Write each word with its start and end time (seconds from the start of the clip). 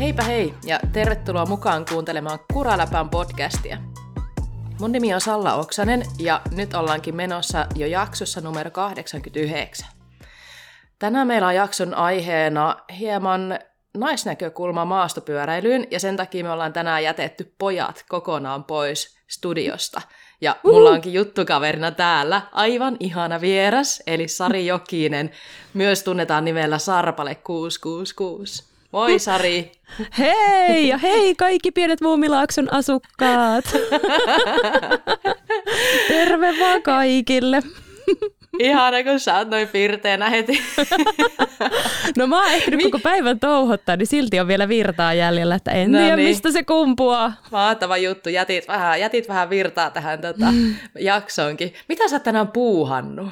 Heipä 0.00 0.22
hei 0.22 0.54
ja 0.64 0.80
tervetuloa 0.92 1.46
mukaan 1.46 1.84
kuuntelemaan 1.90 2.38
Kuraläpän 2.52 3.10
podcastia. 3.10 3.78
Mun 4.80 4.92
nimi 4.92 5.14
on 5.14 5.20
Salla 5.20 5.54
Oksanen 5.54 6.02
ja 6.18 6.40
nyt 6.56 6.74
ollaankin 6.74 7.16
menossa 7.16 7.66
jo 7.74 7.86
jaksossa 7.86 8.40
numero 8.40 8.70
89. 8.70 9.88
Tänään 10.98 11.26
meillä 11.26 11.46
on 11.46 11.54
jakson 11.54 11.94
aiheena 11.94 12.76
hieman 12.98 13.58
naisnäkökulma 13.96 14.84
maastopyöräilyyn 14.84 15.86
ja 15.90 16.00
sen 16.00 16.16
takia 16.16 16.44
me 16.44 16.50
ollaan 16.50 16.72
tänään 16.72 17.04
jätetty 17.04 17.54
pojat 17.58 18.04
kokonaan 18.08 18.64
pois 18.64 19.18
studiosta. 19.28 20.00
Ja 20.40 20.56
mulla 20.62 20.90
onkin 20.90 21.12
juttukaverina 21.12 21.90
täällä 21.90 22.42
aivan 22.52 22.96
ihana 23.00 23.40
vieras, 23.40 24.02
eli 24.06 24.28
Sari 24.28 24.66
Jokinen. 24.66 25.30
Myös 25.74 26.02
tunnetaan 26.02 26.44
nimellä 26.44 26.78
Sarpale 26.78 27.34
666. 27.34 28.75
Moi 28.92 29.18
Sari! 29.18 29.72
Hei 30.18 30.88
ja 30.88 30.98
hei 30.98 31.34
kaikki 31.34 31.70
pienet 31.70 32.00
Muumilaakson 32.00 32.72
asukkaat! 32.72 33.64
Terve 36.08 36.54
vaan 36.60 36.82
kaikille! 36.82 37.62
Ihana, 38.58 39.02
kun 39.02 39.20
sä 39.20 39.36
oot 39.36 39.48
noin 39.48 39.68
pirteänä 39.68 40.30
heti. 40.30 40.62
No 42.16 42.26
mä 42.26 42.42
oon 42.42 42.52
ehtinyt 42.52 42.82
koko 42.82 42.98
päivän 42.98 43.40
touhottaa, 43.40 43.96
niin 43.96 44.06
silti 44.06 44.40
on 44.40 44.48
vielä 44.48 44.68
virtaa 44.68 45.14
jäljellä, 45.14 45.54
että 45.54 45.70
en 45.70 45.92
no 45.92 45.98
tiedä 45.98 46.16
niin. 46.16 46.28
mistä 46.28 46.52
se 46.52 46.64
kumpuaa. 46.64 47.32
Mahtava 47.50 47.96
juttu, 47.96 48.28
jätit 48.28 48.68
vähän, 48.68 49.00
jätit 49.00 49.28
vähän 49.28 49.50
virtaa 49.50 49.90
tähän 49.90 50.20
tota, 50.20 50.52
mm. 50.52 50.74
jaksoonkin. 50.98 51.74
Mitä 51.88 52.08
sä 52.08 52.18
tänään 52.18 52.48
puuhannut? 52.48 53.28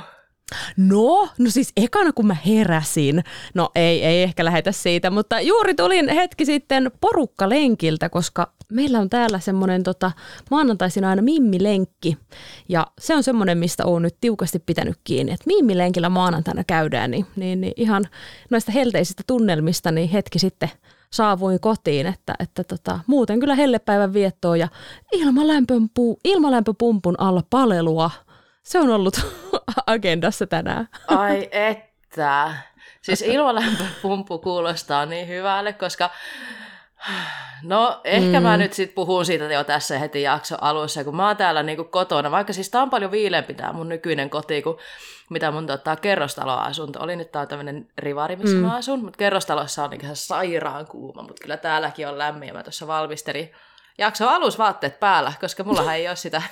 No, 0.77 1.29
no 1.39 1.51
siis 1.51 1.73
ekana 1.77 2.13
kun 2.13 2.27
mä 2.27 2.37
heräsin, 2.47 3.25
no 3.55 3.71
ei, 3.75 4.05
ei 4.05 4.23
ehkä 4.23 4.45
lähetä 4.45 4.73
siitä, 4.73 5.11
mutta 5.11 5.41
juuri 5.41 5.75
tulin 5.75 6.09
hetki 6.09 6.45
sitten 6.45 6.91
porukkalenkiltä, 7.01 8.09
koska 8.09 8.53
meillä 8.73 8.99
on 8.99 9.11
täällä 9.11 9.39
semmoinen 9.39 9.83
tota, 9.83 10.13
maanantaisin 10.51 11.05
aina 11.05 11.23
mimmilenkki. 11.23 12.19
Ja 12.69 12.87
se 13.01 13.15
on 13.15 13.23
semmoinen, 13.23 13.59
mistä 13.59 13.87
oon 13.87 14.03
nyt 14.03 14.17
tiukasti 14.21 14.59
pitänyt 14.59 14.97
kiinni, 15.05 15.33
että 15.33 15.47
mimmilenkillä 15.47 16.09
maanantaina 16.09 16.65
käydään, 16.65 17.11
niin, 17.11 17.27
niin, 17.37 17.61
niin 17.61 17.75
ihan 17.77 18.05
noista 18.51 18.73
helteisistä 18.73 19.23
tunnelmista 19.27 19.91
niin 19.91 20.09
hetki 20.09 20.39
sitten 20.39 20.71
saavuin 21.13 21.61
kotiin, 21.61 22.07
että, 22.07 22.35
että 22.39 22.65
tota, 22.65 23.01
muuten 23.07 23.41
kyllä 23.41 23.55
hellepäivän 23.55 24.13
viettoa 24.13 24.57
ja 24.57 24.69
ilmalämpöpumpun 26.25 27.15
alla 27.19 27.43
palelua– 27.51 28.11
se 28.65 28.79
on 28.79 28.91
ollut 28.91 29.21
agendassa 29.87 30.47
tänään. 30.47 30.89
Ai 31.09 31.49
että. 31.53 32.55
Siis 33.03 33.23
ilmalämpöpumppu 33.23 34.39
kuulostaa 34.39 35.07
niin 35.07 35.29
hyvälle, 35.29 35.73
koska 35.73 36.11
No, 37.63 38.01
ehkä 38.05 38.41
mm. 38.41 38.43
mä 38.43 38.57
nyt 38.57 38.73
sitten 38.73 38.95
puhun 38.95 39.25
siitä 39.25 39.45
jo 39.45 39.65
tässä 39.65 39.99
heti 39.99 40.23
jakso 40.23 40.57
alussa, 40.61 41.05
kun 41.05 41.17
mä 41.17 41.27
oon 41.27 41.37
täällä 41.37 41.63
niinku 41.63 41.85
kotona, 41.85 42.31
vaikka 42.31 42.53
siis 42.53 42.71
tää 42.71 42.83
on 42.83 42.91
paljon 42.91 43.11
viileämpi 43.11 43.55
tää 43.55 43.73
mun 43.73 43.89
nykyinen 43.89 44.31
koti, 44.31 44.63
kuin 44.63 44.79
mitä 45.31 45.51
mun 45.51 45.67
tota, 45.67 45.97
kerrostaloasunto 45.97 47.01
oli. 47.03 47.17
Nyt 47.17 47.33
tää 47.33 47.43
on 47.43 47.49
tämmönen 47.49 47.89
rivari, 47.99 48.37
missä 48.37 48.57
mm. 48.57 48.63
mä 48.63 48.75
asun, 48.75 49.05
mutta 49.05 49.17
kerrostalossa 49.17 49.85
on 49.85 49.91
niinku 49.91 50.07
sairaan 50.13 50.87
kuuma, 50.87 51.23
mutta 51.23 51.43
kyllä 51.43 51.57
täälläkin 51.57 52.09
on 52.09 52.19
lämmin, 52.19 52.49
ja 52.49 52.55
mä 52.55 52.63
tuossa 52.63 52.87
valmistelin 52.87 53.53
jakso 53.99 54.29
alusvaatteet 54.29 55.01
päällä, 55.01 55.33
koska 55.41 55.65
mulla 55.65 55.95
ei 55.95 56.09
ole 56.09 56.17
sitä 56.17 56.43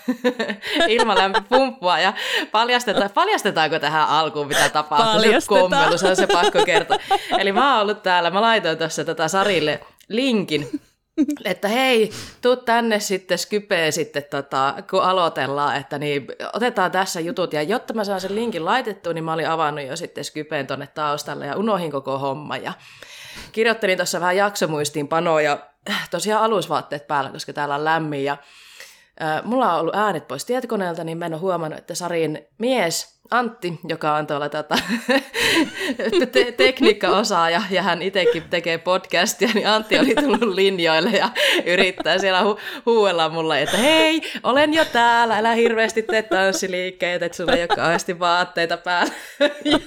ilmalämpöpumppua. 0.89 1.99
Ja 1.99 2.13
paljasteta, 2.53 3.09
paljastetaanko 3.15 3.79
tähän 3.79 4.09
alkuun, 4.09 4.47
mitä 4.47 4.69
tapahtuu? 4.69 5.23
Kommelu, 5.49 5.99
se 5.99 6.09
on 6.09 6.17
se 6.17 6.27
pakko 6.27 6.65
kertoa. 6.65 6.99
Eli 7.39 7.53
mä 7.53 7.73
oon 7.73 7.83
ollut 7.83 8.03
täällä, 8.03 8.31
mä 8.31 8.43
laitoin 8.43 8.79
tuossa 8.79 9.05
tota 9.05 9.29
Sarille 9.29 9.81
linkin, 10.09 10.81
että 11.45 11.69
hei, 11.69 12.11
tuu 12.43 12.57
tänne 12.57 13.01
sitten 13.01 13.39
Skypeen 13.39 13.93
sitten, 13.93 14.25
tota, 14.31 14.75
kun 14.91 15.03
aloitellaan, 15.03 15.77
että 15.77 15.99
niin, 15.99 16.27
otetaan 16.53 16.91
tässä 16.91 17.21
jutut. 17.21 17.53
Ja 17.53 17.63
jotta 17.63 17.95
mä 17.95 18.05
saan 18.05 18.21
sen 18.21 18.35
linkin 18.35 18.65
laitettua, 18.65 19.13
niin 19.13 19.25
mä 19.25 19.33
olin 19.33 19.49
avannut 19.49 19.87
jo 19.87 19.97
sitten 19.97 20.25
Skypeen 20.25 20.67
tonne 20.67 20.87
taustalle 20.87 21.47
ja 21.47 21.57
unohin 21.57 21.91
koko 21.91 22.19
homma. 22.19 22.57
Ja 22.57 22.73
kirjoittelin 23.53 23.99
tuossa 23.99 24.21
vähän 24.21 24.37
jaksomuistiinpanoja 24.37 25.72
tosiaan 26.11 26.45
alusvaatteet 26.45 27.07
päällä, 27.07 27.31
koska 27.31 27.53
täällä 27.53 27.75
on 27.75 27.85
lämmin. 27.85 28.25
Ja 28.25 28.37
mulla 29.45 29.75
on 29.75 29.81
ollut 29.81 29.95
äänet 29.95 30.29
pois 30.29 30.45
tietokoneelta, 30.45 31.05
niin 31.05 31.19
mä 31.19 31.27
en 31.27 31.35
ole 31.35 31.41
huomannut, 31.41 31.79
että 31.79 31.95
Sarin 31.95 32.47
mies 32.59 33.21
Antti, 33.33 33.81
joka 33.89 34.15
on 34.15 34.27
tuolla 34.27 34.49
tota, 34.49 34.75
te- 36.33 36.53
tekniikkaosaaja 36.53 37.63
ja 37.71 37.83
hän 37.83 38.03
itsekin 38.03 38.43
tekee 38.51 38.79
podcastia, 38.79 39.49
niin 39.55 39.69
Antti 39.69 39.99
oli 39.99 40.15
tullut 40.15 40.55
linjoille 40.55 41.11
ja 41.11 41.29
yrittää 41.67 42.19
siellä 42.19 42.43
hu- 42.43 42.59
huuella 42.87 43.29
mulle, 43.29 43.63
että 43.63 43.77
hei, 43.77 44.23
olen 44.43 44.75
jo 44.75 44.85
täällä, 44.85 45.39
älä 45.39 45.53
hirveästi 45.53 46.03
tee 46.03 46.23
tanssiliikkeitä, 46.23 47.27
että 47.27 47.37
sulla 47.37 47.53
ei 47.53 47.63
ole 47.63 47.69
kauheasti 47.69 48.19
vaatteita 48.19 48.77
päällä. 48.77 49.13
ja 49.65 49.79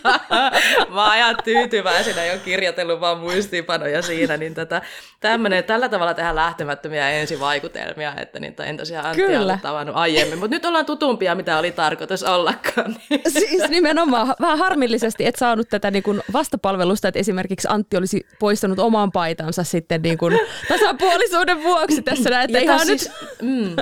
mä 0.89 1.05
oon 1.05 1.17
ihan 1.17 1.35
tyytyväisenä 1.43 2.25
jo 2.25 2.37
kirjoitellut 2.45 2.99
vaan 2.99 3.19
muistiinpanoja 3.19 4.01
siinä, 4.01 4.37
niin 4.37 4.53
tätä, 4.53 4.81
tämmönen, 5.19 5.63
tällä 5.63 5.89
tavalla 5.89 6.13
tehdään 6.13 6.35
lähtemättömiä 6.35 7.09
ensivaikutelmia, 7.09 8.13
että 8.17 8.39
niin 8.39 8.55
en 8.65 8.77
tosiaan 8.77 9.05
Antti 9.05 9.21
Kyllä. 9.21 9.59
tavannut 9.61 9.95
aiemmin, 9.95 10.39
mutta 10.39 10.55
nyt 10.55 10.65
ollaan 10.65 10.85
tutumpia, 10.85 11.35
mitä 11.35 11.57
oli 11.57 11.71
tarkoitus 11.71 12.23
ollakaan. 12.23 12.95
Niin 13.09 13.21
siis 13.39 13.69
nimenomaan 13.69 14.35
vähän 14.41 14.57
harmillisesti 14.57 15.25
et 15.25 15.35
saanut 15.35 15.69
tätä 15.69 15.91
niin 15.91 16.03
kuin 16.03 16.21
vastapalvelusta, 16.33 17.07
että 17.07 17.19
esimerkiksi 17.19 17.67
Antti 17.71 17.97
olisi 17.97 18.25
poistanut 18.39 18.79
oman 18.79 19.11
paitansa 19.11 19.63
sitten 19.63 20.01
niin 20.01 20.17
kuin 20.17 20.39
tasapuolisuuden 20.67 21.63
vuoksi 21.63 22.01
tässä. 22.01 22.29
Näin, 22.29 22.45
että 22.45 22.59
ihan 22.59 22.85
siis, 22.85 23.11
nyt... 23.41 23.41
mm. 23.41 23.75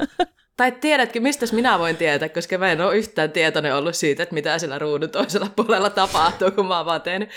Tai 0.57 0.71
tiedätkö, 0.71 1.19
mistä 1.19 1.45
minä 1.51 1.79
voin 1.79 1.97
tietää, 1.97 2.29
koska 2.29 2.57
mä 2.57 2.71
en 2.71 2.81
ole 2.81 2.97
yhtään 2.97 3.31
tietoinen 3.31 3.75
ollut 3.75 3.95
siitä, 3.95 4.23
että 4.23 4.33
mitä 4.33 4.59
siellä 4.59 4.79
ruudun 4.79 5.09
toisella 5.09 5.47
puolella 5.55 5.89
tapahtuu, 5.89 6.51
kun 6.51 6.67
mä 6.67 6.77
oon 6.77 6.85
vaan 6.85 7.01
tehnyt 7.01 7.29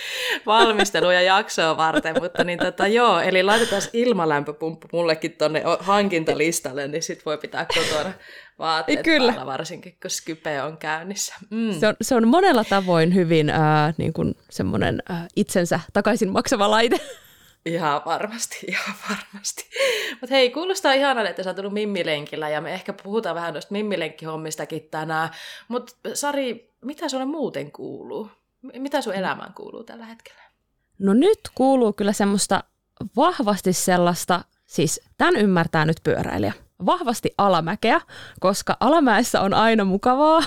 valmisteluja 0.47 1.23
jaksoa 1.23 1.77
varten. 1.77 2.17
Mutta 2.23 2.45
niin 2.45 2.59
tota, 2.59 2.87
joo, 2.87 3.21
eli 3.21 3.43
laitetaan 3.43 3.83
ilmalämpöpumppu 3.93 4.89
mullekin 4.93 5.33
tonne 5.33 5.63
hankintalistalle, 5.81 6.89
niin 6.89 7.03
sit 7.03 7.27
voi 7.27 7.39
pitää 7.39 7.67
kotona 7.75 8.13
vaatteet 8.59 9.03
Kyllä. 9.03 9.33
päällä, 9.33 9.47
varsinkin 9.53 9.97
kun 10.03 10.11
Skype 10.11 10.63
on 10.63 10.79
käynnissä. 10.79 11.35
Mm. 11.51 11.81
Se, 11.81 11.89
on, 11.89 11.95
se 12.03 12.15
on 12.15 12.29
monella 12.29 12.65
tavoin 12.65 13.15
hyvin 13.15 13.51
äh, 13.51 13.95
niin 13.97 14.13
kuin 14.13 14.35
semmoinen 14.51 15.03
äh, 15.11 15.27
itsensä 15.37 15.81
takaisin 15.93 16.29
maksava 16.29 16.71
laite. 16.71 17.01
Ihan 17.67 18.03
varmasti, 18.07 18.59
ihan 18.69 18.95
varmasti. 19.11 19.65
Mutta 20.21 20.35
hei, 20.35 20.51
kuulostaa 20.51 20.93
ihanalle, 20.93 21.31
että 21.31 21.43
sä 21.43 21.51
oot 21.51 21.57
tullut 21.57 21.73
Mimmilenkillä 21.73 22.49
ja 22.49 22.61
me 22.61 22.75
ehkä 22.75 22.93
puhutaan 22.93 23.35
vähän 23.35 23.53
noista 23.53 23.73
Mimmilenkkihommistakin 23.73 24.89
tänään. 24.91 25.29
Mutta 25.69 25.93
Sari, 26.15 26.75
mitä 26.85 27.09
sulle 27.09 27.25
muuten 27.25 27.73
kuuluu? 27.73 28.31
Mitä 28.79 29.01
sun 29.01 29.15
elämään 29.15 29.55
kuuluu 29.55 29.85
tällä 29.85 30.05
hetkellä? 30.05 30.43
No 30.99 31.15
nyt 31.15 31.41
kuuluu 31.55 31.93
kyllä 31.93 32.13
semmoista 32.13 32.65
vahvasti 33.17 33.73
sellaista, 33.73 34.45
siis 34.67 35.01
tämän 35.19 35.37
ymmärtää 35.37 35.85
nyt 35.85 35.97
pyöräilijä 36.03 36.53
vahvasti 36.87 37.31
alamäkeä, 37.39 38.01
koska 38.41 38.77
alamäessä 38.81 39.41
on 39.41 39.55
aina 39.55 39.85
mukavaa. 39.85 40.41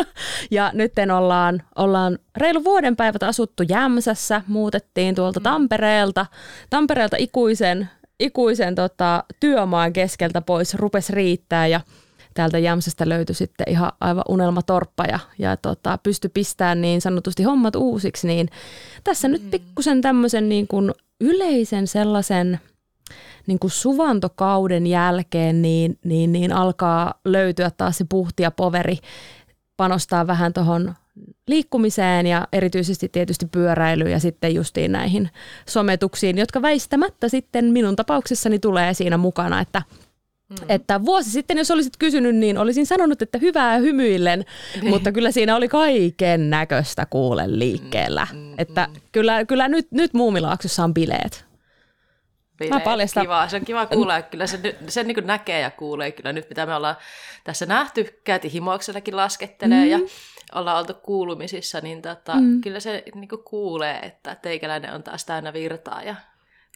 ja 0.50 0.70
nyt 0.74 0.92
ollaan, 1.16 1.62
ollaan 1.76 2.18
reilu 2.36 2.64
vuoden 2.64 2.96
päivät 2.96 3.22
asuttu 3.22 3.62
Jämsässä, 3.68 4.42
muutettiin 4.46 5.14
tuolta 5.14 5.40
mm. 5.40 5.44
Tampereelta, 5.44 6.26
Tampereelta 6.70 7.16
ikuisen, 7.18 7.90
ikuisen 8.20 8.74
tota, 8.74 9.24
työmaan 9.40 9.92
keskeltä 9.92 10.40
pois, 10.40 10.74
rupes 10.74 11.10
riittää 11.10 11.66
ja 11.66 11.80
täältä 12.34 12.58
Jämsästä 12.58 13.08
löytyi 13.08 13.34
sitten 13.34 13.70
ihan 13.70 13.92
aivan 14.00 14.24
unelmatorppa 14.28 15.04
ja, 15.04 15.18
ja 15.38 15.56
tota, 15.56 15.98
pysty 16.02 16.28
pistämään 16.28 16.80
niin 16.80 17.00
sanotusti 17.00 17.42
hommat 17.42 17.76
uusiksi, 17.76 18.26
niin 18.26 18.48
tässä 19.04 19.28
mm. 19.28 19.32
nyt 19.32 19.50
pikkusen 19.50 20.00
tämmöisen 20.00 20.48
niin 20.48 20.68
kuin 20.68 20.92
yleisen 21.20 21.86
sellaisen– 21.86 22.60
niin 23.48 23.58
kuin 23.58 23.70
suvantokauden 23.70 24.86
jälkeen 24.86 25.62
niin, 25.62 25.98
niin, 26.04 26.32
niin 26.32 26.52
alkaa 26.52 27.14
löytyä 27.24 27.70
taas 27.70 27.98
se 27.98 28.04
puhti 28.08 28.42
ja 28.42 28.50
poveri 28.50 28.98
panostaa 29.76 30.26
vähän 30.26 30.52
tuohon 30.52 30.94
liikkumiseen 31.46 32.26
ja 32.26 32.48
erityisesti 32.52 33.08
tietysti 33.08 33.46
pyöräilyyn 33.46 34.10
ja 34.10 34.18
sitten 34.18 34.54
justiin 34.54 34.92
näihin 34.92 35.30
sometuksiin, 35.68 36.38
jotka 36.38 36.62
väistämättä 36.62 37.28
sitten 37.28 37.64
minun 37.64 37.96
tapauksessani 37.96 38.58
tulee 38.58 38.94
siinä 38.94 39.16
mukana, 39.16 39.60
että 39.60 39.82
Mm. 40.48 40.56
Että 40.68 41.04
vuosi 41.04 41.30
sitten, 41.30 41.58
jos 41.58 41.70
olisit 41.70 41.96
kysynyt, 41.98 42.36
niin 42.36 42.58
olisin 42.58 42.86
sanonut, 42.86 43.22
että 43.22 43.38
hyvää 43.38 43.78
hymyillen, 43.78 44.44
niin. 44.74 44.88
mutta 44.88 45.12
kyllä 45.12 45.30
siinä 45.30 45.56
oli 45.56 45.68
kaiken 45.68 46.50
näköistä 46.50 47.06
kuulen 47.06 47.58
liikkeellä. 47.58 48.26
Mm, 48.32 48.38
mm, 48.38 48.54
että 48.58 48.88
mm. 48.94 49.00
kyllä, 49.12 49.44
kyllä 49.44 49.68
nyt, 49.68 49.86
nyt 49.90 50.14
Muumilaaksossa 50.14 50.84
on 50.84 50.94
bileet. 50.94 51.47
Mä 52.70 52.80
paljastan. 52.80 53.22
Kiva. 53.22 53.48
Se 53.48 53.56
on 53.56 53.64
kiva 53.64 53.86
kuulla. 53.86 54.22
Kyllä 54.22 54.46
se, 54.46 54.76
se 54.88 55.04
niin 55.04 55.26
näkee 55.26 55.60
ja 55.60 55.70
kuulee 55.70 56.12
kyllä 56.12 56.32
nyt, 56.32 56.48
mitä 56.48 56.66
me 56.66 56.74
ollaan 56.74 56.96
tässä 57.44 57.66
nähty. 57.66 58.20
Käytiin 58.24 58.52
himouksellakin 58.52 59.16
laskettelee 59.16 59.84
mm. 59.84 59.90
ja 59.90 59.98
ollaan 60.54 60.78
oltu 60.78 60.94
kuulumisissa, 60.94 61.80
niin 61.80 62.02
tota, 62.02 62.34
mm. 62.34 62.60
kyllä 62.60 62.80
se 62.80 63.02
niin 63.14 63.28
kuulee, 63.44 63.98
että 63.98 64.34
teikäläinen 64.34 64.94
on 64.94 65.02
taas 65.02 65.24
täynnä 65.24 65.52
virtaa 65.52 66.02
ja 66.02 66.14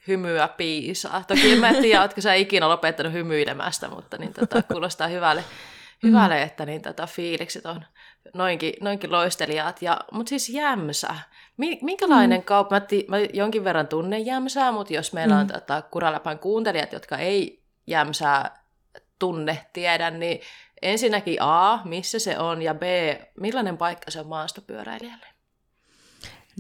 hymyä 0.09 0.49
piisaa. 0.49 1.25
Toki 1.29 1.53
en 1.53 1.59
mä 1.59 1.75
tiedä, 1.75 2.01
ootko 2.03 2.21
sä 2.21 2.35
ikinä 2.35 2.69
lopettanut 2.69 3.13
hymyilemästä, 3.13 3.89
mutta 3.89 4.19
niin 4.19 4.33
tota, 4.33 4.63
kuulostaa 4.63 5.09
hyvälle, 5.09 5.45
hyvälle 6.03 6.37
mm. 6.37 6.43
että 6.43 6.67
niin 6.67 6.83
tota, 6.83 7.07
fiilikset 7.07 7.67
on 7.67 7.85
noinkin, 8.35 8.75
noinkin 8.81 9.13
loistelijat. 9.13 9.83
Ja, 9.83 10.01
mutta 10.13 10.29
siis 10.31 10.49
Jämsä, 10.49 11.15
minkälainen 11.83 12.41
mm. 12.41 12.45
kauppa? 12.45 12.77
Mä, 12.77 12.81
ti, 12.81 13.05
mä 13.09 13.19
jonkin 13.19 13.65
verran 13.65 13.89
tunnen 13.89 14.27
Jämsää, 14.27 14.73
mutta 14.73 14.95
jos 14.95 15.13
meillä 15.13 15.37
on 15.37 15.47
mm. 15.47 15.53
tota, 15.53 15.83
Kuraläpän 15.83 16.39
kuuntelijat, 16.39 16.93
jotka 16.93 17.19
ei 17.19 17.63
Jämsää 17.87 18.63
tunne, 19.19 19.67
tiedä, 19.73 20.11
niin 20.11 20.41
ensinnäkin 20.83 21.37
A, 21.41 21.81
missä 21.85 22.19
se 22.19 22.39
on, 22.39 22.63
ja 22.63 22.75
B, 22.75 22.83
millainen 23.41 23.79
paikka 23.79 24.11
se 24.11 24.21
on 24.21 24.27
maastopyöräilijälle? 24.27 25.27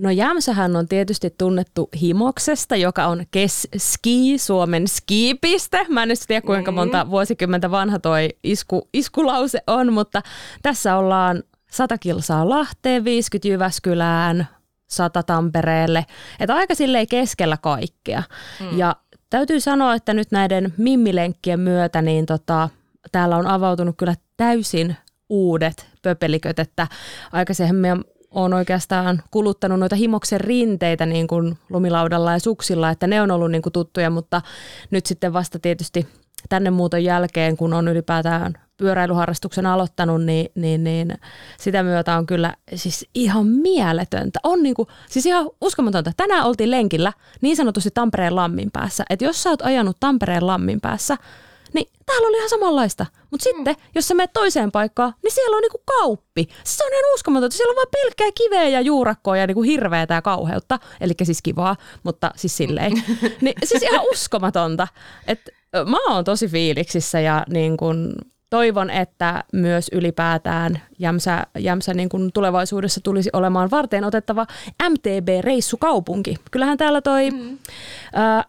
No 0.00 0.10
Jämsähän 0.10 0.76
on 0.76 0.88
tietysti 0.88 1.34
tunnettu 1.38 1.88
Himoksesta, 2.00 2.76
joka 2.76 3.06
on 3.06 3.24
Kes 3.30 3.68
Ski, 3.76 4.38
Suomen 4.38 4.88
skipiste. 4.88 5.86
Mä 5.88 6.02
en 6.02 6.08
nyt 6.08 6.18
tiedä 6.26 6.46
kuinka 6.46 6.70
mm. 6.70 6.74
monta 6.74 7.10
vuosikymmentä 7.10 7.70
vanha 7.70 7.98
toi 7.98 8.28
isku, 8.44 8.88
iskulause 8.92 9.62
on, 9.66 9.92
mutta 9.92 10.22
tässä 10.62 10.96
ollaan 10.96 11.42
100 11.72 11.98
kilsaa 11.98 12.48
Lahteen, 12.48 13.04
50 13.04 13.48
Jyväskylään, 13.48 14.48
100 14.90 15.22
Tampereelle. 15.22 16.06
Että 16.40 16.54
aika 16.54 16.74
silleen 16.74 17.06
keskellä 17.06 17.56
kaikkea. 17.56 18.22
Mm. 18.60 18.78
Ja 18.78 18.96
täytyy 19.30 19.60
sanoa, 19.60 19.94
että 19.94 20.14
nyt 20.14 20.32
näiden 20.32 20.74
mimmilenkkien 20.76 21.60
myötä 21.60 22.02
niin 22.02 22.26
tota, 22.26 22.68
täällä 23.12 23.36
on 23.36 23.46
avautunut 23.46 23.96
kyllä 23.96 24.14
täysin 24.36 24.96
uudet 25.28 25.86
pöpeliköt, 26.02 26.58
että 26.58 26.86
aikaisemmin 27.32 28.04
on 28.30 28.54
oikeastaan 28.54 29.22
kuluttanut 29.30 29.80
noita 29.80 29.96
himoksen 29.96 30.40
rinteitä 30.40 31.06
niin 31.06 31.26
kuin 31.26 31.58
lumilaudalla 31.70 32.32
ja 32.32 32.38
suksilla, 32.38 32.90
että 32.90 33.06
ne 33.06 33.22
on 33.22 33.30
ollut 33.30 33.50
niin 33.50 33.62
kuin 33.62 33.72
tuttuja, 33.72 34.10
mutta 34.10 34.42
nyt 34.90 35.06
sitten 35.06 35.32
vasta 35.32 35.58
tietysti 35.58 36.08
tänne 36.48 36.70
muuton 36.70 37.04
jälkeen, 37.04 37.56
kun 37.56 37.74
on 37.74 37.88
ylipäätään 37.88 38.52
pyöräilyharrastuksen 38.82 39.66
aloittanut, 39.66 40.24
niin, 40.24 40.46
niin, 40.54 40.84
niin 40.84 41.14
sitä 41.58 41.82
myötä 41.82 42.16
on 42.16 42.26
kyllä 42.26 42.54
siis 42.74 43.06
ihan 43.14 43.46
mieletöntä. 43.46 44.38
On 44.42 44.62
niin 44.62 44.74
kuin, 44.74 44.88
siis 45.10 45.26
ihan 45.26 45.50
uskomatonta. 45.60 46.12
Tänään 46.16 46.44
oltiin 46.44 46.70
lenkillä 46.70 47.12
niin 47.40 47.56
sanotusti 47.56 47.90
Tampereen 47.94 48.36
lammin 48.36 48.70
päässä. 48.72 49.04
Että 49.10 49.24
jos 49.24 49.42
sä 49.42 49.50
oot 49.50 49.62
ajanut 49.62 49.96
Tampereen 50.00 50.46
lammin 50.46 50.80
päässä, 50.80 51.16
niin 51.74 51.88
täällä 52.06 52.28
oli 52.28 52.36
ihan 52.36 52.48
samanlaista. 52.48 53.06
Mutta 53.30 53.48
mm. 53.48 53.56
sitten, 53.56 53.76
jos 53.94 54.08
sä 54.08 54.14
menet 54.14 54.32
toiseen 54.32 54.72
paikkaan, 54.72 55.14
niin 55.22 55.32
siellä 55.32 55.56
on 55.56 55.62
niinku 55.62 55.82
kauppi. 55.98 56.42
Siis 56.64 56.76
se 56.76 56.84
on 56.84 56.92
ihan 56.92 57.14
uskomatonta. 57.14 57.56
Siellä 57.56 57.70
on 57.70 57.76
vain 57.76 58.02
pelkkää 58.02 58.30
kiveä 58.34 58.68
ja 58.68 58.80
juurakkoa 58.80 59.36
ja 59.36 59.46
niinku 59.46 59.62
hirveätä 59.62 60.14
ja 60.14 60.22
kauheutta. 60.22 60.78
Eli 61.00 61.12
siis 61.22 61.42
kivaa, 61.42 61.76
mutta 62.02 62.30
siis 62.36 62.56
silleen. 62.56 62.92
niin, 63.40 63.54
siis 63.64 63.82
ihan 63.82 64.04
uskomatonta. 64.12 64.88
Et, 65.26 65.40
mä 65.86 65.96
oon 66.08 66.24
tosi 66.24 66.48
fiiliksissä 66.48 67.20
ja 67.20 67.44
niin 67.48 67.76
kun, 67.76 68.14
toivon, 68.52 68.90
että 68.90 69.44
myös 69.52 69.86
ylipäätään 69.92 70.80
Jämsä, 70.98 71.46
Jämsä 71.58 71.94
niin 71.94 72.08
kuin 72.08 72.32
tulevaisuudessa 72.34 73.00
tulisi 73.04 73.30
olemaan 73.32 73.70
varten 73.70 74.04
otettava 74.04 74.46
MTB-reissukaupunki. 74.90 76.36
Kyllähän 76.50 76.78
täällä 76.78 77.00
toi 77.00 77.30
mm. 77.30 77.58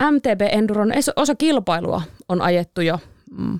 ä, 0.01 0.11
MTB 0.11 0.41
Enduron 0.51 0.91
osa 1.15 1.35
kilpailua 1.35 2.01
on 2.29 2.41
ajettu 2.41 2.81
jo 2.81 2.99
mm, 3.37 3.59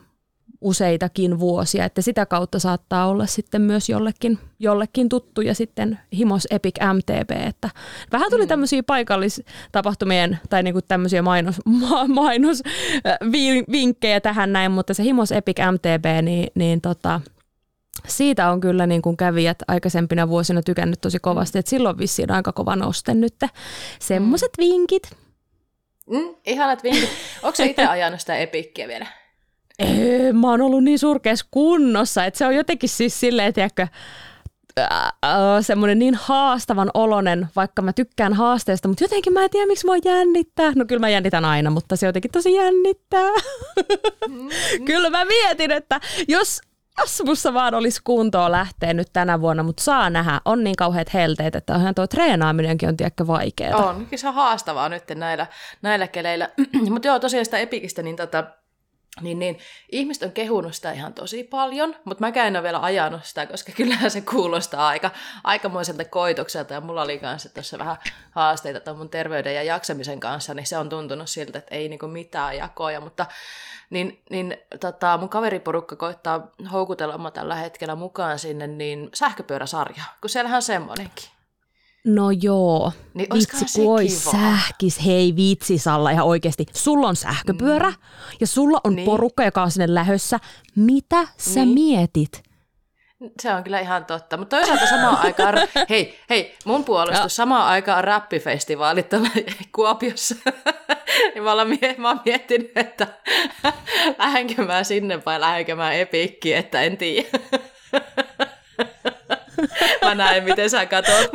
useitakin 0.64 1.40
vuosia, 1.40 1.86
että 1.86 2.02
sitä 2.02 2.26
kautta 2.26 2.60
saattaa 2.60 3.08
olla 3.08 3.26
sitten 3.26 3.62
myös 3.62 3.90
jollekin, 3.90 4.40
jollekin 4.60 5.10
tuttu 5.10 5.42
ja 5.42 5.56
sitten 5.56 6.00
Himos 6.18 6.48
Epic 6.52 6.76
MTB, 6.94 7.32
että 7.48 7.70
vähän 8.12 8.32
tuli 8.32 8.44
mm. 8.44 8.48
tämmöisiä 8.48 8.84
paikallistapahtumien 8.84 10.40
tai 10.50 10.64
niinku 10.64 10.82
tämmöisiä 10.82 11.22
mainos, 11.22 11.56
ma, 11.90 12.08
mainosvinkkejä 12.08 14.22
tähän 14.22 14.54
näin, 14.54 14.72
mutta 14.72 14.94
se 14.94 15.04
Himos 15.04 15.32
Epic 15.32 15.58
MTB, 15.72 16.24
niin, 16.24 16.48
niin 16.56 16.82
tota, 16.82 17.22
siitä 18.08 18.50
on 18.50 18.60
kyllä 18.60 18.88
niin 18.88 19.02
kuin 19.02 19.18
kävijät 19.18 19.58
aikaisempina 19.68 20.30
vuosina 20.30 20.62
tykännyt 20.62 21.02
tosi 21.02 21.20
kovasti, 21.20 21.60
että 21.60 21.70
silloin 21.70 21.98
vissiin 21.98 22.32
aika 22.32 22.52
kova 22.52 22.76
noste 22.76 23.14
nyt. 23.14 23.36
Semmoiset 24.00 24.52
mm. 24.58 24.62
vinkit. 24.62 25.12
Mm, 26.10 26.36
ihanat 26.46 26.84
vinkit. 26.84 27.10
Onko 27.44 27.56
se 27.56 27.66
itse 27.66 27.86
ajanut 27.96 28.20
sitä 28.20 28.38
epikkiä 28.38 28.88
vielä? 28.88 29.23
Ei, 29.80 30.34
mä 30.34 30.50
oon 30.50 30.62
ollut 30.62 30.84
niin 30.84 31.00
surkeassa 31.00 31.46
kunnossa, 31.52 32.26
että 32.26 32.38
se 32.38 32.46
on 32.46 32.56
jotenkin 32.56 32.90
siis 32.90 33.20
silleen, 33.20 33.54
tiedätkö, 33.54 33.88
semmoinen 35.62 36.00
niin 36.00 36.16
haastavan 36.16 36.92
olonen, 36.94 37.48
vaikka 37.56 37.82
mä 37.82 37.94
tykkään 37.94 38.34
haasteesta, 38.34 38.88
mutta 38.88 39.04
jotenkin 39.04 39.34
mä 39.34 39.44
en 39.44 39.50
tiedä, 39.50 39.68
miksi 39.68 39.86
mua 39.86 39.96
jännittää. 40.06 40.72
No 40.76 40.86
kyllä 40.86 41.00
mä 41.00 41.10
jännitän 41.10 41.46
aina, 41.46 41.70
mutta 41.70 41.96
se 41.96 42.06
jotenkin 42.06 42.32
tosi 42.32 42.54
jännittää. 42.54 43.32
Mm. 44.30 44.50
kyllä 44.86 45.10
mä 45.10 45.26
mietin, 45.26 45.72
että 45.72 46.00
jos, 46.28 46.62
jos 46.98 47.24
musta 47.26 47.54
vaan 47.54 47.74
olisi 47.74 48.02
kuntoa 48.04 48.52
lähteä 48.52 48.94
nyt 48.94 49.08
tänä 49.14 49.42
vuonna, 49.42 49.64
mutta 49.64 49.84
saa 49.84 50.10
nähdä. 50.10 50.42
On 50.46 50.64
niin 50.64 50.76
kauheat 50.76 51.14
helteet, 51.14 51.56
että 51.56 51.76
onhan 51.76 51.96
tuo 51.96 52.08
treenaaminenkin 52.08 52.90
on 52.90 52.98
tiedäkö 52.98 53.28
vaikeaa. 53.28 53.90
On, 53.90 54.08
se 54.16 54.28
on 54.28 54.34
haastavaa 54.34 54.90
nyt 54.90 55.04
näillä, 55.16 55.48
näillä 55.82 56.08
keleillä. 56.08 56.50
mutta 56.92 57.08
joo, 57.08 57.20
tosiaan 57.20 57.46
sitä 57.46 57.58
epikistä, 57.58 58.02
niin 58.02 58.16
tota, 58.16 58.44
niin, 59.22 59.40
niin 59.40 59.60
ihmiset 59.92 60.24
on 60.24 60.32
kehunut 60.32 60.76
sitä 60.76 60.92
ihan 60.92 61.14
tosi 61.14 61.44
paljon, 61.44 61.96
mutta 62.06 62.22
mä 62.22 62.46
en 62.46 62.56
ole 62.56 62.64
vielä 62.64 62.84
ajanut 62.84 63.26
sitä, 63.26 63.46
koska 63.46 63.72
kyllähän 63.72 64.12
se 64.12 64.22
kuulostaa 64.22 64.88
aika, 64.88 65.12
aikamoiselta 65.44 66.06
koitokselta, 66.06 66.74
ja 66.74 66.82
mulla 66.82 67.02
oli 67.02 67.20
kanssa 67.20 67.50
tuossa 67.50 67.80
vähän 67.80 67.98
haasteita 68.32 68.80
tuon 68.80 68.98
mun 68.98 69.10
terveyden 69.10 69.56
ja 69.56 69.64
jaksamisen 69.64 70.20
kanssa, 70.20 70.54
niin 70.54 70.66
se 70.66 70.78
on 70.78 70.90
tuntunut 70.90 71.30
siltä, 71.30 71.60
että 71.60 71.76
ei 71.76 71.90
niinku 71.90 72.08
mitään 72.08 72.58
jakoja, 72.58 73.02
mutta 73.02 73.26
niin, 73.90 74.24
niin 74.30 74.58
tota, 74.80 75.18
mun 75.18 75.30
kaveriporukka 75.30 75.96
koittaa 75.96 76.48
houkutella 76.72 77.18
mä 77.18 77.32
tällä 77.32 77.56
hetkellä 77.56 77.96
mukaan 77.96 78.40
sinne 78.40 78.68
niin 78.68 79.10
sähköpyöräsarja, 79.14 80.04
kun 80.22 80.30
siellähän 80.30 80.56
on 80.56 80.62
semmoinenkin. 80.62 81.33
No 82.06 82.32
joo, 82.32 82.92
niin 83.14 83.28
vitsi 83.34 83.66
kun 83.76 83.94
ois 83.94 84.24
sähkis, 84.24 85.06
hei 85.06 85.36
vitsi 85.36 85.78
Salla 85.78 86.12
ihan 86.12 86.26
oikeasti. 86.26 86.66
Sulla 86.74 87.08
on 87.08 87.16
sähköpyörä 87.16 87.90
mm. 87.90 87.96
ja 88.40 88.48
sulla 88.48 88.82
on 88.84 88.96
niin. 88.96 89.06
porukka, 89.06 89.44
joka 89.44 89.64
on 89.64 89.72
sinne 89.72 89.94
lähössä. 89.94 90.40
Mitä 90.76 91.28
sä 91.38 91.60
niin. 91.60 91.74
mietit? 91.74 92.44
Se 93.42 93.54
on 93.54 93.64
kyllä 93.64 93.80
ihan 93.80 94.06
totta, 94.06 94.38
mutta 94.38 94.58
toisaalta 94.58 94.88
samaan 94.88 95.18
aikaan, 95.18 95.56
hei, 95.90 96.20
hei, 96.30 96.56
mun 96.66 96.84
puolustus, 96.84 97.36
samaan 97.36 97.68
aikaan 97.68 98.04
räppifestivaalit 98.04 99.10
tuolla 99.10 99.30
Kuopiossa. 99.76 100.36
niin 101.34 101.44
mä, 101.44 101.52
olen, 101.52 101.80
mä 101.98 102.08
oon 102.08 102.22
miettinyt, 102.26 102.72
että 102.76 103.08
lähdenkö 104.20 104.66
mä 104.66 104.84
sinne 104.84 105.26
vai 105.26 105.40
lähdenkö 105.40 105.76
mä 105.76 105.94
epikki, 105.94 106.54
että 106.54 106.82
en 106.82 106.98
tiedä. 106.98 107.40
Mä 110.02 110.16
näen, 110.16 110.44
miten 110.44 110.70
sä 110.70 110.86
katsot 110.86 111.32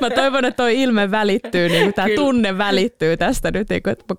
Mä 0.00 0.10
toivon, 0.10 0.44
että 0.44 0.56
toi 0.56 0.82
ilme 0.82 1.10
välittyy, 1.10 1.68
niin 1.68 1.94
tämä 1.94 2.08
tunne 2.16 2.58
välittyy 2.58 3.16
tästä 3.16 3.50
nyt, 3.50 3.68
niin 3.68 3.82
kuin, 3.82 3.92
että 3.92 4.14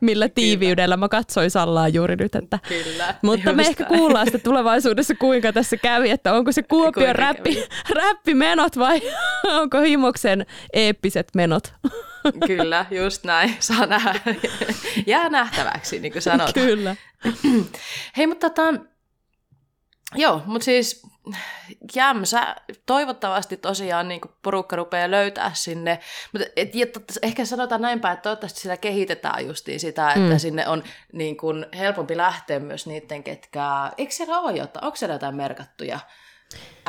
millä 0.00 0.28
tiiviydellä 0.28 0.96
mä 0.96 1.08
katsoin 1.08 1.50
Sallaa 1.50 1.88
juuri 1.88 2.16
nyt. 2.16 2.34
Että. 2.34 2.58
Kyllä, 2.68 3.14
Mutta 3.22 3.52
me 3.52 3.62
ehkä 3.62 3.84
kuullaan 3.84 4.26
sitten 4.26 4.40
tulevaisuudessa, 4.40 5.14
kuinka 5.14 5.52
tässä 5.52 5.76
kävi, 5.76 6.10
että 6.10 6.32
onko 6.32 6.52
se 6.52 6.62
Kuopion 6.62 7.14
räppi, 7.14 7.64
räppimenot 7.94 8.78
vai 8.78 9.00
onko 9.60 9.80
Himoksen 9.80 10.46
eeppiset 10.72 11.28
menot. 11.34 11.72
Kyllä, 12.46 12.86
just 12.90 13.24
näin. 13.24 13.56
Saa 13.58 13.86
nähdä. 13.86 14.14
Jää 15.06 15.28
nähtäväksi, 15.28 15.98
niin 15.98 16.12
kuin 16.12 16.22
sanotaan. 16.22 16.52
Kyllä. 16.54 16.96
Hei, 18.16 18.26
mutta 18.26 18.50
tota, 18.50 18.80
joo, 20.14 20.42
mutta 20.46 20.64
siis 20.64 21.02
jämsä, 21.94 22.56
toivottavasti 22.86 23.56
tosiaan 23.56 24.08
niin 24.08 24.20
porukka 24.42 24.76
rupeaa 24.76 25.10
löytää 25.10 25.50
sinne, 25.54 25.98
mutta 26.32 26.48
et, 26.56 26.70
et, 26.74 27.18
ehkä 27.22 27.44
sanotaan 27.44 27.80
näin 27.80 28.00
päin, 28.00 28.14
että 28.14 28.22
toivottavasti 28.22 28.60
sitä 28.60 28.76
kehitetään 28.76 29.46
justiin 29.46 29.80
sitä, 29.80 30.08
että 30.08 30.32
mm. 30.32 30.38
sinne 30.38 30.68
on 30.68 30.84
niin 31.12 31.36
kuin, 31.36 31.66
helpompi 31.78 32.16
lähteä 32.16 32.60
myös 32.60 32.86
niiden, 32.86 33.22
ketkä, 33.22 33.92
eikö 33.98 34.12
siellä 34.12 34.40
ole 34.40 34.52
jotain, 34.52 34.84
onko 34.84 34.96
siellä 34.96 35.14
jotain 35.14 35.34
merkattuja 35.34 36.00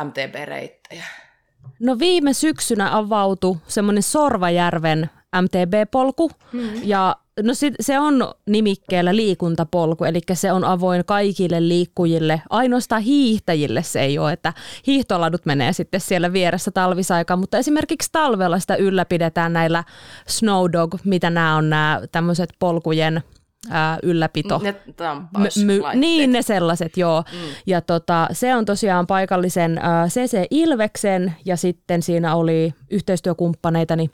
MTB-reittejä? 0.04 1.04
No 1.80 2.00
viime 2.00 2.34
syksynä 2.34 2.98
avautui 2.98 3.58
semmoinen 3.68 4.04
Sorvajärven 4.04 5.10
MTB-polku 5.42 6.32
mm. 6.54 6.70
ja 6.84 7.16
No 7.44 7.54
sit, 7.54 7.74
se 7.80 8.00
on 8.00 8.34
nimikkeellä 8.46 9.16
liikuntapolku, 9.16 10.04
eli 10.04 10.22
se 10.34 10.52
on 10.52 10.64
avoin 10.64 11.06
kaikille 11.06 11.68
liikkujille. 11.68 12.42
Ainoastaan 12.50 13.02
hiihtäjille 13.02 13.84
se 13.84 14.02
ei 14.02 14.20
ole, 14.20 14.34
että 14.34 14.54
hiihtoladut 14.88 15.46
menee 15.46 15.74
sitten 15.74 16.02
siellä 16.02 16.34
vieressä 16.34 16.72
talvisaikaan, 16.72 17.40
mutta 17.40 17.58
esimerkiksi 17.58 18.10
talvella 18.12 18.60
sitä 18.60 18.76
ylläpidetään 18.76 19.54
näillä 19.54 19.84
Snowdog, 20.28 20.96
mitä 21.04 21.30
nämä 21.30 21.56
on 21.56 21.70
nämä 21.70 22.02
tämmöiset 22.12 22.50
polkujen 22.60 23.24
ää, 23.70 24.00
ylläpito. 24.04 24.60
Ne 24.64 24.76
my, 25.66 25.82
Niin, 25.94 26.32
ne 26.32 26.42
sellaiset, 26.42 26.98
joo. 26.98 27.24
Mm. 27.32 27.38
Ja 27.68 27.82
tota, 27.82 28.28
se 28.32 28.56
on 28.56 28.66
tosiaan 28.66 29.08
paikallisen 29.08 29.78
ää, 29.78 30.08
CC 30.08 30.48
Ilveksen 30.52 31.36
ja 31.46 31.58
sitten 31.58 32.02
siinä 32.02 32.36
oli 32.36 32.74
yhteistyökumppaneita, 32.92 33.96
niin 33.96 34.12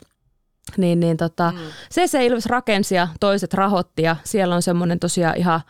Niin, 0.76 1.00
niin 1.00 1.16
tota, 1.16 1.52
mm. 1.52 1.58
CC 1.94 2.14
Ilves 2.22 2.46
rakensi 2.46 2.94
ja 2.94 3.08
toiset 3.20 3.54
rahoitti 3.54 4.02
ja 4.02 4.16
siellä 4.24 4.54
on 4.54 4.62
semmoinen 4.62 5.00
tosiaan 5.00 5.36
ihan 5.36 5.60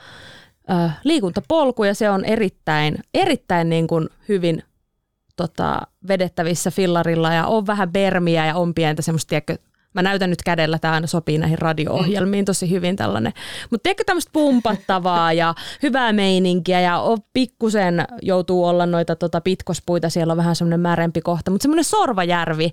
ö, 0.70 0.90
liikuntapolku 1.04 1.84
ja 1.84 1.94
se 1.94 2.10
on 2.10 2.24
erittäin, 2.24 2.98
erittäin 3.14 3.68
niin 3.68 3.86
kuin 3.86 4.08
hyvin 4.28 4.62
tota, 5.36 5.80
vedettävissä 6.08 6.70
fillarilla 6.70 7.32
ja 7.32 7.46
on 7.46 7.66
vähän 7.66 7.92
bermiä 7.92 8.46
ja 8.46 8.54
on 8.54 8.74
pientä 8.74 9.02
semmoista, 9.02 9.28
tiedätkö, 9.28 9.56
mä 9.94 10.02
näytän 10.02 10.30
nyt 10.30 10.42
kädellä, 10.42 10.78
tämä 10.78 10.94
aina 10.94 11.06
sopii 11.06 11.38
näihin 11.38 11.58
radio-ohjelmiin 11.58 12.44
tosi 12.44 12.70
hyvin 12.70 12.96
tällainen. 12.96 13.32
Mutta 13.70 13.82
tiedätkö 13.82 14.04
tämmöistä 14.06 14.30
pumpattavaa 14.32 15.32
ja 15.32 15.54
hyvää 15.82 16.12
meininkiä 16.12 16.80
ja 16.80 16.98
on 16.98 17.18
pikkusen 17.32 18.04
joutuu 18.22 18.64
olla 18.64 18.86
noita 18.86 19.16
tota 19.16 19.40
pitkospuita, 19.40 20.08
siellä 20.08 20.32
on 20.32 20.36
vähän 20.36 20.56
semmoinen 20.56 20.80
märempi 20.80 21.20
kohta, 21.20 21.50
mutta 21.50 21.62
semmoinen 21.62 21.84
Sorvajärvi, 21.84 22.72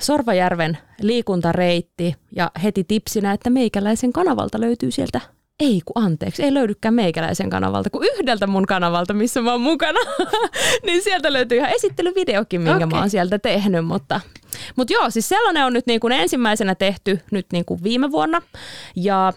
Sorvajärven 0.00 0.78
liikuntareitti 1.00 2.14
ja 2.36 2.50
heti 2.62 2.84
tipsinä, 2.84 3.32
että 3.32 3.50
meikäläisen 3.50 4.12
kanavalta 4.12 4.60
löytyy 4.60 4.90
sieltä 4.90 5.20
ei 5.60 5.80
kun 5.84 6.04
anteeksi, 6.04 6.42
ei 6.42 6.54
löydykään 6.54 6.94
meikäläisen 6.94 7.50
kanavalta, 7.50 7.90
kun 7.90 8.04
yhdeltä 8.04 8.46
mun 8.46 8.66
kanavalta, 8.66 9.14
missä 9.14 9.42
mä 9.42 9.52
oon 9.52 9.60
mukana, 9.60 10.00
niin 10.86 11.02
sieltä 11.02 11.32
löytyy 11.32 11.58
ihan 11.58 11.70
esittelyvideokin, 11.70 12.60
minkä 12.60 12.76
okay. 12.76 12.88
mä 12.88 12.98
oon 12.98 13.10
sieltä 13.10 13.38
tehnyt, 13.38 13.86
mutta, 13.86 14.20
mutta 14.76 14.92
joo, 14.92 15.10
siis 15.10 15.28
sellainen 15.28 15.64
on 15.64 15.72
nyt 15.72 15.86
niin 15.86 16.00
kuin 16.00 16.12
ensimmäisenä 16.12 16.74
tehty 16.74 17.20
nyt 17.30 17.46
niin 17.52 17.64
kuin 17.64 17.82
viime 17.82 18.10
vuonna, 18.10 18.42
ja 18.96 19.32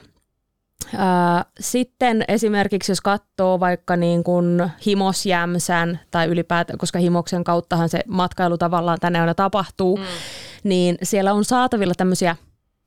Ää, 0.98 1.46
sitten 1.60 2.26
esimerkiksi 2.28 2.92
jos 2.92 3.02
katsoo 3.02 3.60
vaikka 3.60 3.96
niin 3.96 4.24
kuin 4.24 4.72
Himosjämsän 4.86 6.00
tai 6.12 6.28
ylipäätään, 6.28 6.78
koska 6.78 7.00
Himoksen 7.00 7.44
kauttahan 7.44 7.90
se 7.90 8.00
matkailu 8.08 8.58
tavallaan 8.58 8.98
tänne 9.02 9.20
aina 9.20 9.34
tapahtuu, 9.34 9.98
mm. 9.98 10.04
Niin 10.64 10.98
siellä 11.04 11.34
on 11.34 11.46
saatavilla 11.46 11.94
tämmöisiä 11.98 12.36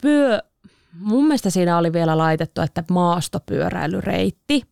pyö, 0.03 0.41
mun 1.01 1.25
mielestä 1.25 1.51
siinä 1.51 1.79
oli 1.79 1.93
vielä 1.93 2.19
laitettu, 2.19 2.61
että 2.61 2.85
maastopyöräilyreitti, 2.91 4.63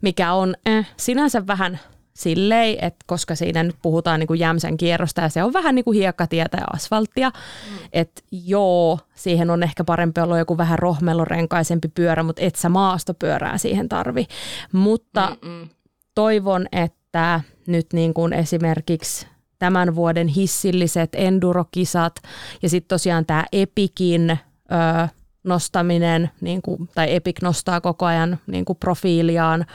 mikä 0.00 0.32
on 0.32 0.54
eh, 0.66 0.86
sinänsä 0.96 1.46
vähän 1.46 1.80
silleen, 2.14 2.84
että 2.84 3.04
koska 3.06 3.34
siinä 3.34 3.62
nyt 3.62 3.76
puhutaan 3.82 4.20
niin 4.20 4.26
kuin 4.26 4.40
Jämsän 4.40 4.76
kierrosta 4.76 5.20
ja 5.20 5.28
se 5.28 5.42
on 5.42 5.52
vähän 5.52 5.74
niin 5.74 5.84
kuin 5.84 5.98
hiekkatietä 5.98 6.56
ja 6.56 6.66
asfalttia, 6.72 7.30
mm. 7.30 7.78
että 7.92 8.22
joo, 8.32 8.98
siihen 9.14 9.50
on 9.50 9.62
ehkä 9.62 9.84
parempi 9.84 10.20
olla 10.20 10.38
joku 10.38 10.56
vähän 10.56 10.78
rohmelorenkaisempi 10.78 11.88
pyörä, 11.88 12.22
mutta 12.22 12.42
et 12.42 12.54
sä 12.54 12.68
maastopyörää 12.68 13.58
siihen 13.58 13.88
tarvi. 13.88 14.26
Mutta 14.72 15.36
Mm-mm. 15.42 15.68
toivon, 16.14 16.66
että 16.72 17.40
nyt 17.66 17.86
niin 17.92 18.14
kuin 18.14 18.32
esimerkiksi 18.32 19.26
tämän 19.60 19.94
vuoden 19.94 20.28
hissilliset 20.28 21.10
endurokisat 21.14 22.14
ja 22.62 22.68
sitten 22.68 22.88
tosiaan 22.88 23.26
tämä 23.26 23.44
Epikin 23.52 24.30
öö, 24.30 25.06
nostaminen, 25.44 26.30
niin 26.40 26.62
kuin, 26.62 26.88
tai 26.94 27.14
Epic 27.14 27.42
nostaa 27.42 27.80
koko 27.80 28.06
ajan 28.06 28.38
niin 28.46 28.64
kuin 28.64 28.76
profiiliaan 28.78 29.66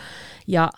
ja 0.47 0.69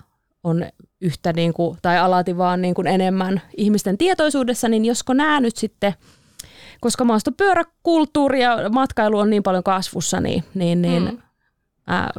on 0.44 0.66
yhtä 1.02 1.34
niin 1.34 1.54
kuin, 1.54 1.78
tai 1.82 1.98
alati 1.98 2.38
vaan 2.38 2.62
niin 2.62 2.74
kuin 2.74 2.88
enemmän 2.88 3.42
ihmisten 3.58 3.98
tietoisuudessa, 3.98 4.68
niin 4.68 4.86
josko 4.86 5.14
nämä 5.14 5.40
nyt 5.40 5.58
sitten, 5.58 5.94
koska 6.82 7.04
maastopyöräkulttuuri 7.04 8.42
ja 8.42 8.70
matkailu 8.70 9.18
on 9.18 9.30
niin 9.30 9.44
paljon 9.44 9.64
kasvussa, 9.64 10.22
niin, 10.22 10.44
niin, 10.54 10.82
niin 10.82 11.04
mm. 11.04 11.18
Ää, 11.88 12.12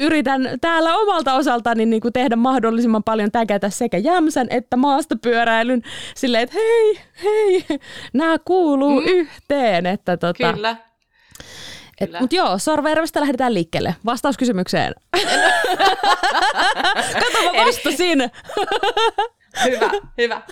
yritän 0.00 0.48
täällä 0.60 0.96
omalta 0.96 1.34
osaltani 1.34 1.86
niin 1.86 2.00
kuin 2.02 2.12
tehdä 2.12 2.36
mahdollisimman 2.36 3.02
paljon 3.02 3.30
täkätä 3.32 3.70
sekä 3.70 3.98
jämsän 3.98 4.46
että 4.50 4.76
maastopyöräilyn 4.76 5.82
silleen, 6.14 6.42
että 6.42 6.56
hei, 6.58 7.00
hei, 7.24 7.64
nämä 8.12 8.38
kuuluu 8.38 9.00
mm. 9.00 9.06
yhteen. 9.06 9.86
Että 9.86 10.16
tota, 10.16 10.52
Kyllä. 10.52 10.76
Mutta 12.20 12.36
joo, 12.36 12.58
Sorvajärvestä 12.58 13.20
lähdetään 13.20 13.54
liikkeelle. 13.54 13.94
Vastaus 14.04 14.36
kysymykseen. 14.36 14.94
Kato, 17.20 17.42
mä 17.44 17.64
vastasin. 17.66 18.30
hyvä, 19.64 19.90
hyvä. 20.18 20.42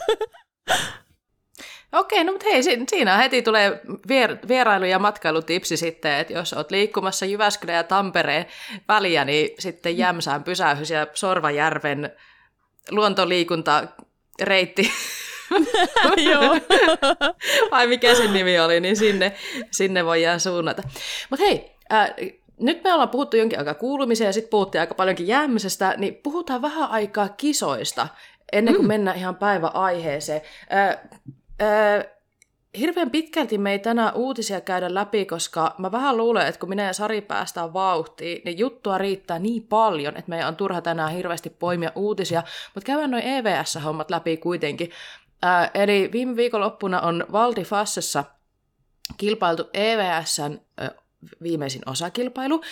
Okei, 1.94 2.24
no 2.24 2.32
mutta 2.32 2.46
hei, 2.52 2.62
siinä 2.62 3.16
heti 3.16 3.42
tulee 3.42 3.80
vier, 4.08 4.36
vierailu- 4.48 4.84
ja 4.84 4.98
matkailutipsi 4.98 5.76
sitten, 5.76 6.14
että 6.14 6.32
jos 6.32 6.52
olet 6.52 6.70
liikkumassa 6.70 7.26
Jyväskylän 7.26 7.76
ja 7.76 7.82
Tampereen 7.82 8.46
väliä, 8.88 9.24
niin 9.24 9.50
sitten 9.58 9.98
Jämsään 9.98 10.44
pysähys 10.44 10.90
ja 10.90 11.06
Sorvajärven 11.14 12.12
luontoliikuntareitti 12.90 14.90
Joo. 16.30 16.56
Vai 17.70 17.86
mikä 17.86 18.14
sen 18.14 18.32
nimi 18.32 18.60
oli, 18.60 18.80
niin 18.80 18.96
sinne, 18.96 19.32
sinne 19.70 20.04
voidaan 20.04 20.40
suunnata. 20.40 20.82
Mutta 21.30 21.44
hei, 21.44 21.72
äh, 21.92 22.10
nyt 22.60 22.84
me 22.84 22.92
ollaan 22.92 23.08
puhuttu 23.08 23.36
jonkin 23.36 23.58
aikaa 23.58 23.74
kuulumiseen 23.74 24.26
ja 24.26 24.32
sitten 24.32 24.50
puhuttiin 24.50 24.80
aika 24.80 24.94
paljonkin 24.94 25.26
jäämisestä, 25.26 25.94
niin 25.96 26.14
puhutaan 26.14 26.62
vähän 26.62 26.90
aikaa 26.90 27.28
kisoista 27.28 28.08
ennen 28.52 28.74
kuin 28.74 28.84
mm. 28.84 28.88
mennään 28.88 29.18
ihan 29.18 29.36
päiväaiheeseen. 29.36 30.40
Äh, 30.72 30.98
äh, 31.62 32.04
hirveän 32.78 33.10
pitkälti 33.10 33.58
me 33.58 33.72
ei 33.72 33.78
tänään 33.78 34.14
uutisia 34.14 34.60
käydä 34.60 34.94
läpi, 34.94 35.24
koska 35.24 35.74
mä 35.78 35.92
vähän 35.92 36.16
luulen, 36.16 36.46
että 36.46 36.58
kun 36.58 36.68
minä 36.68 36.82
ja 36.82 36.92
Sari 36.92 37.20
päästään 37.20 37.72
vauhtiin, 37.72 38.42
niin 38.44 38.58
juttua 38.58 38.98
riittää 38.98 39.38
niin 39.38 39.62
paljon, 39.62 40.16
että 40.16 40.28
meidän 40.28 40.48
on 40.48 40.56
turha 40.56 40.80
tänään 40.80 41.12
hirveästi 41.12 41.50
poimia 41.50 41.92
uutisia, 41.94 42.42
mutta 42.74 42.86
käydään 42.86 43.10
noin 43.10 43.22
EVS-hommat 43.22 44.10
läpi 44.10 44.36
kuitenkin. 44.36 44.90
Ää, 45.42 45.70
eli 45.74 46.10
viime 46.12 46.36
viikonloppuna 46.36 47.00
on 47.00 47.26
Valdi 47.32 47.64
Fassessa 47.64 48.24
kilpailtu 49.16 49.70
EVSn 49.72 50.60
viimeisin 51.42 51.82
osakilpailu. 51.86 52.62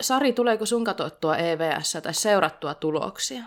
Sari, 0.00 0.32
tuleeko 0.32 0.66
sun 0.66 0.84
katsottua 0.84 1.36
EVS 1.36 1.98
tai 2.02 2.14
seurattua 2.14 2.74
tuloksia? 2.74 3.42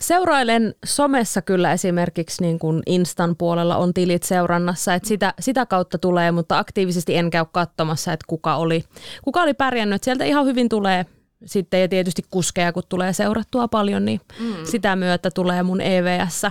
Seurailen 0.00 0.74
somessa 0.84 1.42
kyllä 1.42 1.72
esimerkiksi 1.72 2.42
niin 2.42 2.58
kuin 2.58 2.82
Instan 2.86 3.36
puolella 3.36 3.76
on 3.76 3.94
tilit 3.94 4.22
seurannassa, 4.22 4.94
että 4.94 5.08
sitä, 5.08 5.34
sitä 5.40 5.66
kautta 5.66 5.98
tulee, 5.98 6.32
mutta 6.32 6.58
aktiivisesti 6.58 7.16
en 7.16 7.30
käy 7.30 7.44
katsomassa, 7.52 8.12
että 8.12 8.24
kuka 8.28 8.56
oli, 8.56 8.84
kuka 9.22 9.42
oli 9.42 9.54
pärjännyt. 9.54 10.04
Sieltä 10.04 10.24
ihan 10.24 10.46
hyvin 10.46 10.68
tulee 10.68 11.06
sitten 11.44 11.80
ja 11.80 11.88
tietysti 11.88 12.22
kuskeja, 12.30 12.72
kun 12.72 12.82
tulee 12.88 13.12
seurattua 13.12 13.68
paljon, 13.68 14.04
niin 14.04 14.20
mm. 14.40 14.54
sitä 14.64 14.96
myötä 14.96 15.30
tulee 15.30 15.62
mun 15.62 15.80
EVS 15.80 16.42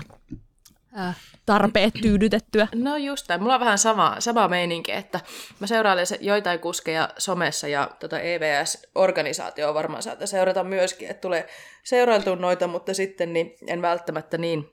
Äh, 0.97 1.15
tarpeet 1.45 1.93
tyydytettyä. 2.01 2.67
No 2.75 2.97
just 2.97 3.27
tämä. 3.27 3.37
Mulla 3.37 3.53
on 3.53 3.59
vähän 3.59 3.77
sama, 3.77 4.15
sama 4.19 4.47
meininki, 4.47 4.91
että 4.91 5.19
mä 5.59 5.67
seurailen 5.67 6.05
joitain 6.19 6.59
kuskeja 6.59 7.09
somessa 7.17 7.67
ja 7.67 7.89
tota 7.99 8.19
EVS-organisaatio 8.19 9.73
varmaan 9.73 10.03
saattaa 10.03 10.27
seurata 10.27 10.63
myöskin, 10.63 11.09
että 11.09 11.21
tulee 11.21 11.47
seurailtua 11.83 12.35
noita, 12.35 12.67
mutta 12.67 12.93
sitten 12.93 13.33
niin 13.33 13.55
en 13.67 13.81
välttämättä 13.81 14.37
niin 14.37 14.69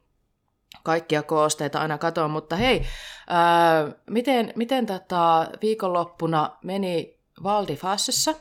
kaikkia 0.82 1.22
koosteita 1.22 1.80
aina 1.80 1.98
katoa, 1.98 2.28
mutta 2.28 2.56
hei, 2.56 2.86
ää, 3.28 3.88
miten, 4.10 4.52
miten 4.56 4.86
tota 4.86 5.48
viikonloppuna 5.62 6.50
meni 6.64 7.18
Valdifassessa? 7.42 8.34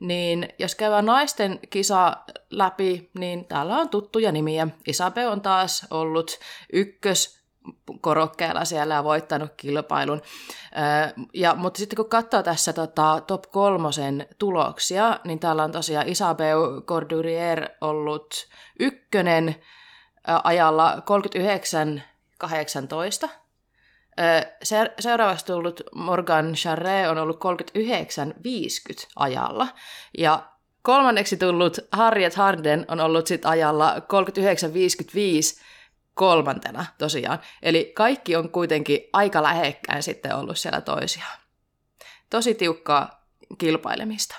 niin 0.00 0.48
jos 0.58 0.74
käydään 0.74 1.06
naisten 1.06 1.60
kisa 1.70 2.16
läpi, 2.50 3.10
niin 3.18 3.44
täällä 3.44 3.76
on 3.76 3.88
tuttuja 3.88 4.32
nimiä. 4.32 4.68
Isabe 4.86 5.26
on 5.26 5.40
taas 5.40 5.86
ollut 5.90 6.38
ykkös 6.72 7.39
korokkeella 8.00 8.64
siellä 8.64 8.94
ja 8.94 9.04
voittanut 9.04 9.50
kilpailun. 9.56 10.22
Ja, 11.34 11.54
mutta 11.54 11.78
sitten 11.78 11.96
kun 11.96 12.08
katsoo 12.08 12.42
tässä 12.42 12.72
tota, 12.72 13.22
top 13.26 13.42
kolmosen 13.50 14.26
tuloksia, 14.38 15.20
niin 15.24 15.38
täällä 15.38 15.64
on 15.64 15.72
tosiaan 15.72 16.08
Isabel 16.08 16.80
Cordurier 16.80 17.68
ollut 17.80 18.48
ykkönen 18.80 19.56
ajalla 20.44 21.02
39-18. 23.24 23.28
Seuraavaksi 25.00 25.46
tullut 25.46 25.80
Morgan 25.94 26.52
Charret 26.54 27.08
on 27.08 27.18
ollut 27.18 27.40
39-50 27.44 29.06
ajalla. 29.16 29.68
Ja 30.18 30.46
kolmanneksi 30.82 31.36
tullut 31.36 31.78
Harriet 31.92 32.34
Harden 32.34 32.84
on 32.88 33.00
ollut 33.00 33.26
sit 33.26 33.46
ajalla 33.46 33.94
39-55 33.96 34.00
kolmantena 36.20 36.86
tosiaan. 36.98 37.38
Eli 37.62 37.92
kaikki 37.94 38.36
on 38.36 38.50
kuitenkin 38.50 39.00
aika 39.12 39.42
lähekkäin 39.42 40.02
sitten 40.02 40.36
ollut 40.36 40.58
siellä 40.58 40.80
toisiaan. 40.80 41.38
Tosi 42.30 42.54
tiukkaa 42.54 43.24
kilpailemista. 43.58 44.36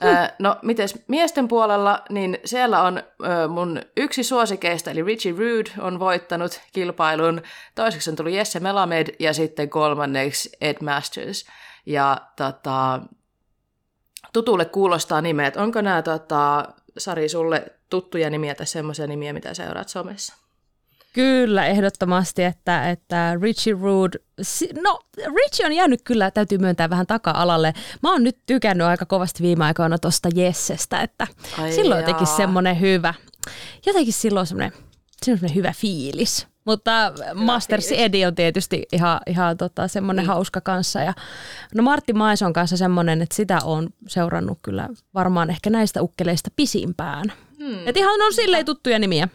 Mm. 0.00 0.08
No, 0.38 0.56
mites 0.62 1.04
miesten 1.08 1.48
puolella, 1.48 2.02
niin 2.10 2.38
siellä 2.44 2.82
on 2.82 3.02
mun 3.48 3.80
yksi 3.96 4.24
suosikeista, 4.24 4.90
eli 4.90 5.02
Richie 5.02 5.32
Rude 5.32 5.70
on 5.78 5.98
voittanut 5.98 6.60
kilpailun. 6.72 7.42
Toiseksi 7.74 8.10
on 8.10 8.16
tullut 8.16 8.34
Jesse 8.34 8.60
Melamed 8.60 9.06
ja 9.18 9.32
sitten 9.32 9.70
kolmanneksi 9.70 10.50
Ed 10.60 10.76
Masters. 10.82 11.46
Ja 11.86 12.20
tota, 12.36 13.00
tutulle 14.32 14.64
kuulostaa 14.64 15.20
nimet. 15.20 15.56
Onko 15.56 15.80
nämä, 15.80 16.02
tota, 16.02 16.68
Sari, 16.98 17.28
sulle 17.28 17.66
tuttuja 17.90 18.30
nimiä 18.30 18.54
tai 18.54 18.66
semmoisia 18.66 19.06
nimiä, 19.06 19.32
mitä 19.32 19.54
seuraat 19.54 19.88
somessa? 19.88 20.39
Kyllä, 21.12 21.66
ehdottomasti, 21.66 22.42
että, 22.42 22.90
että 22.90 23.36
Richie 23.42 23.76
Rood, 23.82 24.12
no 24.82 25.00
Richie 25.16 25.66
on 25.66 25.72
jäänyt 25.72 26.02
kyllä, 26.04 26.30
täytyy 26.30 26.58
myöntää 26.58 26.90
vähän 26.90 27.06
taka-alalle. 27.06 27.74
Mä 28.02 28.12
oon 28.12 28.24
nyt 28.24 28.38
tykännyt 28.46 28.86
aika 28.86 29.06
kovasti 29.06 29.42
viime 29.42 29.64
aikoina 29.64 29.98
tuosta 29.98 30.28
Jessestä, 30.34 31.00
että 31.00 31.26
Ai 31.58 31.72
silloin 31.72 32.00
jotenkin 32.00 32.26
semmoinen 32.26 32.80
hyvä, 32.80 33.14
jotenkin 33.86 34.12
silloin 34.12 34.46
semmoinen, 34.46 34.72
semmoinen 35.24 35.54
hyvä 35.54 35.72
fiilis. 35.76 36.46
Mutta 36.64 37.12
Masters 37.34 37.92
Edi 37.92 38.26
on 38.26 38.34
tietysti 38.34 38.86
ihan, 38.92 39.20
ihan 39.26 39.56
tota, 39.56 39.88
semmoinen 39.88 40.22
niin. 40.22 40.28
hauska 40.28 40.60
kanssa. 40.60 41.00
Ja, 41.00 41.14
no 41.74 41.82
Martti 41.82 42.12
Maison 42.12 42.52
kanssa 42.52 42.76
semmoinen, 42.76 43.22
että 43.22 43.34
sitä 43.34 43.58
on 43.64 43.88
seurannut 44.08 44.58
kyllä 44.62 44.88
varmaan 45.14 45.50
ehkä 45.50 45.70
näistä 45.70 46.02
ukkeleista 46.02 46.50
pisimpään. 46.56 47.32
Hmm. 47.58 47.88
Et 47.88 47.96
ihan 47.96 48.22
on 48.22 48.32
silleen 48.32 48.66
tuttuja 48.66 48.98
nimiä. 48.98 49.28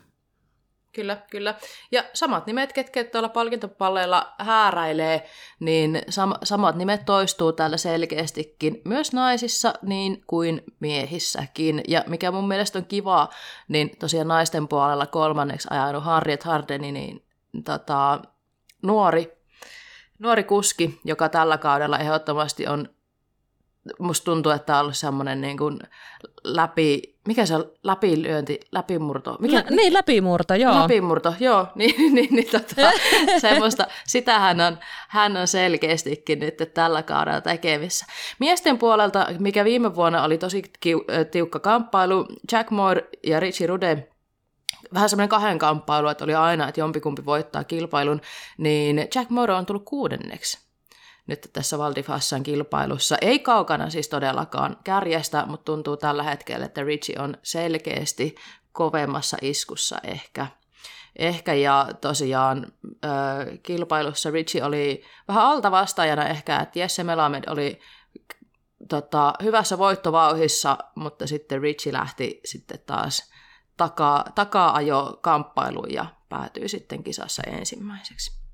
Kyllä, 0.95 1.17
kyllä. 1.31 1.55
Ja 1.91 2.03
samat 2.13 2.47
nimet, 2.47 2.73
ketkä 2.73 3.03
tuolla 3.03 3.29
palkintopalleilla 3.29 4.33
hääräilee, 4.39 5.29
niin 5.59 6.01
sam- 6.09 6.37
samat 6.43 6.75
nimet 6.75 7.05
toistuu 7.05 7.51
täällä 7.51 7.77
selkeästikin 7.77 8.81
myös 8.85 9.13
naisissa 9.13 9.73
niin 9.81 10.23
kuin 10.27 10.63
miehissäkin. 10.79 11.81
Ja 11.87 12.03
mikä 12.07 12.31
mun 12.31 12.47
mielestä 12.47 12.79
on 12.79 12.85
kiva, 12.85 13.29
niin 13.67 13.91
tosiaan 13.99 14.27
naisten 14.27 14.67
puolella 14.67 15.05
kolmanneksi 15.05 15.67
ajanut 15.71 16.03
Harriet 16.03 16.43
Hardeni, 16.43 16.91
niin 16.91 17.25
tota, 17.65 18.21
nuori, 18.81 19.37
nuori 20.19 20.43
kuski, 20.43 20.99
joka 21.03 21.29
tällä 21.29 21.57
kaudella 21.57 21.99
ehdottomasti 21.99 22.67
on 22.67 22.89
musta 23.99 24.25
tuntuu, 24.25 24.51
että 24.51 24.75
on 24.75 24.81
ollut 24.81 24.97
semmoinen 24.97 25.41
niin 25.41 25.57
kuin 25.57 25.79
läpi, 26.43 27.14
mikä 27.27 27.45
se 27.45 27.55
on, 27.55 27.71
läpilyönti, 27.83 28.59
läpimurto? 28.71 29.37
Mikä? 29.39 29.55
Lä, 29.55 29.63
niin, 29.69 29.93
läpimurto, 29.93 30.53
joo. 30.53 30.81
Läpimurto, 30.81 31.33
joo, 31.39 31.67
niin, 31.75 32.15
niin, 32.15 32.35
niin 32.35 32.51
tota, 32.51 32.91
semmoista, 33.41 33.87
sitä 34.07 34.39
hän 34.39 34.61
on, 34.61 34.77
hän 35.09 35.37
on 35.37 35.47
selkeästikin 35.47 36.39
nyt 36.39 36.57
tällä 36.73 37.03
kaudella 37.03 37.41
tekemissä. 37.41 38.05
Miesten 38.39 38.77
puolelta, 38.77 39.27
mikä 39.39 39.65
viime 39.65 39.95
vuonna 39.95 40.23
oli 40.23 40.37
tosi 40.37 40.63
tiukka 41.31 41.59
kamppailu, 41.59 42.27
Jack 42.51 42.71
Moore 42.71 43.09
ja 43.23 43.39
Richie 43.39 43.67
Rude 43.67 44.07
vähän 44.93 45.09
semmoinen 45.09 45.29
kahden 45.29 45.59
kamppailu, 45.59 46.07
että 46.07 46.23
oli 46.23 46.35
aina, 46.35 46.67
että 46.67 46.81
jompikumpi 46.81 47.25
voittaa 47.25 47.63
kilpailun, 47.63 48.21
niin 48.57 49.07
Jack 49.15 49.29
Moore 49.29 49.53
on 49.53 49.65
tullut 49.65 49.85
kuudenneksi 49.85 50.64
nyt 51.27 51.49
tässä 51.53 51.77
Valdifassan 51.77 52.43
kilpailussa. 52.43 53.17
Ei 53.21 53.39
kaukana 53.39 53.89
siis 53.89 54.09
todellakaan 54.09 54.77
kärjestä, 54.83 55.45
mutta 55.45 55.65
tuntuu 55.65 55.97
tällä 55.97 56.23
hetkellä, 56.23 56.65
että 56.65 56.83
Richie 56.83 57.19
on 57.19 57.37
selkeästi 57.43 58.35
kovemmassa 58.71 59.37
iskussa 59.41 59.97
ehkä. 60.03 60.47
Ehkä 61.15 61.53
ja 61.53 61.89
tosiaan 62.01 62.65
äh, 63.05 63.11
kilpailussa 63.63 64.31
Richie 64.31 64.63
oli 64.63 65.03
vähän 65.27 65.45
altavastaajana 65.45 66.27
ehkä, 66.27 66.59
että 66.59 66.79
Jesse 66.79 67.03
Melamed 67.03 67.43
oli 67.47 67.79
tota, 68.89 69.33
hyvässä 69.43 69.77
voittovauhissa, 69.77 70.77
mutta 70.95 71.27
sitten 71.27 71.61
Richie 71.61 71.93
lähti 71.93 72.41
sitten 72.45 72.79
taas 72.85 73.31
takaa, 73.77 74.25
takaa 74.35 74.75
ajo 74.75 75.17
kamppailuun 75.21 75.93
ja 75.93 76.05
päätyi 76.29 76.69
sitten 76.69 77.03
kisassa 77.03 77.43
ensimmäiseksi. 77.47 78.44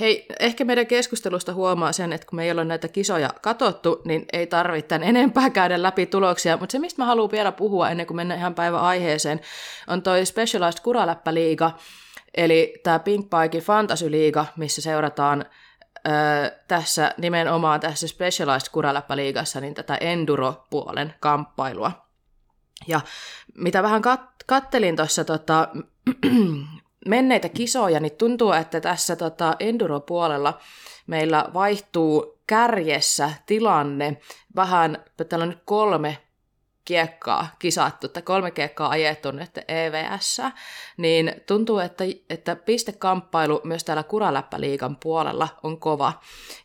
Hei, 0.00 0.26
ehkä 0.40 0.64
meidän 0.64 0.86
keskustelusta 0.86 1.54
huomaa 1.54 1.92
sen, 1.92 2.12
että 2.12 2.26
kun 2.26 2.36
me 2.36 2.44
ei 2.44 2.50
ole 2.50 2.64
näitä 2.64 2.88
kisoja 2.88 3.30
katottu, 3.42 4.02
niin 4.04 4.26
ei 4.32 4.46
tarvitse 4.46 4.88
tämän 4.88 5.08
enempää 5.08 5.50
käydä 5.50 5.82
läpi 5.82 6.06
tuloksia, 6.06 6.56
mutta 6.56 6.72
se, 6.72 6.78
mistä 6.78 7.02
mä 7.02 7.06
haluan 7.06 7.30
vielä 7.30 7.52
puhua 7.52 7.90
ennen 7.90 8.06
kuin 8.06 8.16
mennään 8.16 8.40
ihan 8.40 8.54
päivän 8.54 8.80
aiheeseen, 8.80 9.40
on 9.86 10.02
toi 10.02 10.26
Specialized 10.26 10.82
Kuraläppäliiga, 10.82 11.70
eli 12.34 12.74
tämä 12.82 12.98
Pink 12.98 13.26
Pike 13.30 13.60
Fantasy 13.60 14.10
Liiga, 14.10 14.46
missä 14.56 14.82
seurataan 14.82 15.44
ö, 16.06 16.10
tässä 16.68 17.14
nimenomaan 17.18 17.80
tässä 17.80 18.08
Specialized 18.08 18.68
Kuraläppäliigassa 18.72 19.60
niin 19.60 19.74
tätä 19.74 19.94
enduro-puolen 19.94 21.14
kamppailua. 21.20 21.92
Ja 22.86 23.00
mitä 23.54 23.82
vähän 23.82 24.02
kat- 24.04 24.44
kattelin 24.46 24.96
tuossa 24.96 25.24
tota, 25.24 25.68
menneitä 27.08 27.48
kisoja, 27.48 28.00
niin 28.00 28.16
tuntuu, 28.16 28.52
että 28.52 28.80
tässä 28.80 29.16
tota 29.16 29.56
enduro-puolella 29.60 30.58
meillä 31.06 31.48
vaihtuu 31.54 32.40
kärjessä 32.46 33.30
tilanne 33.46 34.20
vähän, 34.56 35.04
täällä 35.28 35.42
on 35.42 35.48
nyt 35.48 35.62
kolme 35.64 36.18
kiekkaa 36.84 37.48
kisattu, 37.58 38.08
tai 38.08 38.22
kolme 38.22 38.50
kiekkaa 38.50 38.88
ajettu 38.88 39.30
nyt 39.30 39.50
EVS, 39.68 40.42
niin 40.96 41.32
tuntuu, 41.46 41.78
että, 41.78 42.04
että 42.30 42.56
pistekamppailu 42.56 43.60
myös 43.64 43.84
täällä 43.84 44.02
Kuraläppäliigan 44.02 44.96
puolella 44.96 45.48
on 45.62 45.80
kova. 45.80 46.12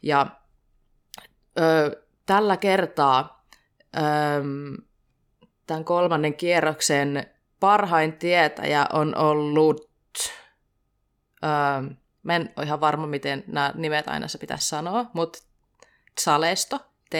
Ja 0.02 0.28
ö, 1.60 2.04
tällä 2.26 2.58
kertaa 2.58 3.45
ö, 3.98 4.02
tämän 5.67 5.86
kolmannen 5.86 6.34
kierroksen 6.34 7.26
parhain 7.60 8.13
tietäjä 8.13 8.88
on 8.93 9.17
ollut 9.17 9.94
Öö, 11.43 11.95
mä 12.23 12.36
en 12.36 12.54
ole 12.58 12.65
ihan 12.65 12.82
varma, 12.82 13.08
miten 13.08 13.43
nämä 13.47 13.71
nimet 13.75 14.08
aina 14.08 14.28
se 14.28 14.38
pitäisi 14.38 14.67
sanoa, 14.67 15.06
mutta 15.13 15.39
Salesto, 16.19 16.80
T. 17.10 17.13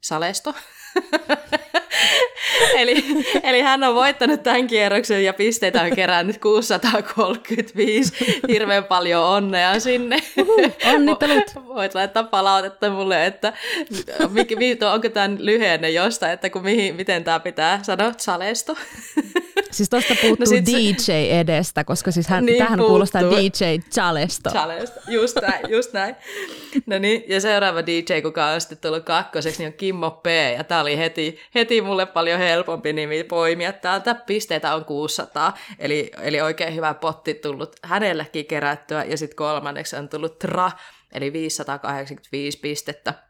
Salesto. 0.00 0.54
eli, 2.80 3.04
eli 3.42 3.60
hän 3.60 3.84
on 3.84 3.94
voittanut 3.94 4.42
tämän 4.42 4.66
kierroksen 4.66 5.24
ja 5.24 5.32
pisteitä 5.32 5.82
on 5.82 5.96
kerännyt 5.96 6.38
635. 6.38 8.12
Hirveän 8.48 8.84
paljon 8.84 9.24
onnea 9.24 9.80
sinne. 9.80 10.18
Uhuh, 10.38 10.76
onnittelut. 10.94 11.54
Voit 11.74 11.94
laittaa 11.94 12.24
palautetta 12.24 12.90
mulle, 12.90 13.26
että 13.26 13.52
onko 14.92 15.08
tämä 15.08 15.36
lyhenne 15.38 15.90
jostain, 15.90 16.32
että 16.32 16.50
kun 16.50 16.62
mihin, 16.62 16.94
miten 16.94 17.24
tämä 17.24 17.40
pitää 17.40 17.80
sanoa, 17.82 18.12
Salesto. 18.16 18.76
Siis 19.70 19.88
tuosta 19.88 20.14
puuttuu 20.22 20.54
no 20.54 20.62
DJ 20.66 20.94
se... 20.98 21.40
edestä, 21.40 21.84
koska 21.84 22.10
siis 22.10 22.28
hän, 22.28 22.46
niin 22.46 22.58
tähän 22.58 22.78
puuttuu. 22.78 22.88
kuulostaa 22.88 23.22
DJ 23.22 23.64
Chalesta. 23.90 24.50
Chalesta, 24.50 25.00
just 25.08 25.36
näin, 25.42 25.70
just 25.70 25.92
näin. 25.92 26.16
No 26.86 26.98
niin, 26.98 27.24
ja 27.28 27.40
seuraava 27.40 27.86
DJ, 27.86 28.20
kuka 28.22 28.46
on 28.46 28.60
sitten 28.60 28.78
tullut 28.78 29.04
kakkoseksi, 29.04 29.58
niin 29.58 29.66
on 29.66 29.72
Kimmo 29.72 30.10
P. 30.10 30.26
Ja 30.56 30.64
tämä 30.64 30.80
oli 30.80 30.98
heti, 30.98 31.38
heti 31.54 31.82
mulle 31.82 32.06
paljon 32.06 32.38
helpompi 32.38 32.92
nimi 32.92 33.24
poimia. 33.24 33.72
Täältä 33.72 34.14
pisteitä 34.14 34.74
on 34.74 34.84
600, 34.84 35.58
eli, 35.78 36.10
eli 36.22 36.40
oikein 36.40 36.74
hyvä 36.74 36.94
potti 36.94 37.34
tullut 37.34 37.76
hänellekin 37.82 38.46
kerättyä. 38.46 39.04
Ja 39.04 39.16
sitten 39.16 39.36
kolmanneksi 39.36 39.96
on 39.96 40.08
tullut 40.08 40.38
Tra, 40.38 40.70
eli 41.12 41.32
585 41.32 42.58
pistettä. 42.58 43.29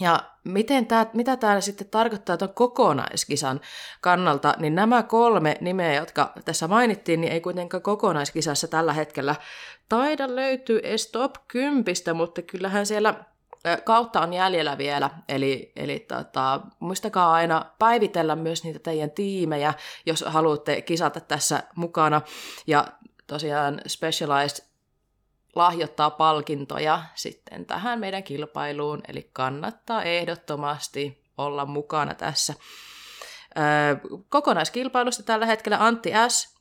Ja 0.00 0.20
miten 0.44 0.86
tää, 0.86 1.06
mitä 1.12 1.36
tämä 1.36 1.60
sitten 1.60 1.88
tarkoittaa 1.90 2.36
tuon 2.36 2.54
kokonaiskisan 2.54 3.60
kannalta, 4.00 4.54
niin 4.58 4.74
nämä 4.74 5.02
kolme 5.02 5.56
nimeä, 5.60 5.94
jotka 5.94 6.32
tässä 6.44 6.68
mainittiin, 6.68 7.20
niin 7.20 7.32
ei 7.32 7.40
kuitenkaan 7.40 7.82
kokonaiskisassa 7.82 8.68
tällä 8.68 8.92
hetkellä 8.92 9.34
taida 9.88 10.36
löytyä 10.36 10.80
edes 10.82 11.06
top 11.06 11.34
10, 11.48 11.84
mutta 12.14 12.42
kyllähän 12.42 12.86
siellä 12.86 13.14
kautta 13.84 14.20
on 14.20 14.32
jäljellä 14.32 14.78
vielä, 14.78 15.10
eli, 15.28 15.72
eli 15.76 15.98
tota, 15.98 16.60
muistakaa 16.80 17.32
aina 17.32 17.64
päivitellä 17.78 18.36
myös 18.36 18.64
niitä 18.64 18.78
teidän 18.78 19.10
tiimejä, 19.10 19.74
jos 20.06 20.24
haluatte 20.26 20.82
kisata 20.82 21.20
tässä 21.20 21.62
mukana. 21.76 22.22
Ja 22.66 22.86
tosiaan 23.26 23.80
Specialized 23.86 24.65
lahjoittaa 25.56 26.10
palkintoja 26.10 27.02
sitten 27.14 27.66
tähän 27.66 28.00
meidän 28.00 28.22
kilpailuun, 28.22 29.00
eli 29.08 29.30
kannattaa 29.32 30.02
ehdottomasti 30.02 31.24
olla 31.38 31.66
mukana 31.66 32.14
tässä. 32.14 32.54
kokonaiskilpailusta 34.28 35.22
tällä 35.22 35.46
hetkellä 35.46 35.84
Antti 35.84 36.10
S. 36.28 36.58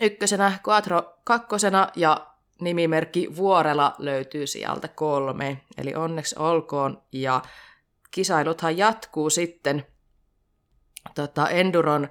ykkösenä, 0.00 0.58
Quattro 0.68 1.18
kakkosena 1.24 1.88
ja 1.96 2.26
nimimerkki 2.60 3.36
Vuorela 3.36 3.94
löytyy 3.98 4.46
sieltä 4.46 4.88
kolme. 4.88 5.60
Eli 5.78 5.94
onneksi 5.94 6.36
olkoon 6.38 7.02
ja 7.12 7.42
kisailuthan 8.10 8.78
jatkuu 8.78 9.30
sitten 9.30 9.86
tota, 11.14 11.48
Enduron 11.48 12.08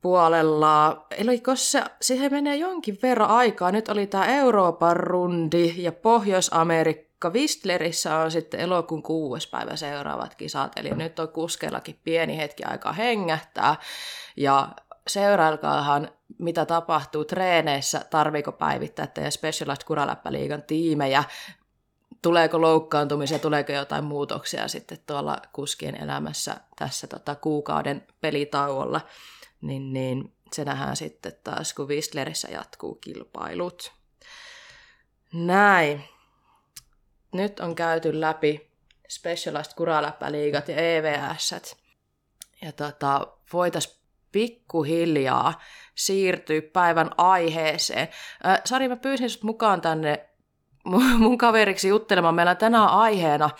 puolella, 0.00 1.06
eli 1.10 1.42
se, 1.54 1.82
siihen 2.00 2.32
menee 2.32 2.56
jonkin 2.56 2.98
verran 3.02 3.30
aikaa. 3.30 3.72
Nyt 3.72 3.88
oli 3.88 4.06
tämä 4.06 4.26
Euroopan 4.26 4.96
rundi 4.96 5.74
ja 5.76 5.92
Pohjois-Amerikka. 5.92 7.30
Whistlerissä 7.30 8.16
on 8.16 8.30
sitten 8.30 8.60
elokuun 8.60 9.02
kuudes 9.02 9.46
päivä 9.46 9.76
seuraavat 9.76 10.34
kisat, 10.34 10.72
eli 10.76 10.90
nyt 10.90 11.18
on 11.18 11.28
kuskellakin 11.28 12.00
pieni 12.04 12.36
hetki 12.36 12.64
aika 12.64 12.92
hengähtää. 12.92 13.76
Ja 14.36 14.68
seurailkaahan, 15.06 16.08
mitä 16.38 16.66
tapahtuu 16.66 17.24
treeneissä, 17.24 18.04
tarviiko 18.10 18.52
päivittää 18.52 19.06
teidän 19.06 19.32
Specialized 19.32 19.84
Kuraläppäliigan 19.86 20.62
tiimejä, 20.62 21.24
tuleeko 22.22 22.60
loukkaantumisia, 22.60 23.38
tuleeko 23.38 23.72
jotain 23.72 24.04
muutoksia 24.04 24.68
sitten 24.68 24.98
tuolla 25.06 25.38
kuskien 25.52 26.02
elämässä 26.02 26.56
tässä 26.76 27.06
tota, 27.06 27.34
kuukauden 27.34 28.06
pelitauolla 28.20 29.00
niin, 29.60 29.92
niin 29.92 30.32
se 30.52 30.64
nähdään 30.64 30.96
sitten 30.96 31.32
taas, 31.44 31.74
kun 31.74 31.88
Whistlerissä 31.88 32.48
jatkuu 32.48 32.94
kilpailut. 32.94 33.92
Näin. 35.32 36.04
Nyt 37.32 37.60
on 37.60 37.74
käyty 37.74 38.20
läpi 38.20 38.70
Specialized 39.08 39.74
Kuraläppäliigat 39.76 40.68
ja 40.68 40.76
EVS. 40.76 41.76
Ja 42.62 42.72
tota, 42.72 43.26
voitaisiin 43.52 44.00
pikkuhiljaa 44.32 45.60
siirtyä 45.94 46.62
päivän 46.72 47.10
aiheeseen. 47.16 48.08
Äh, 48.46 48.60
Sari, 48.64 48.88
mä 48.88 48.96
pyysin 48.96 49.30
sut 49.30 49.42
mukaan 49.42 49.80
tänne 49.80 50.28
mun 51.18 51.38
kaveriksi 51.38 51.88
juttelemaan. 51.88 52.34
Meillä 52.34 52.50
on 52.50 52.56
tänään 52.56 52.88
aiheena 52.88 53.50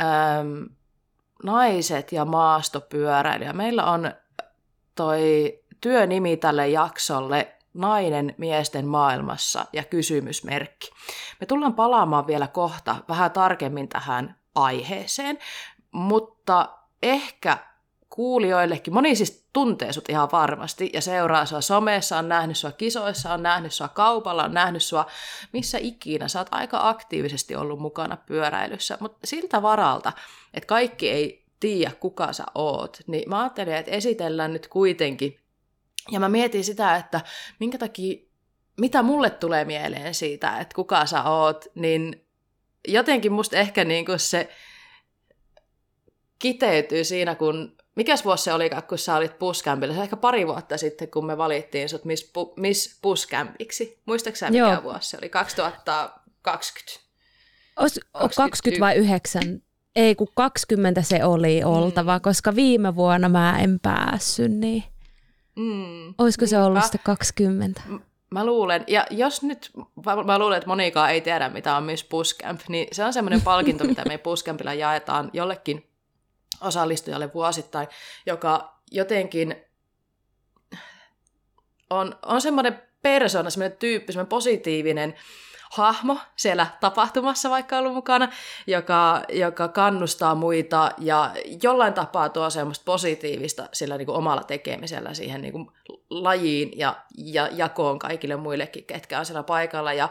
ähm, 0.00 0.62
naiset 1.42 2.12
ja 2.12 2.24
maastopyöräilijä. 2.24 3.52
Meillä 3.52 3.84
on 3.84 4.12
toi 4.94 5.54
työnimi 5.80 6.36
tälle 6.36 6.68
jaksolle 6.68 7.54
nainen 7.74 8.34
miesten 8.38 8.86
maailmassa 8.86 9.66
ja 9.72 9.84
kysymysmerkki. 9.84 10.90
Me 11.40 11.46
tullaan 11.46 11.74
palaamaan 11.74 12.26
vielä 12.26 12.46
kohta 12.46 12.96
vähän 13.08 13.30
tarkemmin 13.30 13.88
tähän 13.88 14.36
aiheeseen, 14.54 15.38
mutta 15.92 16.68
ehkä 17.02 17.58
kuulijoillekin, 18.10 18.94
moni 18.94 19.16
siis 19.16 19.48
tuntee 19.52 19.92
sut 19.92 20.08
ihan 20.08 20.28
varmasti 20.32 20.90
ja 20.92 21.00
seuraa 21.00 21.46
sua 21.46 21.60
somessa, 21.60 22.18
on 22.18 22.28
nähnyt 22.28 22.56
sua 22.56 22.72
kisoissa, 22.72 23.32
on 23.32 23.42
nähnyt 23.42 23.72
sua 23.72 23.88
kaupalla, 23.88 24.44
on 24.44 24.54
nähnyt 24.54 24.82
sua 24.82 25.06
missä 25.52 25.78
ikinä. 25.80 26.28
Sä 26.28 26.38
oot 26.38 26.48
aika 26.50 26.88
aktiivisesti 26.88 27.56
ollut 27.56 27.80
mukana 27.80 28.16
pyöräilyssä, 28.16 28.98
mutta 29.00 29.26
siltä 29.26 29.62
varalta, 29.62 30.12
että 30.54 30.66
kaikki 30.66 31.10
ei 31.10 31.43
tiedä 31.64 31.92
kuka 32.00 32.32
sä 32.32 32.44
oot, 32.54 32.98
niin 33.06 33.28
mä 33.28 33.40
ajattelin, 33.40 33.74
että 33.74 33.90
esitellään 33.90 34.52
nyt 34.52 34.68
kuitenkin. 34.68 35.40
Ja 36.10 36.20
mä 36.20 36.28
mietin 36.28 36.64
sitä, 36.64 36.96
että 36.96 37.20
minkä 37.60 37.78
takia, 37.78 38.16
mitä 38.80 39.02
mulle 39.02 39.30
tulee 39.30 39.64
mieleen 39.64 40.14
siitä, 40.14 40.58
että 40.58 40.74
kuka 40.74 41.06
sä 41.06 41.22
oot, 41.22 41.64
niin 41.74 42.26
jotenkin 42.88 43.32
musta 43.32 43.56
ehkä 43.56 43.84
niin 43.84 44.06
kuin 44.06 44.18
se 44.18 44.48
kiteytyy 46.38 47.04
siinä, 47.04 47.34
kun 47.34 47.76
Mikäs 47.94 48.24
vuosi 48.24 48.44
se 48.44 48.52
oli, 48.52 48.70
kun 48.88 48.98
sä 48.98 49.16
olit 49.16 49.38
puskämpillä? 49.38 49.94
Se 49.94 50.02
ehkä 50.02 50.16
pari 50.16 50.46
vuotta 50.46 50.78
sitten, 50.78 51.10
kun 51.10 51.26
me 51.26 51.38
valittiin 51.38 51.88
sut 51.88 52.04
Miss, 52.04 52.30
pu, 52.32 52.54
Miss 52.56 52.98
Puskämpiksi. 53.02 54.02
Muistaaksä 54.06 54.50
mikä 54.50 54.58
Joo. 54.58 54.82
vuosi 54.82 55.10
se 55.10 55.18
oli? 55.20 55.28
2020. 55.28 57.04
Os, 57.76 58.00
20 58.36 58.80
vai 58.80 58.96
9? 58.96 59.62
Ei, 59.96 60.14
kun 60.14 60.28
20 60.34 61.02
se 61.02 61.24
oli 61.24 61.64
oltava, 61.64 62.18
mm. 62.18 62.22
koska 62.22 62.54
viime 62.54 62.96
vuonna 62.96 63.28
mä 63.28 63.58
en 63.58 63.80
päässyt, 63.80 64.52
niin 64.52 64.84
mm. 65.56 66.14
olisiko 66.18 66.46
se 66.46 66.58
ollut 66.58 66.82
sitten 66.82 67.00
20? 67.04 67.82
Mä 68.30 68.46
luulen, 68.46 68.84
ja 68.86 69.06
jos 69.10 69.42
nyt, 69.42 69.70
mä 70.24 70.38
luulen, 70.38 70.56
että 70.56 70.68
monikaan 70.68 71.10
ei 71.10 71.20
tiedä, 71.20 71.48
mitä 71.48 71.76
on 71.76 71.84
Miss 71.84 72.04
Puskamp, 72.04 72.60
niin 72.68 72.88
se 72.92 73.04
on 73.04 73.12
semmoinen 73.12 73.42
palkinto, 73.50 73.84
mitä 73.84 74.04
me 74.08 74.18
Puscampilla 74.18 74.74
jaetaan 74.74 75.30
jollekin 75.32 75.86
osallistujalle 76.60 77.32
vuosittain, 77.34 77.88
joka 78.26 78.78
jotenkin 78.90 79.56
on, 81.90 82.18
on 82.22 82.40
semmoinen 82.40 82.82
persona, 83.02 83.50
semmoinen 83.50 83.78
tyyppi, 83.78 84.12
semmoinen 84.12 84.28
positiivinen 84.28 85.14
hahmo 85.74 86.18
siellä 86.36 86.66
tapahtumassa 86.80 87.50
vaikka 87.50 87.78
ollut 87.78 87.94
mukana, 87.94 88.28
joka, 88.66 89.22
joka 89.28 89.68
kannustaa 89.68 90.34
muita 90.34 90.90
ja 90.98 91.30
jollain 91.62 91.94
tapaa 91.94 92.28
tuo 92.28 92.50
semmoista 92.50 92.84
positiivista 92.84 93.68
sillä 93.72 93.98
niin 93.98 94.06
kuin 94.06 94.16
omalla 94.16 94.42
tekemisellä 94.42 95.14
siihen 95.14 95.42
niin 95.42 95.52
kuin 95.52 95.70
lajiin 96.10 96.78
ja, 96.78 96.96
ja 97.16 97.48
jakoon 97.52 97.98
kaikille 97.98 98.36
muillekin, 98.36 98.84
ketkä 98.84 99.18
on 99.18 99.26
siellä 99.26 99.42
paikalla. 99.42 99.92
Ja 99.92 100.08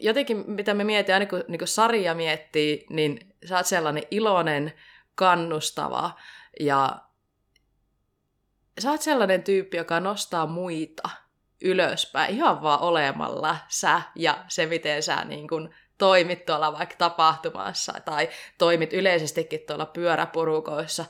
jotenkin, 0.00 0.44
mitä 0.46 0.74
me 0.74 0.84
mietitään, 0.84 1.20
aina 1.20 1.30
kun 1.30 1.44
niin 1.48 1.58
kuin 1.58 1.68
sarja 1.68 2.14
miettii, 2.14 2.86
niin 2.90 3.34
sä 3.48 3.56
oot 3.56 3.66
sellainen 3.66 4.02
iloinen, 4.10 4.72
kannustava 5.14 6.10
ja 6.60 6.98
sä 8.80 8.90
oot 8.90 9.02
sellainen 9.02 9.42
tyyppi, 9.42 9.76
joka 9.76 10.00
nostaa 10.00 10.46
muita 10.46 11.08
ylöspäin 11.62 12.34
ihan 12.34 12.62
vaan 12.62 12.80
olemalla 12.80 13.56
sä 13.68 14.02
ja 14.14 14.44
se, 14.48 14.66
miten 14.66 15.02
sä 15.02 15.24
niin 15.24 15.48
kun 15.48 15.70
toimit 15.98 16.46
tuolla 16.46 16.78
vaikka 16.78 16.94
tapahtumassa 16.98 17.92
tai 18.04 18.28
toimit 18.58 18.92
yleisestikin 18.92 19.60
tuolla 19.66 19.86
pyöräpurukoissa. 19.86 21.04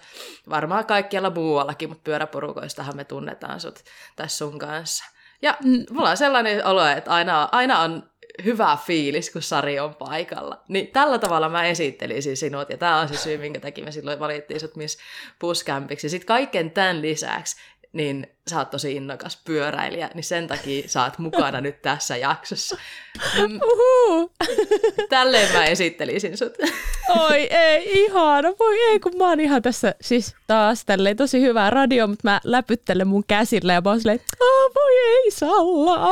Varmaan 0.51 0.87
kaikkialla 0.87 1.31
muuallakin, 1.31 1.89
mutta 1.89 2.03
pyöräpurukoistahan 2.05 2.97
me 2.97 3.05
tunnetaan 3.05 3.61
sut 3.61 3.85
tässä 4.17 4.39
sun 4.39 4.59
kanssa. 4.59 5.05
Ja 5.43 5.57
mm. 5.65 5.85
mulla 5.91 6.11
on 6.11 6.17
sellainen 6.17 6.67
olo, 6.67 6.87
että 6.87 7.11
aina, 7.11 7.49
aina 7.53 7.81
on 7.81 8.11
hyvä 8.45 8.79
fiilis, 8.87 9.31
kun 9.31 9.43
Sari 9.43 9.81
on 9.81 9.95
paikalla. 9.95 10.63
Niin 10.69 10.89
tällä 10.89 11.19
tavalla 11.19 11.49
mä 11.49 11.65
esittelisin 11.65 12.37
sinut, 12.37 12.71
ja 12.71 12.77
tämä 12.77 13.01
on 13.01 13.09
se 13.09 13.17
syy, 13.17 13.39
minkä 13.39 13.61
takia 13.61 13.85
me 13.85 13.93
silloin 13.93 14.21
valittiin 14.21 14.61
sut 14.61 14.77
Miss 14.77 14.99
Puskämpiksi. 15.39 16.09
Sitten 16.09 16.27
kaiken 16.27 16.71
tämän 16.71 17.03
lisäksi, 17.03 17.57
niin 17.93 18.38
sä 18.49 18.59
oot 18.59 18.71
tosi 18.71 18.93
innokas 18.93 19.39
pyöräilijä, 19.45 20.11
niin 20.15 20.25
sen 20.25 20.49
takia 20.49 20.89
sä 20.89 21.05
oot 21.05 21.19
mukana 21.19 21.61
nyt 21.61 21.83
tässä 21.83 22.17
jaksossa. 22.17 22.77
Uhu. 23.73 24.33
Tälleen 25.09 25.53
mä 25.53 25.65
esittelisin 25.65 26.37
sut. 26.37 26.53
Oi 27.09 27.47
ei, 27.51 28.03
ihana. 28.05 28.49
Voi 28.59 28.83
ei, 28.83 29.01
kun 29.01 29.13
mä 29.19 29.29
oon 29.29 29.41
ihan 29.41 29.63
tässä 29.63 29.95
siis 30.01 30.35
taas 30.47 30.85
tälleen 30.85 31.17
tosi 31.17 31.41
hyvää 31.41 31.71
radio, 31.71 32.07
mutta 32.07 32.29
mä 32.29 32.41
läpyttelen 32.45 33.07
mun 33.07 33.25
käsillä 33.29 33.73
ja 33.73 33.81
mä 33.81 33.91
oon 33.91 34.01
silleen, 34.01 34.21
voi 34.75 34.99
ei 34.99 35.31
Salla. 35.31 36.09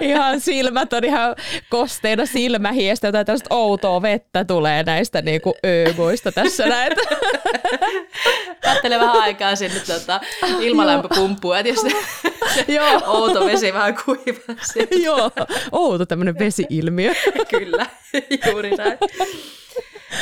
ihan 0.00 0.40
silmät 0.40 0.92
on 0.92 1.04
ihan 1.04 1.36
kosteina 1.70 2.26
silmähiestä, 2.26 3.08
jotain 3.08 3.26
tällaista 3.26 3.54
outoa 3.54 4.02
vettä 4.02 4.44
tulee 4.44 4.82
näistä 4.82 5.22
niinku 5.22 5.54
öömoista 5.66 6.32
tässä 6.32 6.66
näin. 6.66 6.92
Kattele 8.64 8.98
vähän 8.98 9.20
aikaa 9.20 9.56
sinne 9.56 9.80
tota, 9.80 10.20
ilmalämpöpumppua, 11.10 11.58
että 11.58 11.68
jos 11.68 11.86
Joo. 12.68 13.00
outo 13.06 13.46
vesi 13.46 13.72
vähän 13.72 13.94
kuivaa 14.04 14.56
Joo, 15.04 15.30
outo 15.72 16.06
tämmöinen 16.06 16.38
vesi-ilmiö. 16.38 17.12
Kyllä, 17.50 17.86
juuri 18.46 18.70
näin. 18.70 18.98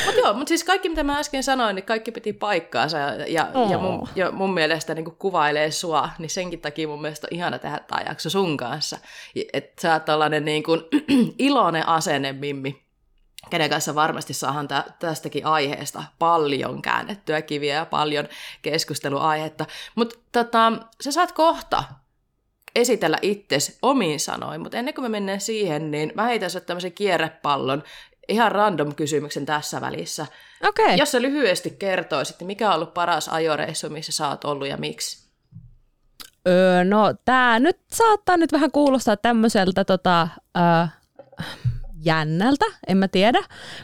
Mutta 0.07 0.21
joo, 0.21 0.35
mutta 0.35 0.49
siis 0.49 0.65
kaikki 0.65 0.89
mitä 0.89 1.03
mä 1.03 1.19
äsken 1.19 1.43
sanoin, 1.43 1.75
niin 1.75 1.85
kaikki 1.85 2.13
piti 2.13 2.33
paikkaansa 2.33 2.99
ja, 2.99 3.27
ja, 3.27 3.51
oh. 3.55 3.71
ja, 3.71 3.79
mun, 3.79 4.09
ja 4.17 4.31
mun 4.31 4.55
mielestä 4.55 4.95
niin 4.95 5.17
kuvailee 5.19 5.71
sua, 5.71 6.09
niin 6.19 6.31
senkin 6.31 6.61
takia 6.61 6.89
mun 6.89 7.03
mielestä 7.03 7.27
on 7.31 7.37
ihana 7.37 7.59
tehdä 7.59 7.81
tämä 7.87 8.03
jakso 8.09 8.31
sun 8.31 8.57
kanssa. 8.57 8.99
Että 9.53 9.83
sä 9.83 9.93
oot 9.93 10.05
tällainen 10.05 10.45
niin 10.45 10.63
kuin, 10.63 10.81
iloinen 11.39 11.89
asenne, 11.89 12.33
Mimmi, 12.33 12.83
kenen 13.51 13.71
kanssa 13.71 13.95
varmasti 13.95 14.35
saadaan 14.35 14.69
tä- 14.69 14.85
tästäkin 14.99 15.47
aiheesta 15.47 16.05
paljon 16.19 16.83
käännettyä 16.83 17.43
kiviä 17.43 17.75
ja 17.75 17.87
paljon 17.87 18.29
keskusteluaihetta. 18.63 19.67
Mutta 19.95 20.19
tota, 20.33 20.73
sä 21.01 21.13
saat 21.13 21.33
kohta 21.33 21.85
esitellä 22.75 23.19
itsesi 23.23 23.79
omiin 23.83 24.21
sanoin, 24.21 24.61
mutta 24.61 24.77
ennen 24.77 24.95
kuin 24.95 25.05
me 25.05 25.09
mennään 25.09 25.41
siihen, 25.41 25.91
niin 25.91 26.13
mä 26.15 26.25
heitän 26.25 26.51
tämmöisen 26.67 26.93
kierrepallon, 26.93 27.83
ihan 28.29 28.53
random 28.53 28.95
kysymyksen 28.95 29.47
tässä 29.47 29.81
välissä. 29.81 30.27
Okay. 30.69 30.95
Jos 30.97 31.11
sä 31.11 31.23
lyhyesti 31.23 31.71
kertoisit, 31.71 32.41
niin 32.41 32.47
mikä 32.47 32.69
on 32.69 32.75
ollut 32.75 32.95
paras 32.95 33.29
ajoreissu, 33.29 33.91
missä 33.91 34.13
sä 34.13 34.29
oot 34.29 34.45
ollut 34.45 34.69
ja 34.69 34.77
miksi? 34.77 35.29
Öö, 36.49 36.85
no 36.85 37.15
tää 37.25 37.59
nyt 37.59 37.79
saattaa 37.93 38.37
nyt 38.37 38.53
vähän 38.53 38.71
kuulostaa 38.73 39.17
tämmöiseltä 39.17 39.85
tota, 39.85 40.29
öö, 40.57 40.87
jännältä, 42.09 42.65
en 42.87 42.97
mä 42.97 43.09
tiedä, 43.09 43.39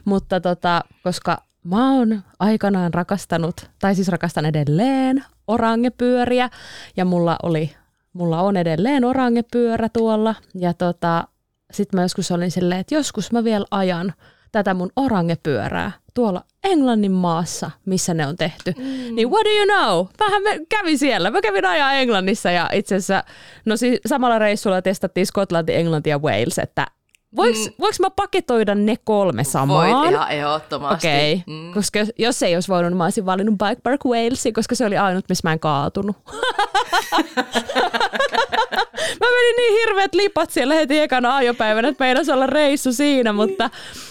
mutta 0.05 0.41
tota, 0.41 0.85
koska 1.03 1.39
mä 1.65 1.93
oon 1.95 2.23
aikanaan 2.39 2.95
rakastanut, 2.95 3.71
tai 3.79 3.95
siis 3.95 4.09
rakastan 4.09 4.47
edelleen 4.47 5.25
orangepyöriä, 5.47 6.51
ja 6.97 7.05
mulla 7.05 7.37
oli, 7.43 7.71
mulla 8.13 8.41
on 8.41 8.57
edelleen 8.57 9.05
orangepyörä 9.05 9.89
tuolla, 9.89 10.35
ja 10.55 10.75
tota, 10.75 11.29
sitten 11.73 11.99
mä 11.99 12.03
joskus 12.03 12.31
olin 12.31 12.51
silleen, 12.51 12.81
että 12.81 12.95
joskus 12.95 13.33
mä 13.33 13.45
vielä 13.45 13.67
ajan 13.71 14.13
tätä 14.53 14.75
mun 14.75 14.91
orangepyörää 14.97 15.93
tuolla 16.15 16.45
Englannin 16.65 17.13
maassa, 17.13 17.71
missä 17.87 18.15
ne 18.15 18.27
on 18.27 18.37
tehty. 18.37 18.75
Mm. 18.79 19.15
Niin 19.15 19.31
what 19.31 19.45
do 19.45 19.51
you 19.51 19.67
know? 19.67 20.07
Vähän 20.21 20.43
me 20.43 20.67
kävin 20.69 20.99
siellä. 20.99 21.31
Mä 21.31 21.41
kävin 21.41 21.65
ajaa 21.65 21.93
Englannissa 21.93 22.51
ja 22.51 22.71
itse 22.73 22.95
asiassa, 22.95 23.25
no 23.65 23.77
siis 23.77 24.01
samalla 24.07 24.39
reissulla 24.39 24.83
testattiin 24.83 25.27
Skotlanti, 25.27 25.75
Englanti 25.75 26.11
ja 26.11 26.19
Wales, 26.19 26.59
että 26.59 26.87
Voinko, 27.37 27.59
mm. 27.79 27.85
mä 28.01 28.11
paketoida 28.11 28.75
ne 28.75 28.97
kolme 29.05 29.44
samaan? 29.44 29.90
Voit 29.90 30.11
ihan 30.11 30.31
ehdottomasti. 30.31 31.09
Okei, 31.09 31.33
okay. 31.33 31.55
mm. 31.55 31.75
koska 31.75 31.99
jos, 31.99 32.12
jos 32.18 32.42
ei 32.42 32.55
olisi 32.55 32.68
voinut, 32.68 32.97
mä 32.97 33.05
olisin 33.05 33.27
valinnut 33.27 33.59
Bike 33.59 33.81
Park 33.83 34.05
Walesin, 34.05 34.55
koska 34.55 34.75
se 34.75 34.87
oli 34.87 34.97
ainut, 34.97 35.25
missä 35.29 35.49
mä 35.49 35.53
en 35.53 35.61
kaatunut. 35.61 36.16
mä 39.21 39.27
menin 39.31 39.57
niin 39.57 39.81
hirveät 39.81 40.14
lipat 40.14 40.51
siellä 40.51 40.75
heti 40.75 41.01
ekana 41.01 41.37
ajopäivänä, 41.37 41.88
että 41.88 42.05
meinas 42.05 42.29
olla 42.29 42.47
reissu 42.47 42.93
siinä, 42.93 43.33
mutta, 43.33 43.71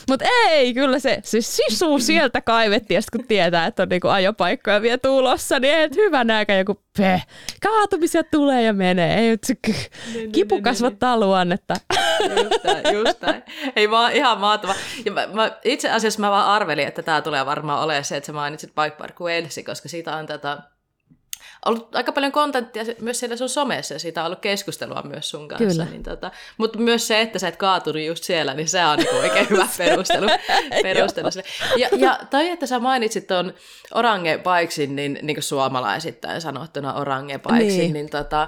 mutta 0.10 0.26
ei, 0.50 0.74
kyllä 0.74 1.00
se, 1.00 1.20
se 1.24 1.42
sisu 1.42 2.00
sieltä 2.00 2.42
kaivettiin, 2.42 2.96
ja 2.96 3.02
kun 3.12 3.28
tietää, 3.28 3.66
että 3.66 3.84
on 3.84 3.90
niinku 3.90 4.08
ajopaikkoja 4.08 4.82
vielä 4.82 4.98
tulossa, 4.98 5.60
niin 5.60 5.74
ei 5.74 5.90
hyvä 5.96 6.24
nääkä 6.24 6.56
joku 6.56 6.80
pe, 6.98 7.22
kaatumisia 7.64 8.24
tulee 8.24 8.62
ja 8.62 8.74
menee. 8.74 9.20
Ei, 9.20 9.38
se, 9.44 9.56
niin, 9.68 9.76
niin, 10.14 10.32
kipu 10.32 10.56
niin, 10.56 10.64
kasvattaa 10.64 11.20
luonnetta. 11.20 11.76
Just 12.44 12.64
näin, 12.64 12.96
just 12.96 13.22
näin. 13.22 13.44
Ei 13.76 13.92
vaan 13.92 14.14
ihan 14.14 14.40
maatava. 14.40 14.76
Ja 15.06 15.12
mä, 15.12 15.28
mä, 15.34 15.52
itse 15.64 15.90
asiassa 15.90 16.20
mä 16.20 16.32
vaan 16.32 16.48
arvelin, 16.48 16.88
että 16.88 17.02
tämä 17.04 17.22
tulee 17.22 17.46
varmaan 17.46 17.84
olemaan 17.84 18.04
se, 18.04 18.18
että 18.18 18.28
sä 18.28 18.34
mainitsit 18.34 18.76
Bike 18.76 18.96
Park 18.98 19.22
Walesi, 19.22 19.64
koska 19.64 19.90
siitä 19.90 20.16
on 20.16 20.26
tätä 20.26 20.58
ollut 21.66 21.96
aika 21.96 22.12
paljon 22.12 22.32
kontenttia 22.32 22.84
myös 23.02 23.20
siellä 23.20 23.38
sun 23.38 23.50
somessa 23.50 23.94
ja 23.94 24.00
siitä 24.00 24.22
on 24.22 24.26
ollut 24.26 24.40
keskustelua 24.40 25.02
myös 25.02 25.30
sun 25.30 25.48
kanssa. 25.48 25.68
Kyllä. 25.68 25.86
Niin 25.86 26.04
tota, 26.04 26.32
mutta 26.58 26.80
myös 26.80 27.08
se, 27.08 27.22
että 27.22 27.40
sä 27.40 27.48
et 27.48 27.56
kaatunut 27.56 28.02
just 28.02 28.24
siellä, 28.24 28.54
niin 28.54 28.68
se 28.68 28.86
on 28.86 28.98
niinku 28.98 29.16
oikein 29.16 29.50
hyvä 29.50 29.68
perustelu. 29.78 30.28
perustelu 30.84 31.30
ja, 31.78 31.90
ja 31.98 32.20
toi, 32.30 32.50
että 32.50 32.68
sä 32.68 32.80
mainitsit 32.80 33.28
tuon 33.28 33.54
Orange 33.94 34.38
Bikesin, 34.38 34.96
niin, 34.96 35.20
niin 35.22 35.36
kuin 35.36 35.44
suomalaisittain 35.44 36.42
sanottuna 36.42 36.94
Orange 36.94 37.40
Bikesin, 37.40 37.80
niin, 37.80 37.94
niin 37.94 38.10
tota, 38.10 38.48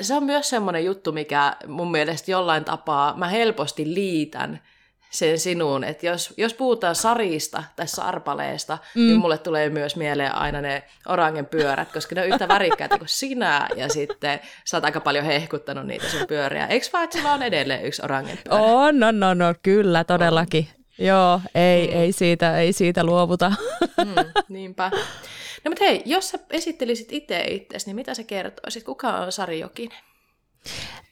se 0.00 0.14
on 0.14 0.24
myös 0.24 0.48
semmoinen 0.48 0.84
juttu, 0.84 1.12
mikä 1.12 1.56
mun 1.66 1.90
mielestä 1.90 2.30
jollain 2.30 2.64
tapaa 2.64 3.16
mä 3.16 3.28
helposti 3.28 3.94
liitän 3.94 4.60
sen 5.10 5.38
sinuun, 5.38 5.84
että 5.84 6.06
jos, 6.06 6.34
jos 6.36 6.54
puhutaan 6.54 6.94
sarista 6.94 7.62
tai 7.76 7.88
sarpaleesta, 7.88 8.78
niin 8.94 9.04
mm. 9.04 9.08
niin 9.08 9.20
mulle 9.20 9.38
tulee 9.38 9.70
myös 9.70 9.96
mieleen 9.96 10.34
aina 10.34 10.60
ne 10.60 10.82
orangen 11.08 11.46
pyörät, 11.46 11.92
koska 11.92 12.14
ne 12.14 12.20
on 12.20 12.28
yhtä 12.28 12.48
värikkäitä 12.48 12.98
kuin 12.98 13.08
sinä, 13.08 13.68
ja 13.76 13.88
sitten 13.88 14.40
sä 14.64 14.76
oot 14.76 14.84
aika 14.84 15.00
paljon 15.00 15.24
hehkuttanut 15.24 15.86
niitä 15.86 16.08
sun 16.08 16.26
pyöriä. 16.28 16.66
Eikö 16.66 16.86
vaan, 16.92 17.04
että 17.04 17.18
sulla 17.18 17.32
on 17.32 17.42
edelleen 17.42 17.84
yksi 17.84 18.02
orangen 18.04 18.38
pyörä? 18.44 18.62
On, 18.62 19.00
no, 19.00 19.10
no, 19.10 19.34
no, 19.34 19.54
kyllä, 19.62 20.04
todellakin. 20.04 20.68
On. 20.70 21.06
Joo, 21.06 21.40
ei, 21.54 21.86
mm. 21.86 21.96
ei, 21.96 22.12
siitä, 22.12 22.58
ei 22.58 22.72
siitä 22.72 23.04
luovuta. 23.04 23.52
Mm, 23.80 24.14
niinpä. 24.48 24.90
No 25.64 25.68
mutta 25.68 25.84
hei, 25.84 26.02
jos 26.06 26.28
sä 26.28 26.38
esittelisit 26.50 27.12
itse 27.12 27.40
itsesi, 27.40 27.86
niin 27.86 27.96
mitä 27.96 28.14
sä 28.14 28.24
kertoisit? 28.24 28.84
Kuka 28.84 29.08
on 29.08 29.32
Sari 29.32 29.60
Jokinen? 29.60 29.98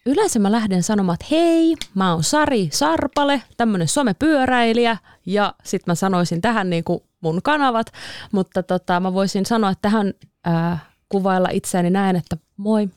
Yleensä 0.06 0.38
mä 0.38 0.52
lähden 0.52 0.82
sanomaan, 0.82 1.14
että 1.14 1.26
hei, 1.30 1.76
mä 1.94 2.12
oon 2.12 2.22
Sari 2.24 2.68
Sarpale, 2.72 3.42
tämmönen 3.56 3.88
somepyöräilijä, 3.88 4.96
ja 5.26 5.54
sitten 5.64 5.90
mä 5.90 5.94
sanoisin 5.94 6.40
tähän 6.40 6.70
niin 6.70 6.84
kuin 6.84 7.00
mun 7.20 7.40
kanavat, 7.42 7.86
mutta 8.32 8.62
tota, 8.62 9.00
mä 9.00 9.14
voisin 9.14 9.46
sanoa, 9.46 9.70
että 9.70 9.82
tähän 9.82 10.14
ää, 10.44 10.78
kuvailla 11.08 11.48
itseäni 11.52 11.90
näin, 11.90 12.16
että 12.16 12.36
moi, 12.56 12.88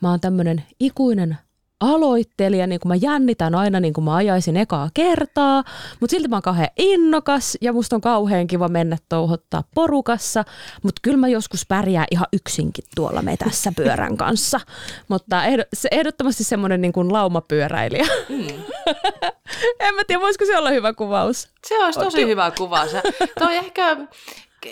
mä 0.00 0.10
oon 0.10 0.20
tämmönen 0.20 0.64
ikuinen 0.80 1.38
aloittelija, 1.80 2.66
niin 2.66 2.80
kuin 2.80 2.90
mä 2.90 2.94
jännitän 2.94 3.54
aina 3.54 3.80
niin 3.80 3.92
kuin 3.92 4.04
mä 4.04 4.14
ajaisin 4.14 4.56
ekaa 4.56 4.90
kertaa, 4.94 5.64
mutta 6.00 6.10
silti 6.10 6.28
mä 6.28 6.36
oon 6.36 6.42
kauhean 6.42 6.68
innokas 6.76 7.58
ja 7.60 7.72
musta 7.72 7.96
on 7.96 8.00
kauhean 8.00 8.46
kiva 8.46 8.68
mennä 8.68 8.96
touhottaa 9.08 9.64
porukassa, 9.74 10.44
mutta 10.82 11.00
kyllä 11.02 11.16
mä 11.16 11.28
joskus 11.28 11.66
pärjää 11.66 12.04
ihan 12.10 12.26
yksinkin 12.32 12.84
tuolla 12.94 13.22
metässä 13.22 13.72
pyörän 13.76 14.16
kanssa, 14.16 14.60
mutta 15.08 15.42
ehdottomasti 15.90 16.44
semmoinen 16.44 16.80
niin 16.80 16.92
kuin 16.92 17.12
laumapyöräilijä. 17.12 18.06
Mm. 18.28 18.46
en 19.80 19.94
mä 19.94 20.04
tiedä, 20.06 20.20
voisiko 20.20 20.44
se 20.44 20.58
olla 20.58 20.70
hyvä 20.70 20.92
kuvaus? 20.92 21.48
Se 21.66 21.84
olisi 21.84 22.00
tosi 22.00 22.26
hyvä 22.26 22.52
kuvaus. 22.58 22.90
Toi 23.38 23.56
ehkä 23.56 23.96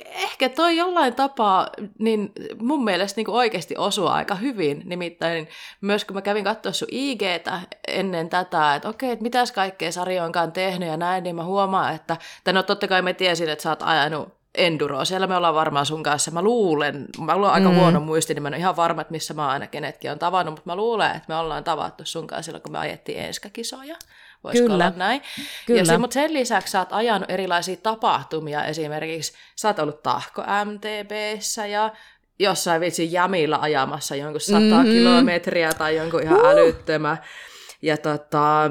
ehkä 0.05 0.49
toi 0.49 0.77
jollain 0.77 1.15
tapaa, 1.15 1.69
niin 1.99 2.33
mun 2.61 2.85
mielestä 2.85 3.21
niin 3.21 3.31
oikeasti 3.31 3.75
osuu 3.79 4.07
aika 4.07 4.35
hyvin. 4.35 4.83
Nimittäin 4.85 5.49
myös 5.81 6.05
kun 6.05 6.15
mä 6.15 6.23
kävin 6.23 6.45
katsoa 6.45 6.73
sun 6.73 6.89
IGtä 6.91 7.61
ennen 7.89 8.29
tätä, 8.29 8.75
että 8.75 8.89
okei, 8.89 9.11
että 9.11 9.23
mitäs 9.23 9.53
kaikkea 9.53 9.93
Sari 9.93 10.21
onkaan 10.21 10.53
tehnyt 10.53 10.89
ja 10.89 10.97
näin, 10.97 11.25
niin 11.25 11.37
mä 11.37 11.45
huomaan, 11.45 11.95
että, 11.95 12.17
tai 12.45 12.55
no 12.55 12.63
totta 12.63 12.89
kai 12.89 13.03
mä 13.03 13.13
tiesin, 13.13 13.49
että 13.49 13.63
sä 13.63 13.71
oot 13.71 13.83
ajanut 13.83 14.37
enduroa. 14.57 15.05
Siellä 15.05 15.27
me 15.27 15.37
ollaan 15.37 15.55
varmaan 15.55 15.87
sun 15.87 16.03
kanssa. 16.03 16.31
Mä 16.31 16.43
luulen, 16.43 17.07
mä 17.21 17.37
luulen 17.37 17.53
aika 17.53 17.69
mm. 17.69 17.77
huono 17.77 18.01
muisti, 18.01 18.35
niin 18.35 18.43
mä 18.43 18.49
en 18.49 18.55
ole 18.55 18.61
ihan 18.61 18.77
varma, 18.77 19.01
että 19.01 19.13
missä 19.13 19.35
mä 19.35 19.49
aina 19.49 19.67
kenetkin 19.67 20.11
on 20.11 20.19
tavannut, 20.19 20.55
mutta 20.55 20.71
mä 20.71 20.77
luulen, 20.77 21.11
että 21.11 21.25
me 21.29 21.35
ollaan 21.35 21.65
tavattu 21.65 22.05
sun 22.05 22.27
kanssa 22.27 22.43
silloin, 22.43 22.63
kun 22.63 22.73
me 22.73 22.79
ajettiin 22.79 23.19
enskakisoja. 23.19 23.97
Voisiko 24.47 24.69
Kyllä. 24.69 24.85
olla 24.85 24.97
näin? 24.97 25.23
Kyllä. 25.67 25.81
Ja 25.81 25.85
se, 25.85 25.99
mutta 25.99 26.15
sen 26.15 26.33
lisäksi 26.33 26.71
sä 26.71 26.79
oot 26.79 26.93
ajanut 26.93 27.31
erilaisia 27.31 27.77
tapahtumia, 27.77 28.65
esimerkiksi 28.65 29.33
sä 29.57 29.69
oot 29.69 29.79
ollut 29.79 30.03
Tahko 30.03 30.43
MTBssä 30.65 31.67
ja 31.67 31.93
jossain 32.39 32.81
vitsi 32.81 33.13
Jamilla 33.13 33.59
ajamassa 33.61 34.17
jonkun 34.17 34.41
100 34.41 34.61
mm-hmm. 34.61 34.85
kilometriä 34.85 35.73
tai 35.73 35.97
jonkun 35.97 36.23
ihan 36.23 36.41
uh. 36.41 36.47
älyttömä. 36.47 37.17
Ja 37.83 37.97
tota, 37.97 38.71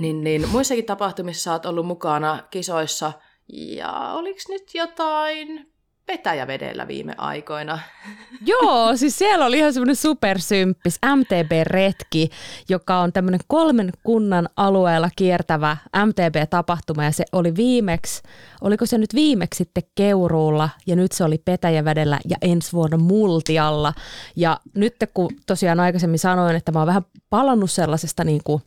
niin, 0.00 0.24
niin, 0.24 0.48
muissakin 0.48 0.84
tapahtumissa 0.84 1.42
sä 1.42 1.52
oot 1.52 1.66
ollut 1.66 1.86
mukana 1.86 2.38
kisoissa, 2.50 3.12
ja 3.48 3.92
oliko 4.12 4.40
nyt 4.48 4.74
jotain 4.74 5.71
Petäjävedellä 6.06 6.88
viime 6.88 7.14
aikoina. 7.18 7.78
Joo, 8.46 8.96
siis 8.96 9.18
siellä 9.18 9.46
oli 9.46 9.58
ihan 9.58 9.72
semmoinen 9.72 9.96
supersymppis 9.96 10.98
MTB-retki, 11.16 12.28
joka 12.68 12.98
on 12.98 13.12
tämmöinen 13.12 13.40
kolmen 13.46 13.92
kunnan 14.02 14.48
alueella 14.56 15.08
kiertävä 15.16 15.76
MTB-tapahtuma 16.06 17.04
ja 17.04 17.12
se 17.12 17.24
oli 17.32 17.56
viimeksi, 17.56 18.22
oliko 18.60 18.86
se 18.86 18.98
nyt 18.98 19.14
viimeksi 19.14 19.58
sitten 19.58 19.82
Keuruulla 19.94 20.68
ja 20.86 20.96
nyt 20.96 21.12
se 21.12 21.24
oli 21.24 21.38
Petäjävedellä 21.38 22.18
ja 22.28 22.36
ensi 22.42 22.72
vuonna 22.72 22.96
Multialla. 22.96 23.92
Ja 24.36 24.60
nyt 24.74 24.96
kun 25.14 25.30
tosiaan 25.46 25.80
aikaisemmin 25.80 26.18
sanoin, 26.18 26.56
että 26.56 26.72
mä 26.72 26.78
oon 26.78 26.86
vähän 26.86 27.06
palannut 27.30 27.70
sellaisesta 27.70 28.24
niin 28.24 28.40
kuin 28.44 28.62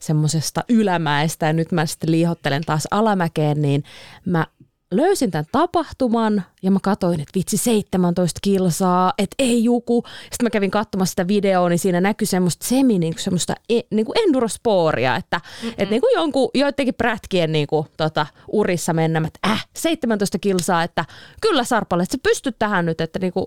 semmoisesta 0.00 0.64
ylämäestä 0.68 1.46
ja 1.46 1.52
nyt 1.52 1.72
mä 1.72 1.86
sitten 1.86 2.10
liihottelen 2.10 2.62
taas 2.64 2.88
alamäkeen, 2.90 3.62
niin 3.62 3.84
mä 4.24 4.46
löysin 4.90 5.30
tämän 5.30 5.44
tapahtuman 5.52 6.44
ja 6.62 6.70
mä 6.70 6.78
katsoin, 6.82 7.20
että 7.20 7.32
vitsi 7.34 7.56
17 7.56 8.38
kilsaa, 8.42 9.12
että 9.18 9.34
ei 9.38 9.64
juku. 9.64 10.04
Sitten 10.22 10.44
mä 10.44 10.50
kävin 10.50 10.70
katsomassa 10.70 11.10
sitä 11.10 11.28
videoa, 11.28 11.68
niin 11.68 11.78
siinä 11.78 12.00
näkyi 12.00 12.26
semmoista 12.26 12.66
semi, 12.66 12.98
niin 12.98 13.14
kuin 13.14 13.22
semmoista 13.22 13.54
e, 13.68 13.80
niin 13.90 14.06
kuin 14.06 14.18
endurosporia, 14.18 15.16
että 15.16 15.40
et 15.78 15.90
niin 15.90 16.00
kuin 16.00 16.14
jonkun, 16.14 16.50
joidenkin 16.54 16.94
prätkien 16.94 17.52
niin 17.52 17.66
kuin, 17.66 17.86
tota, 17.96 18.26
urissa 18.52 18.92
mennä, 18.92 19.22
että 19.26 19.50
äh, 19.50 19.66
17 19.76 20.38
kilsaa, 20.38 20.82
että 20.82 21.04
kyllä 21.40 21.64
Sarpalle, 21.64 22.02
että 22.02 22.16
sä 22.16 22.20
pystyt 22.22 22.56
tähän 22.58 22.86
nyt, 22.86 23.00
että 23.00 23.18
niin 23.18 23.32
kuin, 23.32 23.46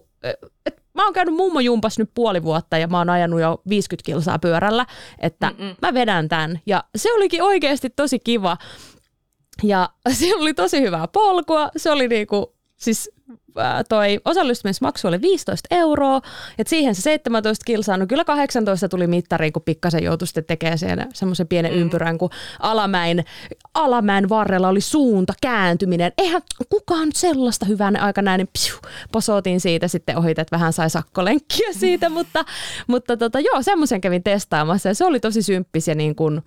et, 0.66 0.84
mä 0.94 1.04
oon 1.04 1.14
käynyt 1.14 1.36
jumpas 1.64 2.00
nyt 2.00 2.12
puoli 2.14 2.44
vuotta 2.44 2.78
ja 2.78 2.88
mä 2.88 2.98
oon 2.98 3.10
ajanut 3.10 3.42
jo 3.42 3.62
50 3.70 4.06
kilsaa 4.06 4.40
pyörällä, 4.40 4.86
että 5.20 5.52
Mm-mm. 5.58 5.76
mä 5.82 5.94
vedän 5.94 6.30
tämän. 6.30 6.60
Ja 6.66 6.84
se 6.96 7.14
olikin 7.14 7.44
oikeasti 7.44 7.90
tosi 7.90 8.20
kiva. 8.20 8.58
Ja 9.64 9.90
siellä 10.20 10.42
oli 10.42 10.54
tosi 10.54 10.82
hyvää 10.82 11.08
polkua. 11.08 11.70
Se 11.78 11.92
oli 11.92 12.08
niinku, 12.08 12.56
siis 12.78 13.12
toi 13.90 14.20
osallistumismaksu 14.26 15.08
oli 15.08 15.22
15 15.22 15.68
euroa, 15.72 16.22
että 16.58 16.70
siihen 16.70 16.96
se 16.96 17.02
17 17.02 17.66
kilsaa, 17.66 17.98
no 17.98 18.08
kyllä 18.08 18.26
18 18.26 18.90
tuli 18.90 19.08
mittariin, 19.08 19.54
kun 19.54 19.62
pikkasen 19.62 20.04
joutui 20.04 20.28
sitten 20.28 20.46
tekemään 20.46 20.78
semmoisen 21.14 21.48
pienen 21.48 21.74
mm. 21.74 21.80
ympyrän, 21.80 22.18
kun 22.18 22.30
alamäin, 22.60 23.26
alamäen 23.74 24.30
varrella 24.30 24.68
oli 24.68 24.82
suunta, 24.82 25.34
kääntyminen. 25.42 26.12
Eihän 26.18 26.42
kukaan 26.70 27.10
sellaista 27.14 27.66
hyvän 27.66 28.00
aika 28.00 28.22
näin, 28.22 28.40
niin 28.40 28.50
psiu, 28.54 28.76
posotin 29.12 29.60
siitä 29.60 29.88
sitten 29.88 30.18
ohi, 30.18 30.32
että 30.32 30.46
vähän 30.52 30.74
sai 30.74 30.90
sakkolenkkiä 30.90 31.74
siitä, 31.74 32.10
mutta, 32.20 32.46
mutta 32.88 33.18
tota, 33.18 33.40
joo, 33.40 33.62
semmoisen 33.62 34.02
kävin 34.02 34.24
testaamassa 34.24 34.90
ja 34.90 34.96
se 34.96 35.06
oli 35.06 35.20
tosi 35.20 35.42
symppis 35.42 35.88
ja 35.88 35.96
niin 35.96 36.16
kuin 36.16 36.42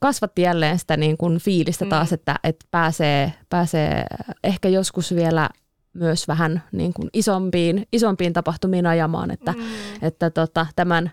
kasvatti 0.00 0.42
jälleen 0.42 0.78
sitä 0.78 0.96
niin 0.96 1.16
kuin 1.16 1.38
fiilistä 1.38 1.86
taas, 1.86 2.10
mm. 2.10 2.14
että, 2.14 2.36
että 2.44 2.66
pääsee, 2.70 3.32
pääsee 3.50 4.04
ehkä 4.44 4.68
joskus 4.68 5.14
vielä 5.14 5.48
myös 5.94 6.28
vähän 6.28 6.62
niin 6.72 6.92
kuin 6.92 7.10
isompiin, 7.12 7.86
isompiin 7.92 8.32
tapahtumiin 8.32 8.86
ajamaan, 8.86 9.30
että, 9.30 9.52
mm. 9.52 9.62
että 10.02 10.30
tota, 10.30 10.66
tämän 10.76 11.10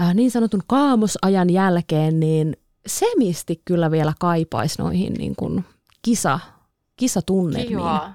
äh, 0.00 0.14
niin 0.14 0.30
sanotun 0.30 0.62
kaamosajan 0.66 1.50
jälkeen 1.50 2.20
niin 2.20 2.56
semisti 2.86 3.62
kyllä 3.64 3.90
vielä 3.90 4.12
kaipaisi 4.20 4.82
noihin 4.82 5.14
niin 5.14 5.36
kuin 5.36 5.64
kisa, 6.02 6.40
kisatunnelmiin. 6.96 7.68
Kiva. 7.68 8.12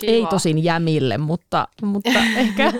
Kiva. 0.00 0.12
Ei 0.12 0.26
tosin 0.26 0.64
jämille, 0.64 1.18
mutta, 1.18 1.68
mutta 1.82 2.10
ehkä... 2.36 2.72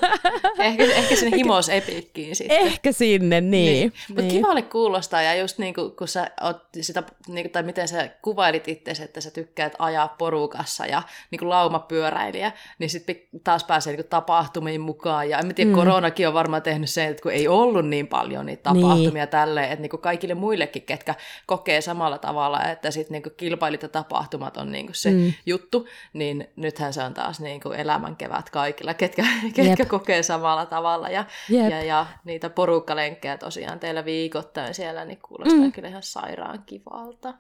ehkä... 0.59 0.85
Ehkä 0.85 1.17
sinne 1.17 1.37
himos 1.41 1.69
epikkiin 1.69 2.37
sitten. 2.37 2.59
Ehkä 2.59 2.93
sinne, 2.93 3.41
niin. 3.41 3.51
niin. 3.51 3.93
Mutta 4.09 4.23
niin. 4.23 4.35
kivalle 4.35 4.63
kuulostaa, 4.63 5.23
ja 5.23 5.35
just 5.35 5.59
niin 5.59 5.75
kuin, 5.75 5.93
kun 5.93 6.09
sä 6.09 6.31
oot 6.41 6.63
sitä, 6.81 7.03
niin 7.29 7.45
kuin, 7.45 7.53
tai 7.53 7.63
miten 7.63 7.89
sä 7.89 8.09
kuvailit 8.23 8.69
itse, 8.69 9.03
että 9.03 9.21
sä 9.21 9.31
tykkäät 9.31 9.73
ajaa 9.79 10.09
porukassa 10.09 10.87
ja 10.87 11.03
niin 11.31 11.39
kuin 11.39 11.49
laumapyöräilijä, 11.49 12.53
niin 12.79 12.91
sitten 12.91 13.17
taas 13.45 13.65
pääsee 13.65 13.91
niin 13.91 14.03
kuin, 14.05 14.11
tapahtumiin 14.11 14.81
mukaan. 14.81 15.31
Ja 15.31 15.39
en 15.39 15.55
tiedä, 15.55 15.71
mm. 15.71 15.75
koronakin 15.75 16.29
on 16.29 16.35
varmaan 16.35 16.63
tehnyt 16.63 16.91
sen, 16.91 17.09
että 17.09 17.23
kun 17.23 17.33
ei 17.33 17.49
ollut 17.49 17.89
niin 17.89 18.07
paljon 18.07 18.47
niitä 18.47 18.63
tapahtumia 18.63 19.25
niin. 19.25 19.29
tälleen, 19.29 19.71
että 19.71 19.83
niin 19.83 19.91
kuin 19.91 20.01
kaikille 20.01 20.35
muillekin, 20.35 20.83
ketkä 20.83 21.15
kokee 21.47 21.81
samalla 21.81 22.19
tavalla, 22.19 22.65
että 22.65 22.91
sitten 22.91 23.23
niin 23.23 23.35
kilpailit 23.37 23.83
ja 23.83 23.89
tapahtumat 23.89 24.57
on 24.57 24.73
niin 24.73 24.87
kuin 24.87 24.97
se 24.97 25.11
mm. 25.11 25.33
juttu, 25.47 25.89
niin 26.13 26.51
nythän 26.57 26.93
se 26.93 27.03
on 27.03 27.10
on 27.11 27.15
taas 27.15 27.41
niin 27.41 27.61
kuin 27.61 27.81
elämän 27.81 28.17
kevät 28.17 28.51
kaikilla, 28.51 28.95
ketkä, 28.95 29.25
ketkä 29.55 29.85
kokee 29.85 30.23
samalla 30.23 30.67
tavalla. 30.67 31.09
Ja, 31.09 31.25
ja, 31.49 31.83
ja 31.83 32.07
niitä 32.25 32.51
porukkalenkkejä 32.51 33.39
tosiaan 33.39 33.79
teillä 33.79 34.05
viikoittain 34.05 34.75
siellä, 34.75 35.05
niin 35.05 35.19
kuulostaa 35.29 35.61
mm. 35.61 35.73
kyllä 35.73 35.89
ihan 35.89 36.03
sairaan 36.03 36.63
kivalta. 36.67 37.35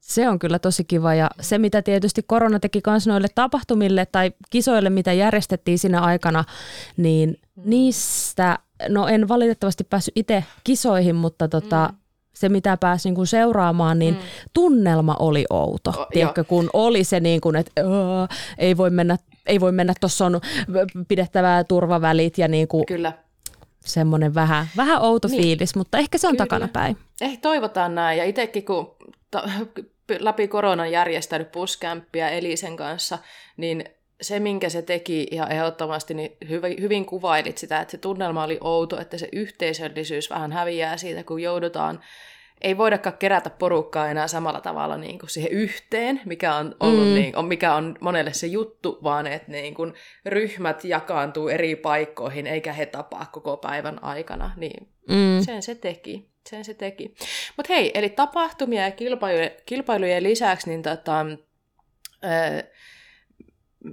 Se 0.00 0.28
on 0.28 0.38
kyllä 0.38 0.58
tosi 0.58 0.84
kiva 0.84 1.14
ja 1.14 1.30
se, 1.40 1.58
mitä 1.58 1.82
tietysti 1.82 2.22
korona 2.26 2.60
teki 2.60 2.80
myös 2.86 3.06
noille 3.06 3.28
tapahtumille 3.34 4.06
tai 4.06 4.32
kisoille, 4.50 4.90
mitä 4.90 5.12
järjestettiin 5.12 5.78
siinä 5.78 6.00
aikana, 6.00 6.44
niin 6.96 7.40
mm. 7.56 7.62
niistä, 7.64 8.58
no 8.88 9.08
en 9.08 9.28
valitettavasti 9.28 9.84
päässyt 9.84 10.16
itse 10.16 10.44
kisoihin, 10.64 11.16
mutta 11.16 11.48
tota, 11.48 11.88
mm 11.92 11.98
se, 12.38 12.48
mitä 12.48 12.76
pääsi 12.76 13.08
niin 13.08 13.14
kuin 13.14 13.26
seuraamaan, 13.26 13.98
niin 13.98 14.14
mm. 14.14 14.20
tunnelma 14.54 15.16
oli 15.18 15.44
outo. 15.50 15.90
O, 15.90 16.06
Tiedätkö, 16.12 16.44
kun 16.44 16.70
oli 16.72 17.04
se 17.04 17.20
niin 17.20 17.40
kuin, 17.40 17.56
että 17.56 17.80
öö, 17.80 17.86
ei 18.58 18.76
voi 18.76 18.90
mennä, 18.90 19.16
ei 19.46 19.60
voi 19.60 19.72
mennä, 19.72 19.94
tuossa 20.00 20.26
on 20.26 20.40
pidettävää 21.08 21.64
turvavälit 21.64 22.38
ja 22.38 22.48
niin 22.48 22.68
kuin, 22.68 22.86
Kyllä. 22.86 23.12
semmoinen 23.80 24.34
vähän, 24.34 24.66
vähän 24.76 25.02
outo 25.02 25.28
niin. 25.28 25.42
fiilis, 25.42 25.76
mutta 25.76 25.98
ehkä 25.98 26.18
se 26.18 26.26
on 26.26 26.32
Kyllä. 26.32 26.44
takanapäin. 26.44 26.96
Ehkä 27.20 27.40
toivotaan 27.40 27.94
näin 27.94 28.18
ja 28.18 28.24
itsekin 28.24 28.64
kun 28.64 28.96
ta- 29.30 29.48
läpi 30.18 30.48
koronan 30.48 30.90
järjestänyt 30.90 31.52
puskämppiä 31.52 32.28
Elisen 32.28 32.76
kanssa, 32.76 33.18
niin 33.56 33.84
se, 34.20 34.40
minkä 34.40 34.68
se 34.68 34.82
teki 34.82 35.26
ihan 35.30 35.52
ehdottomasti, 35.52 36.14
niin 36.14 36.36
hyvin, 36.48 36.80
hyvin 36.80 37.06
kuvailit 37.06 37.58
sitä, 37.58 37.80
että 37.80 37.92
se 37.92 37.98
tunnelma 37.98 38.44
oli 38.44 38.58
outo, 38.60 39.00
että 39.00 39.18
se 39.18 39.28
yhteisöllisyys 39.32 40.30
vähän 40.30 40.52
häviää 40.52 40.96
siitä, 40.96 41.24
kun 41.24 41.42
joudutaan 41.42 42.00
ei 42.60 42.78
voidakaan 42.78 43.18
kerätä 43.18 43.50
porukkaa 43.50 44.08
enää 44.08 44.28
samalla 44.28 44.60
tavalla 44.60 44.96
niin 44.96 45.18
kuin 45.18 45.30
siihen 45.30 45.52
yhteen, 45.52 46.20
mikä 46.24 46.54
on, 46.54 46.76
ollut 46.80 47.08
mm. 47.08 47.14
niin, 47.14 47.44
mikä 47.46 47.74
on 47.74 47.96
monelle 48.00 48.32
se 48.32 48.46
juttu, 48.46 48.98
vaan 49.02 49.26
että 49.26 49.52
niin 49.52 49.74
kuin 49.74 49.94
ryhmät 50.26 50.84
jakaantuu 50.84 51.48
eri 51.48 51.76
paikkoihin, 51.76 52.46
eikä 52.46 52.72
he 52.72 52.86
tapaa 52.86 53.26
koko 53.32 53.56
päivän 53.56 54.04
aikana. 54.04 54.50
Niin 54.56 54.88
mm. 55.08 55.44
sen 55.44 55.62
se 55.62 55.74
teki. 55.74 56.28
Sen 56.50 56.64
se 56.64 56.74
teki. 56.74 57.14
Mutta 57.56 57.72
hei, 57.72 57.90
eli 57.94 58.08
tapahtumia 58.08 58.82
ja 58.82 58.90
kilpailujen, 58.90 59.50
kilpailujen 59.66 60.22
lisäksi, 60.22 60.70
niin 60.70 60.82
tota, 60.82 61.26
ää, 62.22 62.62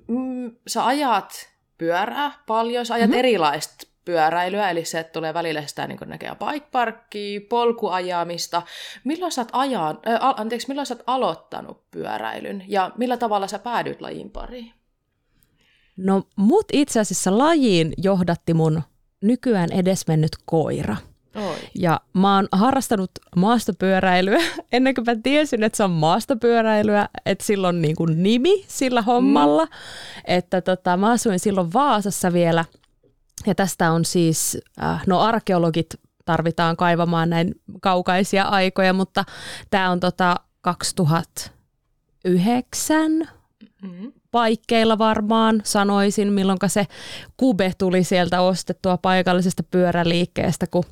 mm, 0.08 0.56
sä 0.68 0.86
ajat 0.86 1.50
pyörää 1.78 2.32
paljon, 2.48 2.86
sä 2.86 2.94
ajat 2.94 3.10
mm-hmm. 3.10 3.20
erilaista 3.20 3.95
pyöräilyä, 4.06 4.70
eli 4.70 4.86
se, 4.86 5.00
että 5.00 5.14
tulee 5.14 5.34
välillä 5.34 5.68
sitä 5.68 5.88
niin 5.88 6.00
näkee 6.06 6.32
bike 6.32 7.46
polkuajamista. 7.50 8.62
Milloin 9.04 9.32
sä, 9.32 9.42
oot 9.42 9.50
ajan, 9.52 10.00
äh, 10.08 10.20
anteeksi, 10.22 10.68
milloin 10.68 10.86
sä 10.86 10.94
oot 10.94 11.04
aloittanut 11.08 11.92
pyöräilyn 11.92 12.64
ja 12.68 12.92
millä 12.98 13.18
tavalla 13.18 13.48
sä 13.48 13.60
päädyit 13.60 14.02
lajin 14.02 14.30
pariin? 14.30 14.72
No 15.98 16.24
mut 16.36 16.66
itse 16.74 17.00
asiassa 17.00 17.38
lajiin 17.38 17.94
johdatti 17.98 18.54
mun 18.54 18.82
nykyään 19.22 19.72
edesmennyt 19.72 20.32
koira– 20.46 20.96
Oi. 21.36 21.56
Ja 21.76 22.02
mä 22.14 22.36
oon 22.36 22.48
harrastanut 22.52 23.12
maastopyöräilyä 23.36 24.40
ennen 24.72 24.96
kuin 24.96 25.06
mä 25.06 25.16
tiesin, 25.24 25.64
että 25.64 25.78
se 25.78 25.84
on 25.84 25.92
maastopyöräilyä, 25.92 27.10
että 27.26 27.46
sillä 27.46 27.68
on 27.68 27.82
niin 27.82 27.96
kuin 27.96 28.24
nimi 28.24 28.66
sillä 28.68 29.02
hommalla. 29.02 29.66
Mm. 29.66 29.72
Että 30.26 30.62
tota, 30.62 30.98
mä 30.98 31.12
asuin 31.12 31.40
silloin 31.40 31.74
Vaasassa 31.74 32.34
vielä 32.34 32.66
ja 33.46 33.56
tästä 33.56 33.92
on 33.92 34.06
siis, 34.06 34.58
äh, 34.84 35.02
no 35.08 35.20
arkeologit 35.20 35.88
tarvitaan 36.26 36.78
kaivamaan 36.78 37.30
näin 37.30 37.56
kaukaisia 37.82 38.44
aikoja, 38.44 38.94
mutta 38.94 39.24
tämä 39.70 39.92
on 39.92 40.00
tota 40.00 40.36
2009 40.62 43.12
mm-hmm. 43.82 44.12
paikkeilla 44.32 44.98
varmaan 44.98 45.62
sanoisin, 45.64 46.34
milloin 46.34 46.60
se 46.68 46.88
kube 47.38 47.74
tuli 47.78 48.04
sieltä 48.04 48.42
ostettua 48.42 48.98
paikallisesta 48.98 49.64
pyöräliikkeestä, 49.64 50.68
kun 50.68 50.84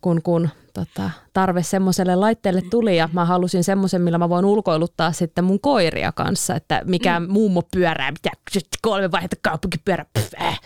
kun, 0.00 0.22
kun 0.22 0.48
tota, 0.78 1.10
tarve 1.32 1.62
semmoiselle 1.62 2.16
laitteelle 2.16 2.62
tuli 2.70 2.96
ja 2.96 3.08
mä 3.12 3.24
halusin 3.24 3.64
semmoisen, 3.64 4.02
millä 4.02 4.18
mä 4.18 4.28
voin 4.28 4.44
ulkoiluttaa 4.44 5.12
sitten 5.12 5.44
mun 5.44 5.60
koiria 5.60 6.12
kanssa, 6.12 6.54
että 6.54 6.82
mikä 6.84 7.20
mm. 7.20 7.26
mummo 7.30 7.62
pyörää, 7.72 8.10
mitä 8.10 8.30
kolme 8.82 9.10
vaihetta 9.10 9.36
kaupunkipyörä, 9.42 10.04
pff, 10.18 10.34
äh. 10.40 10.60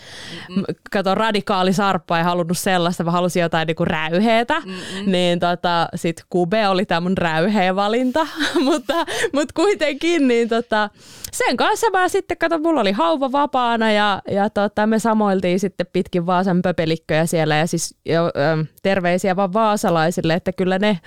mm 0.48 0.62
Kato, 0.92 1.14
radikaali 1.14 1.72
sarppa 1.72 2.18
ei 2.18 2.24
halunnut 2.24 2.58
sellaista, 2.58 3.04
mä 3.04 3.10
halusin 3.10 3.42
jotain 3.42 3.66
niinku 3.66 3.84
räyheetä, 3.84 4.60
Mm-mm. 4.60 5.12
niin 5.12 5.40
tota, 5.40 5.88
sit 5.94 6.24
Kube 6.30 6.68
oli 6.68 6.86
tämä 6.86 7.00
mun 7.00 7.18
räyheen 7.18 7.76
valinta, 7.76 8.26
mutta, 8.64 8.94
mutta 9.32 9.54
kuitenkin 9.54 10.28
niin 10.28 10.48
tota, 10.48 10.90
sen 11.32 11.56
kanssa 11.56 11.90
mä 11.90 12.08
sitten, 12.08 12.38
kato, 12.38 12.58
mulla 12.58 12.80
oli 12.80 12.92
hauva 12.92 13.32
vapaana 13.32 13.92
ja, 13.92 14.22
ja 14.30 14.50
tota, 14.50 14.86
me 14.86 14.98
samoiltiin 14.98 15.60
sitten 15.60 15.86
pitkin 15.92 16.26
Vaasan 16.26 16.62
pöpelikköjä 16.62 17.26
siellä 17.26 17.56
ja 17.56 17.66
siis 17.66 17.94
jo, 18.06 18.26
ö, 18.26 18.64
terveisiä 18.82 19.36
vaan 19.36 19.52
vaasalaisille, 20.02 20.34
että 20.34 20.52
kyllä 20.52 20.78
ne, 20.78 20.98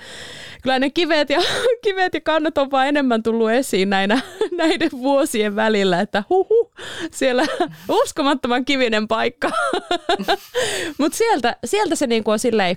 kyllä 0.62 0.78
ne 0.78 0.90
kivet, 0.90 1.30
ja, 1.30 1.40
kivet 1.84 2.14
ja 2.14 2.20
kannat 2.20 2.58
on 2.58 2.70
vaan 2.70 2.88
enemmän 2.88 3.22
tullut 3.22 3.50
esiin 3.50 3.90
näinä, 3.90 4.20
näiden 4.58 4.90
vuosien 4.92 5.56
välillä, 5.56 6.00
että 6.00 6.22
huhu, 6.30 6.72
siellä 7.10 7.44
uskomattoman 8.02 8.64
kivinen 8.64 9.08
paikka. 9.08 9.50
Mutta 10.98 11.18
sieltä, 11.18 11.56
sieltä 11.64 11.94
se 11.94 12.06
niinku 12.06 12.30
on 12.30 12.38
silleen, 12.38 12.76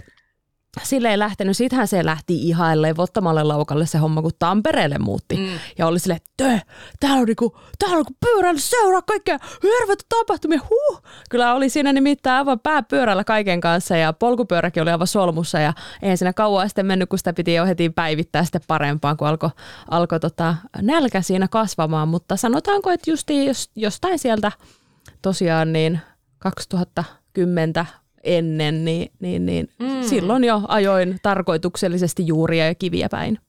sille 0.83 1.11
ei 1.11 1.19
lähtenyt. 1.19 1.57
Sittenhän 1.57 1.87
se 1.87 2.05
lähti 2.05 2.47
ihan 2.47 2.81
levottomalle 2.81 3.43
laukalle 3.43 3.85
se 3.85 3.97
homma, 3.97 4.21
kun 4.21 4.31
Tampereelle 4.39 4.97
muutti. 4.97 5.37
Mm. 5.37 5.47
Ja 5.77 5.87
oli 5.87 5.99
silleen, 5.99 6.21
että 6.25 6.65
täällä 6.99 7.19
on, 7.19 7.25
niinku, 7.25 7.57
täällä 7.79 7.97
on 7.97 7.99
niinku 7.99 8.17
pyörällä 8.25 8.59
seuraa 8.59 9.01
kaikkea 9.01 9.37
hirveätä 9.63 10.03
tapahtumia. 10.09 10.59
Huh. 10.69 11.03
Kyllä 11.29 11.53
oli 11.53 11.69
siinä 11.69 11.93
nimittäin 11.93 12.37
aivan 12.37 12.59
pääpyörällä 12.59 13.23
kaiken 13.23 13.61
kanssa 13.61 13.97
ja 13.97 14.13
polkupyöräkin 14.13 14.83
oli 14.83 14.91
aivan 14.91 15.07
solmussa. 15.07 15.59
Ja 15.59 15.73
eihän 16.01 16.17
siinä 16.17 16.33
kauan 16.33 16.69
sitten 16.69 16.85
mennyt, 16.85 17.09
kun 17.09 17.19
sitä 17.19 17.33
piti 17.33 17.53
jo 17.53 17.65
heti 17.65 17.89
päivittää 17.89 18.43
sitten 18.43 18.61
parempaan, 18.67 19.17
kun 19.17 19.27
alkoi 19.27 19.49
alko 19.91 20.19
tota, 20.19 20.55
nälkä 20.81 21.21
siinä 21.21 21.47
kasvamaan. 21.47 22.07
Mutta 22.07 22.37
sanotaanko, 22.37 22.89
että 22.89 23.11
justiin 23.11 23.45
jos, 23.45 23.69
jostain 23.75 24.19
sieltä 24.19 24.51
tosiaan 25.21 25.73
niin 25.73 25.99
2010 26.39 27.85
ennen, 28.23 28.85
niin, 28.85 29.11
niin, 29.19 29.45
niin 29.45 29.69
mm. 29.79 30.03
silloin 30.03 30.43
jo 30.43 30.61
ajoin 30.67 31.17
tarkoituksellisesti 31.21 32.27
juuria 32.27 32.65
ja 32.65 32.75
kiviä 32.75 33.09
päin. 33.09 33.39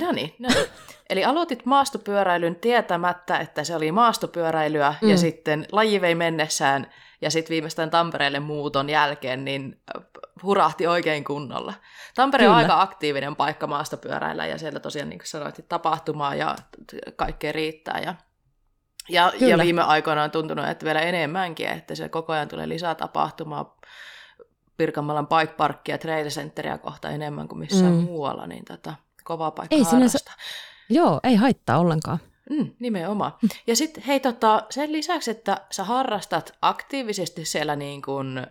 No 0.00 0.12
niin, 0.12 0.34
no 0.38 0.48
niin. 0.48 0.66
Eli 1.10 1.24
aloitit 1.24 1.66
maastopyöräilyn 1.66 2.56
tietämättä, 2.56 3.38
että 3.38 3.64
se 3.64 3.76
oli 3.76 3.92
maastopyöräilyä, 3.92 4.94
mm. 5.02 5.08
ja 5.08 5.16
sitten 5.16 5.66
laji 5.72 6.00
vei 6.00 6.14
mennessään, 6.14 6.86
ja 7.20 7.30
sitten 7.30 7.54
viimeistään 7.54 7.90
Tampereelle 7.90 8.40
muuton 8.40 8.90
jälkeen, 8.90 9.44
niin 9.44 9.80
äh, 9.96 10.02
hurahti 10.42 10.86
oikein 10.86 11.24
kunnolla. 11.24 11.74
Tampere 12.14 12.44
Kyllä. 12.44 12.56
on 12.56 12.62
aika 12.62 12.80
aktiivinen 12.80 13.36
paikka 13.36 13.66
maastopyöräillä, 13.66 14.46
ja 14.46 14.58
siellä 14.58 14.80
tosiaan, 14.80 15.08
niin 15.08 15.18
kuin 15.18 15.28
sanoit, 15.28 15.68
tapahtumaa 15.68 16.34
ja 16.34 16.56
kaikkea 17.16 17.52
riittää. 17.52 18.00
Ja, 18.04 18.14
ja, 19.08 19.32
ja 19.40 19.58
viime 19.58 19.82
aikoina 19.82 20.22
on 20.22 20.30
tuntunut, 20.30 20.68
että 20.68 20.84
vielä 20.84 21.00
enemmänkin, 21.00 21.68
että 21.68 21.94
se 21.94 22.08
koko 22.08 22.32
ajan 22.32 22.48
tulee 22.48 22.68
lisää 22.68 22.94
tapahtumaa 22.94 23.76
Pirkanmalan 24.76 25.26
bike 25.26 25.54
parkkia 25.54 25.94
ja 25.94 25.98
trail 25.98 26.28
centeria 26.28 26.78
kohta 26.78 27.10
enemmän 27.10 27.48
kuin 27.48 27.58
missään 27.58 27.94
mm. 27.94 28.00
muualla, 28.00 28.46
niin 28.46 28.64
tota, 28.64 28.94
kova 29.24 29.50
paikka 29.50 29.76
ei 29.76 29.84
sinänsä, 29.84 30.18
Joo, 30.90 31.20
ei 31.22 31.34
haittaa 31.34 31.78
ollenkaan. 31.78 32.18
Mm, 32.50 32.70
nimenomaan. 32.78 33.32
Ja 33.66 33.76
sitten 33.76 34.02
hei, 34.02 34.20
tota, 34.20 34.62
sen 34.70 34.92
lisäksi, 34.92 35.30
että 35.30 35.60
sä 35.70 35.84
harrastat 35.84 36.52
aktiivisesti 36.62 37.44
siellä 37.44 37.76
niin 37.76 38.02
kuin, 38.02 38.46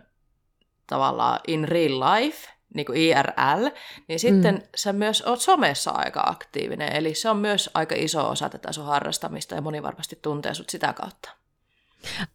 tavallaan 0.86 1.40
in 1.46 1.68
real 1.68 2.00
life, 2.00 2.48
niin 2.74 2.86
kuin 2.86 2.98
IRL, 2.98 3.68
niin 4.08 4.20
sitten 4.20 4.54
mm. 4.54 4.62
sä 4.76 4.92
myös 4.92 5.22
oot 5.22 5.40
somessa 5.40 5.90
aika 5.90 6.24
aktiivinen. 6.26 6.96
Eli 6.96 7.14
se 7.14 7.30
on 7.30 7.36
myös 7.36 7.70
aika 7.74 7.94
iso 7.98 8.28
osa 8.28 8.48
tätä 8.48 8.72
sun 8.72 8.84
harrastamista 8.84 9.54
ja 9.54 9.60
moni 9.60 9.82
varmasti 9.82 10.18
tuntee 10.22 10.54
sut 10.54 10.70
sitä 10.70 10.92
kautta. 10.92 11.30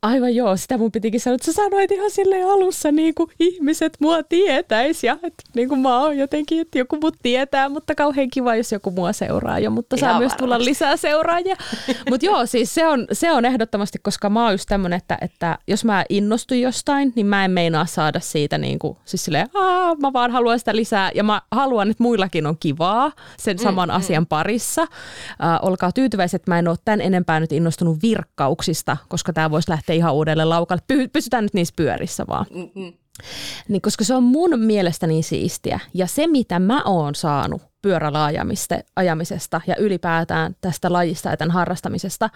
Aivan 0.02 0.36
joo, 0.36 0.58
sitä 0.58 0.78
mun 0.78 0.92
pitikin 0.92 1.20
sanoa, 1.20 1.36
että 1.36 1.46
sä 1.46 1.54
sanoit 1.54 1.92
ihan 1.92 2.12
silleen 2.12 2.48
alussa, 2.48 2.92
niin 2.92 3.16
kuin 3.16 3.30
ihmiset 3.40 3.98
mua 4.00 4.24
tietäis 4.24 5.04
ja 5.04 5.14
että 5.14 5.44
niin 5.56 5.70
kuin 5.70 5.82
mä 5.82 6.00
oon 6.00 6.18
jotenkin, 6.18 6.62
että 6.62 6.78
joku 6.78 6.98
mut 7.02 7.16
tietää, 7.24 7.70
mutta 7.70 7.96
kauhean 7.96 8.30
kiva, 8.30 8.56
jos 8.56 8.72
joku 8.72 8.92
mua 8.92 9.14
seuraa 9.14 9.60
jo, 9.60 9.70
mutta 9.70 9.96
ihan 9.96 10.00
saa 10.00 10.14
varmasti. 10.14 10.36
myös 10.36 10.38
tulla 10.38 10.66
lisää 10.66 10.98
seuraajia. 10.98 11.56
mutta 12.10 12.26
joo, 12.26 12.46
siis 12.46 12.76
se 12.76 12.88
on, 12.88 13.08
se 13.12 13.32
on 13.32 13.46
ehdottomasti, 13.46 14.00
koska 14.00 14.30
mä 14.30 14.44
oon 14.44 14.54
just 14.54 14.66
tämmönen, 14.70 14.98
että, 14.98 15.18
että 15.22 15.58
jos 15.68 15.86
mä 15.86 16.06
innostun 16.10 16.62
jostain, 16.62 17.14
niin 17.16 17.26
mä 17.26 17.46
en 17.46 17.52
meinaa 17.52 17.86
saada 17.86 18.20
siitä 18.20 18.58
niin 18.58 18.80
kuin, 18.80 18.98
siis 19.06 19.26
silleen, 19.26 19.48
Aa, 19.54 19.96
mä 19.96 20.14
vaan 20.14 20.32
haluan 20.32 20.60
sitä 20.60 20.76
lisää 20.76 21.12
ja 21.16 21.24
mä 21.24 21.42
haluan, 21.52 21.92
että 21.92 22.04
muillakin 22.04 22.48
on 22.48 22.58
kivaa 22.60 23.12
sen 23.38 23.58
mm, 23.58 23.64
saman 23.64 23.90
mm, 23.90 23.96
asian 23.96 24.24
mm. 24.24 24.28
parissa. 24.28 24.82
Uh, 24.82 25.68
olkaa 25.68 25.92
tyytyväiset, 25.92 26.42
että 26.42 26.52
mä 26.52 26.60
en 26.60 26.68
ole 26.68 26.78
tämän 26.86 27.02
enempää 27.02 27.40
nyt 27.40 27.52
innostunut 27.52 28.02
virkkauksista, 28.02 28.98
koska 29.08 29.34
tämä 29.34 29.52
voi 29.52 29.59
voisi 29.60 29.72
lähteä 29.72 29.96
ihan 29.96 30.14
uudelle 30.14 30.46
laukalle. 30.46 30.82
Py- 30.94 31.10
pysytään 31.14 31.44
nyt 31.44 31.54
niissä 31.54 31.74
pyörissä 31.76 32.28
vaan. 32.28 32.46
Mm-hmm. 32.50 32.94
Niin, 33.68 33.82
koska 33.82 34.04
se 34.04 34.14
on 34.14 34.24
mun 34.24 34.60
mielestä 34.60 35.08
niin 35.08 35.24
siistiä. 35.24 35.80
Ja 35.94 36.08
se, 36.08 36.28
mitä 36.28 36.60
mä 36.60 36.84
oon 36.84 37.16
saanut 37.16 37.62
pyörällä 37.82 38.32
ajamisesta 38.96 39.62
ja 39.68 39.76
ylipäätään 39.76 40.56
tästä 40.62 40.94
lajista 40.94 41.30
ja 41.30 41.38
tämän 41.38 41.52
harrastamisesta, 41.52 42.30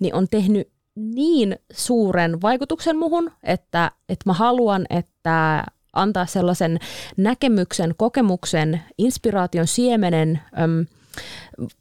niin 0.00 0.14
on 0.14 0.26
tehnyt 0.30 0.68
niin 0.94 1.58
suuren 1.72 2.42
vaikutuksen 2.42 2.96
muhun, 2.96 3.30
että, 3.42 3.92
että 4.08 4.22
mä 4.26 4.32
haluan, 4.32 4.86
että 4.90 5.64
antaa 5.92 6.26
sellaisen 6.26 6.78
näkemyksen, 7.16 7.94
kokemuksen, 7.96 8.82
inspiraation 8.98 9.66
siemenen, 9.66 10.40
äm, 10.62 10.86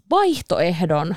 vaihtoehdon 0.09 1.15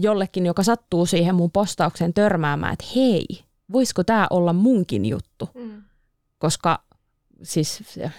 jollekin, 0.00 0.46
joka 0.46 0.62
sattuu 0.62 1.06
siihen 1.06 1.34
mun 1.34 1.50
postaukseen 1.50 2.14
törmäämään, 2.14 2.72
että 2.72 2.84
hei, 2.96 3.26
voisiko 3.72 4.04
tämä 4.04 4.26
olla 4.30 4.52
munkin 4.52 5.06
juttu? 5.06 5.48
Mm. 5.54 5.82
Koska 6.38 6.82
siis 7.42 7.82
se, 7.86 8.10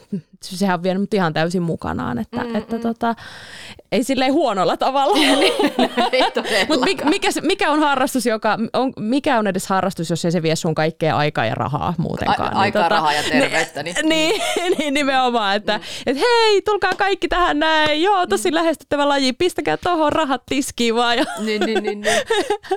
sehän 0.41 0.73
on 0.79 0.83
vienyt 0.83 1.13
ihan 1.13 1.33
täysin 1.33 1.61
mukanaan, 1.61 2.17
että, 2.17 2.43
mm, 2.43 2.55
että 2.55 2.75
mm. 2.75 2.81
Tota, 2.81 3.15
ei 3.91 4.03
silleen 4.03 4.33
huonolla 4.33 4.77
tavalla. 4.77 5.17
Mutta 6.67 6.85
mikä, 6.85 7.05
mikä, 7.05 7.29
mikä 7.41 7.71
on 7.71 7.79
harrastus, 7.79 8.25
joka, 8.25 8.57
on, 8.73 8.93
mikä 8.99 9.39
on 9.39 9.47
edes 9.47 9.67
harrastus, 9.67 10.09
jos 10.09 10.25
ei 10.25 10.31
se 10.31 10.41
vie 10.41 10.55
sun 10.55 10.75
kaikkea 10.75 11.17
aikaa 11.17 11.45
ja 11.45 11.55
rahaa 11.55 11.93
muutenkaan? 11.97 12.41
A, 12.41 12.49
niin, 12.49 12.57
aikaa, 12.57 12.83
tota, 12.83 12.95
rahaa 12.95 13.13
ja 13.13 13.23
terveyttä. 13.23 13.83
Niin, 13.83 13.95
niin, 14.09 14.41
niin 14.77 14.93
nimenomaan, 14.93 15.55
että 15.55 15.77
mm. 15.77 15.83
et 16.05 16.17
hei, 16.17 16.61
tulkaa 16.61 16.93
kaikki 16.97 17.27
tähän 17.27 17.59
näin, 17.59 18.01
joo, 18.01 18.27
tosi 18.27 18.51
mm. 18.51 18.55
lähestyttävä 18.55 19.09
laji, 19.09 19.33
pistäkää 19.33 19.77
tuohon 19.77 20.13
rahat 20.13 20.41
tiskiin 20.45 20.95
vaan. 20.95 21.17
Ja 21.17 21.25
niin, 21.39 21.61
niin, 21.61 21.83
niin, 21.83 22.01
niin. 22.01 22.21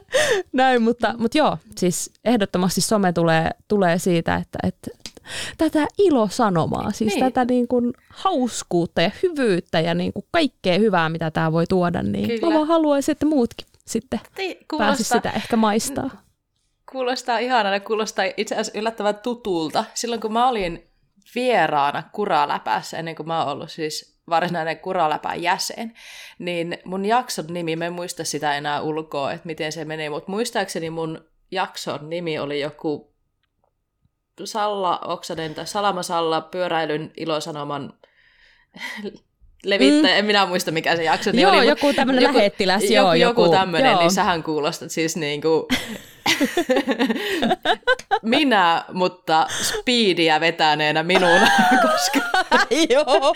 näin, 0.53 0.82
mutta, 0.82 1.14
mutta 1.18 1.39
joo, 1.39 1.59
siis 1.76 2.11
ehdottomasti 2.24 2.80
some 2.80 3.12
tulee, 3.12 3.51
tulee 3.68 3.99
siitä, 3.99 4.36
että, 4.36 4.59
että 4.62 4.91
tätä 5.59 5.87
ilosanomaa, 5.99 6.93
siis 6.93 7.14
niin. 7.14 7.24
tätä 7.24 7.45
niin 7.45 7.68
kuin 7.68 7.93
hauskuutta 8.11 9.03
ja 9.03 9.11
hyvyyttä 9.22 9.81
ja 9.81 9.95
niin 9.95 10.12
kuin 10.12 10.24
kaikkea 10.31 10.79
hyvää, 10.79 11.09
mitä 11.09 11.31
tämä 11.31 11.53
voi 11.53 11.66
tuoda, 11.66 12.03
niin 12.03 12.29
Kyllä. 12.29 12.47
mä 12.47 12.55
vaan 12.55 12.68
haluaisin, 12.68 13.12
että 13.12 13.26
muutkin 13.26 13.66
sitten 13.87 14.20
pääsisivät 14.79 15.22
sitä 15.22 15.37
ehkä 15.37 15.57
maistaa. 15.57 16.11
Kuulostaa 16.93 17.39
ihanaa, 17.39 17.81
kuulostaa 17.81 18.24
itse 18.37 18.55
asiassa 18.55 18.79
yllättävän 18.79 19.14
tutulta. 19.14 19.85
Silloin 19.95 20.20
kun 20.20 20.33
mä 20.33 20.49
olin 20.49 20.91
vieraana 21.35 22.03
Kuraläpässä, 22.12 22.99
ennen 22.99 23.16
kuin 23.16 23.26
mä 23.26 23.45
oon 23.45 23.53
ollut 23.53 23.70
siis 23.70 24.18
varsinainen 24.29 24.79
Kuraläpän 24.79 25.43
jäsen, 25.43 25.95
niin 26.39 26.79
mun 26.85 27.05
jakson 27.05 27.45
nimi, 27.49 27.76
mä 27.76 27.87
en 27.87 27.93
muista 27.93 28.24
sitä 28.24 28.57
enää 28.57 28.81
ulkoa, 28.81 29.33
että 29.33 29.47
miten 29.47 29.72
se 29.72 29.85
menee, 29.85 30.11
mutta 30.11 30.31
muistaakseni 30.31 30.91
mun 30.91 31.24
jakson 31.51 32.11
nimi 32.11 32.39
oli 32.39 32.61
joku 32.61 33.08
Salla 34.47 34.99
Oksanen 34.99 35.55
tai 35.55 35.66
Salama 35.66 36.03
Salla 36.03 36.41
pyöräilyn 36.41 37.12
ilosanoman 37.16 37.93
levittäjä, 39.64 40.14
mm. 40.14 40.18
en 40.18 40.24
minä 40.24 40.47
muista 40.47 40.70
mikä 40.70 40.97
se 40.97 41.05
jakso 41.05 41.30
niin 41.30 41.43
joo, 41.43 41.53
oli. 41.53 41.66
joku 41.66 41.93
tämmöinen 41.93 42.24
lähettiläs, 42.24 42.82
joku, 42.82 42.95
joo. 42.95 43.14
Joku, 43.14 43.43
joku 43.43 43.53
tämmöinen, 43.53 43.97
niin 43.97 44.11
sähän 44.11 44.43
kuulostat 44.43 44.91
siis 44.91 45.16
niin 45.16 45.43
kuin 45.43 45.66
Minä, 48.22 48.84
mutta 48.93 49.47
speediä 49.62 50.41
vetäneenä 50.41 51.03
minun, 51.03 51.41
koska 51.82 52.20
Joo. 52.91 53.34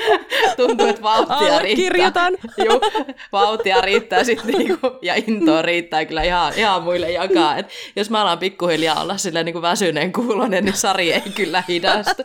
tuntuu, 0.57 0.87
että 0.87 1.03
vauhtia 1.03 1.59
riittää. 1.59 2.31
Joo, 2.65 2.81
vauhtia 3.33 3.81
riittää 3.81 4.25
sit 4.25 4.45
niinku, 4.45 4.99
ja 5.03 5.15
intoa 5.27 5.63
riittää 5.63 6.05
kyllä 6.05 6.23
ihan, 6.23 6.53
ihan 6.57 6.83
muille 6.83 7.11
jakaa. 7.11 7.57
Et 7.57 7.67
jos 7.97 8.11
mä 8.11 8.23
alan 8.23 8.39
pikkuhiljaa 8.39 9.03
olla 9.03 9.17
silleen 9.17 9.45
niinku 9.45 9.63
väsyneen 9.63 10.13
kuulonen, 10.13 10.65
niin 10.65 10.77
Sari 10.77 11.13
ei 11.13 11.21
kyllä 11.35 11.63
hidastu. 11.69 12.23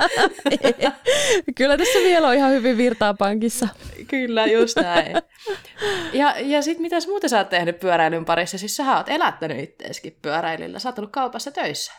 kyllä 1.55 1.78
tässä 1.78 1.99
vielä 1.99 2.28
on 2.28 2.36
ihan 2.36 2.51
hyvin 2.51 2.78
virtaa 2.78 3.13
pankissa. 3.13 3.67
Kyllä, 4.07 4.45
just 4.45 4.78
näin. 4.78 5.17
Ja, 6.13 6.34
ja 6.39 6.61
sitten 6.61 6.82
mitäs 6.82 7.07
muuta 7.07 7.28
sä 7.28 7.38
oot 7.38 7.49
tehnyt 7.49 7.80
pyöräilyn 7.80 8.25
parissa? 8.25 8.57
Siis 8.57 8.75
sä 8.75 8.97
oot 8.97 9.09
elättänyt 9.09 9.59
itteeskin 9.59 10.17
pyöräilyllä. 10.21 10.66
Sä 10.78 10.89
oot 10.89 10.99
ollut 10.99 11.11
kaupassa 11.11 11.51
töissä. 11.51 11.93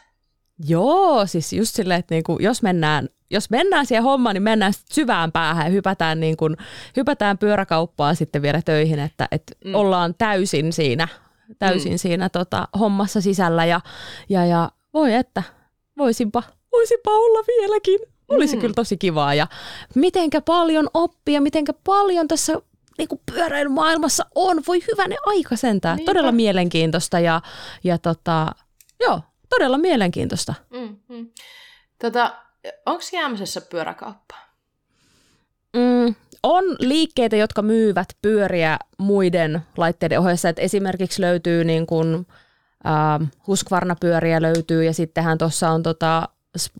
Joo, 0.66 1.26
siis 1.26 1.52
just 1.52 1.74
silleen, 1.74 2.00
että 2.00 2.14
niinku, 2.14 2.38
jos, 2.40 2.62
mennään, 2.62 3.08
jos 3.30 3.50
mennään 3.50 3.86
siihen 3.86 4.02
hommaan, 4.02 4.34
niin 4.34 4.42
mennään 4.42 4.72
syvään 4.92 5.32
päähän 5.32 5.66
ja 5.66 5.70
hypätään, 5.70 6.20
niinku, 6.20 6.48
hypätään 6.96 7.38
pyöräkauppaan 7.38 8.16
sitten 8.16 8.42
vielä 8.42 8.62
töihin, 8.64 8.98
että 8.98 9.28
et 9.30 9.42
mm. 9.64 9.74
ollaan 9.74 10.14
täysin 10.18 10.72
siinä, 10.72 11.08
täysin 11.58 11.92
mm. 11.92 11.98
siinä 11.98 12.28
tota, 12.28 12.68
hommassa 12.78 13.20
sisällä 13.20 13.64
ja, 13.64 13.80
ja, 14.28 14.46
ja 14.46 14.70
voi 14.94 15.14
että, 15.14 15.42
voisinpa, 15.98 16.42
voisinpa 16.72 17.10
olla 17.10 17.44
vieläkin. 17.46 18.00
Olisi 18.28 18.56
mm. 18.56 18.60
kyllä 18.60 18.74
tosi 18.74 18.96
kivaa 18.96 19.34
ja 19.34 19.46
mitenkä 19.94 20.40
paljon 20.40 20.88
oppia, 20.94 21.40
mitenkä 21.40 21.72
paljon 21.84 22.28
tässä 22.28 22.62
niin 22.98 23.08
kuin 23.08 23.20
pyöräilymaailmassa 23.32 24.26
on. 24.34 24.62
Voi 24.66 24.80
hyvänä 24.92 25.16
aika 25.26 25.56
sentään. 25.56 25.96
Niinpä. 25.96 26.10
Todella 26.10 26.32
mielenkiintoista 26.32 27.20
ja, 27.20 27.40
ja 27.84 27.98
tota, 27.98 28.52
joo, 29.00 29.20
todella 29.48 29.78
mielenkiintoista. 29.78 30.54
Mm, 30.70 30.96
mm. 31.08 31.28
Tota, 31.98 32.34
Onko 32.86 33.02
jäämisessä 33.12 33.60
pyöräkauppaa? 33.60 34.48
Mm, 35.76 36.14
on 36.42 36.64
liikkeitä, 36.78 37.36
jotka 37.36 37.62
myyvät 37.62 38.08
pyöriä 38.22 38.78
muiden 38.98 39.62
laitteiden 39.76 40.20
ohessa. 40.20 40.48
Et 40.48 40.58
esimerkiksi 40.58 41.22
löytyy 41.22 41.64
niin 41.64 41.86
kuin, 41.86 42.26
äh, 42.86 43.28
Husqvarna-pyöriä 43.46 44.42
löytyy 44.42 44.84
ja 44.84 44.92
sittenhän 44.92 45.38
tuossa 45.38 45.70
on 45.70 45.82
tota, 45.82 46.28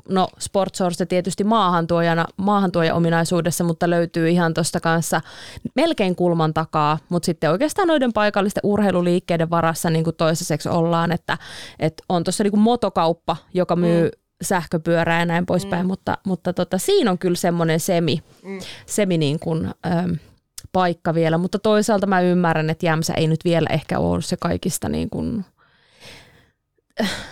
no 0.08 0.28
Sportsource 0.38 1.06
tietysti 1.06 1.44
maahantuojana, 1.44 2.24
maahantuoja 2.36 2.94
ominaisuudessa, 2.94 3.64
mutta 3.64 3.90
löytyy 3.90 4.28
ihan 4.28 4.54
tuosta 4.54 4.80
kanssa 4.80 5.20
melkein 5.74 6.16
kulman 6.16 6.54
takaa, 6.54 6.98
mutta 7.08 7.26
sitten 7.26 7.50
oikeastaan 7.50 7.88
noiden 7.88 8.12
paikallisten 8.12 8.60
urheiluliikkeiden 8.64 9.50
varassa 9.50 9.90
niin 9.90 10.04
kuin 10.04 10.16
toisaiseksi 10.16 10.68
ollaan, 10.68 11.12
että, 11.12 11.38
että 11.78 12.02
on 12.08 12.24
tuossa 12.24 12.44
niin 12.44 12.58
motokauppa, 12.58 13.36
joka 13.54 13.76
myy 13.76 14.04
mm 14.04 14.28
sähköpyörää 14.42 15.18
ja 15.18 15.26
näin 15.26 15.46
poispäin, 15.46 15.86
mm. 15.86 15.88
mutta, 15.88 16.18
mutta 16.24 16.52
tota, 16.52 16.78
siinä 16.78 17.10
on 17.10 17.18
kyllä 17.18 17.36
semmoinen 17.36 17.80
semi, 17.80 18.22
mm. 18.44 18.58
semi 18.86 19.18
niin 19.18 19.38
kuin, 19.38 19.70
ähm, 19.86 20.12
paikka 20.72 21.14
vielä, 21.14 21.38
mutta 21.38 21.58
toisaalta 21.58 22.06
mä 22.06 22.20
ymmärrän, 22.20 22.70
että 22.70 22.86
Jämsä 22.86 23.14
ei 23.14 23.26
nyt 23.26 23.44
vielä 23.44 23.68
ehkä 23.72 23.98
ole 23.98 24.22
se 24.22 24.36
kaikista 24.40 24.88
niin 24.88 25.10
kuin, 25.10 25.44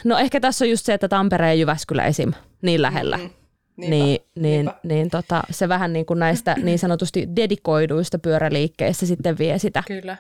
no 0.04 0.18
ehkä 0.18 0.40
tässä 0.40 0.64
on 0.64 0.70
just 0.70 0.86
se, 0.86 0.94
että 0.94 1.08
Tampere 1.08 1.46
ja 1.46 1.54
Jyväskylä 1.54 2.04
esim. 2.04 2.32
niin 2.62 2.82
lähellä. 2.82 3.16
Mm-hmm. 3.16 3.46
Niinpä, 3.76 3.94
niin, 3.94 4.20
niin, 4.34 4.70
niin 4.82 5.10
tota, 5.10 5.42
se 5.50 5.68
vähän 5.68 5.92
niin 5.92 6.06
kuin 6.06 6.18
näistä 6.18 6.54
niin 6.62 6.78
sanotusti 6.78 7.28
dedikoiduista 7.36 8.18
pyöräliikkeistä 8.18 9.06
sitten 9.06 9.38
vie 9.38 9.58
sitä. 9.58 9.82
Kyllä, 9.86 10.16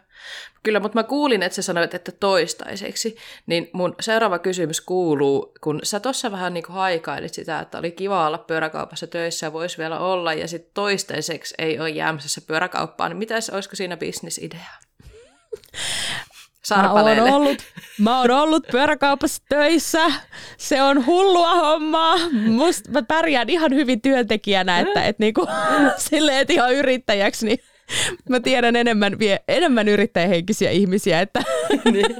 Kyllä 0.62 0.80
mutta 0.80 0.98
mä 0.98 1.02
kuulin, 1.02 1.42
että 1.42 1.56
sä 1.56 1.62
sanoit, 1.62 1.94
että 1.94 2.12
toistaiseksi. 2.12 3.16
Niin 3.46 3.70
mun 3.72 3.94
seuraava 4.00 4.38
kysymys 4.38 4.80
kuuluu, 4.80 5.52
kun 5.60 5.80
sä 5.82 6.00
tuossa 6.00 6.32
vähän 6.32 6.54
niin 6.54 6.64
kuin 6.64 6.74
haikailit 6.74 7.34
sitä, 7.34 7.60
että 7.60 7.78
oli 7.78 7.92
kiva 7.92 8.26
olla 8.26 8.38
pyöräkaupassa 8.38 9.06
töissä 9.06 9.46
ja 9.46 9.52
voisi 9.52 9.78
vielä 9.78 9.98
olla, 9.98 10.32
ja 10.32 10.48
sitten 10.48 10.70
toistaiseksi 10.74 11.54
ei 11.58 11.80
ole 11.80 11.90
jäämässä 11.90 12.40
pyöräkauppaan, 12.46 13.10
niin 13.10 13.18
mitäs, 13.18 13.50
olisiko 13.50 13.76
siinä 13.76 13.96
bisnisidea? 13.96 14.60
Mä 16.70 16.92
oon, 16.92 17.20
ollut, 17.34 17.58
mä 17.98 18.20
oon 18.20 18.30
ollut 18.30 18.66
pyöräkaupassa 18.70 19.42
töissä. 19.48 20.12
Se 20.58 20.82
on 20.82 21.06
hullua 21.06 21.54
hommaa. 21.54 22.16
Musta 22.32 22.90
mä 22.90 23.02
pärjään 23.02 23.50
ihan 23.50 23.74
hyvin 23.74 24.00
työntekijänä, 24.00 24.78
että 24.78 25.04
et 25.04 25.18
niinku, 25.18 25.46
silleen, 26.10 26.38
että 26.38 26.52
ihan 26.52 26.74
yrittäjäksi, 26.74 27.46
niin 27.46 27.58
mä 28.30 28.40
tiedän 28.40 28.76
enemmän, 28.76 29.18
vie, 29.18 29.40
enemmän 29.48 29.88
yrittäjähenkisiä 29.88 30.70
ihmisiä, 30.70 31.20
että 31.20 31.42
niin. 31.92 32.16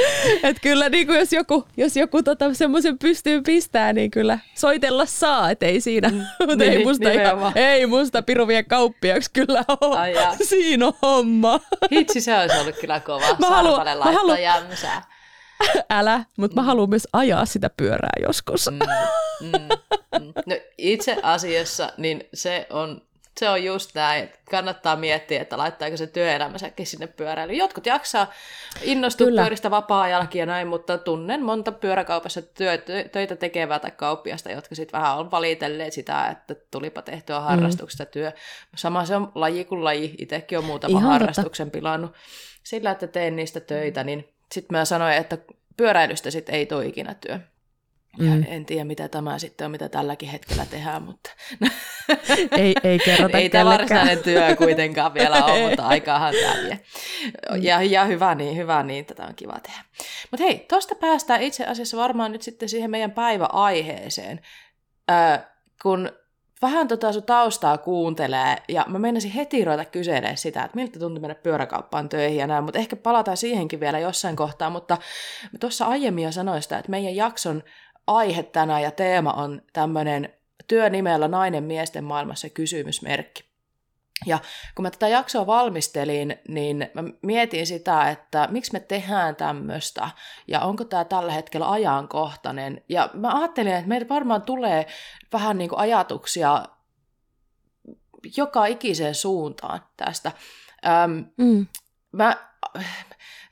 et 0.42 0.56
kyllä 0.62 0.88
niin 0.88 1.06
kuin 1.06 1.18
jos 1.18 1.32
joku, 1.32 1.68
jos 1.76 1.96
joku 1.96 2.22
tota, 2.22 2.54
semmoisen 2.54 2.98
pystyy 2.98 3.42
pistää, 3.42 3.92
niin 3.92 4.10
kyllä 4.10 4.38
soitella 4.54 5.06
saa, 5.06 5.50
et 5.50 5.62
ei 5.62 5.80
siinä. 5.80 6.08
Mm. 6.08 6.22
Mutta 6.40 6.56
niin, 6.56 6.72
ei, 6.72 6.84
musta 6.84 7.10
ihan, 7.10 7.52
ei 7.54 7.86
musta 7.86 8.22
piru 8.22 8.48
vie 8.48 8.62
kauppiaksi 8.62 9.30
kyllä 9.32 9.64
ole. 9.80 9.98
Ai 9.98 10.14
Siinä 10.42 10.86
on 10.86 10.92
homma. 11.02 11.60
Hitsi, 11.92 12.20
se 12.20 12.38
olisi 12.38 12.58
ollut 12.58 12.76
kyllä 12.80 13.00
kova. 13.00 13.36
Mä 13.38 13.46
haluan, 13.46 13.86
mä 13.98 14.12
haluan, 14.12 14.38
Älä, 15.90 16.24
mutta 16.38 16.54
mä 16.54 16.62
haluan 16.62 16.90
myös 16.90 17.08
ajaa 17.12 17.46
sitä 17.46 17.70
pyörää 17.76 18.12
joskus. 18.22 18.70
Mm, 18.70 18.78
mm, 19.48 19.58
mm. 20.20 20.32
No, 20.46 20.56
itse 20.78 21.16
asiassa 21.22 21.92
niin 21.96 22.28
se 22.34 22.66
on 22.70 23.02
se 23.40 23.48
on 23.48 23.64
just 23.64 23.94
näin, 23.94 24.24
että 24.24 24.38
kannattaa 24.50 24.96
miettiä, 24.96 25.42
että 25.42 25.58
laittaako 25.58 25.96
se 25.96 26.06
työelämänsäkin 26.06 26.86
sinne 26.86 27.06
pyöräilyyn. 27.06 27.58
Jotkut 27.58 27.86
jaksaa 27.86 28.32
innostua 28.82 29.26
Kyllä. 29.26 29.40
pyöristä 29.42 29.70
vapaa-ajallakin 29.70 30.38
ja 30.38 30.46
näin, 30.46 30.68
mutta 30.68 30.98
tunnen 30.98 31.42
monta 31.42 31.72
pyöräkaupassa 31.72 32.42
työ, 32.42 32.78
töitä 33.12 33.36
tekevää 33.36 33.78
tai 33.78 33.90
kauppiasta, 33.90 34.50
jotka 34.50 34.74
sitten 34.74 35.00
vähän 35.00 35.18
on 35.18 35.30
valitelleet 35.30 35.92
sitä, 35.92 36.28
että 36.28 36.54
tulipa 36.70 37.02
tehtyä 37.02 37.38
mm. 37.38 37.44
harrastuksesta 37.44 38.04
mm. 38.04 38.10
työ. 38.10 38.32
Sama 38.76 39.04
se 39.04 39.16
on 39.16 39.32
laji 39.34 39.64
kuin 39.64 39.84
laji. 39.84 40.14
Itsekin 40.18 40.58
on 40.58 40.64
muutama 40.64 40.98
Ihan 40.98 41.12
harrastuksen 41.12 41.66
totta. 41.66 41.78
pilannut 41.78 42.12
sillä, 42.62 42.90
että 42.90 43.06
teen 43.06 43.36
niistä 43.36 43.60
töitä, 43.60 44.04
niin 44.04 44.28
sitten 44.52 44.78
mä 44.78 44.84
sanoin, 44.84 45.14
että 45.14 45.38
pyöräilystä 45.76 46.30
sitten 46.30 46.54
ei 46.54 46.66
tule 46.66 46.86
ikinä 46.86 47.14
työ. 47.14 47.40
Mm. 48.18 48.42
Ja 48.42 48.46
en 48.48 48.66
tiedä, 48.66 48.84
mitä 48.84 49.08
tämä 49.08 49.38
sitten 49.38 49.64
on, 49.64 49.70
mitä 49.70 49.88
tälläkin 49.88 50.28
hetkellä 50.28 50.66
tehdään, 50.66 51.02
mutta... 51.02 51.30
ei, 52.58 52.74
ei 52.84 52.98
kerrota 52.98 53.38
Ei 53.46 53.50
tämä 53.50 53.70
varsinainen 53.70 54.18
työ 54.18 54.56
kuitenkaan 54.56 55.14
vielä 55.14 55.44
ole, 55.44 55.62
mutta 55.68 55.86
aikaahan 55.86 56.34
tämä 56.42 56.54
vie. 56.62 56.80
Ja, 57.60 57.82
ja 57.82 58.04
hyvä 58.04 58.34
niin, 58.34 58.56
hyvä 58.56 58.82
niin, 58.82 59.04
tätä 59.06 59.24
on 59.24 59.34
kiva 59.34 59.60
tehdä. 59.62 59.84
Mutta 60.30 60.44
hei, 60.44 60.58
tuosta 60.68 60.94
päästään 60.94 61.42
itse 61.42 61.64
asiassa 61.64 61.96
varmaan 61.96 62.32
nyt 62.32 62.42
sitten 62.42 62.68
siihen 62.68 62.90
meidän 62.90 63.10
päiväaiheeseen. 63.10 64.40
Äh, 65.10 65.44
kun 65.82 66.10
vähän 66.62 66.88
tota 66.88 67.12
sun 67.12 67.22
taustaa 67.22 67.78
kuuntelee, 67.78 68.56
ja 68.68 68.84
mä 68.88 68.98
meinasin 68.98 69.30
heti 69.30 69.64
ruveta 69.64 69.84
kyselemään 69.84 70.36
sitä, 70.36 70.64
että 70.64 70.76
miltä 70.76 70.98
tuntuu 70.98 71.20
mennä 71.20 71.34
pyöräkauppaan 71.34 72.08
töihin 72.08 72.38
ja 72.38 72.46
näin, 72.46 72.64
mutta 72.64 72.78
ehkä 72.78 72.96
palataan 72.96 73.36
siihenkin 73.36 73.80
vielä 73.80 73.98
jossain 73.98 74.36
kohtaa, 74.36 74.70
mutta 74.70 74.98
tuossa 75.60 75.86
aiemmin 75.86 76.24
jo 76.24 76.32
sanoin 76.32 76.62
sitä, 76.62 76.78
että 76.78 76.90
meidän 76.90 77.16
jakson 77.16 77.62
aihe 78.06 78.42
tänään 78.42 78.82
ja 78.82 78.90
teema 78.90 79.32
on 79.32 79.62
tämmöinen 79.72 80.32
työnimellä 80.68 81.28
nainen 81.28 81.64
miesten 81.64 82.04
maailmassa 82.04 82.48
kysymysmerkki. 82.48 83.46
Ja 84.26 84.38
kun 84.74 84.82
mä 84.82 84.90
tätä 84.90 85.08
jaksoa 85.08 85.46
valmistelin, 85.46 86.36
niin 86.48 86.90
mä 86.94 87.04
mietin 87.22 87.66
sitä, 87.66 88.10
että 88.10 88.48
miksi 88.50 88.72
me 88.72 88.80
tehdään 88.80 89.36
tämmöistä 89.36 90.10
ja 90.48 90.60
onko 90.60 90.84
tämä 90.84 91.04
tällä 91.04 91.32
hetkellä 91.32 91.70
ajankohtainen. 91.70 92.84
Ja 92.88 93.10
mä 93.14 93.38
ajattelin, 93.38 93.72
että 93.72 93.88
meillä 93.88 94.08
varmaan 94.08 94.42
tulee 94.42 94.86
vähän 95.32 95.58
niin 95.58 95.68
kuin 95.68 95.78
ajatuksia 95.78 96.64
joka 98.36 98.66
ikiseen 98.66 99.14
suuntaan 99.14 99.80
tästä. 99.96 100.32
Öm, 101.04 101.24
mm. 101.36 101.66
mä, 102.12 102.36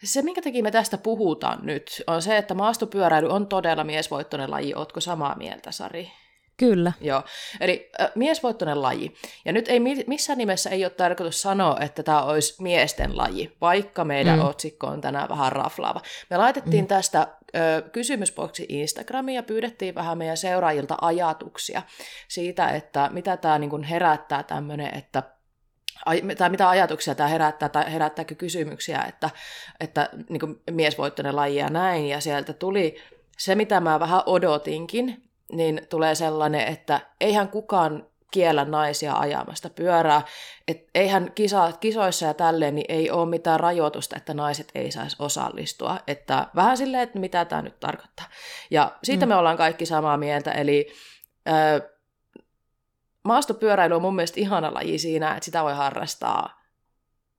se, 0.05 0.23
minkä 0.23 0.43
takia 0.43 0.63
me 0.63 0.71
tästä 0.71 0.99
puhutaan 0.99 1.59
nyt, 1.63 2.03
on 2.07 2.23
se, 2.23 2.37
että 2.37 2.55
maastopyöräily 2.55 3.29
on 3.29 3.47
todella 3.47 3.85
miesvoittoinen 3.85 4.51
laji. 4.51 4.75
Ootko 4.75 5.01
samaa 5.01 5.35
mieltä, 5.37 5.73
Sari? 5.73 6.13
Kyllä. 6.57 6.93
Joo, 7.01 7.23
eli 7.61 7.91
äh, 8.01 8.11
miesvoittoinen 8.15 8.83
laji. 8.83 9.15
Ja 9.45 9.53
nyt 9.53 9.69
ei 9.69 9.81
missään 10.07 10.39
nimessä 10.39 10.71
ei 10.71 10.85
ole 10.85 10.91
tarkoitus 10.91 11.43
sanoa, 11.43 11.81
että 11.81 12.03
tämä 12.03 12.23
olisi 12.23 12.63
miesten 12.63 13.17
laji, 13.17 13.57
vaikka 13.61 14.05
meidän 14.05 14.39
mm. 14.39 14.45
otsikko 14.45 14.87
on 14.87 15.01
tänään 15.01 15.29
vähän 15.29 15.53
raflaava. 15.53 16.01
Me 16.31 16.37
laitettiin 16.37 16.85
mm. 16.85 16.89
tästä 16.89 17.21
äh, 17.21 17.91
kysymysboksi 17.93 18.67
Instagramiin 18.69 19.37
ja 19.37 19.43
pyydettiin 19.43 19.95
vähän 19.95 20.19
meidän 20.19 20.37
seuraajilta 20.37 20.97
ajatuksia 21.01 21.83
siitä, 22.29 22.69
että 22.69 23.11
mitä 23.13 23.37
tämä 23.37 23.59
niin 23.59 23.83
herättää 23.83 24.43
tämmöinen, 24.43 24.99
että 24.99 25.23
tai 26.39 26.51
mitä 26.51 26.69
ajatuksia 26.69 27.15
tämä 27.15 27.29
herättää, 27.29 27.69
tai 27.69 27.93
herättääkö 27.93 28.35
kysymyksiä, 28.35 29.05
että, 29.09 29.31
että 29.81 30.09
niin 30.29 30.63
miesvoittoinen 30.71 31.37
laji 31.37 31.57
ja 31.57 31.69
näin, 31.69 32.09
ja 32.09 32.21
sieltä 32.21 32.53
tuli 32.53 32.97
se, 33.39 33.55
mitä 33.55 33.81
mä 33.81 34.01
vähän 34.01 34.23
odotinkin, 34.27 35.23
niin 35.53 35.87
tulee 35.89 36.15
sellainen, 36.15 36.69
että 36.69 37.01
eihän 37.21 37.49
kukaan 37.49 38.07
kiellä 38.31 38.65
naisia 38.65 39.15
ajamasta 39.15 39.71
pyörää. 39.71 40.23
Et 40.69 40.89
eihän 40.95 41.33
kisa, 41.35 41.73
kisoissa 41.81 42.27
ja 42.27 42.35
tälleen 42.35 42.75
niin 42.75 42.87
ei 42.89 43.11
ole 43.11 43.29
mitään 43.29 43.61
rajoitusta, 43.61 44.17
että 44.17 44.35
naiset 44.35 44.71
ei 44.75 44.91
saisi 44.91 45.17
osallistua. 45.19 45.99
Että 46.07 46.47
vähän 46.55 46.77
silleen, 46.77 47.03
että 47.03 47.19
mitä 47.19 47.45
tämä 47.45 47.63
nyt 47.63 47.81
tarkoittaa. 47.81 48.27
Ja 48.71 48.93
siitä 49.03 49.27
mm. 49.27 49.29
me 49.29 49.37
ollaan 49.37 49.57
kaikki 49.57 49.87
samaa 49.87 50.17
mieltä, 50.17 50.53
eli 50.53 50.89
ö, 51.49 51.94
maastopyöräily 53.25 53.95
on 53.95 54.03
mun 54.03 54.16
mielestä 54.16 54.41
ihana 54.41 54.75
laji 54.75 54.99
siinä, 54.99 55.31
että 55.31 55.45
sitä 55.45 55.64
voi 55.64 55.75
harrastaa 55.75 56.64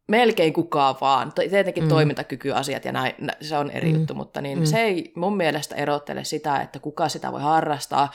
melkein 0.08 0.54
kukaan 0.54 0.96
vaan. 1.02 1.34
Tietenkin 1.34 1.84
mm. 1.84 1.90
toimintakykyasiat 1.90 2.86
ja 2.86 2.92
näin, 2.92 3.14
se 3.42 3.58
on 3.58 3.72
eri 3.72 3.94
mm. 3.94 4.00
juttu, 4.00 4.14
mutta 4.14 4.42
niin 4.42 4.60
mm. 4.60 4.66
se 4.66 4.82
ei 4.82 5.12
mun 5.16 5.38
mielestä 5.38 5.76
erottele 5.76 6.24
sitä, 6.24 6.62
että 6.62 6.80
kuka 6.80 7.10
sitä 7.10 7.32
voi 7.32 7.42
harrastaa, 7.42 8.12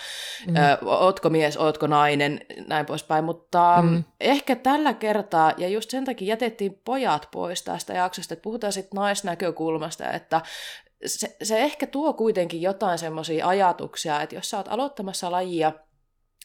mm. 0.47 0.57
ö, 0.57 0.79
ootko 0.85 1.31
mies, 1.31 1.57
ootko 1.57 1.87
nainen, 1.87 2.41
näin 2.69 2.87
poispäin. 2.87 3.25
Mutta 3.25 3.79
mm. 3.83 4.05
ehkä 4.21 4.57
tällä 4.57 4.95
kertaa, 4.95 5.53
ja 5.57 5.69
just 5.69 5.91
sen 5.91 6.05
takia 6.05 6.29
jätettiin 6.29 6.81
pojat 6.85 7.29
pois 7.33 7.63
tästä 7.63 7.93
jaksosta, 7.93 8.35
että 8.35 8.43
puhutaan 8.43 8.73
sitten 8.73 8.97
naisnäkökulmasta, 8.97 10.13
että 10.13 10.41
se, 11.07 11.37
se 11.43 11.59
ehkä 11.59 11.87
tuo 11.87 12.13
kuitenkin 12.13 12.63
jotain 12.63 12.99
semmoisia 12.99 13.47
ajatuksia, 13.47 14.23
että 14.23 14.35
jos 14.35 14.51
sä 14.51 14.57
oot 14.57 14.69
aloittamassa 14.69 15.31
lajia, 15.31 15.73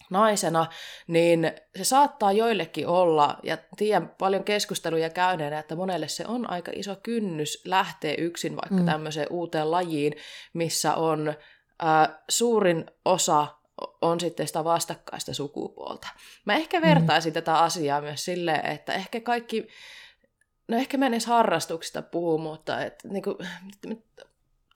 naisena, 0.09 0.65
niin 1.07 1.51
se 1.77 1.83
saattaa 1.83 2.31
joillekin 2.31 2.87
olla, 2.87 3.37
ja 3.43 3.57
tiedän 3.77 4.15
paljon 4.17 4.43
keskusteluja 4.43 5.09
käyneenä, 5.09 5.59
että 5.59 5.75
monelle 5.75 6.07
se 6.07 6.25
on 6.27 6.49
aika 6.49 6.71
iso 6.75 6.95
kynnys 7.03 7.61
lähteä 7.65 8.15
yksin 8.17 8.55
vaikka 8.55 8.75
mm. 8.75 8.85
tämmöiseen 8.85 9.27
uuteen 9.29 9.71
lajiin, 9.71 10.13
missä 10.53 10.95
on 10.95 11.27
äh, 11.83 12.17
suurin 12.29 12.85
osa 13.05 13.47
on 14.01 14.19
sitten 14.19 14.47
sitä 14.47 14.63
vastakkaista 14.63 15.33
sukupuolta. 15.33 16.07
Mä 16.45 16.55
ehkä 16.55 16.79
mm. 16.79 16.85
vertaisin 16.85 17.31
mm. 17.31 17.33
tätä 17.33 17.59
asiaa 17.59 18.01
myös 18.01 18.25
silleen, 18.25 18.65
että 18.65 18.93
ehkä 18.93 19.21
kaikki, 19.21 19.67
no 20.67 20.77
ehkä 20.77 20.97
mä 20.97 21.05
en 21.05 21.13
edes 21.13 21.25
harrastuksista 21.25 22.01
puhu, 22.01 22.37
mutta 22.37 22.81
et, 22.81 22.95
niin 23.03 23.23
kuin, 23.23 23.37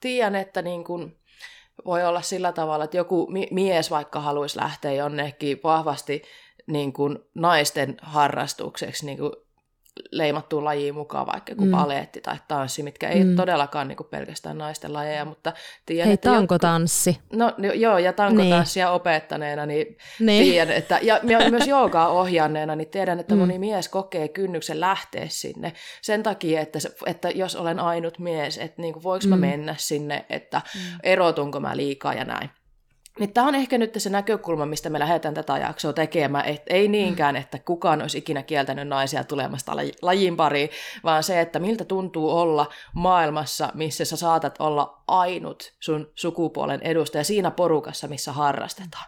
tiedän, 0.00 0.34
että 0.34 0.62
niin 0.62 0.84
kuin, 0.84 1.19
voi 1.84 2.04
olla 2.04 2.22
sillä 2.22 2.52
tavalla, 2.52 2.84
että 2.84 2.96
joku 2.96 3.28
mies 3.50 3.90
vaikka 3.90 4.20
haluaisi 4.20 4.58
lähteä 4.58 4.92
jonnekin 4.92 5.60
vahvasti 5.64 6.22
niin 6.66 6.92
kuin 6.92 7.18
naisten 7.34 7.96
harrastukseksi 8.02 9.06
niin 9.06 9.18
kuin 9.18 9.32
leimattuun 10.10 10.64
lajiin 10.64 10.94
mukaan, 10.94 11.26
vaikka 11.26 11.52
joku 11.52 11.64
mm. 11.64 11.70
paleetti 11.70 12.20
tai 12.20 12.36
tanssi, 12.48 12.82
mitkä 12.82 13.08
ei 13.08 13.24
mm. 13.24 13.36
todellakaan 13.36 13.88
niin 13.88 13.96
kuin 13.96 14.06
pelkästään 14.10 14.58
naisten 14.58 14.92
lajeja, 14.92 15.24
mutta 15.24 15.52
tiedän, 15.86 16.06
Hei, 16.06 16.14
että 16.14 16.30
tankotanssi. 16.30 17.10
Joku, 17.10 17.36
no 17.36 17.72
joo, 17.74 17.98
ja 17.98 18.12
tankotanssia 18.12 18.86
niin. 18.86 18.94
opettaneena, 18.94 19.66
niin, 19.66 19.96
niin. 20.20 20.44
tiedän, 20.44 20.76
että, 20.76 20.98
ja 21.02 21.20
myös 21.50 21.66
joogaa 21.66 22.08
ohjanneena, 22.08 22.76
niin 22.76 22.88
tiedän, 22.88 23.20
että 23.20 23.34
mm. 23.34 23.40
moni 23.40 23.58
mies 23.58 23.88
kokee 23.88 24.28
kynnyksen 24.28 24.80
lähteä 24.80 25.26
sinne 25.28 25.72
sen 26.02 26.22
takia, 26.22 26.60
että, 26.60 26.80
se, 26.80 26.90
että 27.06 27.30
jos 27.30 27.56
olen 27.56 27.80
ainut 27.80 28.18
mies, 28.18 28.58
että 28.58 28.82
niin 28.82 28.92
kuin, 28.92 29.02
voiko 29.02 29.26
mm. 29.26 29.30
mä 29.30 29.36
mennä 29.36 29.74
sinne, 29.78 30.24
että 30.30 30.62
mm. 30.74 30.80
erotunko 31.02 31.60
mä 31.60 31.76
liikaa 31.76 32.14
ja 32.14 32.24
näin. 32.24 32.50
Niin 33.20 33.32
tämä 33.32 33.48
on 33.48 33.54
ehkä 33.54 33.78
nyt 33.78 33.94
se 33.96 34.10
näkökulma, 34.10 34.66
mistä 34.66 34.90
me 34.90 34.98
lähdetään 34.98 35.34
tätä 35.34 35.58
jaksoa 35.58 35.92
tekemään. 35.92 36.46
Et 36.46 36.62
ei 36.66 36.88
niinkään, 36.88 37.36
että 37.36 37.58
kukaan 37.58 38.02
olisi 38.02 38.18
ikinä 38.18 38.42
kieltänyt 38.42 38.88
naisia 38.88 39.24
tulemasta 39.24 39.72
lajin 40.02 40.36
pariin, 40.36 40.70
vaan 41.04 41.22
se, 41.22 41.40
että 41.40 41.58
miltä 41.58 41.84
tuntuu 41.84 42.30
olla 42.30 42.66
maailmassa, 42.94 43.70
missä 43.74 44.04
sä 44.04 44.16
saatat 44.16 44.56
olla 44.58 45.02
ainut 45.08 45.72
sun 45.80 46.10
sukupuolen 46.14 46.82
edustaja 46.82 47.24
siinä 47.24 47.50
porukassa, 47.50 48.08
missä 48.08 48.32
harrastetaan. 48.32 49.06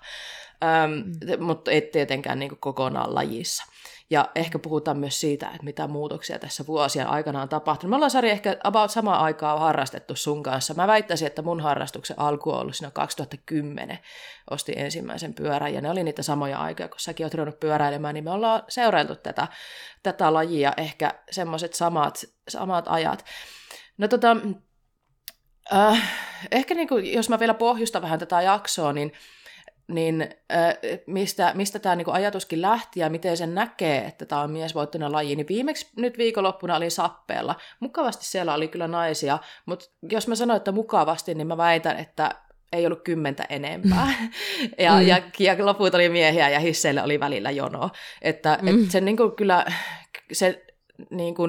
Öm, 0.64 0.90
mm. 0.90 1.44
Mutta 1.44 1.70
et 1.70 1.90
tietenkään 1.90 2.38
niin 2.38 2.56
kokonaan 2.60 3.14
lajissa. 3.14 3.71
Ja 4.12 4.28
ehkä 4.34 4.58
puhutaan 4.58 4.96
myös 4.96 5.20
siitä, 5.20 5.46
että 5.46 5.64
mitä 5.64 5.86
muutoksia 5.86 6.38
tässä 6.38 6.66
vuosien 6.66 7.06
aikana 7.06 7.42
on 7.42 7.48
tapahtunut. 7.48 7.90
Me 7.90 7.96
ollaan 7.96 8.10
Sari 8.10 8.30
ehkä 8.30 8.56
about 8.64 8.90
samaa 8.90 9.24
aikaa 9.24 9.58
harrastettu 9.58 10.16
sun 10.16 10.42
kanssa. 10.42 10.74
Mä 10.74 10.86
väittäisin, 10.86 11.26
että 11.26 11.42
mun 11.42 11.60
harrastuksen 11.60 12.18
alku 12.18 12.50
on 12.50 12.58
ollut 12.58 12.76
siinä 12.76 12.90
2010. 12.90 13.98
Ostin 14.50 14.78
ensimmäisen 14.78 15.34
pyörän 15.34 15.74
ja 15.74 15.80
ne 15.80 15.90
oli 15.90 16.04
niitä 16.04 16.22
samoja 16.22 16.58
aikoja, 16.58 16.88
kun 16.88 17.00
säkin 17.00 17.26
oot 17.26 17.34
ruvennut 17.34 17.60
pyöräilemään, 17.60 18.14
niin 18.14 18.24
me 18.24 18.30
ollaan 18.30 18.62
seurailtu 18.68 19.16
tätä, 19.16 19.48
tätä 20.02 20.32
lajia 20.32 20.72
ehkä 20.76 21.14
semmoiset 21.30 21.74
samat, 21.74 22.24
samat 22.48 22.84
ajat. 22.88 23.24
No 23.98 24.08
tota, 24.08 24.36
äh, 25.74 26.02
ehkä 26.50 26.74
niin 26.74 26.88
kuin, 26.88 27.12
jos 27.12 27.28
mä 27.28 27.40
vielä 27.40 27.54
pohjustan 27.54 28.02
vähän 28.02 28.18
tätä 28.18 28.42
jaksoa, 28.42 28.92
niin 28.92 29.12
niin 29.92 30.28
mistä, 31.06 31.52
mistä 31.54 31.78
tämä 31.78 31.96
niinku 31.96 32.10
ajatuskin 32.10 32.62
lähti 32.62 33.00
ja 33.00 33.10
miten 33.10 33.36
sen 33.36 33.54
näkee, 33.54 34.04
että 34.04 34.26
tämä 34.26 34.40
on 34.40 34.50
miesvoittoinen 34.50 35.12
laji, 35.12 35.36
niin 35.36 35.48
viimeksi 35.48 35.88
nyt 35.96 36.18
viikonloppuna 36.18 36.76
olin 36.76 36.90
Sappeella. 36.90 37.54
Mukavasti 37.80 38.24
siellä 38.24 38.54
oli 38.54 38.68
kyllä 38.68 38.88
naisia, 38.88 39.38
mutta 39.66 39.84
jos 40.10 40.28
mä 40.28 40.34
sanoin, 40.34 40.56
että 40.56 40.72
mukavasti, 40.72 41.34
niin 41.34 41.46
mä 41.46 41.56
väitän, 41.56 41.98
että 41.98 42.34
ei 42.72 42.86
ollut 42.86 43.04
kymmentä 43.04 43.46
enempää. 43.48 44.12
ja, 44.78 44.92
mm. 44.92 45.06
ja, 45.06 45.22
ja 45.38 45.66
loput 45.66 45.94
oli 45.94 46.08
miehiä 46.08 46.48
ja 46.48 46.60
hisseillä 46.60 47.04
oli 47.04 47.20
välillä 47.20 47.50
jono. 47.50 47.90
Että 48.22 48.58
mm. 48.62 48.68
et 48.68 48.90
se 48.90 49.00
niinku 49.00 49.30
kyllä, 49.30 49.66
se 50.32 50.66
niinku 51.10 51.48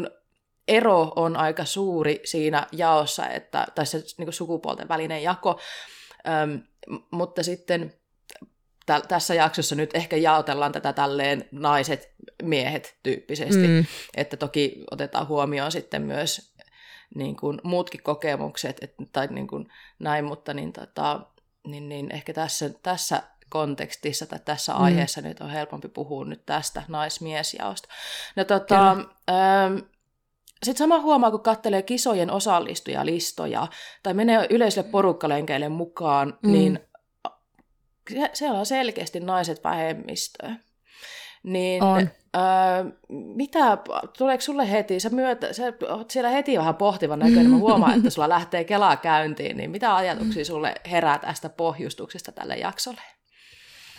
ero 0.67 1.13
on 1.15 1.37
aika 1.37 1.65
suuri 1.65 2.21
siinä 2.23 2.67
jaossa, 2.71 3.27
että, 3.27 3.67
tai 3.75 3.85
se 3.85 4.03
niinku 4.17 4.31
sukupuolten 4.31 4.87
välinen 4.87 5.23
jako. 5.23 5.59
Öm, 6.43 6.61
mutta 7.11 7.43
sitten 7.43 7.93
tä- 8.85 9.01
tässä 9.07 9.33
jaksossa 9.33 9.75
nyt 9.75 9.95
ehkä 9.95 10.17
jaotellaan 10.17 10.71
tätä 10.71 10.93
tälleen 10.93 11.45
naiset, 11.51 12.13
miehet 12.43 12.97
tyyppisesti. 13.03 13.67
Mm. 13.67 13.85
Että 14.17 14.37
toki 14.37 14.83
otetaan 14.91 15.27
huomioon 15.27 15.71
sitten 15.71 16.01
myös 16.01 16.53
niin 17.15 17.35
kuin 17.35 17.61
muutkin 17.63 18.03
kokemukset 18.03 18.77
et, 18.83 18.93
tai 19.11 19.27
niin 19.27 19.47
kuin 19.47 19.67
näin, 19.99 20.25
mutta 20.25 20.53
niin, 20.53 20.73
tota, 20.73 21.19
niin, 21.67 21.89
niin 21.89 22.11
ehkä 22.11 22.33
tässä, 22.33 22.69
tässä 22.83 23.23
kontekstissa 23.49 24.25
tai 24.25 24.39
tässä 24.45 24.73
mm. 24.73 24.81
aiheessa 24.81 25.21
nyt 25.21 25.39
on 25.39 25.49
helpompi 25.49 25.87
puhua 25.87 26.25
nyt 26.25 26.45
tästä 26.45 26.83
naismiesjaosta. 26.87 27.89
No 28.35 28.43
tota, 28.43 28.91
ähm, 29.29 29.77
sitten 30.63 30.77
sama 30.77 30.99
huomaa, 30.99 31.31
kun 31.31 31.43
katselee 31.43 31.81
kisojen 31.81 32.31
osallistujalistoja 32.31 33.67
tai 34.03 34.13
menee 34.13 34.47
yleisille 34.49 34.89
porukkalenkeille 34.89 35.69
mukaan, 35.69 36.37
mm. 36.41 36.51
niin 36.51 36.79
siellä 38.33 38.59
on 38.59 38.65
selkeästi 38.65 39.19
naiset 39.19 39.63
vähemmistöä. 39.63 40.55
Niin 41.43 41.83
On. 41.83 42.09
Öö, 42.35 42.91
mitä, 43.09 43.77
tuleeko 44.17 44.41
sulle 44.41 44.71
heti, 44.71 44.99
sä, 44.99 45.09
myötä, 45.09 45.53
sä 45.53 45.73
oot 45.89 46.11
siellä 46.11 46.29
heti 46.29 46.57
vähän 46.57 46.75
pohtivan 46.75 47.19
näköinen, 47.19 47.49
mä 47.49 47.57
huomaan, 47.57 47.97
että 47.97 48.09
sulla 48.09 48.29
lähtee 48.29 48.63
Kelaa 48.63 48.97
käyntiin, 48.97 49.57
niin 49.57 49.71
mitä 49.71 49.95
ajatuksia 49.95 50.45
sulle 50.45 50.75
herää 50.91 51.19
tästä 51.19 51.49
pohjustuksesta 51.49 52.31
tälle 52.31 52.55
jaksolle? 52.55 53.01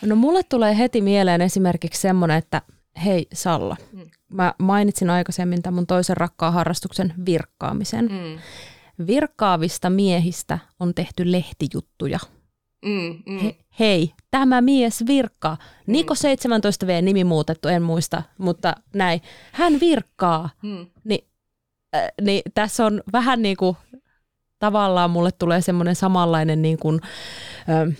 No 0.01 0.15
mulle 0.15 0.43
tulee 0.43 0.77
heti 0.77 1.01
mieleen 1.01 1.41
esimerkiksi 1.41 2.01
semmoinen, 2.01 2.37
että 2.37 2.61
hei 3.05 3.27
Salla, 3.33 3.75
mm. 3.91 4.09
mä 4.29 4.53
mainitsin 4.59 5.09
aikaisemmin 5.09 5.61
tämän 5.61 5.75
mun 5.75 5.87
toisen 5.87 6.17
rakkaan 6.17 6.53
harrastuksen 6.53 7.13
virkkaamisen. 7.25 8.05
Mm. 8.05 8.39
Virkkaavista 9.07 9.89
miehistä 9.89 10.59
on 10.79 10.93
tehty 10.93 11.31
lehtijuttuja. 11.31 12.19
Mm, 12.85 13.33
mm. 13.33 13.39
He, 13.39 13.55
hei, 13.79 14.13
tämä 14.31 14.61
mies 14.61 15.03
virkkaa. 15.07 15.57
Niko 15.87 16.13
17V 16.13 17.01
nimi 17.01 17.23
muutettu, 17.23 17.67
en 17.67 17.81
muista, 17.81 18.23
mutta 18.37 18.75
näin. 18.93 19.21
Hän 19.51 19.79
virkkaa. 19.79 20.49
Mm. 20.61 20.87
Ni, 21.03 21.27
äh, 21.95 22.07
niin 22.21 22.41
tässä 22.53 22.85
on 22.85 23.01
vähän 23.13 23.41
niin 23.41 23.57
kuin, 23.57 23.77
tavallaan 24.59 25.09
mulle 25.09 25.31
tulee 25.31 25.61
semmoinen 25.61 25.95
samanlainen 25.95 26.61
niin 26.61 26.77
kuin, 26.77 26.99
äh, 27.69 27.97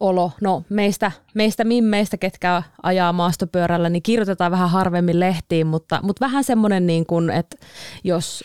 olo. 0.00 0.32
No 0.40 0.62
meistä, 0.68 1.12
meistä 1.34 1.64
mimmeistä, 1.64 2.16
ketkä 2.16 2.62
ajaa 2.82 3.12
maastopyörällä, 3.12 3.88
niin 3.88 4.02
kirjoitetaan 4.02 4.52
vähän 4.52 4.70
harvemmin 4.70 5.20
lehtiin, 5.20 5.66
mutta, 5.66 6.00
mutta 6.02 6.26
vähän 6.26 6.44
semmoinen, 6.44 6.86
niin 6.86 7.06
kuin, 7.06 7.30
että 7.30 7.56
jos 8.04 8.44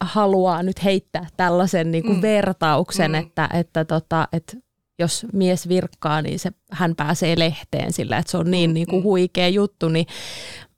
haluaa 0.00 0.62
nyt 0.62 0.84
heittää 0.84 1.26
tällaisen 1.36 1.90
niin 1.90 2.04
kuin 2.04 2.16
mm. 2.16 2.22
vertauksen, 2.22 3.10
mm. 3.10 3.14
että, 3.14 3.48
että, 3.52 3.84
tota, 3.84 4.28
että 4.32 4.56
jos 5.00 5.26
mies 5.32 5.68
virkkaa, 5.68 6.22
niin 6.22 6.38
se, 6.38 6.50
hän 6.72 6.96
pääsee 6.96 7.38
lehteen 7.38 7.92
sillä, 7.92 8.18
että 8.18 8.30
se 8.30 8.38
on 8.38 8.50
niin, 8.50 8.74
niin 8.74 8.86
kuin 8.86 9.02
mm. 9.02 9.04
huikea 9.04 9.48
juttu, 9.48 9.88
niin 9.88 10.06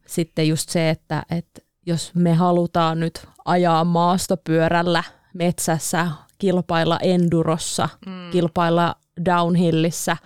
sitten 0.06 0.48
just 0.48 0.68
se, 0.68 0.90
että, 0.90 1.22
että 1.30 1.62
jos 1.86 2.14
me 2.14 2.34
halutaan 2.34 3.00
nyt 3.00 3.26
ajaa 3.44 3.84
maastopyörällä 3.84 5.04
metsässä, 5.34 6.08
kilpailla 6.38 6.98
endurossa, 7.02 7.88
mm. 8.06 8.30
kilpailla 8.30 8.96
downhillissä, 9.24 10.16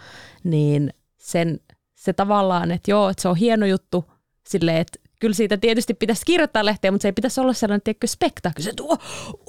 niin 0.44 0.90
sen, 1.18 1.60
se 1.94 2.12
tavallaan, 2.12 2.70
että 2.70 2.90
joo, 2.90 3.08
että 3.08 3.22
se 3.22 3.28
on 3.28 3.36
hieno 3.36 3.66
juttu 3.66 4.04
silleen, 4.48 4.76
että 4.76 4.98
kyllä 5.18 5.34
siitä 5.34 5.56
tietysti 5.56 5.94
pitäisi 5.94 6.22
kirjoittaa 6.26 6.64
lehteen, 6.64 6.94
mutta 6.94 7.02
se 7.02 7.08
ei 7.08 7.12
pitäisi 7.12 7.40
olla 7.40 7.52
sellainen 7.52 7.82
tiedätkö, 7.82 8.06
spektaakeli, 8.06 8.68
että 8.68 8.82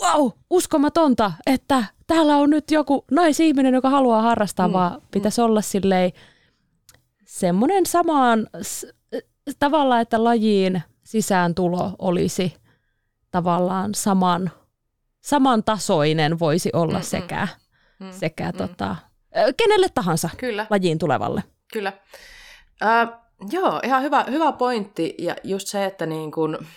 wow, 0.01 0.31
uskomatonta, 0.49 1.31
että 1.45 1.83
täällä 2.07 2.37
on 2.37 2.49
nyt 2.49 2.71
joku 2.71 3.05
naisihminen, 3.11 3.73
joka 3.73 3.89
haluaa 3.89 4.21
harrastaa, 4.21 4.67
mm. 4.67 4.73
vaan 4.73 4.93
mm. 4.93 5.07
pitäisi 5.11 5.41
olla 5.41 5.61
silleen 5.61 6.11
semmoinen 7.25 7.85
samaan 7.85 8.47
tavalla, 9.59 9.99
että 9.99 10.23
lajiin 10.23 10.83
sisääntulo 11.03 11.91
olisi 11.99 12.53
tavallaan 13.31 13.95
saman, 13.95 14.51
samantasoinen 15.21 16.39
voisi 16.39 16.69
olla 16.73 16.97
mm, 16.97 17.03
sekä, 17.03 17.47
mm, 17.99 18.11
sekä 18.11 18.51
mm. 18.51 18.57
Tota, 18.57 18.95
kenelle 19.57 19.87
tahansa 19.93 20.29
Kyllä. 20.37 20.67
lajiin 20.69 20.99
tulevalle. 20.99 21.43
Kyllä. 21.73 21.93
Äh, 22.83 23.09
joo, 23.51 23.79
ihan 23.83 24.03
hyvä, 24.03 24.25
hyvä 24.29 24.51
pointti. 24.51 25.15
Ja 25.17 25.35
just 25.43 25.67
se, 25.67 25.85
että 25.85 26.05
niin 26.05 26.31
kun, 26.31 26.67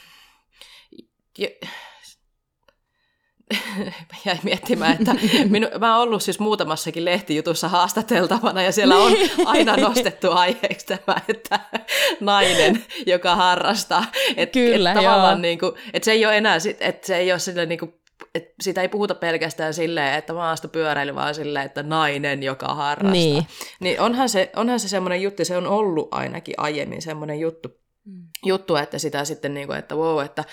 jäi 4.27 4.39
miettimään, 4.43 4.93
että 4.93 5.15
minu, 5.51 5.69
mä 5.79 5.97
oon 5.97 6.09
ollut 6.09 6.23
siis 6.23 6.41
muutamassakin 6.41 7.05
lehtijutussa 7.05 7.69
haastateltavana 7.69 8.63
ja 8.63 8.73
siellä 8.73 8.97
on 8.97 9.13
niin. 9.13 9.31
aina 9.45 9.77
nostettu 9.77 10.31
aiheeksi 10.31 10.87
tämä, 10.87 11.17
että 11.29 11.61
nainen, 12.21 12.85
joka 13.07 13.37
harrastaa. 13.37 14.05
Et, 14.37 14.53
Kyllä, 14.53 14.91
et 14.91 14.97
tavallaan 14.97 15.43
niin 15.43 15.59
kuin, 15.59 15.73
että 15.93 16.05
se 16.05 16.13
ei 16.13 16.27
ole 16.27 16.37
enää, 16.37 16.59
että 16.81 17.07
se 17.07 17.17
ei 17.17 17.33
ole 17.33 17.39
sille 17.39 17.67
niin 17.67 17.79
kuin 17.79 18.00
et 18.35 18.55
sitä 18.61 18.83
ei 18.83 18.89
puhuta 18.89 19.15
pelkästään 19.15 19.75
silleen, 19.75 20.15
että 20.15 20.33
maastopyöräily, 20.33 21.15
vaan 21.15 21.35
silleen, 21.35 21.67
että 21.67 21.83
nainen, 21.83 22.43
joka 22.43 22.75
harrastaa. 22.75 23.13
Niin. 23.13 23.47
niin 23.81 24.01
onhan 24.01 24.29
se, 24.29 24.51
onhan 24.57 24.81
se 24.81 24.89
semmoinen 24.89 25.23
juttu, 25.23 25.45
se 25.45 25.57
on 25.57 25.67
ollut 25.67 26.09
ainakin 26.11 26.55
aiemmin 26.57 27.03
semmoinen 27.03 27.41
juttu, 27.41 27.69
mm. 28.05 28.23
juttu, 28.45 28.77
että 28.77 28.99
sitä 28.99 29.25
sitten, 29.25 29.55
niin 29.55 29.67
kuin, 29.67 29.79
että 29.79 29.95
wow, 29.95 30.25
että 30.25 30.45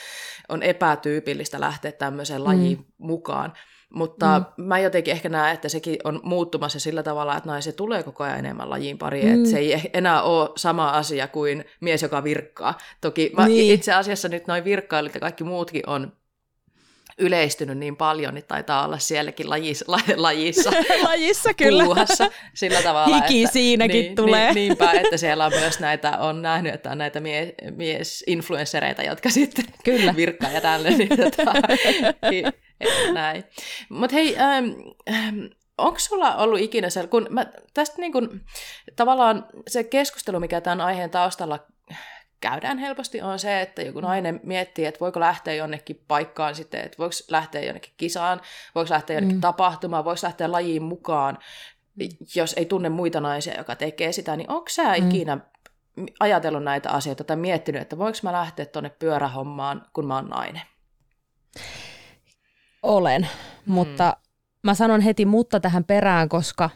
on 0.49 0.63
epätyypillistä 0.63 1.59
lähteä 1.59 1.91
tämmöiseen 1.91 2.43
lajiin 2.43 2.77
mm. 2.77 2.85
mukaan. 2.97 3.53
Mutta 3.93 4.39
mm. 4.57 4.63
mä 4.63 4.79
jotenkin 4.79 5.11
ehkä 5.11 5.29
näen, 5.29 5.53
että 5.53 5.69
sekin 5.69 5.97
on 6.03 6.19
muuttumassa 6.23 6.79
sillä 6.79 7.03
tavalla, 7.03 7.37
että 7.37 7.49
naiset 7.49 7.75
tulee 7.75 8.03
koko 8.03 8.23
ajan 8.23 8.39
enemmän 8.39 8.69
lajiin 8.69 8.97
pariin. 8.97 9.27
Mm. 9.27 9.33
Että 9.33 9.49
se 9.49 9.57
ei 9.57 9.81
enää 9.93 10.21
ole 10.21 10.49
sama 10.55 10.89
asia 10.89 11.27
kuin 11.27 11.65
mies, 11.81 12.01
joka 12.01 12.23
virkkaa. 12.23 12.77
Toki 13.01 13.31
mä 13.37 13.47
niin. 13.47 13.73
itse 13.73 13.93
asiassa 13.93 14.29
nyt 14.29 14.47
noin 14.47 14.63
virkkailut 14.63 15.13
ja 15.13 15.19
kaikki 15.19 15.43
muutkin 15.43 15.89
on 15.89 16.11
yleistynyt 17.17 17.77
niin 17.77 17.97
paljon, 17.97 18.33
niin 18.33 18.45
taitaa 18.47 18.85
olla 18.85 18.97
sielläkin 18.97 19.49
lajissa, 19.49 19.85
la, 19.87 19.97
lajissa, 20.15 20.71
lajissa 21.09 21.53
kyllä. 21.53 21.83
puuhassa 21.83 22.31
sillä 22.53 22.81
tavalla. 22.81 23.15
Hiki 23.15 23.43
että, 23.43 23.53
siinäkin 23.53 24.01
niin, 24.01 24.15
tulee. 24.15 24.53
Niin, 24.53 24.55
niinpä, 24.55 24.91
että 24.91 25.17
siellä 25.17 25.45
on 25.45 25.51
myös 25.59 25.79
näitä, 25.79 26.17
on 26.17 26.41
nähnyt, 26.41 26.73
että 26.73 26.91
on 26.91 26.97
näitä 26.97 27.19
mie, 27.19 27.55
miesinfluenssereita, 27.75 29.03
jotka 29.03 29.29
sitten 29.29 29.65
kyllä. 29.83 30.15
virkkaa 30.15 30.51
ja 30.51 30.61
tälle. 30.61 30.89
Niin, 30.89 31.09
tota, 31.09 31.53
näin. 33.13 33.43
Mutta 33.89 34.15
hei, 34.15 34.37
ähm, 34.37 34.65
ähm, 35.09 35.39
onko 35.77 35.99
sulla 35.99 36.35
ollut 36.35 36.59
ikinä 36.59 36.89
se, 36.89 37.07
kun 37.07 37.27
mä, 37.29 37.45
tästä 37.73 37.95
niin 37.97 38.11
kun, 38.11 38.41
tavallaan 38.95 39.45
se 39.67 39.83
keskustelu, 39.83 40.39
mikä 40.39 40.61
tämän 40.61 40.81
aiheen 40.81 41.09
taustalla 41.09 41.59
käydään 42.41 42.77
helposti, 42.77 43.21
on 43.21 43.39
se, 43.39 43.61
että 43.61 43.81
joku 43.81 43.99
nainen 43.99 44.39
miettii, 44.43 44.85
että 44.85 44.99
voiko 44.99 45.19
lähteä 45.19 45.53
jonnekin 45.53 46.03
paikkaan 46.07 46.55
sitten, 46.55 46.81
että 46.85 46.97
voiko 46.97 47.15
lähteä 47.29 47.63
jonnekin 47.63 47.93
kisaan, 47.97 48.41
voiko 48.75 48.93
lähteä 48.93 49.15
jonnekin 49.15 49.37
mm. 49.37 49.41
tapahtumaan, 49.41 50.05
voiko 50.05 50.19
lähteä 50.23 50.51
lajiin 50.51 50.83
mukaan, 50.83 51.37
jos 52.35 52.53
ei 52.53 52.65
tunne 52.65 52.89
muita 52.89 53.21
naisia, 53.21 53.57
joka 53.57 53.75
tekee 53.75 54.11
sitä, 54.11 54.35
niin 54.35 54.51
onko 54.51 54.69
sä 54.69 54.83
mm. 54.83 55.07
ikinä 55.07 55.37
ajatellut 56.19 56.63
näitä 56.63 56.89
asioita 56.89 57.23
tai 57.23 57.35
miettinyt, 57.35 57.81
että 57.81 57.97
voiko 57.97 58.17
mä 58.23 58.31
lähteä 58.31 58.65
tuonne 58.65 58.89
pyörähommaan, 58.89 59.85
kun 59.93 60.07
mä 60.07 60.15
oon 60.15 60.27
nainen? 60.27 60.61
Olen, 62.83 63.21
mm. 63.65 63.73
mutta 63.73 64.17
mä 64.63 64.73
sanon 64.73 65.01
heti 65.01 65.25
mutta 65.25 65.59
tähän 65.59 65.83
perään, 65.83 66.29
koska 66.29 66.69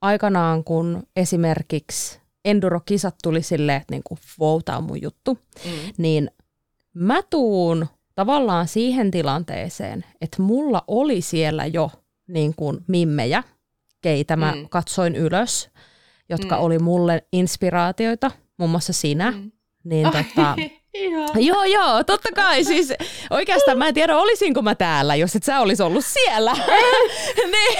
aikanaan 0.00 0.64
kun 0.64 1.02
esimerkiksi 1.16 2.25
endurokisat 2.46 3.14
tuli 3.22 3.42
silleen, 3.42 3.80
että 3.80 3.94
niinku, 3.94 4.18
wow, 4.40 4.60
tämä 4.64 4.78
on 4.78 4.84
mun 4.84 5.02
juttu, 5.02 5.38
mm. 5.64 5.70
niin 5.98 6.30
mä 6.94 7.22
tuun 7.22 7.86
tavallaan 8.14 8.68
siihen 8.68 9.10
tilanteeseen, 9.10 10.04
että 10.20 10.42
mulla 10.42 10.84
oli 10.86 11.20
siellä 11.20 11.66
jo 11.66 11.90
niin 12.26 12.54
kuin 12.54 12.78
mimmejä, 12.88 13.42
keitä 14.00 14.36
mä 14.36 14.54
mm. 14.54 14.68
katsoin 14.68 15.16
ylös, 15.16 15.70
jotka 16.28 16.56
mm. 16.56 16.62
oli 16.62 16.78
mulle 16.78 17.26
inspiraatioita, 17.32 18.30
muun 18.56 18.70
muassa 18.70 18.92
sinä. 18.92 19.30
Mm. 19.30 19.52
Niin, 19.84 20.06
tota, 20.06 20.56
Ihan. 20.96 21.28
Joo, 21.44 21.64
joo, 21.64 22.04
totta 22.04 22.28
kai. 22.34 22.64
Siis 22.64 22.92
oikeastaan 23.30 23.78
mä 23.78 23.88
en 23.88 23.94
tiedä, 23.94 24.16
olisinko 24.16 24.62
mä 24.62 24.74
täällä, 24.74 25.14
jos 25.14 25.36
et 25.36 25.42
sä 25.42 25.60
olis 25.60 25.80
ollut 25.80 26.04
siellä. 26.04 26.52
niin, 27.52 27.78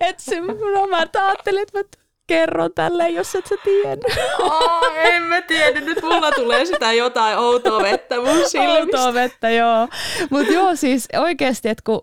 et 0.00 0.20
se, 0.20 0.40
no 0.74 0.86
mä 0.86 0.96
ajattelin, 0.96 1.62
että 1.62 1.78
mä 1.78 1.84
kerron 2.26 2.70
tälleen, 2.74 3.14
jos 3.14 3.34
et 3.34 3.46
sä 3.46 3.54
tiedä. 3.64 4.02
Oh, 4.38 4.82
en 4.94 5.22
mä 5.22 5.42
tiedä, 5.42 5.80
nyt 5.80 6.02
mulla 6.02 6.32
tulee 6.32 6.64
sitä 6.64 6.92
jotain 6.92 7.38
outoa 7.38 7.82
vettä 7.82 8.16
mun 8.16 8.26
silmistä. 8.26 8.58
Outoa 8.58 9.14
vettä, 9.14 9.50
joo. 9.50 9.88
Mutta 10.30 10.52
joo, 10.52 10.76
siis 10.76 11.08
oikeasti, 11.18 11.68
että 11.68 11.82
kun 11.86 12.02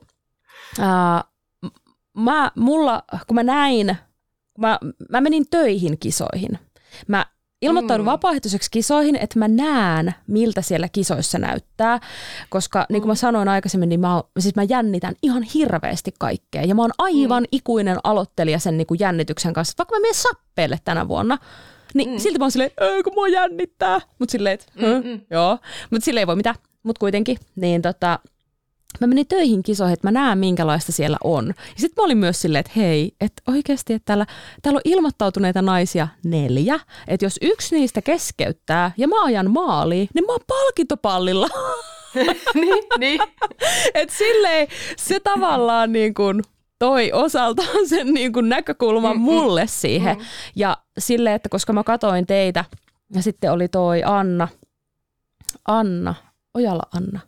uh, 0.80 1.32
mä, 2.18 2.52
mulla, 2.56 3.04
kun 3.28 3.36
mä 3.36 3.44
näin, 3.44 3.98
kun 4.54 4.62
mä, 4.62 4.80
mä 5.10 5.22
menin 5.22 5.46
töihin 5.50 6.00
kisoihin, 6.00 6.60
mä 7.08 7.26
ilmoittaudun 7.64 8.06
mm. 8.06 8.12
vapaaehtoiseksi 8.12 8.72
kisoihin, 8.72 9.16
että 9.16 9.40
mä 9.40 9.48
näen, 9.48 10.16
miltä 10.28 10.62
siellä 10.62 10.90
kisoissa 10.90 11.38
näyttää, 11.38 12.00
koska 12.50 12.80
mm. 12.80 12.86
niin 12.94 13.02
kuin 13.02 13.10
mä 13.10 13.16
sanoin 13.16 13.50
aikaisemmin, 13.50 13.90
niin 13.90 14.00
mä, 14.00 14.24
siis 14.40 14.56
mä 14.56 14.64
jännitän 14.64 15.16
ihan 15.22 15.44
hirveästi 15.44 16.14
kaikkea. 16.20 16.64
Ja 16.64 16.76
mä 16.76 16.82
oon 16.82 16.92
aivan 16.98 17.44
mm. 17.44 17.48
ikuinen 17.52 17.98
aloittelija 18.04 18.60
sen 18.60 18.78
niin 18.78 18.88
kuin 18.88 19.00
jännityksen 19.00 19.54
kanssa. 19.54 19.74
Vaikka 19.78 19.96
mä 19.96 20.00
menen 20.00 20.16
sappeelle 20.16 20.80
tänä 20.86 21.08
vuonna, 21.08 21.38
niin 21.94 22.10
mm. 22.10 22.18
silti 22.18 22.40
mä 22.40 22.46
oon 22.46 22.52
silleen, 22.52 22.72
kun 23.04 23.14
mua 23.16 23.28
jännittää. 23.28 24.02
Mutta 24.20 24.32
silleen, 24.32 24.54
että 24.54 24.66
joo. 25.30 25.58
Mutta 25.90 26.06
silleen 26.06 26.22
ei 26.22 26.28
voi 26.28 26.36
mitään. 26.36 26.56
Mutta 26.84 27.00
kuitenkin, 27.00 27.38
niin 27.56 27.82
tota, 27.82 28.20
mä 29.02 29.08
menin 29.08 29.28
töihin 29.28 29.64
kisoihin, 29.64 29.94
että 29.94 30.08
mä 30.08 30.12
näen 30.12 30.38
minkälaista 30.38 30.92
siellä 30.92 31.18
on. 31.24 31.48
Ja 31.48 31.54
sitten 31.82 32.02
mä 32.02 32.06
olin 32.06 32.18
myös 32.18 32.42
silleen, 32.42 32.60
että 32.60 32.72
hei, 32.76 33.16
että 33.22 33.42
oikeasti, 33.48 33.94
että 33.94 34.06
täällä, 34.06 34.26
täällä 34.62 34.78
on 34.78 34.92
ilmoittautuneita 34.92 35.62
naisia 35.62 36.08
neljä, 36.24 36.80
että 37.08 37.26
jos 37.26 37.40
yksi 37.42 37.76
niistä 37.76 38.02
keskeyttää 38.02 38.92
ja 38.98 39.08
mä 39.08 39.24
ajan 39.24 39.52
maaliin, 39.52 40.08
niin 40.14 40.26
mä 40.26 40.32
oon 40.32 40.42
palkintopallilla. 40.48 41.48
niin, 42.62 42.84
niin. 43.00 43.22
Et 43.94 44.10
silleen 44.10 44.68
se 44.98 45.20
tavallaan 45.20 45.92
niin 45.92 46.14
kuin 46.14 46.42
toi 46.80 47.12
osaltaan 47.12 47.88
sen 47.88 48.14
niin 48.14 48.34
kuin 48.34 48.50
näkökulman 48.50 49.20
mulle 49.20 49.68
siihen. 49.68 50.18
Mm. 50.18 50.24
Ja 50.56 50.78
sille, 50.98 51.34
että 51.34 51.50
koska 51.50 51.74
mä 51.74 51.84
katoin 51.84 52.28
teitä, 52.28 52.66
ja 53.16 53.22
sitten 53.22 53.52
oli 53.52 53.68
toi 53.68 54.02
Anna, 54.06 54.48
Anna, 55.68 56.16
Ojala 56.54 56.84
Anna. 56.94 57.20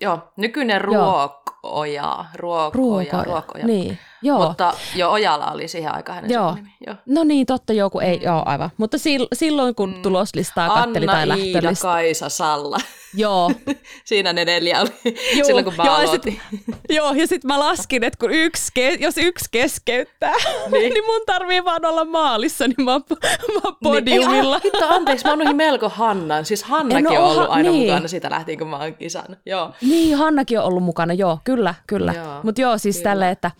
Joo, 0.00 0.18
nykyinen 0.36 0.80
ruokoja, 0.80 2.24
ruokoja, 2.34 3.24
ruokoja. 3.24 3.66
Niin, 3.66 3.98
joo. 4.22 4.46
Mutta 4.48 4.74
jo 4.94 5.10
Ojala 5.10 5.46
oli 5.46 5.68
siihen 5.68 5.94
aikaan 5.94 6.16
hänen 6.16 6.30
joo. 6.30 6.54
nimi. 6.54 6.68
Joo. 6.86 6.96
No 7.06 7.24
niin, 7.24 7.46
totta 7.46 7.72
joku, 7.72 8.00
ei, 8.00 8.18
mm. 8.18 8.24
joo 8.24 8.42
aivan. 8.46 8.70
Mutta 8.76 8.96
silloin 9.32 9.74
kun 9.74 9.94
mm. 9.94 10.02
tuloslistaa 10.02 10.68
katteli 10.68 11.04
Anna, 11.04 11.12
tai 11.12 11.28
lähtölistaa. 11.28 11.98
Iida, 11.98 12.04
Kaisa, 12.04 12.28
Salla. 12.28 12.78
Joo. 13.14 13.52
Siinä 14.04 14.32
ne 14.32 14.44
neljä 14.44 14.80
oli 14.80 14.90
joo, 15.36 15.46
silloin, 15.46 15.64
kun 15.64 15.74
mä 15.76 15.84
joo, 15.84 15.94
aloitin. 15.94 16.40
Sit, 16.50 16.62
joo, 16.88 17.12
ja 17.12 17.26
sitten 17.26 17.48
mä 17.48 17.58
laskin, 17.58 18.04
että 18.04 18.18
kun 18.18 18.30
yksi, 18.30 18.72
jos 19.00 19.18
yksi 19.18 19.44
keskeyttää, 19.50 20.34
niin, 20.72 20.94
niin 20.94 21.04
mun 21.06 21.22
tarvii 21.26 21.64
vaan 21.64 21.84
olla 21.84 22.04
maalissa, 22.04 22.68
niin 22.68 22.84
mä, 22.84 22.84
mä 22.84 23.60
oon 23.64 23.76
podiumilla. 23.82 24.58
Niin, 24.58 24.74
ei, 24.74 24.88
anteeksi, 24.96 25.24
mä 25.24 25.30
oon 25.30 25.56
Melko 25.56 25.88
Hannan. 25.88 26.44
Siis 26.44 26.62
Hannakin 26.62 27.04
no, 27.04 27.24
on 27.24 27.30
ollut 27.30 27.50
aina 27.50 27.70
niin. 27.70 27.88
mukana 27.88 28.08
siitä 28.08 28.30
lähtien, 28.30 28.58
kun 28.58 28.68
mä 28.68 28.78
oon 28.78 28.94
kisannut. 28.94 29.38
Joo. 29.46 29.72
Niin, 29.80 30.16
Hannakin 30.16 30.58
on 30.58 30.64
ollut 30.64 30.82
mukana, 30.82 31.12
joo, 31.12 31.38
kyllä, 31.44 31.74
kyllä. 31.86 32.40
Mutta 32.42 32.60
joo, 32.60 32.78
siis 32.78 32.96
kyllä. 32.96 33.10
tälle, 33.10 33.30
että, 33.30 33.50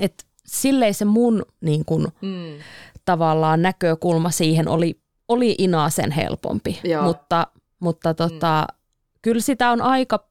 että 0.00 0.24
silleen 0.46 0.94
se 0.94 1.04
mun 1.04 1.42
niin 1.60 1.84
kun, 1.84 2.12
mm. 2.20 2.58
tavallaan 3.04 3.62
näkökulma 3.62 4.30
siihen 4.30 4.68
oli, 4.68 5.00
oli 5.28 5.54
Inaa 5.58 5.90
sen 5.90 6.10
helpompi. 6.10 6.80
Joo. 6.84 7.02
Mutta 7.02 7.46
mutta 7.80 8.14
tota, 8.14 8.66
mm. 8.70 8.76
kyllä 9.22 9.40
sitä 9.40 9.70
on 9.70 9.82
aika, 9.82 10.28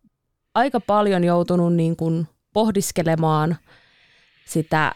aika 0.54 0.80
paljon 0.80 1.24
joutunut 1.24 1.74
niin 1.74 1.96
kuin 1.96 2.28
pohdiskelemaan 2.54 3.58
sitä, 4.46 4.92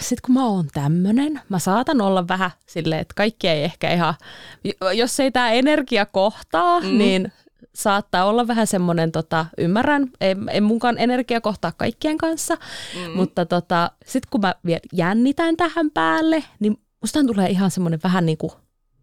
sit 0.00 0.20
kun 0.20 0.34
mä 0.34 0.46
oon 0.46 0.68
tämmönen, 0.74 1.40
mä 1.48 1.58
saatan 1.58 2.00
olla 2.00 2.28
vähän 2.28 2.50
silleen, 2.66 3.00
että 3.00 3.14
kaikki 3.16 3.48
ei 3.48 3.64
ehkä 3.64 3.92
ihan, 3.92 4.14
jos 4.94 5.20
ei 5.20 5.30
tämä 5.30 5.50
energia 5.50 6.06
kohtaa, 6.06 6.80
mm. 6.80 6.98
niin 6.98 7.32
saattaa 7.74 8.24
olla 8.24 8.46
vähän 8.46 8.66
semmoinen, 8.66 9.12
tota, 9.12 9.46
ymmärrän, 9.58 10.10
en, 10.20 10.48
en 10.50 10.62
munkaan 10.62 10.98
energia 10.98 11.40
kohtaa 11.40 11.72
kaikkien 11.76 12.18
kanssa, 12.18 12.54
mm. 12.54 13.10
mutta 13.16 13.46
tota, 13.46 13.90
sitten 14.06 14.28
kun 14.30 14.40
mä 14.40 14.54
vielä 14.66 14.80
jännitän 14.92 15.56
tähän 15.56 15.90
päälle, 15.90 16.44
niin 16.60 16.80
musta 17.00 17.24
tulee 17.26 17.50
ihan 17.50 17.70
semmoinen 17.70 18.00
vähän 18.04 18.26
niin 18.26 18.38
kuin 18.38 18.52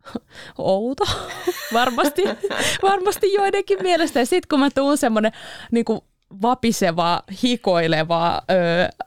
outo, 0.57 1.03
varmasti, 1.73 2.23
varmasti 2.81 3.33
joidenkin 3.33 3.77
mielestä. 3.81 4.19
Ja 4.19 4.25
sitten 4.25 4.47
kun 4.49 4.59
mä 4.59 4.69
tuun 4.75 4.97
semmoinen 4.97 5.31
niin 5.71 5.85
vapiseva, 6.41 7.23
hikoileva, 7.43 8.41
ö, 8.51 8.55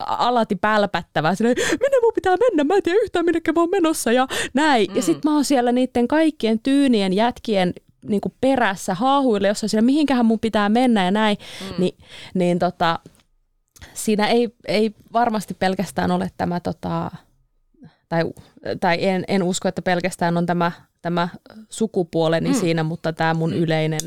alati 0.00 0.56
pälpättävä, 0.56 1.34
silleen, 1.34 1.56
minne 1.70 2.00
mun 2.02 2.12
pitää 2.14 2.36
mennä, 2.36 2.64
mä 2.64 2.74
en 2.74 2.82
tiedä 2.82 2.98
yhtään 3.02 3.24
minne 3.24 3.40
mä 3.54 3.60
oon 3.60 3.70
menossa 3.70 4.12
ja 4.12 4.26
näin. 4.54 4.90
Mm. 4.90 4.96
Ja 4.96 5.02
sitten 5.02 5.30
mä 5.30 5.34
oon 5.34 5.44
siellä 5.44 5.72
niiden 5.72 6.08
kaikkien 6.08 6.58
tyynien 6.58 7.12
jätkien 7.12 7.74
niin 8.08 8.20
kuin 8.20 8.34
perässä 8.40 8.94
haahuille, 8.94 9.48
jossa 9.48 9.68
siellä 9.68 9.86
mihinkähän 9.86 10.26
mun 10.26 10.40
pitää 10.40 10.68
mennä 10.68 11.04
ja 11.04 11.10
näin, 11.10 11.36
mm. 11.60 11.74
Ni, 11.78 11.96
niin 12.34 12.58
tota, 12.58 12.98
siinä 13.94 14.26
ei, 14.26 14.48
ei 14.68 14.94
varmasti 15.12 15.54
pelkästään 15.54 16.10
ole 16.10 16.30
tämä 16.36 16.60
tota, 16.60 17.10
tai, 18.08 18.24
tai 18.80 18.96
en, 19.00 19.24
en 19.28 19.42
usko, 19.42 19.68
että 19.68 19.82
pelkästään 19.82 20.36
on 20.36 20.46
tämä, 20.46 20.72
tämä 21.02 21.28
sukupuoleni 21.68 22.48
mm. 22.48 22.54
siinä, 22.54 22.82
mutta 22.82 23.12
tämä 23.12 23.34
mun 23.34 23.50
mm. 23.50 23.56
yleinen, 23.56 24.00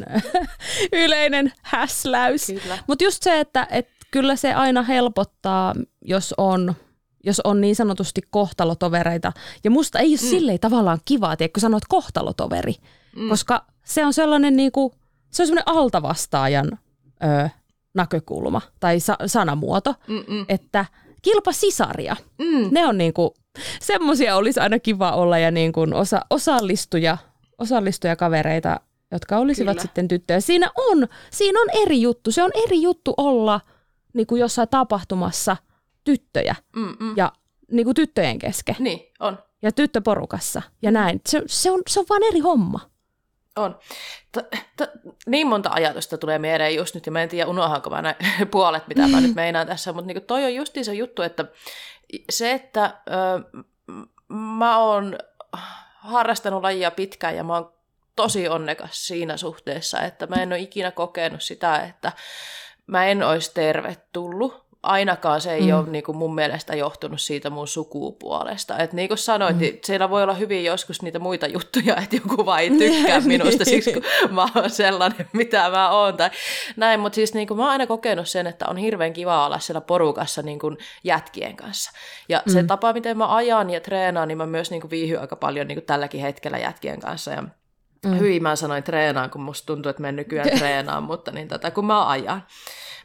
yleinen 1.06 1.52
häsläys. 1.62 2.48
Mutta 2.88 3.04
just 3.04 3.24
se, 3.24 3.40
että 3.40 3.68
et 3.72 3.88
kyllä 4.12 4.36
se 4.36 4.54
aina 4.54 4.84
helpottaa, 4.84 5.76
jos 6.02 6.34
on, 6.38 6.76
jos 7.24 7.42
on 7.44 7.62
niin 7.62 7.76
sanotusti 7.76 8.22
kohtalotovereita. 8.30 9.32
Ja 9.64 9.72
musta 9.72 10.00
ei 10.00 10.10
ole 10.10 10.18
mm. 10.22 10.30
silleen 10.30 10.60
tavallaan 10.60 11.00
kivaa, 11.06 11.38
tiedä, 11.38 11.54
kun 11.54 11.62
sanot 11.62 11.84
kohtalotoveri, 11.90 12.76
mm. 13.16 13.30
koska 13.30 13.66
se 13.84 14.06
on 14.06 14.14
sellainen 14.14 14.56
niinku, 14.56 14.94
se 15.32 15.44
on 15.44 15.48
sellainen 15.48 15.76
altavastaajan 15.76 16.72
ö, 17.24 17.50
näkökulma 17.94 18.62
tai 18.80 19.00
sa- 19.00 19.18
sanamuoto, 19.26 19.96
Mm-mm. 20.08 20.46
että 20.50 20.86
kilpasisaria, 21.22 22.16
mm. 22.38 22.70
ne 22.72 22.88
on 22.88 22.98
niinku 22.98 23.36
semmoisia 23.82 24.36
olisi 24.36 24.60
aina 24.60 24.80
kiva 24.80 25.12
olla 25.12 25.38
ja 25.38 25.52
niin 25.52 25.72
kuin 25.72 25.94
osa, 25.94 26.22
osallistuja, 26.30 27.18
osallistuja 27.58 28.16
kavereita, 28.16 28.80
jotka 29.12 29.38
olisivat 29.38 29.72
Kyllä. 29.72 29.82
sitten 29.82 30.08
tyttöjä. 30.08 30.40
Siinä 30.40 30.72
on, 30.76 31.08
siinä 31.32 31.62
on 31.62 31.68
eri 31.84 32.02
juttu. 32.02 32.32
Se 32.32 32.44
on 32.44 32.52
eri 32.66 32.82
juttu 32.82 33.14
olla 33.18 33.62
niin 34.14 34.28
kuin 34.28 34.40
jossain 34.40 34.70
tapahtumassa 34.70 35.58
tyttöjä 36.04 36.56
Mm-mm. 36.76 37.14
ja 37.18 37.32
niin 37.72 37.86
kuin 37.86 37.96
tyttöjen 37.96 38.40
kesken. 38.40 38.76
Niin, 38.80 39.00
on. 39.20 39.40
Ja 39.62 39.72
tyttöporukassa 39.72 40.62
ja 40.82 40.92
näin. 40.92 41.22
Se, 41.30 41.44
se, 41.48 41.72
on, 41.72 41.82
se 41.90 42.00
on 42.00 42.06
vaan 42.10 42.24
eri 42.24 42.40
homma. 42.40 42.80
On. 43.56 43.80
T- 44.32 44.56
t- 44.78 45.18
niin 45.28 45.48
monta 45.48 45.70
ajatusta 45.74 46.18
tulee 46.18 46.40
mieleen 46.40 46.76
just 46.76 46.96
nyt, 46.96 47.06
ja 47.06 47.12
mä 47.12 47.24
en 47.24 47.30
tiedä 47.30 47.50
unohanko 47.50 47.90
mä 47.90 48.02
näin 48.02 48.16
puolet, 48.52 48.88
mitä 48.88 49.08
mä 49.08 49.22
nyt 49.22 49.36
meinaan 49.36 49.68
tässä, 49.68 49.94
mutta 49.94 50.14
niin 50.14 50.24
toi 50.24 50.46
on 50.46 50.56
justiin 50.56 50.86
se 50.86 50.94
juttu, 50.94 51.22
että 51.22 51.46
se, 52.30 52.52
että 52.52 52.94
ö, 53.08 53.62
mä 54.28 54.78
oon 54.78 55.18
harrastanut 55.96 56.64
lajia 56.64 56.92
pitkään 56.92 57.36
ja 57.36 57.44
mä 57.44 57.54
oon 57.54 57.74
tosi 58.16 58.48
onnekas 58.48 59.08
siinä 59.08 59.38
suhteessa, 59.38 60.02
että 60.02 60.28
mä 60.28 60.36
en 60.36 60.50
ole 60.50 60.60
ikinä 60.60 60.92
kokenut 60.92 61.42
sitä, 61.42 61.84
että 61.84 62.12
mä 62.88 63.06
en 63.06 63.24
olisi 63.24 63.54
tervetullut 63.54 64.67
ainakaan 64.88 65.42
se 65.42 65.54
ei 65.54 65.72
mm. 65.72 65.78
ole 65.78 65.88
niin 65.88 66.04
kuin 66.04 66.18
mun 66.18 66.36
mielestä 66.36 66.76
johtunut 66.76 67.22
siitä 67.22 67.50
mun 67.50 67.68
sukupuolesta. 67.68 68.78
Et 68.78 68.94
niin 68.94 69.08
kuin 69.08 69.18
sanoit, 69.18 69.56
mm. 69.56 69.62
Niin 69.62 69.80
siellä 69.84 70.10
voi 70.10 70.24
olla 70.24 70.34
hyvin 70.34 70.64
joskus 70.64 71.02
niitä 71.02 71.20
muita 71.20 71.48
juttuja, 71.48 71.98
että 71.98 72.16
joku 72.16 72.46
vaan 72.46 72.60
ei 72.60 72.70
tykkää 72.70 73.20
minusta 73.36 73.66
siksi, 73.66 73.94
kun 73.94 74.04
mä 74.30 74.48
oon 74.56 74.70
sellainen, 74.70 75.28
mitä 75.34 75.70
mä 75.70 75.90
oon. 75.90 76.18
Tai 76.18 76.30
näin, 76.76 77.00
mutta 77.00 77.16
siis 77.16 77.34
niin 77.34 77.48
kuin 77.48 77.58
mä 77.58 77.64
oon 77.64 77.72
aina 77.72 77.88
kokenut 77.88 78.28
sen, 78.28 78.48
että 78.48 78.66
on 78.70 78.78
hirveän 78.78 79.14
kiva 79.14 79.46
olla 79.46 79.60
siellä 79.60 79.82
porukassa 79.82 80.42
niin 80.42 80.60
kuin 80.60 80.78
jätkien 81.04 81.56
kanssa. 81.56 81.92
Ja 82.30 82.42
mm. 82.46 82.54
se 82.54 82.64
tapa, 82.64 82.94
miten 82.94 83.18
mä 83.18 83.36
ajan 83.36 83.70
ja 83.70 83.80
treenaan, 83.80 84.28
niin 84.28 84.38
mä 84.38 84.46
myös 84.46 84.72
niin 84.72 84.82
kuin 84.82 84.92
viihyn 84.92 85.22
aika 85.22 85.36
paljon 85.36 85.68
niin 85.68 85.76
kuin 85.76 85.86
tälläkin 85.86 86.22
hetkellä 86.22 86.58
jätkien 86.58 87.00
kanssa. 87.00 87.32
Ja 87.32 87.44
Mm. 88.06 88.20
Hyvin 88.20 88.44
mä 88.44 88.56
sanoin 88.56 88.84
treenaan, 88.84 89.30
kun 89.30 89.42
musta 89.42 89.66
tuntuu, 89.66 89.90
että 89.90 90.02
mä 90.02 90.10
en 90.10 90.16
nykyään 90.16 90.58
treenaan, 90.60 91.04
mutta 91.04 91.32
niin 91.32 91.48
tätä, 91.48 91.72
kun 91.72 91.86
mä 91.86 92.08
ajan. 92.08 92.44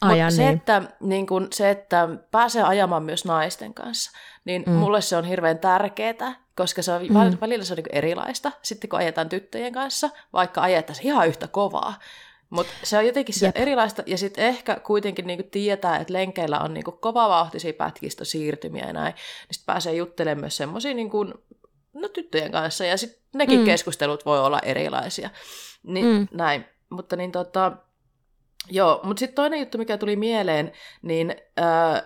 Ajan, 0.01 0.33
se, 0.33 0.43
niin. 0.43 0.57
että, 0.57 0.83
niin 1.01 1.27
kun, 1.27 1.49
se, 1.53 1.71
että 1.71 2.09
pääsee 2.31 2.63
ajamaan 2.63 3.03
myös 3.03 3.25
naisten 3.25 3.75
kanssa, 3.75 4.11
niin 4.45 4.65
mm. 4.67 4.73
mulle 4.73 5.01
se 5.01 5.17
on 5.17 5.25
hirveän 5.25 5.59
tärkeää, 5.59 6.35
koska 6.57 6.83
se 6.83 6.93
on, 6.93 7.03
mm. 7.03 7.39
välillä 7.41 7.65
se 7.65 7.73
on 7.73 7.77
niin 7.77 7.99
erilaista, 7.99 8.53
sitten 8.63 8.91
kun 8.91 8.99
ajetaan 8.99 9.29
tyttöjen 9.29 9.73
kanssa, 9.73 10.11
vaikka 10.33 10.61
ajettaisiin 10.61 11.07
ihan 11.07 11.29
yhtä 11.29 11.49
kovaa. 11.49 11.95
Mutta 12.51 12.73
se 12.83 12.99
on 12.99 13.07
jotenkin 13.07 13.35
se 13.35 13.53
erilaista, 13.55 14.03
ja 14.07 14.19
sitten 14.19 14.45
ehkä 14.45 14.81
kuitenkin 14.81 15.27
niinku 15.27 15.49
tietää, 15.51 15.97
että 15.97 16.13
lenkeillä 16.13 16.61
on 16.61 16.75
niinku 16.75 16.93
kovavauhtisia 16.93 17.73
pätkistösiirtymiä 17.73 18.87
ja 18.87 18.93
näin, 18.93 19.15
niin 19.15 19.55
sitten 19.55 19.67
pääsee 19.67 19.95
juttelemaan 19.95 20.41
myös 20.41 20.57
semmoisia 20.57 20.95
niinku, 20.95 21.27
no, 21.95 22.09
tyttöjen 22.09 22.53
kanssa, 22.53 22.85
ja 22.85 22.97
sitten 22.97 23.23
nekin 23.35 23.59
mm. 23.61 23.65
keskustelut 23.65 24.27
voi 24.27 24.41
olla 24.41 24.59
erilaisia. 24.59 25.31
Niin, 25.83 26.07
mm. 26.07 26.29
Näin, 26.33 26.65
mutta 26.91 27.17
niin 27.17 27.33
tota, 27.33 27.73
Joo, 28.71 29.01
mutta 29.03 29.21
sitten 29.21 29.35
toinen 29.35 29.61
juttu, 29.61 29.79
mikä 29.79 29.99
tuli 29.99 30.17
mieleen, 30.17 30.73
niin 31.03 31.35
äh, 31.61 32.03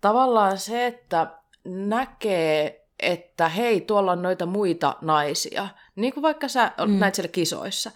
tavallaan 0.00 0.58
se, 0.58 0.86
että 0.86 1.26
näkee, 1.64 2.86
että 3.00 3.48
hei, 3.48 3.80
tuolla 3.80 4.12
on 4.12 4.22
noita 4.22 4.46
muita 4.46 4.96
naisia, 5.00 5.68
niin 5.96 6.14
kuin 6.14 6.22
vaikka 6.22 6.48
sä 6.48 6.72
mm. 6.86 6.98
näit 6.98 7.14
siellä 7.14 7.32
kisoissa, 7.32 7.90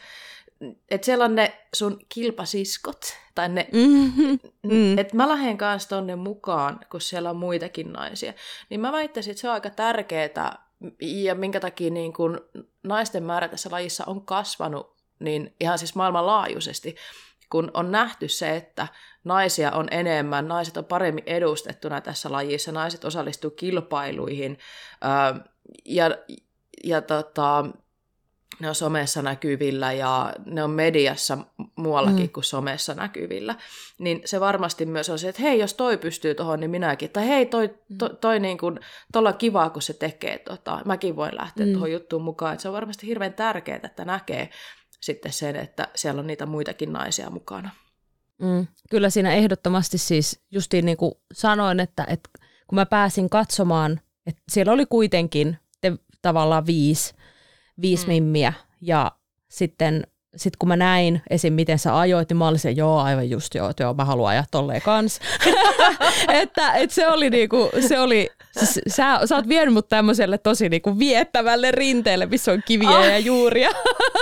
että 0.91 1.05
siellä 1.05 1.25
on 1.25 1.35
ne 1.35 1.67
sun 1.75 1.99
kilpasiskot, 2.09 3.17
tai 3.35 3.49
ne, 3.49 3.69
mm-hmm. 3.73 4.39
mm. 4.63 4.99
että 4.99 5.17
mä 5.17 5.29
lähden 5.29 5.59
kanssa 5.59 5.89
tonne 5.89 6.17
mukaan, 6.17 6.81
kun 6.91 7.01
siellä 7.01 7.31
on 7.31 7.37
muitakin 7.37 7.93
naisia, 7.93 8.33
niin 8.71 8.81
mä 8.81 8.93
väittäisin, 8.93 9.31
että 9.31 9.41
se 9.41 9.49
on 9.49 9.55
aika 9.55 9.71
tärkeää, 9.71 10.66
ja 11.01 11.35
minkä 11.35 11.61
takia 11.61 11.91
niin 11.91 12.13
kun 12.13 12.41
naisten 12.85 13.23
määrä 13.23 13.49
tässä 13.49 13.71
lajissa 13.71 14.05
on 14.07 14.27
kasvanut, 14.27 14.97
niin 15.19 15.55
ihan 15.61 15.79
siis 15.79 15.95
maailmanlaajuisesti, 15.95 16.97
kun 17.51 17.71
on 17.75 17.91
nähty 17.91 18.29
se, 18.29 18.57
että 18.57 18.89
naisia 19.25 19.73
on 19.73 19.89
enemmän, 19.91 20.49
naiset 20.49 20.77
on 20.77 20.85
paremmin 20.85 21.25
edustettuna 21.27 22.01
tässä 22.01 22.33
lajissa, 22.33 22.73
naiset 22.73 23.05
osallistuu 23.05 23.51
kilpailuihin 23.51 24.59
ja, 25.85 26.11
ja 26.85 27.03
tota, 27.03 27.65
ne 28.61 28.69
on 28.69 28.75
somessa 28.75 29.23
näkyvillä 29.23 29.93
ja 29.93 30.33
ne 30.47 30.63
on 30.63 30.71
mediassa 30.71 31.39
muuallakin 31.77 32.27
mm. 32.27 32.33
kuin 32.33 32.45
somessa 32.45 32.95
näkyvillä, 32.95 33.55
niin 33.99 34.23
se 34.25 34.41
varmasti 34.41 34.87
myös 34.87 35.11
on 35.11 35.19
se, 35.19 35.29
että 35.29 35.43
hei, 35.43 35.59
jos 35.59 35.75
toi 35.75 35.99
pystyy 35.99 36.35
tuohon, 36.35 36.61
niin 36.61 36.71
minäkin. 36.71 37.11
Tai 37.11 37.29
hei, 37.29 37.47
toi, 37.47 37.67
mm. 37.89 37.99
to, 37.99 38.09
toi 38.09 38.41
niin 38.41 38.59
kuin, 38.59 38.81
tolla 39.13 39.33
kivaa, 39.33 39.71
kun 39.71 39.83
se 39.83 39.93
tekee, 39.93 40.39
tota, 40.39 40.81
mäkin 40.85 41.17
voin 41.17 41.37
lähteä 41.37 41.67
mm. 41.67 41.73
tuohon 41.73 41.93
juttuun 41.93 42.23
mukaan. 42.23 42.53
Että 42.53 42.63
se 42.63 42.69
on 42.69 42.75
varmasti 42.75 43.07
hirveän 43.07 43.35
tärkeää, 43.35 43.81
että 43.83 44.05
näkee 44.05 44.51
sitten 45.01 45.33
sen, 45.33 45.57
että 45.57 45.89
siellä 45.95 46.21
on 46.21 46.27
niitä 46.27 46.47
muitakin 46.47 46.93
naisia 46.93 47.31
mukana. 47.31 47.71
Mm, 48.39 48.67
kyllä 48.91 49.11
siinä 49.11 49.33
ehdottomasti 49.33 49.99
siis 49.99 50.41
justiin 50.51 50.87
niin 50.87 50.97
kuin 50.97 51.13
sanoin, 51.33 51.81
että, 51.81 52.07
että 52.09 52.31
kun 52.67 52.77
mä 52.77 52.87
pääsin 52.87 53.31
katsomaan, 53.31 54.01
että 54.27 54.43
siellä 54.49 54.73
oli 54.73 54.87
kuitenkin 54.87 55.59
te, 55.81 55.93
tavallaan 56.23 56.67
viisi, 56.67 57.15
viisi 57.81 58.07
mm. 58.07 58.13
mimmiä 58.13 58.53
ja 58.81 59.13
sitten 59.49 60.07
sit 60.37 60.57
kun 60.57 60.69
mä 60.69 60.77
näin 60.77 61.23
esim. 61.31 61.53
miten 61.53 61.79
sä 61.79 61.99
ajoit, 61.99 62.29
niin 62.29 62.37
mä 62.37 62.49
olin 62.49 62.59
se, 62.59 62.71
joo, 62.71 62.99
aivan 62.99 63.31
just 63.31 63.55
joo, 63.55 63.73
joo, 63.81 63.95
mä 63.95 64.05
haluan 64.05 64.31
ajaa 64.31 64.45
tolleen 64.51 64.83
kans. 64.83 65.21
että, 66.43 66.73
et 66.73 66.91
se 66.91 67.09
oli 67.09 67.31
niinku, 67.31 67.71
se 67.89 68.01
oli, 68.01 68.31
sä, 68.89 69.21
sä 69.25 69.37
oot 69.37 69.49
vienyt 69.49 69.75
mut 69.75 69.89
tämmöiselle 69.89 70.39
tosi 70.39 70.69
niinku 70.69 70.99
viettävälle 70.99 71.71
rinteelle, 71.71 72.27
missä 72.27 72.53
on 72.53 72.63
kiviä 72.67 72.99
oh. 72.99 73.05
ja 73.05 73.19
juuria. 73.19 73.71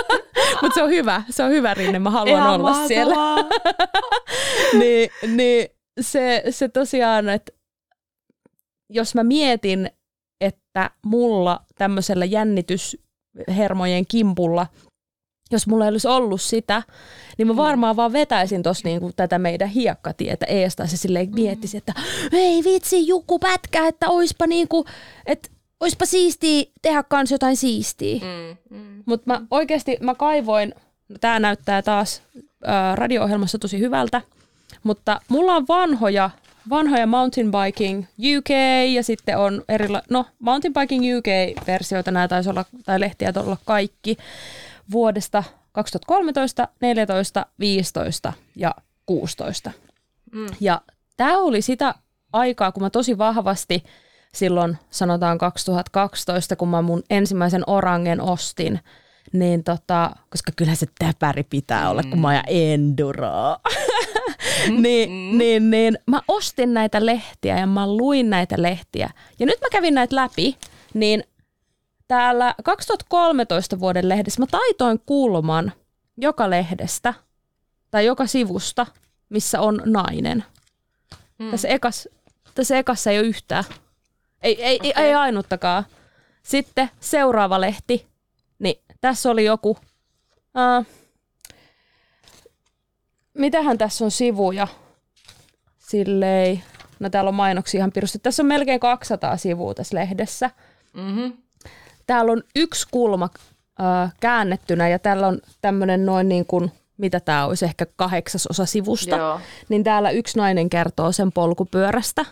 Mutta 0.61 0.75
se 0.75 0.83
on 0.83 0.89
hyvä, 0.89 1.23
se 1.29 1.43
on 1.43 1.51
hyvä 1.51 1.73
rinne, 1.73 1.99
mä 1.99 2.09
haluan 2.09 2.37
Ihan 2.37 2.53
olla 2.53 2.69
mahtavaa. 2.69 2.87
siellä. 2.87 3.15
niin, 4.79 5.09
niin 5.27 5.67
se, 6.01 6.43
se 6.49 6.69
tosiaan, 6.69 7.29
että 7.29 7.51
jos 8.89 9.15
mä 9.15 9.23
mietin, 9.23 9.89
että 10.41 10.89
mulla 11.05 11.59
tämmöisellä 11.77 12.25
jännityshermojen 13.35 14.05
kimpulla, 14.07 14.67
jos 15.51 15.67
mulla 15.67 15.85
ei 15.85 15.89
olisi 15.89 16.07
ollut 16.07 16.41
sitä, 16.41 16.83
niin 17.37 17.47
mä 17.47 17.53
mm. 17.53 17.57
varmaan 17.57 17.95
vaan 17.95 18.13
vetäisin 18.13 18.63
tuossa 18.63 18.87
niinku 18.87 19.11
tätä 19.15 19.39
meidän 19.39 19.69
hiekkatietä 19.69 20.45
eestä 20.45 20.83
ja 20.83 20.87
silleen 20.87 21.29
mm. 21.29 21.35
miettisi, 21.35 21.77
että 21.77 21.93
ei 22.31 22.63
vitsi 22.63 23.07
Jukku 23.07 23.39
pätkä, 23.39 23.87
että 23.87 24.09
oispa 24.09 24.47
niinku, 24.47 24.85
että 25.25 25.49
oispa 25.79 26.05
siistiä 26.05 26.63
tehdä 26.81 27.03
kans 27.03 27.31
jotain 27.31 27.57
siistiä. 27.57 28.21
Mm, 28.21 28.77
mm. 28.77 29.03
Mutta 29.05 29.23
mä 29.25 29.41
oikeasti 29.51 29.97
mä 30.01 30.15
kaivoin, 30.15 30.73
no 31.09 31.15
tää 31.21 31.39
näyttää 31.39 31.81
taas 31.81 32.21
ää, 32.63 32.95
radio-ohjelmassa 32.95 33.59
tosi 33.59 33.79
hyvältä, 33.79 34.21
mutta 34.83 35.21
mulla 35.29 35.55
on 35.55 35.65
vanhoja, 35.67 36.29
vanhoja 36.69 37.07
mountain 37.07 37.51
biking 37.51 38.05
UK 38.37 38.49
ja 38.93 39.03
sitten 39.03 39.37
on 39.37 39.63
erila- 39.71 40.05
no 40.09 40.25
mountain 40.39 40.73
biking 40.73 41.03
UK-versioita, 41.17 42.11
nämä 42.11 42.27
taisi 42.27 42.49
olla, 42.49 42.65
tai 42.85 42.99
lehtiä 42.99 43.33
olla 43.35 43.57
kaikki 43.65 44.17
vuodesta 44.91 45.43
2013, 45.71 46.67
14, 46.81 47.45
15 47.59 48.33
ja 48.55 48.75
16. 49.05 49.71
Mm. 50.31 50.47
Ja 50.59 50.81
tämä 51.17 51.37
oli 51.37 51.61
sitä 51.61 51.95
aikaa, 52.33 52.71
kun 52.71 52.83
mä 52.83 52.89
tosi 52.89 53.17
vahvasti 53.17 53.83
silloin 54.33 54.77
sanotaan 54.89 55.37
2012, 55.37 56.55
kun 56.55 56.69
mä 56.69 56.81
mun 56.81 57.03
ensimmäisen 57.09 57.63
orangen 57.67 58.21
ostin, 58.21 58.79
niin 59.33 59.63
tota, 59.63 60.11
koska 60.29 60.51
kyllä 60.55 60.75
se 60.75 60.85
täpäri 60.99 61.43
pitää 61.43 61.89
olla, 61.89 62.03
kun 62.03 62.21
mä 62.21 62.27
ajan 62.27 62.43
enduroa. 62.47 63.59
Mm, 64.69 64.81
niin, 64.81 65.09
mm. 65.09 65.37
niin, 65.37 65.69
niin 65.69 65.97
mä 66.07 66.21
ostin 66.27 66.73
näitä 66.73 67.05
lehtiä 67.05 67.59
ja 67.59 67.67
mä 67.67 67.87
luin 67.87 68.29
näitä 68.29 68.55
lehtiä. 68.57 69.09
Ja 69.39 69.45
nyt 69.45 69.61
mä 69.61 69.67
kävin 69.71 69.93
näitä 69.93 70.15
läpi, 70.15 70.57
niin 70.93 71.23
täällä 72.07 72.55
2013 72.63 73.79
vuoden 73.79 74.09
lehdessä 74.09 74.41
mä 74.41 74.47
taitoin 74.51 74.99
kulman 75.05 75.71
joka 76.17 76.49
lehdestä 76.49 77.13
tai 77.91 78.05
joka 78.05 78.27
sivusta, 78.27 78.85
missä 79.29 79.61
on 79.61 79.81
nainen. 79.85 80.43
Mm. 81.39 81.51
Tässä, 81.51 81.67
ekas, 81.67 82.09
tässä 82.55 82.77
ekassa 82.77 83.11
ei 83.11 83.19
ole 83.19 83.27
yhtään. 83.27 83.63
Ei, 84.41 84.63
ei, 84.63 84.75
okay. 84.75 85.03
ei 85.03 85.13
ainuttakaan. 85.13 85.83
Sitten 86.43 86.89
seuraava 86.99 87.61
lehti, 87.61 88.07
niin 88.59 88.81
tässä 89.01 89.31
oli 89.31 89.45
joku, 89.45 89.69
uh, 89.69 90.85
mitähän 93.35 93.77
tässä 93.77 94.05
on 94.05 94.11
sivuja? 94.11 94.67
Silleen, 95.77 96.63
no 96.99 97.09
täällä 97.09 97.27
on 97.29 97.35
mainoksia 97.35 97.77
ihan 97.77 97.91
pirusti. 97.91 98.19
Tässä 98.19 98.43
on 98.43 98.47
melkein 98.47 98.79
200 98.79 99.37
sivua 99.37 99.73
tässä 99.73 99.95
lehdessä. 99.95 100.49
Mm-hmm. 100.93 101.33
Täällä 102.07 102.31
on 102.31 102.43
yksi 102.55 102.87
kulma 102.91 103.29
uh, 103.35 104.11
käännettynä 104.19 104.89
ja 104.89 104.99
täällä 104.99 105.27
on 105.27 105.39
tämmöinen 105.61 106.05
noin 106.05 106.29
niin 106.29 106.45
kuin, 106.45 106.71
mitä 106.97 107.19
tämä 107.19 107.45
olisi, 107.45 107.65
ehkä 107.65 107.85
kahdeksasosa 107.95 108.65
sivusta. 108.65 109.15
Joo. 109.15 109.39
Niin 109.69 109.83
täällä 109.83 110.09
yksi 110.09 110.37
nainen 110.37 110.69
kertoo 110.69 111.11
sen 111.11 111.31
polkupyörästä. 111.31 112.25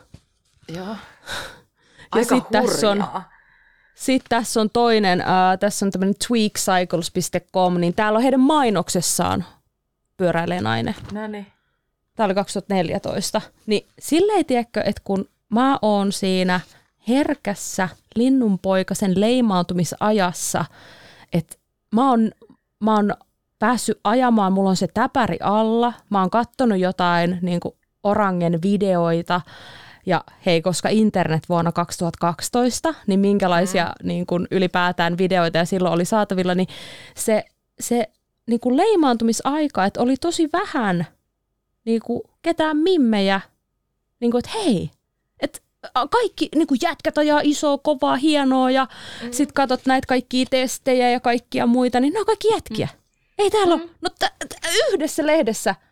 Joo. 0.75 0.95
Aika 2.11 2.35
ja 2.35 2.41
sitten 2.41 2.61
tässä 2.63 2.89
on, 2.89 3.05
sitten 3.95 4.29
tässä 4.29 4.61
on 4.61 4.69
toinen, 4.69 5.21
äh, 5.21 5.59
tässä 5.59 5.85
on 5.85 5.91
tämmöinen 5.91 6.15
tweakcycles.com, 6.27 7.79
niin 7.79 7.93
täällä 7.93 8.17
on 8.17 8.23
heidän 8.23 8.39
mainoksessaan 8.39 9.45
pyöräilee 10.23 10.61
nainen. 10.61 10.95
No 11.13 11.27
niin. 11.27 11.47
Tämä 12.15 12.25
oli 12.25 12.33
2014. 12.33 13.41
Niin 13.65 13.87
silleen, 13.99 14.45
tiedätkö, 14.45 14.81
että 14.81 15.01
kun 15.03 15.25
mä 15.49 15.79
oon 15.81 16.11
siinä 16.11 16.59
herkässä 17.07 17.89
linnunpoikasen 18.15 19.21
leimautumisajassa, 19.21 20.65
että 21.33 21.55
mä 21.95 22.09
oon, 22.09 22.31
mä 22.79 22.95
oon 22.95 23.13
päässyt 23.59 23.99
ajamaan, 24.03 24.53
mulla 24.53 24.69
on 24.69 24.75
se 24.75 24.87
täpäri 24.93 25.37
alla, 25.41 25.93
mä 26.09 26.19
oon 26.19 26.29
kattonut 26.29 26.79
jotain 26.79 27.39
niin 27.41 27.59
orangen 28.03 28.61
videoita, 28.61 29.41
ja 30.05 30.23
hei, 30.45 30.61
koska 30.61 30.89
internet 30.89 31.43
vuonna 31.49 31.71
2012, 31.71 32.93
niin 33.07 33.19
minkälaisia 33.19 33.85
mm. 33.85 34.07
niin 34.07 34.25
kuin 34.25 34.47
ylipäätään 34.51 35.17
videoita 35.17 35.57
ja 35.57 35.65
silloin 35.65 35.93
oli 35.93 36.05
saatavilla, 36.05 36.55
niin 36.55 36.67
se, 37.15 37.45
se 37.79 38.09
niin 38.47 38.59
kuin 38.59 38.77
leimaantumisaika, 38.77 39.85
että 39.85 40.01
oli 40.01 40.17
tosi 40.17 40.49
vähän 40.53 41.07
niin 41.85 42.01
kuin 42.01 42.21
ketään 42.41 42.77
mimmejä, 42.77 43.41
niin 44.19 44.31
kuin, 44.31 44.39
että 44.39 44.51
hei, 44.59 44.91
että 45.39 45.59
kaikki 46.09 46.49
niin 46.55 46.67
kuin 46.67 46.79
jätkät 46.81 47.17
ajaa 47.17 47.41
isoa, 47.43 47.77
kovaa, 47.77 48.15
hienoa 48.15 48.71
ja 48.71 48.87
mm. 49.23 49.31
sit 49.31 49.51
katsot 49.51 49.85
näitä 49.85 50.07
kaikkia 50.07 50.45
testejä 50.49 51.09
ja 51.09 51.19
kaikkia 51.19 51.65
muita, 51.65 51.99
niin 51.99 52.13
ne 52.13 52.19
on 52.19 52.25
kaikki 52.25 52.47
jätkiä. 52.47 52.87
Mm. 52.93 52.99
Ei 53.37 53.49
täällä 53.49 53.75
mm. 53.75 53.81
ole, 53.81 53.89
no 54.01 54.09
t- 54.09 54.49
t- 54.49 54.93
yhdessä 54.93 55.27
lehdessä– 55.27 55.75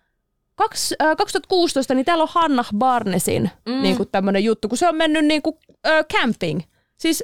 Kaks, 0.61 0.93
äh, 1.01 1.17
2016 1.17 1.93
niin 1.93 2.05
täällä 2.05 2.21
on 2.21 2.29
Hanna 2.31 2.65
Barnesin 2.77 3.51
mm. 3.65 3.81
niin 3.81 3.97
tämmöinen 4.11 4.43
juttu, 4.43 4.69
kun 4.69 4.77
se 4.77 4.87
on 4.87 4.95
mennyt 4.95 5.25
niin 5.25 5.41
kuin, 5.41 5.57
äh, 5.87 6.05
camping. 6.13 6.61
Siis 6.97 7.23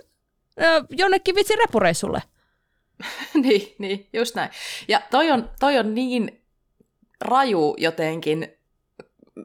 äh, 0.61 0.86
jonnekin 0.89 1.36
vitsi 1.36 1.55
repureissulle. 1.55 2.21
niin, 3.43 3.76
niin, 3.78 4.10
just 4.14 4.36
näin. 4.36 4.50
Ja 4.88 5.02
toi 5.12 5.32
on, 5.32 5.50
toi 5.60 5.78
on 5.78 5.95
niin 5.95 6.41
raju 7.22 7.76
jotenkin 7.78 8.57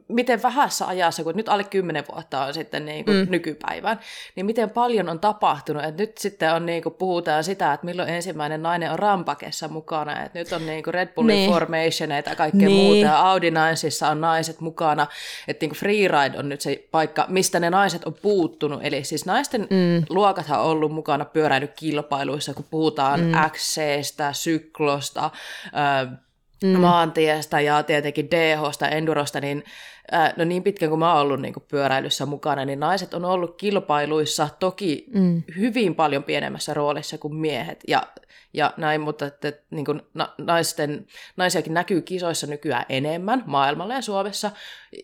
miten 0.07 0.43
vähässä 0.43 0.87
ajassa, 0.87 1.23
kun 1.23 1.33
nyt 1.35 1.49
alle 1.49 1.63
10 1.63 2.03
vuotta 2.11 2.45
on 2.45 2.53
sitten 2.53 2.85
niin 2.85 3.05
kuin 3.05 3.17
mm. 3.17 3.31
nykypäivän, 3.31 3.99
niin 4.35 4.45
miten 4.45 4.69
paljon 4.69 5.09
on 5.09 5.19
tapahtunut. 5.19 5.83
että 5.83 6.03
nyt 6.03 6.17
sitten 6.17 6.53
on 6.53 6.65
niin 6.65 6.83
kuin, 6.83 6.95
puhutaan 6.95 7.43
sitä, 7.43 7.73
että 7.73 7.85
milloin 7.85 8.09
ensimmäinen 8.09 8.63
nainen 8.63 8.91
on 8.91 8.99
rampakessa 8.99 9.67
mukana. 9.67 10.23
että 10.23 10.39
nyt 10.39 10.51
on 10.51 10.65
niin 10.65 10.83
kuin 10.83 10.93
Red 10.93 11.07
Bullin 11.07 11.35
niin. 11.35 11.51
formationeita 11.51 12.29
ja 12.29 12.35
kaikkea 12.35 12.67
niin. 12.67 12.83
muuta. 12.83 13.05
Ja 13.05 13.29
Audi 13.29 13.51
Naisissa 13.51 14.09
on 14.09 14.21
naiset 14.21 14.59
mukana. 14.59 15.07
Että 15.47 15.63
niin 15.63 15.69
kuin 15.69 15.79
freeride 15.79 16.39
on 16.39 16.49
nyt 16.49 16.61
se 16.61 16.87
paikka, 16.91 17.25
mistä 17.29 17.59
ne 17.59 17.69
naiset 17.69 18.03
on 18.03 18.13
puuttunut. 18.21 18.79
Eli 18.83 19.03
siis 19.03 19.25
naisten 19.25 19.61
mm. 19.61 20.05
luokathan 20.09 20.59
on 20.59 20.65
ollut 20.65 20.91
mukana 20.91 21.25
pyöräilykilpailuissa, 21.25 22.53
kun 22.53 22.65
puhutaan 22.69 23.19
mm. 23.19 23.31
XCstä, 23.49 24.33
syklosta, 24.33 25.25
äh, 25.65 26.19
mm. 26.63 26.79
maantiestä 26.79 27.59
ja 27.59 27.83
tietenkin 27.83 28.31
DHsta, 28.31 28.87
endurosta, 28.87 29.39
niin 29.39 29.63
ää, 30.11 30.33
no 30.37 30.43
niin 30.45 30.63
pitkään 30.63 30.89
kuin 30.89 30.99
mä 30.99 31.13
oon 31.13 31.21
ollut 31.21 31.41
niin 31.41 31.53
kuin 31.53 31.63
pyöräilyssä 31.67 32.25
mukana, 32.25 32.65
niin 32.65 32.79
naiset 32.79 33.13
on 33.13 33.25
ollut 33.25 33.57
kilpailuissa 33.57 34.49
toki 34.59 35.05
mm. 35.13 35.43
hyvin 35.57 35.95
paljon 35.95 36.23
pienemmässä 36.23 36.73
roolissa 36.73 37.17
kuin 37.17 37.35
miehet. 37.35 37.83
Ja, 37.87 38.07
ja 38.53 38.73
näin, 38.77 39.01
mutta 39.01 39.25
että, 39.25 39.53
niin 39.69 39.85
kuin 39.85 40.01
na, 40.13 40.33
naisten, 40.37 41.05
naisiakin 41.37 41.73
näkyy 41.73 42.01
kisoissa 42.01 42.47
nykyään 42.47 42.85
enemmän 42.89 43.43
maailmalla 43.45 43.93
ja 43.93 44.01
Suomessa. 44.01 44.51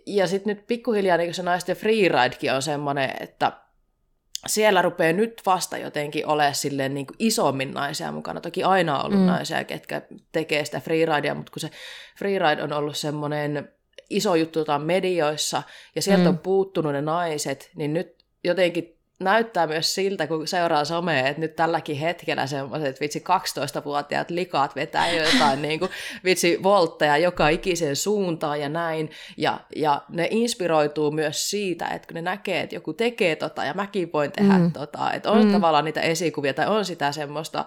Ja 0.05 0.27
sitten 0.27 0.55
nyt 0.55 0.67
pikkuhiljaa 0.67 1.17
niin 1.17 1.33
se 1.33 1.43
naisten 1.43 1.75
freeridekin 1.75 2.53
on 2.53 2.61
semmoinen, 2.61 3.13
että 3.19 3.51
siellä 4.47 4.81
rupeaa 4.81 5.13
nyt 5.13 5.41
vasta 5.45 5.77
jotenkin 5.77 6.27
olemaan 6.27 6.55
silleen 6.55 6.93
niin 6.93 7.07
kuin 7.07 7.15
isommin 7.19 7.71
naisia 7.71 8.11
mukana. 8.11 8.41
Toki 8.41 8.63
aina 8.63 8.99
on 8.99 9.05
ollut 9.05 9.19
mm. 9.19 9.25
naisia, 9.25 9.63
ketkä 9.63 10.01
tekee 10.31 10.65
sitä 10.65 10.79
freeridea, 10.79 11.35
mutta 11.35 11.51
kun 11.51 11.59
se 11.59 11.69
freeride 12.17 12.63
on 12.63 12.73
ollut 12.73 12.97
semmoinen 12.97 13.71
iso 14.09 14.35
juttu 14.35 14.65
medioissa, 14.85 15.63
ja 15.95 16.01
sieltä 16.01 16.23
mm. 16.23 16.29
on 16.29 16.37
puuttunut 16.37 16.93
ne 16.93 17.01
naiset, 17.01 17.71
niin 17.75 17.93
nyt 17.93 18.25
jotenkin 18.43 18.98
näyttää 19.19 19.67
myös 19.67 19.95
siltä, 19.95 20.27
kun 20.27 20.47
seuraa 20.47 20.85
somea, 20.85 21.27
että 21.27 21.41
nyt 21.41 21.55
tälläkin 21.55 21.97
hetkellä 21.97 22.47
semmoiset 22.47 23.01
vitsi 23.01 23.19
12-vuotiaat 23.19 24.29
likaat 24.29 24.75
vetää 24.75 25.11
jotain 25.11 25.61
niin 25.67 25.79
kuin, 25.79 25.91
vitsi 26.23 26.59
voltteja 26.63 27.17
joka 27.17 27.49
ikiseen 27.49 27.95
suuntaan 27.95 28.61
ja 28.61 28.69
näin. 28.69 29.11
Ja, 29.37 29.59
ja 29.75 30.01
ne 30.09 30.27
inspiroituu 30.31 31.11
myös 31.11 31.49
siitä, 31.49 31.87
että 31.87 32.07
kun 32.07 32.15
ne 32.15 32.21
näkee, 32.21 32.61
että 32.61 32.75
joku 32.75 32.93
tekee 32.93 33.35
tota 33.35 33.65
ja 33.65 33.73
mäkin 33.73 34.09
voin 34.13 34.31
tehdä 34.31 34.57
mm. 34.57 34.71
tota. 34.71 35.13
Että 35.13 35.31
on 35.31 35.45
mm. 35.45 35.51
tavallaan 35.51 35.85
niitä 35.85 36.01
esikuvia 36.01 36.53
tai 36.53 36.67
on 36.67 36.85
sitä 36.85 37.11
semmoista. 37.11 37.65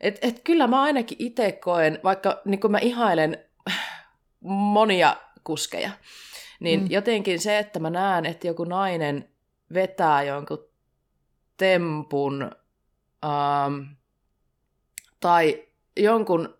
Että 0.00 0.26
et 0.28 0.40
kyllä 0.44 0.66
mä 0.66 0.82
ainakin 0.82 1.16
itse 1.20 1.52
koen, 1.52 2.00
vaikka 2.04 2.40
niin 2.44 2.60
kun 2.60 2.70
mä 2.70 2.78
ihailen 2.78 3.44
monia 4.40 5.16
kuskeja, 5.44 5.90
niin 6.60 6.80
mm. 6.80 6.86
jotenkin 6.90 7.40
se, 7.40 7.58
että 7.58 7.80
mä 7.80 7.90
näen, 7.90 8.26
että 8.26 8.46
joku 8.46 8.64
nainen 8.64 9.33
vetää 9.74 10.22
jonkun 10.22 10.68
tempun 11.56 12.50
ähm, 13.24 13.82
tai 15.20 15.68
jonkun 15.96 16.58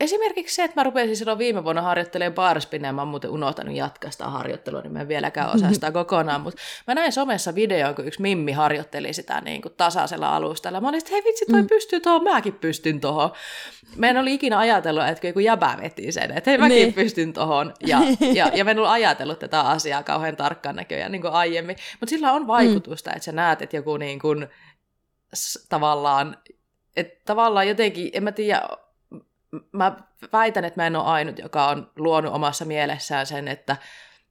Esimerkiksi 0.00 0.54
se, 0.54 0.64
että 0.64 0.80
mä 0.80 0.84
rupesin 0.84 1.16
silloin 1.16 1.38
viime 1.38 1.64
vuonna 1.64 1.82
harjoittelemaan 1.82 2.34
barspinnia, 2.34 2.92
mä 2.92 3.00
oon 3.00 3.08
muuten 3.08 3.30
unohtanut 3.30 3.74
jatkaa 3.74 4.10
sitä 4.10 4.24
harjoittelua, 4.24 4.80
niin 4.80 4.92
mä 4.92 5.00
en 5.00 5.08
vieläkään 5.08 5.50
osaa 5.54 5.72
sitä 5.72 5.92
kokonaan, 6.02 6.40
mutta 6.40 6.62
mä 6.86 6.94
näin 6.94 7.12
somessa 7.12 7.54
videon, 7.54 7.94
kun 7.94 8.06
yksi 8.06 8.22
Mimmi 8.22 8.52
harjoitteli 8.52 9.12
sitä 9.12 9.40
niin 9.40 9.62
kuin 9.62 9.74
tasaisella 9.76 10.36
alustalla. 10.36 10.80
Mä 10.80 10.88
olin, 10.88 10.98
että 10.98 11.10
hei 11.10 11.24
vitsi, 11.24 11.44
toi 11.46 11.62
mm. 11.62 11.68
pystyy 11.68 12.00
tuohon, 12.00 12.24
mäkin 12.24 12.54
pystyn 12.54 13.00
tuohon. 13.00 13.30
Mä 13.96 14.08
en 14.08 14.18
oli 14.18 14.34
ikinä 14.34 14.58
ajatellut, 14.58 15.08
että 15.08 15.26
joku 15.26 15.40
jäbä 15.40 15.78
veti 15.82 16.12
sen, 16.12 16.30
että 16.36 16.50
hei 16.50 16.58
mäkin 16.58 16.76
niin. 16.76 16.94
pystyn 16.94 17.32
tuohon. 17.32 17.74
Ja, 17.86 17.98
ja, 18.34 18.50
ja 18.54 18.64
mä 18.64 18.70
en 18.70 18.78
ollut 18.78 18.92
ajatellut 18.92 19.38
tätä 19.38 19.60
asiaa 19.60 20.02
kauhean 20.02 20.36
tarkkaan 20.36 20.76
näköjään 20.76 21.12
niin 21.12 21.22
kuin 21.22 21.32
aiemmin. 21.32 21.76
Mutta 22.00 22.10
sillä 22.10 22.32
on 22.32 22.46
vaikutusta, 22.46 23.10
mm. 23.10 23.16
että 23.16 23.24
sä 23.24 23.32
näet, 23.32 23.62
että 23.62 23.76
joku 23.76 23.96
niin 23.96 24.18
kuin, 24.18 24.48
tavallaan, 25.68 26.36
että 26.96 27.20
tavallaan 27.24 27.68
jotenkin, 27.68 28.10
en 28.12 28.24
mä 28.24 28.32
tiedä, 28.32 28.68
mä 29.72 29.96
väitän, 30.32 30.64
että 30.64 30.80
mä 30.80 30.86
en 30.86 30.96
ole 30.96 31.04
ainut, 31.04 31.38
joka 31.38 31.68
on 31.68 31.90
luonut 31.96 32.34
omassa 32.34 32.64
mielessään 32.64 33.26
sen, 33.26 33.48
että 33.48 33.76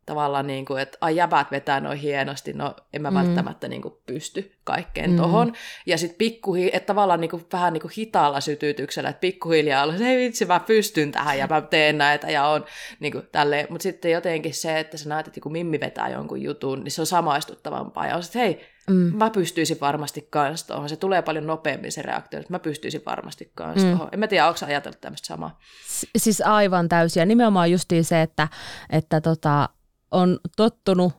tavallaan 0.06 0.48
niin 0.48 0.66
kuin, 0.66 0.82
että 0.82 0.98
ai 1.02 1.16
jäbät 1.16 1.52
vetää 1.52 1.80
noin 1.80 1.98
hienosti, 1.98 2.54
no 2.54 2.76
en 2.94 3.02
mä 3.02 3.12
mm. 3.12 3.18
välttämättä 3.18 3.68
niin 3.68 3.82
kuin 3.82 3.94
pysty 4.06 4.56
kaikkeen 4.64 5.12
mm. 5.12 5.18
tohon. 5.18 5.54
Ja 5.86 5.98
sitten 5.98 6.18
pikkuhi, 6.18 6.70
että 6.74 6.88
tavallaan 6.88 7.22
niin 7.22 7.32
kuin, 7.32 7.46
vähän 7.54 7.74
niin 7.74 7.82
kuin 7.82 7.92
hitaalla 7.98 8.42
sytytyksellä, 8.42 9.10
että 9.10 9.20
pikkuhiljaa 9.20 9.84
olla, 9.84 9.94
hei 9.94 10.18
vitsi, 10.18 10.46
mä 10.46 10.60
pystyn 10.60 11.12
tähän 11.12 11.38
ja 11.38 11.48
mä 11.48 11.62
teen 11.62 11.98
näitä 11.98 12.32
ja 12.32 12.48
on 12.48 12.66
niin 13.00 13.12
kuin 13.12 13.28
tälleen. 13.32 13.68
Mutta 13.70 13.84
sitten 13.84 14.12
jotenkin 14.12 14.54
se, 14.54 14.80
että 14.80 14.98
sä 14.98 15.10
näet, 15.10 15.28
että 15.28 15.42
kun 15.42 15.52
Mimmi 15.52 15.80
vetää 15.80 16.10
jonkun 16.10 16.42
jutun, 16.42 16.84
niin 16.84 16.92
se 16.92 17.02
on 17.02 17.08
samaistuttavampaa. 17.08 18.08
Ja 18.08 18.16
on 18.16 18.24
sitten, 18.24 18.42
hei, 18.42 18.73
Mm. 18.90 18.96
Mä 19.16 19.30
pystyisin 19.30 19.78
varmasti 19.82 20.28
kans 20.30 20.64
tuohon. 20.64 20.90
Se 20.90 20.96
tulee 20.96 21.22
paljon 21.22 21.48
nopeammin 21.48 21.92
se 21.92 22.02
reaktio, 22.02 22.40
että 22.40 22.54
mä 22.54 22.60
pystyisin 22.60 23.02
varmasti 23.06 23.52
kans 23.56 23.84
mm. 23.84 23.90
tuohon. 23.90 24.10
En 24.12 24.20
mä 24.20 24.28
tiedä, 24.28 24.48
onko 24.48 24.60
ajatellut 24.66 25.02
tämmöistä 25.02 25.28
samaa? 25.28 25.60
S- 25.88 26.08
siis 26.18 26.42
aivan 26.42 26.90
täysin. 26.90 27.22
Ja 27.22 27.26
nimenomaan 27.26 27.72
justiin 27.72 28.04
se, 28.06 28.22
että, 28.22 28.48
että 28.90 29.22
tota, 29.22 29.70
on 30.12 30.40
tottunut, 30.56 31.14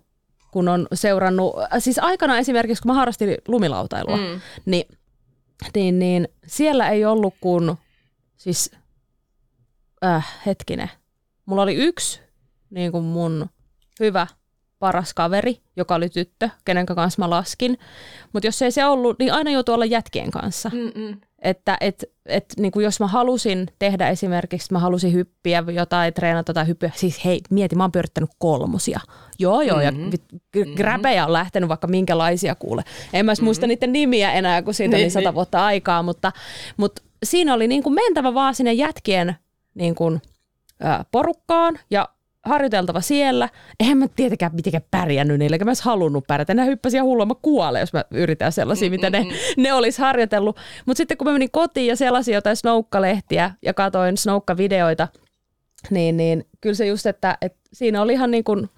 kun 0.50 0.68
on 0.68 0.86
seurannut, 0.94 1.54
siis 1.78 1.98
aikana 1.98 2.38
esimerkiksi, 2.38 2.82
kun 2.82 2.90
mä 2.90 2.94
harrastin 2.94 3.36
lumilautailua, 3.48 4.16
mm. 4.16 4.40
niin, 4.64 4.88
niin, 5.74 5.98
niin 5.98 6.28
siellä 6.46 6.88
ei 6.88 7.04
ollut 7.04 7.34
kuin, 7.40 7.76
siis 8.36 8.70
äh, 10.04 10.26
hetkinen, 10.46 10.90
mulla 11.46 11.62
oli 11.62 11.74
yksi 11.74 12.20
niin 12.70 12.92
kuin 12.92 13.04
mun 13.04 13.46
hyvä 14.00 14.26
paras 14.84 15.14
kaveri, 15.14 15.60
joka 15.76 15.94
oli 15.94 16.08
tyttö, 16.08 16.48
kenen 16.64 16.86
kanssa 16.86 17.22
mä 17.22 17.30
laskin. 17.30 17.78
Mutta 18.32 18.46
jos 18.46 18.62
ei 18.62 18.70
se 18.70 18.84
ollut, 18.84 19.18
niin 19.18 19.32
aina 19.32 19.50
joutuu 19.50 19.74
olla 19.74 19.84
jätkien 19.84 20.30
kanssa. 20.30 20.70
Mm-mm. 20.74 21.20
Että 21.38 21.76
et, 21.80 22.04
et, 22.26 22.44
niin 22.58 22.72
kuin 22.72 22.84
jos 22.84 23.00
mä 23.00 23.06
halusin 23.06 23.66
tehdä 23.78 24.08
esimerkiksi, 24.08 24.72
mä 24.72 24.78
halusin 24.78 25.12
hyppiä 25.12 25.64
jotain, 25.74 26.14
treenata 26.14 26.54
tai 26.54 26.66
hyppiä, 26.66 26.90
siis 26.94 27.24
hei, 27.24 27.40
mieti, 27.50 27.76
mä 27.76 27.84
oon 27.84 27.92
pyörittänyt 27.92 28.30
kolmosia. 28.38 29.00
Joo, 29.38 29.60
joo, 29.60 29.76
mm-hmm. 29.76 30.10
ja 30.54 30.66
gräbejä 30.76 31.26
on 31.26 31.32
lähtenyt 31.32 31.68
vaikka 31.68 31.86
minkälaisia 31.86 32.54
kuule. 32.54 32.82
En 33.12 33.26
mä 33.26 33.32
mm-hmm. 33.32 33.44
muista 33.44 33.66
niiden 33.66 33.92
nimiä 33.92 34.32
enää, 34.32 34.62
kun 34.62 34.74
siitä 34.74 34.96
niin, 34.96 35.04
oli 35.04 35.10
sata 35.10 35.28
niin. 35.28 35.34
vuotta 35.34 35.64
aikaa, 35.64 36.02
mutta, 36.02 36.32
mutta 36.76 37.02
siinä 37.24 37.54
oli 37.54 37.68
niin 37.68 37.82
kuin 37.82 37.94
mentävä 37.94 38.34
vaan 38.34 38.54
sinne 38.54 38.72
jätkien 38.72 39.36
niin 39.74 39.94
kuin, 39.94 40.22
porukkaan 41.10 41.78
ja 41.90 42.08
harjoiteltava 42.44 43.00
siellä. 43.00 43.48
Eihän 43.80 43.98
mä 43.98 44.06
tietenkään 44.16 44.54
mitenkään 44.54 44.84
pärjännyt 44.90 45.38
niille, 45.38 45.54
eikä 45.54 45.64
mä 45.64 45.70
edes 45.70 45.82
halunnut 45.82 46.26
pärjätä. 46.26 46.54
Ne 46.54 46.66
hyppäsi 46.66 46.96
ihan 46.96 47.06
hullua, 47.06 47.26
mä 47.26 47.34
kuolen, 47.42 47.80
jos 47.80 47.92
mä 47.92 48.04
yritän 48.10 48.52
sellaisia, 48.52 48.90
mitä 48.90 49.10
ne, 49.10 49.26
ne 49.56 49.72
olisi 49.72 50.02
harjoitellut. 50.02 50.56
Mutta 50.86 50.96
sitten 50.96 51.16
kun 51.18 51.26
mä 51.26 51.32
menin 51.32 51.50
kotiin 51.50 51.86
ja 51.86 51.96
sellaisin 51.96 52.34
jotain 52.34 52.56
snoukkalehtiä 52.56 53.50
ja 53.62 53.74
katoin 53.74 54.16
snoukkavideoita, 54.16 55.08
niin, 55.90 56.16
niin 56.16 56.46
kyllä 56.60 56.74
se 56.74 56.86
just, 56.86 57.06
että, 57.06 57.38
että 57.40 57.58
siinä 57.72 58.02
oli 58.02 58.12
ihan 58.12 58.30
niin 58.30 58.44
kuin 58.44 58.68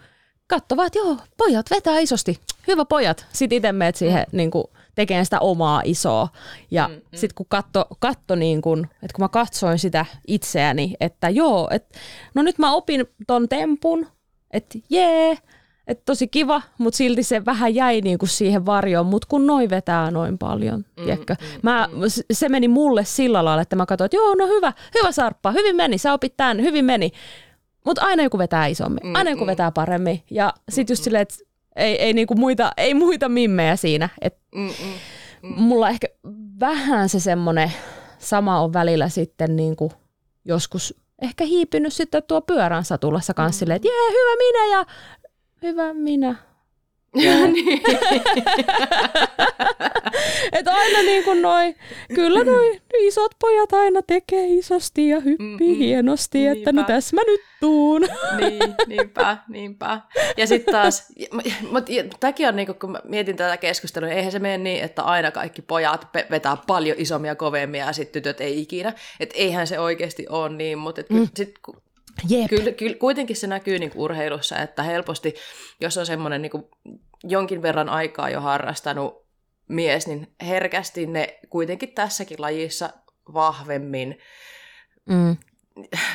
kattova, 0.46 0.86
että 0.86 0.98
joo, 0.98 1.16
pojat 1.36 1.66
vetää 1.70 1.98
isosti. 1.98 2.38
Hyvä 2.68 2.84
pojat. 2.84 3.26
Sitten 3.32 3.56
itse 3.56 3.72
meet 3.72 3.96
siihen 3.96 4.26
niin 4.32 4.50
kuin 4.50 4.64
tekemään 4.96 5.26
sitä 5.26 5.40
omaa 5.40 5.82
isoa. 5.84 6.28
Ja 6.70 6.88
mm, 6.88 6.94
mm. 6.94 7.00
sitten 7.14 7.34
kun 7.34 7.46
katso, 7.48 7.84
katso 7.98 8.34
niin 8.34 8.62
kun, 8.62 8.86
että 8.92 9.14
kun 9.14 9.24
mä 9.24 9.28
katsoin 9.28 9.78
sitä 9.78 10.06
itseäni, 10.26 10.94
että 11.00 11.28
joo, 11.28 11.68
että 11.70 11.98
no 12.34 12.42
nyt 12.42 12.58
mä 12.58 12.72
opin 12.72 13.04
ton 13.26 13.48
tempun, 13.48 14.06
että 14.50 14.78
jee, 14.90 15.38
että 15.86 16.02
tosi 16.04 16.28
kiva, 16.28 16.62
mutta 16.78 16.96
silti 16.96 17.22
se 17.22 17.44
vähän 17.44 17.74
jäi 17.74 18.00
niin 18.00 18.18
kuin 18.18 18.28
siihen 18.28 18.66
varjoon, 18.66 19.06
mutta 19.06 19.28
kun 19.30 19.46
noin 19.46 19.70
vetää 19.70 20.10
noin 20.10 20.38
paljon, 20.38 20.78
mm, 20.78 21.04
tiedätkö? 21.04 21.34
Mm, 21.40 21.46
mä, 21.62 21.88
mm. 21.92 22.00
Se 22.32 22.48
meni 22.48 22.68
mulle 22.68 23.04
sillä 23.04 23.44
lailla, 23.44 23.62
että 23.62 23.76
mä 23.76 23.86
katsoin, 23.86 24.06
että 24.06 24.16
joo, 24.16 24.34
no 24.34 24.46
hyvä, 24.46 24.72
hyvä 24.94 25.12
Sarppa, 25.12 25.50
hyvin 25.52 25.76
meni, 25.76 25.98
sä 25.98 26.12
opit 26.12 26.36
tämän, 26.36 26.62
hyvin 26.62 26.84
meni. 26.84 27.12
Mutta 27.84 28.02
aina 28.02 28.22
joku 28.22 28.38
vetää 28.38 28.66
isommin, 28.66 29.06
mm, 29.06 29.14
aina 29.14 29.30
joku 29.30 29.44
mm. 29.44 29.48
vetää 29.48 29.72
paremmin. 29.72 30.22
Ja 30.30 30.52
sitten 30.68 30.94
just 30.94 31.04
silleen, 31.04 31.22
että 31.22 31.34
ei, 31.76 32.02
ei, 32.02 32.12
niinku 32.12 32.34
muita, 32.34 32.72
ei 32.76 32.94
muita 32.94 33.28
mimmejä 33.28 33.76
siinä. 33.76 34.08
Et 34.20 34.38
mm, 34.54 34.62
mm, 34.62 34.92
mm. 35.42 35.60
Mulla 35.62 35.88
ehkä 35.88 36.06
vähän 36.60 37.08
se 37.08 37.20
semmoinen 37.20 37.72
sama 38.18 38.60
on 38.60 38.72
välillä 38.72 39.08
sitten 39.08 39.56
niinku 39.56 39.92
joskus 40.44 40.94
ehkä 41.22 41.44
hiipinyt 41.44 41.92
sitten 41.92 42.22
tuo 42.22 42.40
pyörän 42.40 42.84
satulassa 42.84 43.34
kanssa 43.34 43.56
mm. 43.56 43.58
silleen, 43.58 43.76
että 43.76 43.88
jee, 43.88 44.10
hyvä 44.10 44.36
minä 44.38 44.76
ja 44.76 44.86
hyvä 45.62 45.94
minä. 45.94 46.36
Niin. 47.52 47.82
että 50.52 50.72
aina 50.72 51.02
niin 51.02 51.24
kuin 51.24 51.42
noi, 51.42 51.74
kyllä 52.14 52.44
noi 52.44 52.80
isot 52.98 53.30
pojat 53.40 53.72
aina 53.72 54.02
tekee 54.02 54.46
isosti 54.46 55.08
ja 55.08 55.20
hyppii 55.20 55.58
Mm-mm. 55.58 55.78
hienosti, 55.78 56.38
niinpä. 56.38 56.58
että 56.58 56.72
no 56.72 56.82
tässä 56.82 57.16
mä 57.16 57.22
nyt 57.26 57.40
tuun. 57.60 58.02
niin, 58.40 58.74
niinpä, 58.86 59.36
niinpä. 59.48 60.00
Ja 60.36 60.46
sitten 60.46 60.72
taas, 60.72 61.12
mutta 61.72 61.92
tämäkin 62.20 62.48
on, 62.48 62.56
niin 62.56 62.74
kun 62.74 62.90
mä 62.90 63.00
mietin 63.04 63.36
tätä 63.36 63.56
keskustelua, 63.56 64.08
niin 64.08 64.16
eihän 64.16 64.32
se 64.32 64.38
mene 64.38 64.58
niin, 64.58 64.84
että 64.84 65.02
aina 65.02 65.30
kaikki 65.30 65.62
pojat 65.62 66.08
vetää 66.30 66.56
paljon 66.66 66.96
isommia 66.98 67.34
kovemmia 67.34 67.86
ja 67.86 67.92
sitten 67.92 68.22
tytöt 68.22 68.40
ei 68.40 68.60
ikinä. 68.60 68.92
Että 69.20 69.34
eihän 69.38 69.66
se 69.66 69.78
oikeasti 69.78 70.26
ole 70.28 70.48
niin, 70.48 70.78
mutta 70.78 71.00
et 71.00 71.10
mm. 71.10 71.28
sit, 71.36 71.54
Jep. 72.28 72.48
Kyllä, 72.48 72.72
kyllä 72.72 72.96
kuitenkin 72.96 73.36
se 73.36 73.46
näkyy 73.46 73.78
niin 73.78 73.92
urheilussa, 73.94 74.58
että 74.58 74.82
helposti, 74.82 75.34
jos 75.80 75.98
on 75.98 76.06
semmoinen 76.06 76.42
niin 76.42 76.50
jonkin 77.24 77.62
verran 77.62 77.88
aikaa 77.88 78.30
jo 78.30 78.40
harrastanut 78.40 79.26
mies, 79.68 80.06
niin 80.06 80.34
herkästi 80.46 81.06
ne 81.06 81.38
kuitenkin 81.50 81.92
tässäkin 81.92 82.40
lajissa 82.40 82.90
vahvemmin 83.34 84.18
mm. 85.06 85.36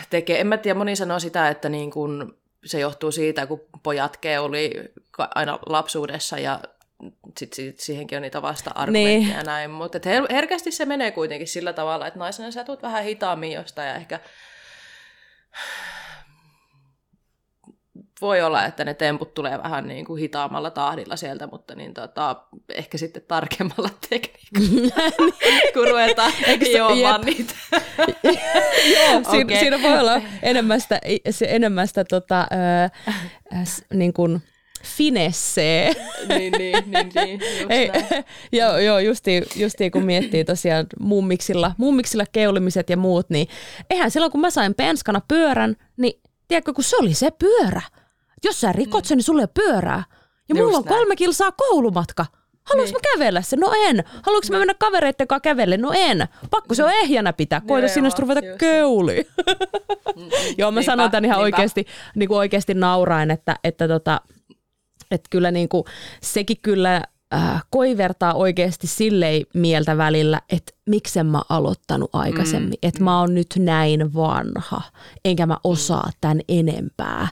tekee. 0.09 0.39
En 0.39 0.47
mä 0.47 0.57
tiedä, 0.57 0.77
moni 0.77 0.95
sanoo 0.95 1.19
sitä, 1.19 1.49
että 1.49 1.69
niin 1.69 1.91
kun 1.91 2.41
se 2.65 2.79
johtuu 2.79 3.11
siitä, 3.11 3.45
kun 3.45 3.61
pojat 3.83 4.17
oli 4.39 4.71
aina 5.35 5.59
lapsuudessa 5.65 6.39
ja 6.39 6.59
sit, 7.37 7.53
sit 7.53 7.79
siihenkin 7.79 8.15
on 8.15 8.21
niitä 8.21 8.41
vasta-argumentteja 8.41 9.19
niin. 9.19 9.37
ja 9.37 9.43
näin, 9.43 9.71
mutta 9.71 9.97
her- 9.97 10.33
herkästi 10.33 10.71
se 10.71 10.85
menee 10.85 11.11
kuitenkin 11.11 11.47
sillä 11.47 11.73
tavalla, 11.73 12.07
että 12.07 12.19
naisena 12.19 12.51
sä 12.51 12.63
tulet 12.63 12.81
vähän 12.81 13.03
hitaammin 13.03 13.51
jostain 13.51 13.87
ja 13.87 13.95
ehkä 13.95 14.19
voi 18.21 18.41
olla, 18.41 18.65
että 18.65 18.85
ne 18.85 18.93
temput 18.93 19.33
tulee 19.33 19.63
vähän 19.63 19.87
niin 19.87 20.05
kuin 20.05 20.19
hitaammalla 20.19 20.71
tahdilla 20.71 21.15
sieltä, 21.15 21.47
mutta 21.47 21.75
niin 21.75 21.93
tota, 21.93 22.35
ehkä 22.69 22.97
sitten 22.97 23.23
tarkemmalla 23.27 23.89
tekniikalla, 24.09 25.11
kun 25.73 25.87
ruvetaan 25.87 26.33
juomaan 26.77 27.21
niitä. 27.21 27.53
Joo, 28.95 29.23
siinä, 29.31 29.45
okay. 29.45 29.57
siinä 29.59 29.81
voi 29.81 29.99
olla 29.99 30.21
enemmän 30.41 30.81
sitä, 30.81 31.01
se 31.29 31.45
enemmän 31.49 31.87
sitä 31.87 32.03
tota, 32.03 32.39
äh, 32.39 32.91
äh, 33.53 33.67
niin 33.93 34.13
kuin, 34.13 34.41
finessee. 34.83 35.93
niin, 36.27 36.53
niin, 36.57 36.83
niin, 36.85 37.09
niin 37.15 37.39
Ei, 37.69 37.91
joo, 38.51 38.77
joo 38.77 38.99
justiin, 38.99 39.43
justiin 39.55 39.91
kun 39.91 40.05
miettii 40.05 40.45
tosiaan 40.45 40.85
mummiksilla, 40.99 41.75
mummiksilla 41.77 42.25
keulimiset 42.31 42.89
ja 42.89 42.97
muut, 42.97 43.29
niin 43.29 43.47
eihän 43.89 44.11
silloin 44.11 44.31
kun 44.31 44.41
mä 44.41 44.49
sain 44.49 44.75
penskana 44.75 45.21
pyörän, 45.27 45.75
niin 45.97 46.21
tiedätkö, 46.47 46.73
kun 46.73 46.83
se 46.83 46.97
oli 46.97 47.13
se 47.13 47.31
pyörä, 47.31 47.81
jos 48.45 48.61
sä 48.61 48.71
rikot 48.71 49.05
sen, 49.05 49.17
niin 49.17 49.23
sulle 49.23 49.41
ei 49.41 49.47
pyörää. 49.53 50.03
Ja 50.49 50.55
mulla 50.55 50.77
on 50.77 50.83
kolme 50.83 51.15
kilsaa 51.15 51.51
koulumatka. 51.51 52.25
Haluanko 52.63 52.93
niin. 52.93 53.01
mä 53.07 53.13
kävellä 53.13 53.41
sen? 53.41 53.59
No 53.59 53.71
en. 53.87 54.03
Haluanko 54.23 54.47
mä 54.51 54.57
mennä 54.57 54.73
kavereitten 54.73 55.27
kanssa 55.27 55.41
kävelle? 55.41 55.77
No 55.77 55.91
en. 55.95 56.27
Pakko 56.51 56.75
se 56.75 56.83
on 56.83 56.91
ehjänä 56.91 57.33
pitää. 57.33 57.61
Koita 57.61 57.87
sinne 57.87 58.09
ruveta 58.19 58.41
keuli. 58.57 59.27
Mm, 60.15 60.23
mm. 60.23 60.29
Joo, 60.57 60.71
mä 60.71 60.79
niinpä, 60.79 60.91
sanon 60.91 61.11
tämän 61.11 61.25
ihan 61.25 61.39
oikeasti, 61.39 61.85
niin 62.15 62.29
kuin 62.29 62.37
oikeasti 62.37 62.73
nauraen, 62.73 63.31
että, 63.31 63.55
että, 63.63 63.87
tota, 63.87 64.21
että 65.11 65.27
kyllä 65.29 65.51
niin 65.51 65.69
kuin, 65.69 65.83
sekin 66.21 66.57
kyllä 66.61 67.03
äh, 67.33 67.63
koivertaa 67.69 68.33
oikeasti 68.33 68.87
silleen 68.87 69.45
mieltä 69.53 69.97
välillä, 69.97 70.41
että 70.49 70.71
miksen 70.85 71.25
mä 71.25 71.41
aloittanut 71.49 72.09
aikaisemmin, 72.13 72.69
mm, 72.69 72.87
että 72.87 72.99
mm. 72.99 73.03
mä 73.03 73.19
oon 73.19 73.33
nyt 73.33 73.55
näin 73.59 74.13
vanha, 74.13 74.81
enkä 75.25 75.45
mä 75.45 75.57
osaa 75.63 76.09
tämän 76.21 76.39
enempää. 76.47 77.27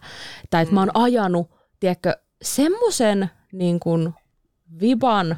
Tai 0.49 0.61
että 0.61 0.71
mm. 0.71 0.75
mä 0.75 0.81
oon 0.81 0.91
ajanut, 0.93 1.49
tiedätkö, 1.79 2.13
semmoisen 2.41 3.29
niin 3.51 3.79
kuin 3.79 4.13
viban, 4.81 5.37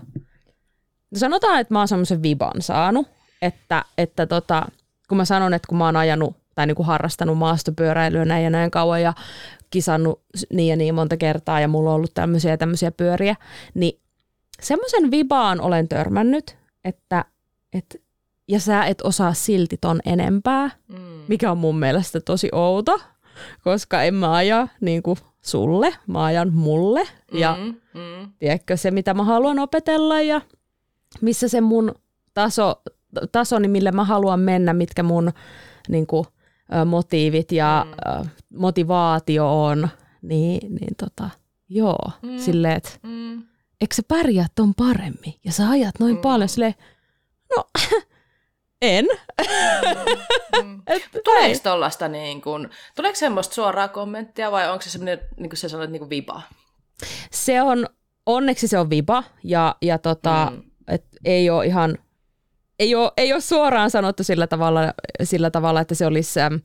no 1.12 1.18
sanotaan, 1.18 1.60
että 1.60 1.74
mä 1.74 1.80
oon 1.80 1.88
semmoisen 1.88 2.24
viban 2.24 2.62
saanut, 2.62 3.08
että, 3.42 3.86
että 3.98 4.28
tota, 4.28 4.66
kun 5.10 5.18
mä 5.18 5.26
sanon, 5.26 5.54
että 5.54 5.68
kun 5.68 5.78
mä 5.78 5.86
oon 5.86 5.96
ajanut 5.96 6.36
tai 6.56 6.68
niin 6.68 6.76
kuin 6.76 6.86
harrastanut 6.86 7.38
maastopyöräilyä 7.38 8.26
näin 8.26 8.44
ja 8.44 8.50
näin 8.50 8.72
kauan 8.72 9.02
ja 9.02 9.14
kisannut 9.70 10.22
niin 10.54 10.70
ja 10.70 10.76
niin 10.76 10.96
monta 10.96 11.18
kertaa 11.18 11.60
ja 11.60 11.68
mulla 11.68 11.90
on 11.90 11.96
ollut 11.96 12.14
tämmöisiä 12.14 12.52
ja 12.52 12.58
tämmöisiä 12.58 12.92
pyöriä, 12.92 13.36
niin 13.74 14.02
semmoisen 14.62 15.12
vibaan 15.12 15.62
olen 15.62 15.88
törmännyt, 15.88 16.58
että, 16.84 17.26
että 17.74 17.98
ja 18.48 18.60
sä 18.60 18.86
et 18.86 19.02
osaa 19.02 19.34
silti 19.34 19.78
ton 19.82 20.00
enempää, 20.06 20.70
mm. 20.88 20.98
mikä 21.28 21.52
on 21.52 21.58
mun 21.58 21.80
mielestä 21.80 22.20
tosi 22.20 22.50
outo, 22.52 23.02
koska 23.64 24.04
en 24.04 24.14
mä 24.14 24.34
aja 24.34 24.68
niin 24.82 25.04
kuin 25.04 25.18
sulle, 25.42 25.94
mä 26.08 26.24
ajan 26.24 26.54
mulle 26.54 27.04
ja 27.34 27.58
mm, 27.60 28.00
mm. 28.02 28.32
tiedätkö 28.40 28.78
se, 28.78 28.92
mitä 28.92 29.14
mä 29.14 29.24
haluan 29.24 29.60
opetella 29.60 30.22
ja 30.22 30.42
missä 31.22 31.48
se 31.48 31.62
mun 31.62 31.96
taso, 32.34 32.82
tasoni, 33.32 33.68
mille 33.68 33.92
mä 33.92 34.04
haluan 34.04 34.40
mennä, 34.40 34.74
mitkä 34.74 35.04
mun 35.04 35.32
niin 35.90 36.08
kuin, 36.08 36.26
motiivit 36.86 37.52
ja 37.52 37.86
mm. 37.88 38.30
motivaatio 38.58 39.64
on, 39.64 39.90
niin, 40.22 40.76
niin 40.76 40.96
tota, 40.98 41.30
joo, 41.70 42.12
mm. 42.22 42.38
silleen, 42.38 42.78
että 42.78 42.90
mm. 43.04 43.44
Eikö 43.82 43.96
sä 43.96 44.02
pärjää 44.08 44.48
ton 44.56 44.76
paremmin 44.76 45.34
ja 45.46 45.52
sä 45.52 45.70
ajat 45.70 46.00
noin 46.00 46.16
mm. 46.16 46.22
paljon, 46.22 46.50
silleen, 46.50 46.76
no 47.56 47.64
en. 48.82 49.06
Mm. 50.64 50.82
Tuleeko 51.24 51.60
tuollaista 51.64 52.08
niin 52.08 52.42
kuin, 52.42 52.70
tuleeko 52.96 53.16
semmoista 53.16 53.56
suoraa 53.56 53.88
kommenttia 53.88 54.52
vai 54.52 54.70
onko 54.70 54.82
se 54.82 54.90
semmoinen, 54.90 55.20
niin 55.38 55.50
kuin 55.50 55.58
sä 55.58 55.70
sanoit, 55.70 55.92
niin 55.92 56.00
kuin 56.00 56.10
viba? 56.10 56.42
Se 57.32 57.62
on, 57.62 57.88
onneksi 58.26 58.68
se 58.68 58.80
on 58.80 58.90
viba 58.90 59.24
ja, 59.44 59.76
ja 59.82 59.98
tota, 59.98 60.52
mm. 60.52 60.64
et 60.88 61.06
ei 61.26 61.50
ole 61.50 61.66
ihan 61.66 61.98
ei 62.80 62.96
ole, 62.96 63.12
ei 63.18 63.34
ole 63.34 63.42
suoraan 63.42 63.92
sanottu 63.92 64.24
sillä 64.24 64.48
tavalla, 64.48 64.94
sillä 65.24 65.52
tavalla 65.52 65.82
että 65.82 65.96
se 65.96 66.06
olisi 66.06 66.40
ähm, 66.40 66.56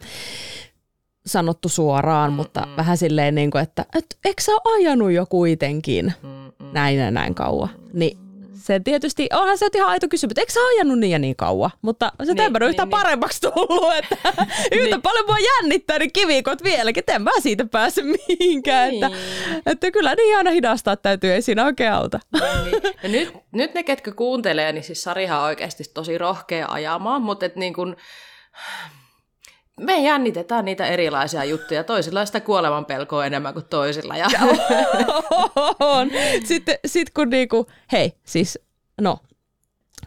sanottu 1.27 1.69
suoraan, 1.69 2.31
Mm-mm. 2.31 2.37
mutta 2.37 2.69
vähän 2.77 2.99
silleen, 2.99 3.35
niin 3.35 3.51
kuin, 3.51 3.63
että 3.63 3.87
et, 3.95 4.19
eikö 4.25 4.43
sä 4.43 4.53
ole 4.53 4.77
ajanut 4.77 5.13
jo 5.13 5.27
kuitenkin 5.27 6.13
Mm-mm. 6.23 6.56
Näin 6.77 6.99
ja 6.99 7.11
näin 7.11 7.35
kauan. 7.35 7.69
Niin 7.93 8.19
se 8.55 8.81
tietysti, 8.81 9.29
onhan 9.33 9.59
se 9.59 9.69
ihan 9.75 9.91
aito 9.91 10.09
kysymys, 10.09 10.39
eikö 10.39 10.53
sä 10.53 10.61
ajanut 10.61 10.99
niin 10.99 11.11
ja 11.11 11.19
niin 11.19 11.37
kauan, 11.37 11.71
mutta 11.83 12.13
se 12.19 12.25
niin, 12.25 12.37
tämmöinen 12.37 12.67
niin, 12.67 12.71
yhtään 12.71 12.89
niin, 12.89 12.99
paremmaksi 12.99 13.41
tullut, 13.41 13.95
että 13.95 14.17
yhtä 14.73 14.97
niin. 14.97 15.03
paljon 15.03 15.27
mua 15.27 15.37
jännittää 15.39 15.99
niin 15.99 16.13
kivikot 16.13 16.65
vieläkin, 16.65 17.01
että 17.01 17.15
en 17.15 17.23
mä 17.23 17.31
siitä 17.43 17.65
pääse 17.65 18.03
mihinkään, 18.03 18.91
niin. 18.91 19.05
että, 19.05 19.19
että 19.67 19.91
kyllä 19.91 20.15
niin 20.15 20.37
aina 20.37 20.51
hidastaa 20.51 20.97
täytyy, 20.97 21.33
ei 21.33 21.43
siinä 21.43 21.65
oikein 21.65 21.93
auta. 21.93 22.21
Niin. 22.33 22.83
Ja 23.03 23.09
nyt, 23.09 23.35
nyt 23.53 23.75
ne, 23.75 23.83
ketkä 23.83 24.13
kuuntelee, 24.13 24.73
niin 24.73 24.85
siis 24.85 25.03
Sarihan 25.03 25.39
on 25.39 25.45
oikeasti 25.45 25.85
tosi 25.95 26.19
rohkea 26.19 26.67
ajamaan, 26.69 27.23
mutta 27.23 27.47
et 27.47 27.57
niin 27.57 27.75
kun, 27.75 27.97
me 29.81 29.99
jännitetään 29.99 30.65
niitä 30.65 30.87
erilaisia 30.87 31.45
juttuja. 31.45 31.85
Toisilla 31.85 32.27
sitä 32.27 32.41
kuoleman 32.41 32.85
pelkoa 32.85 33.27
enemmän 33.27 33.55
kuin 33.55 33.65
toisilla. 33.65 34.17
Ja... 34.17 34.27
on. 35.81 36.11
Sitten 36.45 36.79
sit 36.87 37.11
kun 37.11 37.31
niinku, 37.31 37.67
hei, 37.93 38.13
siis 38.25 38.59
no, 39.01 39.19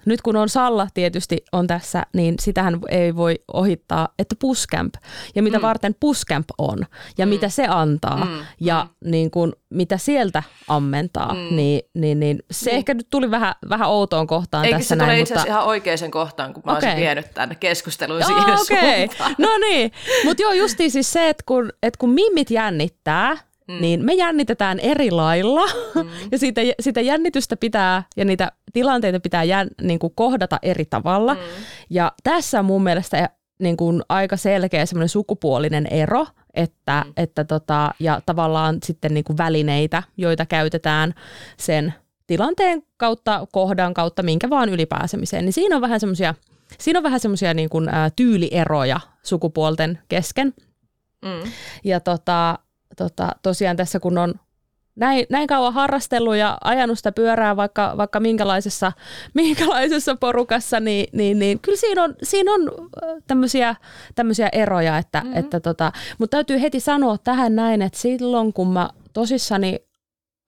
nyt 0.05 0.21
kun 0.21 0.35
on 0.35 0.49
Salla 0.49 0.87
tietysti 0.93 1.37
on 1.51 1.67
tässä, 1.67 2.05
niin 2.13 2.35
sitähän 2.39 2.79
ei 2.89 3.15
voi 3.15 3.35
ohittaa, 3.53 4.09
että 4.19 4.35
Puscamp 4.39 4.93
ja 5.35 5.43
mitä 5.43 5.57
mm. 5.57 5.61
varten 5.61 5.95
Puscamp 5.99 6.49
on 6.57 6.85
ja 7.17 7.25
mm. 7.25 7.29
mitä 7.29 7.49
se 7.49 7.67
antaa 7.67 8.25
mm. 8.25 8.45
ja 8.59 8.83
mm. 8.83 9.11
Niin 9.11 9.31
kuin, 9.31 9.53
mitä 9.69 9.97
sieltä 9.97 10.43
ammentaa, 10.67 11.33
mm. 11.33 11.55
niin, 11.55 11.81
niin, 11.93 12.19
niin 12.19 12.39
se 12.51 12.69
niin. 12.69 12.77
ehkä 12.77 12.93
nyt 12.93 13.07
tuli 13.09 13.31
vähän, 13.31 13.55
vähän 13.69 13.89
outoon 13.89 14.27
kohtaan 14.27 14.65
Eikö 14.65 14.77
tässä 14.77 14.89
se 14.89 14.95
näin. 14.95 15.19
itse 15.19 15.33
asiassa 15.33 15.53
ihan 15.53 15.65
oikeaan 15.65 16.11
kohtaan, 16.11 16.53
kun 16.53 16.63
mä 16.65 16.71
okay. 16.71 16.89
olisin 16.89 17.03
vienyt 17.03 17.33
tänne 17.33 17.55
keskusteluun 17.55 18.23
siihen 18.23 18.43
okay. 18.43 19.07
suuntaan. 19.07 19.35
No 19.37 19.57
niin, 19.57 19.91
mutta 20.25 20.43
joo 20.43 20.51
justiin 20.51 20.91
siis 20.91 21.11
se, 21.11 21.29
että 21.29 21.43
kun, 21.45 21.69
että 21.83 21.97
kun 21.97 22.09
mimmit 22.09 22.51
jännittää, 22.51 23.37
mm. 23.69 23.81
niin 23.81 24.05
me 24.05 24.13
jännitetään 24.13 24.79
eri 24.79 25.11
lailla 25.11 25.65
mm. 25.95 26.09
ja 26.31 26.39
siitä, 26.39 26.61
sitä 26.79 27.01
jännitystä 27.01 27.57
pitää 27.57 28.03
ja 28.17 28.25
niitä 28.25 28.51
tilanteita 28.73 29.19
pitää 29.19 29.43
jän, 29.43 29.67
niin 29.81 29.99
kuin 29.99 30.13
kohdata 30.15 30.59
eri 30.61 30.85
tavalla. 30.85 31.33
Mm. 31.33 31.39
Ja 31.89 32.11
tässä 32.23 32.59
on 32.59 32.65
mun 32.65 32.83
mielestä 32.83 33.29
niin 33.59 33.77
kuin 33.77 34.01
aika 34.09 34.37
selkeä 34.37 34.85
semmoinen 34.85 35.09
sukupuolinen 35.09 35.87
ero, 35.91 36.27
että, 36.53 37.03
mm. 37.05 37.13
että 37.17 37.43
tota, 37.43 37.91
ja 37.99 38.21
tavallaan 38.25 38.77
sitten 38.83 39.13
niin 39.13 39.23
kuin 39.23 39.37
välineitä, 39.37 40.03
joita 40.17 40.45
käytetään 40.45 41.13
sen 41.57 41.93
tilanteen 42.27 42.83
kautta, 42.97 43.47
kohdan 43.51 43.93
kautta, 43.93 44.23
minkä 44.23 44.49
vaan 44.49 44.69
ylipääsemiseen, 44.69 45.45
niin 45.45 45.53
siinä 45.53 45.75
on 45.75 45.81
vähän 45.81 45.99
semmoisia 45.99 46.35
Siinä 46.77 46.99
on 46.99 47.03
vähän 47.03 47.19
semmoisia 47.19 47.53
niin 47.53 47.69
kuin, 47.69 47.89
ä, 47.89 48.09
tyylieroja 48.15 48.99
sukupuolten 49.23 49.99
kesken. 50.09 50.53
Mm. 51.25 51.51
Ja 51.83 51.99
tota, 51.99 52.59
tota, 52.97 53.29
tosiaan 53.43 53.77
tässä 53.77 53.99
kun 53.99 54.17
on 54.17 54.33
näin, 54.99 55.25
näin 55.29 55.47
kauan 55.47 55.73
harrastellut 55.73 56.35
ja 56.35 56.57
ajanut 56.63 56.97
sitä 56.97 57.11
pyörää 57.11 57.55
vaikka, 57.55 57.93
vaikka 57.97 58.19
minkälaisessa, 58.19 58.91
minkälaisessa 59.33 60.15
porukassa, 60.15 60.79
niin, 60.79 61.07
niin, 61.13 61.39
niin 61.39 61.59
kyllä 61.59 61.77
siinä 61.77 62.03
on, 62.03 62.15
siinä 62.23 62.53
on 62.53 62.61
tämmöisiä, 63.27 63.75
tämmöisiä 64.15 64.49
eroja, 64.51 64.97
että, 64.97 65.19
mm-hmm. 65.19 65.37
että 65.37 65.59
tota, 65.59 65.91
mutta 66.17 66.37
täytyy 66.37 66.61
heti 66.61 66.79
sanoa 66.79 67.17
tähän 67.17 67.55
näin, 67.55 67.81
että 67.81 67.99
silloin 67.99 68.53
kun 68.53 68.73
mä 68.73 68.89
tosissani 69.13 69.79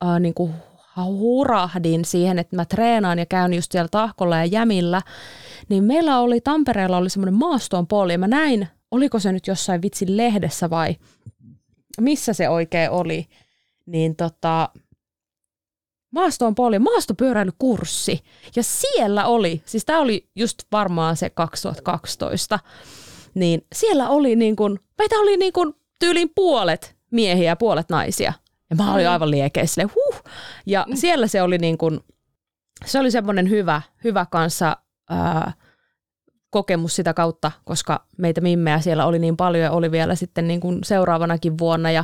äh, 0.05 0.19
niin 0.19 0.33
kuin 0.33 0.53
hurahdin 0.97 2.05
siihen, 2.05 2.39
että 2.39 2.55
mä 2.55 2.65
treenaan 2.65 3.19
ja 3.19 3.25
käyn 3.25 3.53
just 3.53 3.71
siellä 3.71 3.87
tahkolla 3.91 4.37
ja 4.37 4.45
jämillä, 4.45 5.01
niin 5.69 5.83
meillä 5.83 6.19
oli 6.19 6.41
Tampereella 6.41 6.97
oli 6.97 7.09
semmoinen 7.09 7.33
maastoon 7.33 7.87
poli 7.87 8.11
ja 8.11 8.17
mä 8.17 8.27
näin, 8.27 8.67
oliko 8.91 9.19
se 9.19 9.31
nyt 9.31 9.47
jossain 9.47 9.81
vitsin 9.81 10.17
lehdessä 10.17 10.69
vai 10.69 10.95
missä 12.01 12.33
se 12.33 12.49
oikein 12.49 12.91
oli, 12.91 13.27
niin 13.85 14.15
tota, 14.15 14.69
maastoon 16.11 16.55
paljon 16.55 16.81
maastopyöräilykurssi. 16.81 18.23
Ja 18.55 18.63
siellä 18.63 19.25
oli, 19.25 19.61
siis 19.65 19.85
tämä 19.85 19.99
oli 19.99 20.29
just 20.35 20.63
varmaan 20.71 21.17
se 21.17 21.29
2012, 21.29 22.59
niin 23.33 23.65
siellä 23.75 24.09
oli 24.09 24.35
niin 24.35 24.55
kuin, 24.55 24.79
meitä 24.97 25.15
oli 25.15 25.37
niin 25.37 25.53
kuin 25.53 25.73
tyyliin 25.99 26.29
puolet 26.35 26.95
miehiä 27.11 27.51
ja 27.51 27.55
puolet 27.55 27.89
naisia. 27.89 28.33
Ja 28.69 28.75
mä 28.75 28.93
olin 28.93 29.05
mm. 29.05 29.11
aivan 29.11 29.31
liekeissä, 29.31 29.81
huh. 29.95 30.23
Ja 30.65 30.85
mm. 30.89 30.95
siellä 30.95 31.27
se 31.27 31.41
oli 31.41 31.57
niin 31.57 31.77
kuin, 31.77 31.99
se 32.85 32.99
oli 32.99 33.11
semmoinen 33.11 33.49
hyvä, 33.49 33.81
hyvä 34.03 34.25
kanssa 34.31 34.77
ää, 35.09 35.53
kokemus 36.51 36.95
sitä 36.95 37.13
kautta, 37.13 37.51
koska 37.65 38.05
meitä 38.17 38.41
mimmejä 38.41 38.79
siellä 38.79 39.05
oli 39.05 39.19
niin 39.19 39.37
paljon 39.37 39.63
ja 39.63 39.71
oli 39.71 39.91
vielä 39.91 40.15
sitten 40.15 40.47
niin 40.47 40.59
kuin 40.59 40.79
seuraavanakin 40.83 41.57
vuonna 41.57 41.91
ja, 41.91 42.03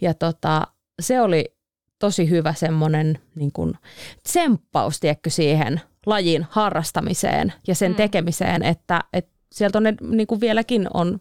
ja 0.00 0.14
tota, 0.14 0.66
se 1.00 1.20
oli 1.20 1.56
tosi 1.98 2.30
hyvä 2.30 2.54
semmoinen 2.54 3.18
niin 3.34 3.52
kuin 3.52 3.74
tsemppaus, 4.22 5.00
tiedätkö, 5.00 5.30
siihen 5.30 5.80
lajin 6.06 6.46
harrastamiseen 6.50 7.52
ja 7.68 7.74
sen 7.74 7.92
mm. 7.92 7.96
tekemiseen, 7.96 8.62
että, 8.62 9.04
että 9.12 9.32
sieltä 9.52 9.78
on 9.78 9.82
ne, 9.82 9.94
niin 10.00 10.26
kuin 10.26 10.40
vieläkin 10.40 10.88
on 10.94 11.20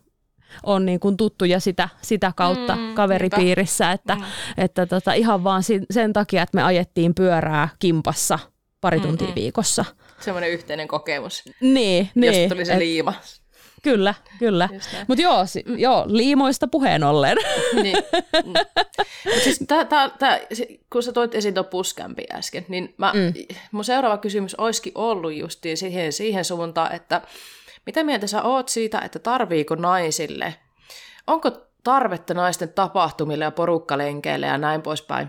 on 0.64 0.86
niin 0.86 1.00
kuin 1.00 1.18
tuttuja 1.18 1.60
sitä, 1.60 1.90
sitä 2.02 2.32
kautta 2.36 2.76
mm, 2.76 2.94
kaveripiirissä, 2.94 3.92
että, 3.92 4.16
mm. 4.16 4.22
että 4.58 4.86
tota, 4.86 5.14
ihan 5.14 5.44
vaan 5.44 5.64
sen 5.92 6.14
takia, 6.14 6.44
että 6.44 6.56
me 6.58 6.64
ajettiin 6.64 7.16
pyörää 7.16 7.70
kimpassa 7.80 8.40
pari 8.82 9.00
tuntia 9.00 9.28
mm-hmm. 9.28 9.42
viikossa 9.42 9.86
semmoinen 10.20 10.52
yhteinen 10.52 10.88
kokemus. 10.88 11.44
Niin, 11.62 12.10
niin. 12.16 12.34
Josta 12.34 12.56
tuli 12.56 12.66
se 12.66 12.74
et, 12.74 12.80
liima. 12.80 13.14
Kyllä, 13.84 14.14
kyllä. 14.40 14.70
Mutta 15.08 15.22
joo, 15.22 15.46
si, 15.46 15.64
joo, 15.78 16.06
liimoista 16.08 16.68
puheen 16.68 17.04
ollen. 17.04 17.38
niin. 17.84 17.98
Mm. 18.46 18.54
Mut 19.34 19.44
siis 19.44 19.64
tää, 19.68 19.86
tää, 19.86 20.10
tää, 20.10 20.40
kun 20.92 21.04
sä 21.04 21.12
toit 21.12 21.36
esiin 21.36 21.54
tuon 21.54 21.66
puskämpi 21.66 22.24
äsken, 22.32 22.66
niin 22.68 22.94
mä, 22.98 23.14
mm. 23.14 23.34
mun 23.72 23.84
seuraava 23.84 24.18
kysymys 24.18 24.56
olisikin 24.56 24.92
ollut 24.96 25.36
justiin 25.36 25.78
siihen, 25.78 26.14
siihen 26.14 26.46
suuntaan, 26.46 26.96
että 26.96 27.22
mitä 27.86 28.04
mieltä 28.04 28.28
sä 28.28 28.44
oot 28.44 28.70
siitä, 28.70 29.00
että 29.00 29.20
tarviiko 29.20 29.76
naisille, 29.76 30.56
onko 31.28 31.52
tarvetta 31.84 32.34
naisten 32.34 32.70
tapahtumille 32.70 33.44
ja 33.44 33.52
porukkalenkeille 33.52 34.46
ja 34.46 34.58
näin 34.58 34.82
poispäin. 34.82 35.28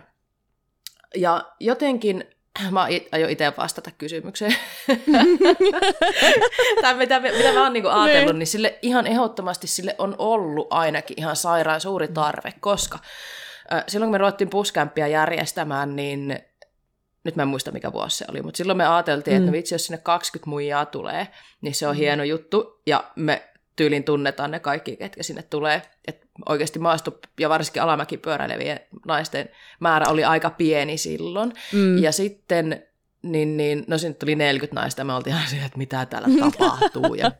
Ja 1.15 1.53
jotenkin 1.61 2.25
Mä 2.71 2.89
aion 3.13 3.31
itse 3.31 3.53
vastata 3.57 3.91
kysymykseen. 3.99 4.57
tai 6.83 6.95
mitä, 6.95 7.21
mitä 7.21 7.53
mä 7.53 7.63
oon 7.63 7.73
niinku 7.73 7.89
ajatellut, 7.89 8.33
niin. 8.33 8.39
niin 8.39 8.47
sille 8.47 8.79
ihan 8.83 9.07
ehdottomasti 9.07 9.67
sille 9.67 9.95
on 9.99 10.15
ollut 10.19 10.67
ainakin 10.71 11.21
ihan 11.21 11.37
sairaan 11.37 11.81
suuri 11.81 12.09
tarve, 12.09 12.53
koska 12.61 12.99
äh, 13.73 13.85
silloin 13.89 14.09
kun 14.09 14.13
me 14.15 14.19
ruvettiin 14.19 14.51
puskämpiä 14.51 15.07
järjestämään, 15.07 15.97
niin 15.97 16.39
nyt 17.25 17.37
mä 17.37 17.43
en 17.43 17.49
muista 17.49 17.73
mikä 17.73 17.93
vuosi 17.93 18.17
se 18.17 18.25
oli, 18.29 18.43
mutta 18.43 18.59
silloin 18.59 18.77
me 18.77 18.87
ajateltiin, 18.87 19.35
mm. 19.35 19.39
että 19.39 19.51
no 19.51 19.53
vitsi, 19.53 19.75
jos 19.75 19.87
sinne 19.87 19.99
20 19.99 20.51
muijaa 20.51 20.87
tulee, 20.87 21.29
niin 21.61 21.75
se 21.75 21.89
on 21.89 21.95
mm. 21.95 21.99
hieno 21.99 22.25
juttu, 22.25 22.83
ja 22.87 23.05
me 23.17 23.49
tyylin 23.77 24.05
tunnetaan 24.05 24.51
ne 24.51 24.61
kaikki, 24.61 24.97
ketkä 24.97 25.23
sinne 25.23 25.43
tulee. 25.43 25.83
Et 26.09 26.26
oikeasti 26.49 26.79
maasto- 26.79 27.21
ja 27.41 27.49
varsinkin 27.49 27.83
alamäkipyöräilevien 27.83 28.81
naisten 29.07 29.49
määrä 29.81 30.07
oli 30.09 30.25
aika 30.25 30.51
pieni 30.51 30.99
silloin. 30.99 31.53
Mm. 31.73 31.99
Ja 31.99 32.13
sitten, 32.13 32.83
niin, 33.23 33.57
niin, 33.57 33.85
no 33.87 33.99
sinne 33.99 34.15
tuli 34.15 34.35
40 34.35 34.81
naista, 34.81 35.05
me 35.05 35.15
oltiin 35.15 35.37
aina 35.37 35.65
että 35.67 35.79
mitä 35.79 36.07
täällä 36.07 36.29
tapahtuu. 36.41 37.15
ja, 37.15 37.33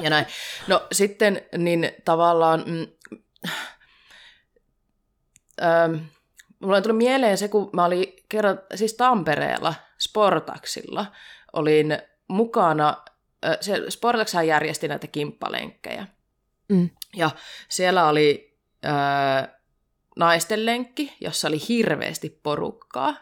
ja 0.00 0.10
näin. 0.10 0.26
No 0.66 0.86
sitten, 0.92 1.42
niin 1.58 1.92
tavallaan... 2.04 2.64
Mm, 2.66 2.86
ähm, 5.62 5.94
mulla 6.60 6.80
tuli 6.80 6.92
mieleen 6.92 7.38
se, 7.38 7.48
kun 7.48 7.70
mä 7.72 7.84
olin 7.84 8.06
kerran, 8.28 8.60
siis 8.74 8.94
Tampereella 8.94 9.74
Sportaksilla, 9.98 11.06
olin 11.52 11.98
mukana, 12.28 12.96
se 13.60 13.90
Sportakshan 13.90 14.46
järjesti 14.46 14.88
näitä 14.88 15.06
kimppalenkkejä. 15.06 16.06
Mm. 16.68 16.90
Ja 17.16 17.30
siellä 17.68 18.08
oli 18.08 18.58
äh, 18.86 19.48
naisten 20.16 20.66
lenkki, 20.66 21.16
jossa 21.20 21.48
oli 21.48 21.58
hirveästi 21.68 22.40
porukkaa, 22.42 23.16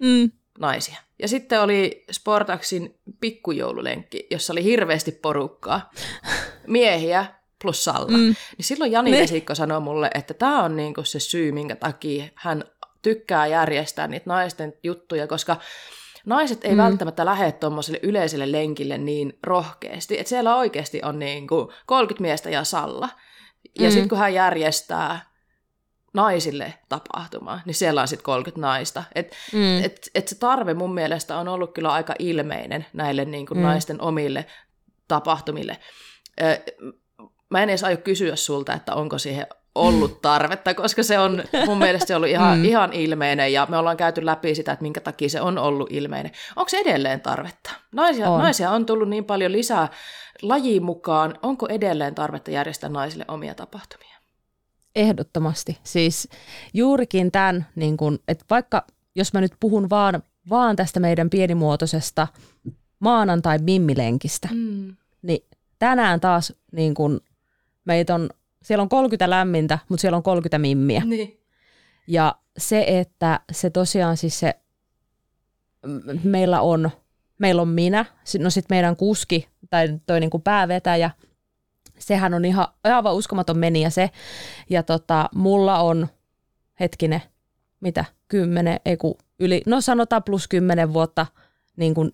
mm. 0.00 0.30
naisia. 0.58 0.96
Ja 1.18 1.28
sitten 1.28 1.60
oli 1.60 2.04
Sportaksin 2.10 2.98
pikkujoululenkki, 3.20 4.26
jossa 4.30 4.52
oli 4.52 4.64
hirveästi 4.64 5.12
porukkaa, 5.12 5.90
miehiä 6.66 7.26
plus 7.62 7.84
Salla. 7.84 8.18
Mm. 8.18 8.18
Niin 8.18 8.36
silloin 8.60 8.92
Jani 8.92 9.12
Vesikko 9.12 9.54
sanoi 9.54 9.80
mulle, 9.80 10.10
että 10.14 10.34
tämä 10.34 10.62
on 10.62 10.76
niinku 10.76 11.04
se 11.04 11.20
syy, 11.20 11.52
minkä 11.52 11.76
takia 11.76 12.24
hän 12.34 12.64
tykkää 13.02 13.46
järjestää 13.46 14.08
niitä 14.08 14.30
naisten 14.30 14.74
juttuja, 14.82 15.26
koska 15.26 15.56
naiset 16.26 16.64
ei 16.64 16.70
mm. 16.70 16.76
välttämättä 16.76 17.24
lähde 17.24 17.52
tuommoiselle 17.52 18.00
yleiselle 18.02 18.52
lenkille 18.52 18.98
niin 18.98 19.38
rohkeasti, 19.42 20.18
että 20.18 20.28
siellä 20.28 20.56
oikeasti 20.56 21.00
on 21.04 21.18
niin 21.18 21.46
kuin 21.46 21.68
30 21.86 22.22
miestä 22.22 22.50
ja 22.50 22.64
Salla. 22.64 23.08
Ja 23.78 23.88
mm. 23.88 23.92
sitten 23.92 24.08
kun 24.08 24.18
hän 24.18 24.34
järjestää 24.34 25.32
naisille 26.14 26.74
tapahtuma, 26.88 27.60
niin 27.64 27.74
siellä 27.74 28.00
on 28.00 28.08
sitten 28.08 28.24
30 28.24 28.60
naista. 28.60 29.04
Et, 29.14 29.32
mm. 29.52 29.84
et, 29.84 30.10
et 30.14 30.28
se 30.28 30.34
tarve 30.34 30.74
mun 30.74 30.94
mielestä 30.94 31.36
on 31.36 31.48
ollut 31.48 31.74
kyllä 31.74 31.92
aika 31.92 32.14
ilmeinen 32.18 32.86
näille 32.92 33.24
niin 33.24 33.46
kuin 33.46 33.58
mm. 33.58 33.64
naisten 33.64 34.00
omille 34.00 34.46
tapahtumille. 35.08 35.78
Mä 37.50 37.62
en 37.62 37.68
edes 37.68 37.84
aio 37.84 37.96
kysyä 37.96 38.36
sulta, 38.36 38.74
että 38.74 38.94
onko 38.94 39.18
siihen 39.18 39.46
ollut 39.74 40.22
tarvetta, 40.22 40.74
koska 40.74 41.02
se 41.02 41.18
on 41.18 41.44
mun 41.66 41.78
mielestä 41.78 42.06
se 42.06 42.16
ollut 42.16 42.28
ihan, 42.28 42.58
mm. 42.58 42.64
ihan 42.64 42.92
ilmeinen 42.92 43.52
ja 43.52 43.66
me 43.70 43.78
ollaan 43.78 43.96
käyty 43.96 44.26
läpi 44.26 44.54
sitä, 44.54 44.72
että 44.72 44.82
minkä 44.82 45.00
takia 45.00 45.28
se 45.28 45.40
on 45.40 45.58
ollut 45.58 45.92
ilmeinen. 45.92 46.32
Onko 46.56 46.68
se 46.68 46.78
edelleen 46.78 47.20
tarvetta? 47.20 47.70
Naisia 47.92 48.30
on. 48.30 48.40
naisia 48.40 48.70
on 48.70 48.86
tullut 48.86 49.08
niin 49.08 49.24
paljon 49.24 49.52
lisää 49.52 49.88
lajiin 50.42 50.82
mukaan. 50.82 51.38
Onko 51.42 51.68
edelleen 51.68 52.14
tarvetta 52.14 52.50
järjestää 52.50 52.90
naisille 52.90 53.24
omia 53.28 53.54
tapahtumia? 53.54 54.16
Ehdottomasti. 54.96 55.78
Siis 55.82 56.28
juurikin 56.74 57.32
tämän, 57.32 57.66
niin 57.74 57.96
kun, 57.96 58.18
että 58.28 58.44
vaikka 58.50 58.86
jos 59.14 59.32
mä 59.32 59.40
nyt 59.40 59.52
puhun 59.60 59.90
vaan, 59.90 60.22
vaan 60.50 60.76
tästä 60.76 61.00
meidän 61.00 61.30
pienimuotoisesta 61.30 62.28
maanantai 62.98 63.58
mimmilenkistä, 63.58 64.48
mm. 64.52 64.96
niin 65.22 65.44
tänään 65.78 66.20
taas 66.20 66.52
niin 66.72 66.94
kun, 66.94 67.20
meitä 67.84 68.14
on 68.14 68.30
siellä 68.62 68.82
on 68.82 68.88
30 68.88 69.30
lämmintä, 69.30 69.78
mutta 69.88 70.00
siellä 70.00 70.16
on 70.16 70.22
30 70.22 70.58
mimmiä. 70.58 71.02
Niin. 71.04 71.40
Ja 72.06 72.34
se, 72.58 72.84
että 72.88 73.40
se 73.52 73.70
tosiaan 73.70 74.16
siis 74.16 74.40
se, 74.40 74.54
meillä 76.24 76.60
on, 76.60 76.90
meillä 77.38 77.62
on 77.62 77.68
minä, 77.68 78.04
no 78.38 78.50
sitten 78.50 78.76
meidän 78.76 78.96
kuski 78.96 79.48
tai 79.70 79.98
toi 80.06 80.20
niinku 80.20 80.38
päävetäjä, 80.38 81.10
sehän 81.98 82.34
on 82.34 82.44
ihan 82.44 82.66
aivan 82.84 83.14
uskomaton 83.14 83.58
meni 83.58 83.82
ja 83.82 83.90
se. 83.90 84.10
Ja 84.70 84.82
tota, 84.82 85.28
mulla 85.34 85.78
on, 85.78 86.08
hetkinen, 86.80 87.22
mitä, 87.80 88.04
kymmenen, 88.28 88.80
ei 88.84 88.96
kun 88.96 89.14
yli, 89.38 89.62
no 89.66 89.80
sanotaan 89.80 90.22
plus 90.22 90.48
kymmenen 90.48 90.92
vuotta 90.92 91.26
niin 91.76 91.94
kuin 91.94 92.12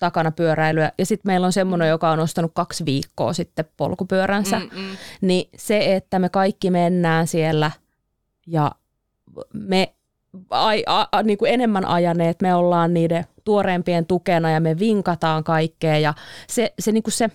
takana 0.00 0.30
pyöräilyä. 0.30 0.92
Ja 0.98 1.06
sitten 1.06 1.28
meillä 1.28 1.46
on 1.46 1.52
semmoinen, 1.52 1.86
mm. 1.86 1.90
joka 1.90 2.10
on 2.10 2.20
ostanut 2.20 2.50
kaksi 2.54 2.84
viikkoa 2.84 3.32
sitten 3.32 3.64
polkupyöränsä. 3.76 4.58
Mm-mm. 4.58 4.96
Niin 5.20 5.48
se, 5.56 5.96
että 5.96 6.18
me 6.18 6.28
kaikki 6.28 6.70
mennään 6.70 7.26
siellä 7.26 7.70
ja 8.46 8.72
me 9.52 9.94
ai, 10.50 10.84
a, 10.86 11.06
a, 11.12 11.22
niin 11.22 11.38
kuin 11.38 11.52
enemmän 11.52 11.84
ajaneet, 11.84 12.42
me 12.42 12.54
ollaan 12.54 12.94
niiden 12.94 13.26
tuoreempien 13.44 14.06
tukena 14.06 14.50
ja 14.50 14.60
me 14.60 14.78
vinkataan 14.78 15.44
kaikkea. 15.44 15.98
Ja 15.98 16.14
se, 16.48 16.72
se, 16.78 16.92
niin 16.92 17.02
kuin 17.02 17.12
se 17.12 17.30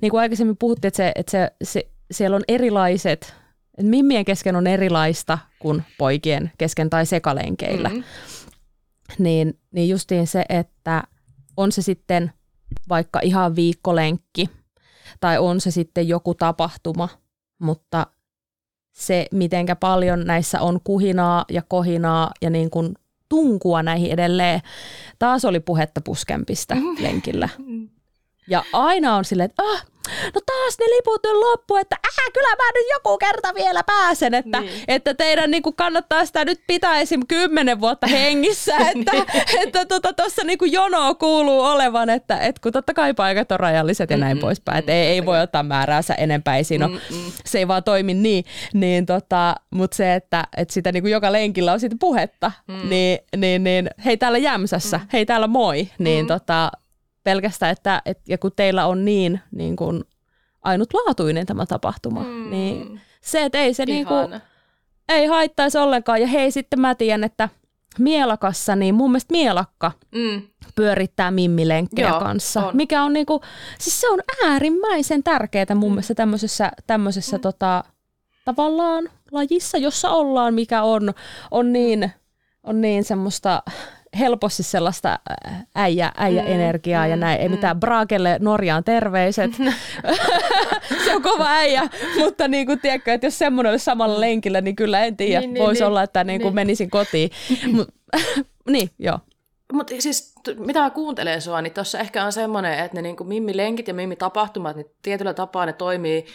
niin 0.00 0.10
kuin 0.10 0.20
aikaisemmin 0.20 0.56
puhuttiin, 0.56 0.88
että, 0.88 0.96
se, 0.96 1.12
että 1.14 1.30
se, 1.30 1.50
se, 1.62 1.88
siellä 2.10 2.36
on 2.36 2.44
erilaiset, 2.48 3.34
että 3.78 3.90
mimmien 3.90 4.24
kesken 4.24 4.56
on 4.56 4.66
erilaista 4.66 5.38
kuin 5.58 5.82
poikien 5.98 6.52
kesken 6.58 6.90
tai 6.90 7.06
sekalenkeillä. 7.06 7.88
Mm-hmm. 7.88 8.04
Niin, 9.18 9.58
niin 9.72 9.88
justiin 9.88 10.26
se, 10.26 10.44
että 10.48 11.02
on 11.56 11.72
se 11.72 11.82
sitten 11.82 12.32
vaikka 12.88 13.20
ihan 13.22 13.56
viikkolenkki 13.56 14.50
tai 15.20 15.38
on 15.38 15.60
se 15.60 15.70
sitten 15.70 16.08
joku 16.08 16.34
tapahtuma, 16.34 17.08
mutta 17.58 18.06
se, 18.92 19.26
mitenkä 19.32 19.76
paljon 19.76 20.24
näissä 20.24 20.60
on 20.60 20.80
kuhinaa 20.84 21.44
ja 21.50 21.62
kohinaa 21.62 22.30
ja 22.42 22.50
niin 22.50 22.70
kuin 22.70 22.94
tunkua 23.28 23.82
näihin 23.82 24.10
edelleen. 24.10 24.60
Taas 25.18 25.44
oli 25.44 25.60
puhetta 25.60 26.00
puskempista 26.00 26.74
mm-hmm. 26.74 27.02
lenkillä. 27.02 27.48
Ja 28.48 28.64
aina 28.72 29.16
on 29.16 29.24
silleen, 29.24 29.50
että 29.50 29.62
ah, 29.62 29.86
no 30.34 30.40
taas 30.46 30.78
ne 30.78 30.86
liput 30.96 31.26
on 31.26 31.40
loppu, 31.40 31.76
että 31.76 31.96
äh, 32.06 32.32
kyllä 32.32 32.48
mä 32.48 32.70
nyt 32.74 32.86
joku 32.92 33.18
kerta 33.18 33.54
vielä 33.54 33.82
pääsen, 33.86 34.34
että, 34.34 34.60
niin. 34.60 34.84
että 34.88 35.14
teidän 35.14 35.50
niin 35.50 35.62
kuin 35.62 35.76
kannattaa 35.76 36.26
sitä 36.26 36.44
nyt 36.44 36.60
pitää 36.66 37.00
esim. 37.00 37.20
kymmenen 37.28 37.80
vuotta 37.80 38.06
hengissä, 38.06 38.76
että 38.94 39.12
niin. 39.12 39.24
että 39.62 39.84
tuossa 39.84 40.12
tota, 40.12 40.44
niin 40.44 40.58
kuin 40.58 40.72
jono 40.72 41.14
kuuluu 41.14 41.60
olevan, 41.60 42.10
että, 42.10 42.38
että 42.38 42.60
kun 42.62 42.72
totta 42.72 42.94
kai 42.94 43.14
paikat 43.14 43.52
on 43.52 43.60
rajalliset 43.60 44.10
ja 44.10 44.16
näin 44.16 44.36
mm-hmm. 44.36 44.40
poispäin, 44.46 44.78
että 44.78 44.92
ei, 44.92 45.06
ei 45.06 45.26
voi 45.26 45.40
ottaa 45.40 45.62
määräänsä 45.62 46.14
enempää, 46.14 46.56
ei 46.56 46.64
siinä 46.64 46.88
mm-hmm. 46.88 47.32
se 47.44 47.58
ei 47.58 47.68
vaan 47.68 47.84
toimi 47.84 48.14
niin, 48.14 48.44
niin 48.74 49.06
tota, 49.06 49.54
mutta 49.70 49.96
se, 49.96 50.14
että, 50.14 50.44
että 50.56 50.74
sitä 50.74 50.92
niin 50.92 51.02
kuin 51.02 51.12
joka 51.12 51.32
lenkillä 51.32 51.72
on 51.72 51.80
siitä 51.80 51.96
puhetta, 52.00 52.52
mm. 52.68 52.88
niin, 52.88 53.18
niin, 53.36 53.64
niin 53.64 53.90
hei 54.04 54.16
täällä 54.16 54.38
Jämsässä, 54.38 54.98
mm. 54.98 55.06
hei 55.12 55.26
täällä 55.26 55.46
moi, 55.46 55.88
niin 55.98 56.24
mm. 56.24 56.28
tota, 56.28 56.70
pelkästään, 57.26 57.72
että, 57.72 58.02
et, 58.04 58.18
ja 58.28 58.38
kun 58.38 58.52
teillä 58.56 58.86
on 58.86 59.04
niin, 59.04 59.40
niin 59.50 59.76
kuin 59.76 60.04
ainutlaatuinen 60.62 61.46
tämä 61.46 61.66
tapahtuma, 61.66 62.22
mm. 62.22 62.50
niin 62.50 63.00
se, 63.20 63.44
että 63.44 63.58
ei 63.58 63.74
se 63.74 63.86
niin 63.86 64.06
kuin, 64.06 64.40
ei 65.08 65.26
haittaisi 65.26 65.78
ollenkaan. 65.78 66.20
Ja 66.20 66.26
hei, 66.26 66.50
sitten 66.50 66.80
mä 66.80 66.94
tiedän, 66.94 67.24
että 67.24 67.48
Mielakassa, 67.98 68.76
niin 68.76 68.94
mun 68.94 69.10
mielestä 69.10 69.32
Mielakka 69.32 69.92
mm. 70.14 70.42
pyörittää 70.74 71.30
mimmilenkkejä 71.30 72.08
Joo, 72.08 72.20
kanssa, 72.20 72.66
on. 72.66 72.76
mikä 72.76 73.02
on 73.02 73.12
niinku, 73.12 73.40
siis 73.78 74.00
se 74.00 74.08
on 74.08 74.20
äärimmäisen 74.46 75.22
tärkeää 75.22 75.66
mun 75.74 75.90
mm. 75.90 75.94
mielestä 75.94 76.14
tämmöisessä, 76.14 76.70
tämmöisessä 76.86 77.36
mm. 77.36 77.40
tota, 77.40 77.84
tavallaan 78.44 79.08
lajissa, 79.32 79.78
jossa 79.78 80.10
ollaan, 80.10 80.54
mikä 80.54 80.82
on, 80.82 81.14
on 81.50 81.72
niin, 81.72 82.12
on 82.64 82.80
niin 82.80 83.04
semmoista 83.04 83.62
helposti 84.18 84.62
sellaista 84.62 85.18
äh, 85.48 85.66
äijä, 85.74 86.12
äijä-energiaa 86.16 87.04
mm, 87.04 87.10
ja 87.10 87.16
näin. 87.16 87.40
Ei 87.40 87.48
mm. 87.48 87.54
mitään 87.54 87.80
Braakelle 87.80 88.38
Norjaan 88.40 88.84
terveiset. 88.84 89.50
se 91.04 91.14
on 91.14 91.22
kova 91.22 91.48
äijä, 91.48 91.82
mutta 92.18 92.48
niin 92.48 92.66
kuin, 92.66 92.80
tiedätkö, 92.80 93.12
että 93.12 93.26
jos 93.26 93.38
semmoinen 93.38 93.70
olisi 93.70 93.84
samalla 93.84 94.20
lenkillä, 94.20 94.60
niin 94.60 94.76
kyllä 94.76 95.04
en 95.04 95.16
tiedä. 95.16 95.40
Niin, 95.40 95.54
niin 95.54 95.64
Voisi 95.64 95.80
niin, 95.80 95.88
olla, 95.88 96.02
että 96.02 96.24
niin 96.24 96.40
kuin 96.40 96.48
niin. 96.48 96.54
menisin 96.54 96.90
kotiin. 96.90 97.30
Mut, 97.72 97.88
niin, 98.74 98.90
joo. 98.98 99.18
Mutta 99.72 99.94
siis 99.98 100.34
mitä 100.58 100.80
mä 100.80 100.90
kuuntelen 100.90 101.42
sua, 101.42 101.62
niin 101.62 101.72
tuossa 101.72 101.98
ehkä 101.98 102.24
on 102.24 102.32
semmoinen, 102.32 102.78
että 102.78 102.94
ne 102.94 103.02
niin 103.02 103.16
kuin 103.16 103.28
mimmi-lenkit 103.28 103.88
ja 103.88 103.94
mimmi-tapahtumat, 103.94 104.76
niin 104.76 104.86
tietyllä 105.02 105.34
tapaa 105.34 105.66
ne 105.66 105.72
toimii 105.72 106.26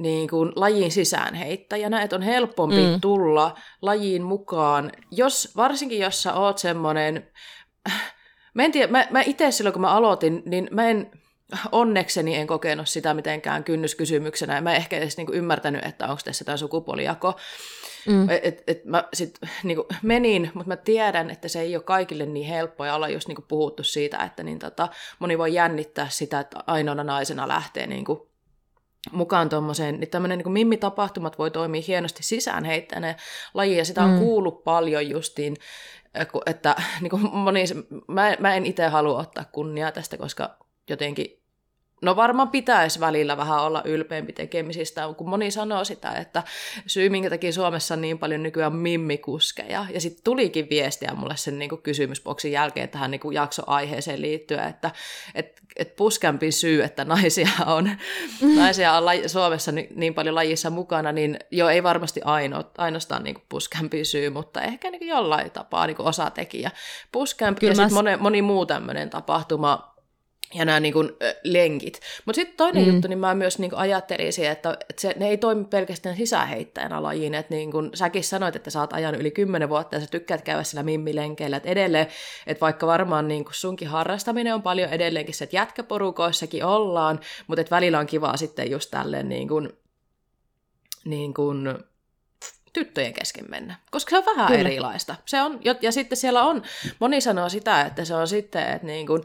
niin 0.00 0.28
kuin 0.28 0.52
lajin 0.56 0.90
sisäänheittäjänä, 0.90 2.02
että 2.02 2.16
on 2.16 2.22
helpompi 2.22 2.86
mm. 2.86 3.00
tulla 3.00 3.58
lajiin 3.82 4.22
mukaan, 4.22 4.92
jos, 5.10 5.52
varsinkin 5.56 5.98
jos 5.98 6.22
sä 6.22 6.34
oot 6.34 6.58
semmoinen, 6.58 7.30
mä 8.54 8.62
en 8.62 8.72
tiedä, 8.72 8.92
mä, 8.92 9.06
mä 9.10 9.22
itse 9.22 9.50
silloin 9.50 9.72
kun 9.72 9.82
mä 9.82 9.90
aloitin, 9.90 10.42
niin 10.46 10.68
mä 10.70 10.88
en, 10.88 11.10
onnekseni 11.72 12.36
en 12.36 12.46
kokenut 12.46 12.88
sitä 12.88 13.14
mitenkään 13.14 13.64
kynnyskysymyksenä, 13.64 14.54
ja 14.54 14.60
mä 14.60 14.70
en 14.70 14.76
ehkä 14.76 14.96
edes 14.96 15.16
niin 15.16 15.26
kuin 15.26 15.38
ymmärtänyt, 15.38 15.84
että 15.84 16.04
onko 16.04 16.20
tässä 16.24 16.44
tämä 16.44 16.56
sukupuolijako. 16.56 17.34
Mm. 18.06 18.30
Et, 18.30 18.62
et 18.66 18.84
mä 18.84 19.04
sit 19.14 19.38
niin 19.62 19.76
kuin 19.76 19.86
menin, 20.02 20.50
mutta 20.54 20.68
mä 20.68 20.76
tiedän, 20.76 21.30
että 21.30 21.48
se 21.48 21.60
ei 21.60 21.76
ole 21.76 21.82
kaikille 21.82 22.26
niin 22.26 22.46
helppoa, 22.46 22.86
ja 22.86 22.94
ollaan 22.94 23.12
just 23.12 23.28
niin 23.28 23.36
kuin 23.36 23.46
puhuttu 23.48 23.84
siitä, 23.84 24.18
että 24.18 24.42
niin 24.42 24.58
tota, 24.58 24.88
moni 25.18 25.38
voi 25.38 25.54
jännittää 25.54 26.08
sitä, 26.08 26.40
että 26.40 26.58
ainoana 26.66 27.04
naisena 27.04 27.48
lähtee 27.48 27.86
niin 27.86 28.04
kuin 28.04 28.29
mukaan 29.12 29.48
tuommoiseen, 29.48 30.00
niin 30.00 30.10
tämmöinen 30.10 30.38
niin 30.38 30.52
mimmitapahtumat 30.52 31.38
voi 31.38 31.50
toimia 31.50 31.82
hienosti 31.86 32.22
sisäänheittäinen 32.22 33.14
laji, 33.54 33.76
ja 33.76 33.84
sitä 33.84 34.04
on 34.04 34.10
mm. 34.10 34.18
kuullut 34.18 34.64
paljon 34.64 35.08
justiin, 35.10 35.56
äh, 36.18 36.26
että 36.46 36.76
niin 37.00 37.10
kuin 37.10 37.30
moni, 37.32 37.64
mä, 38.08 38.36
mä 38.38 38.54
en 38.54 38.66
itse 38.66 38.86
halua 38.86 39.18
ottaa 39.20 39.44
kunniaa 39.52 39.92
tästä, 39.92 40.16
koska 40.16 40.56
jotenkin 40.90 41.39
No 42.00 42.16
varmaan 42.16 42.48
pitäisi 42.48 43.00
välillä 43.00 43.36
vähän 43.36 43.62
olla 43.62 43.82
ylpeämpi 43.84 44.32
tekemisistä, 44.32 45.14
kun 45.16 45.28
moni 45.28 45.50
sanoo 45.50 45.84
sitä, 45.84 46.12
että 46.12 46.42
syy 46.86 47.08
minkä 47.08 47.30
takia 47.30 47.52
Suomessa 47.52 47.94
on 47.94 48.00
niin 48.00 48.18
paljon 48.18 48.42
nykyään 48.42 48.76
mimmikuskeja. 48.76 49.86
Ja 49.94 50.00
sitten 50.00 50.24
tulikin 50.24 50.66
viestiä 50.70 51.14
mulle 51.14 51.36
sen 51.36 51.58
niin 51.58 51.68
kuin 51.68 51.82
kysymysboksin 51.82 52.52
jälkeen 52.52 52.88
tähän 52.88 53.10
niin 53.10 53.20
kuin 53.20 53.34
jaksoaiheeseen 53.34 54.22
liittyen, 54.22 54.68
että 54.68 54.90
et, 55.34 55.60
et 55.76 55.96
puskempi 55.96 56.52
syy, 56.52 56.82
että 56.82 57.04
naisia 57.04 57.50
on, 57.66 57.90
naisia 58.56 58.92
on 58.92 59.04
laji, 59.04 59.28
Suomessa 59.28 59.72
niin 59.94 60.14
paljon 60.14 60.34
lajissa 60.34 60.70
mukana, 60.70 61.12
niin 61.12 61.38
jo 61.50 61.68
ei 61.68 61.82
varmasti 61.82 62.20
aino, 62.24 62.64
ainoastaan 62.78 63.24
niin 63.24 63.36
puskempi 63.48 64.04
syy, 64.04 64.30
mutta 64.30 64.62
ehkä 64.62 64.90
niin 64.90 65.08
jollain 65.08 65.50
tapaa 65.50 65.86
niin 65.86 66.00
osatekijä. 66.00 66.70
Puskempi 67.12 67.66
ja 67.66 67.74
sitten 67.74 67.94
moni, 67.94 68.16
moni 68.16 68.42
muu 68.42 68.66
tämmöinen 68.66 69.10
tapahtuma, 69.10 69.89
ja 70.54 70.64
nämä 70.64 70.80
niin 70.80 70.92
kuin, 70.92 71.12
lenkit. 71.44 72.00
Mutta 72.26 72.36
sitten 72.36 72.56
toinen 72.56 72.84
mm. 72.84 72.92
juttu, 72.92 73.08
niin 73.08 73.18
mä 73.18 73.34
myös 73.34 73.58
niin 73.58 73.70
kuin 73.70 73.80
ajattelisin, 73.80 74.50
että, 74.50 74.76
että 74.88 75.00
se, 75.00 75.14
ne 75.16 75.28
ei 75.28 75.38
toimi 75.38 75.64
pelkästään 75.64 76.16
sisäheittäjänä 76.16 77.02
lajiin. 77.02 77.34
Että 77.34 77.54
niin 77.54 77.72
kuin 77.72 77.90
säkin 77.94 78.24
sanoit, 78.24 78.56
että 78.56 78.70
sä 78.70 78.80
oot 78.80 78.92
ajanut 78.92 79.20
yli 79.20 79.30
kymmenen 79.30 79.68
vuotta 79.68 79.96
ja 79.96 80.00
sä 80.00 80.06
tykkäät 80.06 80.42
käydä 80.42 80.62
sillä 80.62 80.82
mimmilenkeillä. 80.82 81.56
Että 81.56 81.68
edelleen, 81.68 82.06
että 82.46 82.60
vaikka 82.60 82.86
varmaan 82.86 83.28
niin 83.28 83.44
kuin 83.44 83.54
sunkin 83.54 83.88
harrastaminen 83.88 84.54
on 84.54 84.62
paljon 84.62 84.90
edelleenkin 84.90 85.34
se, 85.34 85.44
että 85.44 85.56
jätkäporukoissakin 85.56 86.64
ollaan, 86.64 87.20
mutta 87.46 87.60
että 87.60 87.76
välillä 87.76 87.98
on 87.98 88.06
kivaa 88.06 88.36
sitten 88.36 88.70
just 88.70 88.90
tälleen 88.90 89.28
niin 89.28 89.48
kuin, 89.48 89.68
niin 91.04 91.34
kuin 91.34 91.68
tyttöjen 92.72 93.12
kesken 93.12 93.44
mennä, 93.48 93.74
koska 93.90 94.10
se 94.10 94.18
on 94.18 94.24
vähän 94.24 94.46
Kyllä. 94.46 94.60
erilaista. 94.60 95.16
Se 95.26 95.42
on, 95.42 95.60
ja 95.82 95.92
sitten 95.92 96.18
siellä 96.18 96.42
on, 96.42 96.62
moni 96.98 97.20
sanoo 97.20 97.48
sitä, 97.48 97.82
että 97.82 98.04
se 98.04 98.14
on 98.14 98.28
sitten, 98.28 98.68
että 98.68 98.86
niin 98.86 99.06
kuin, 99.06 99.22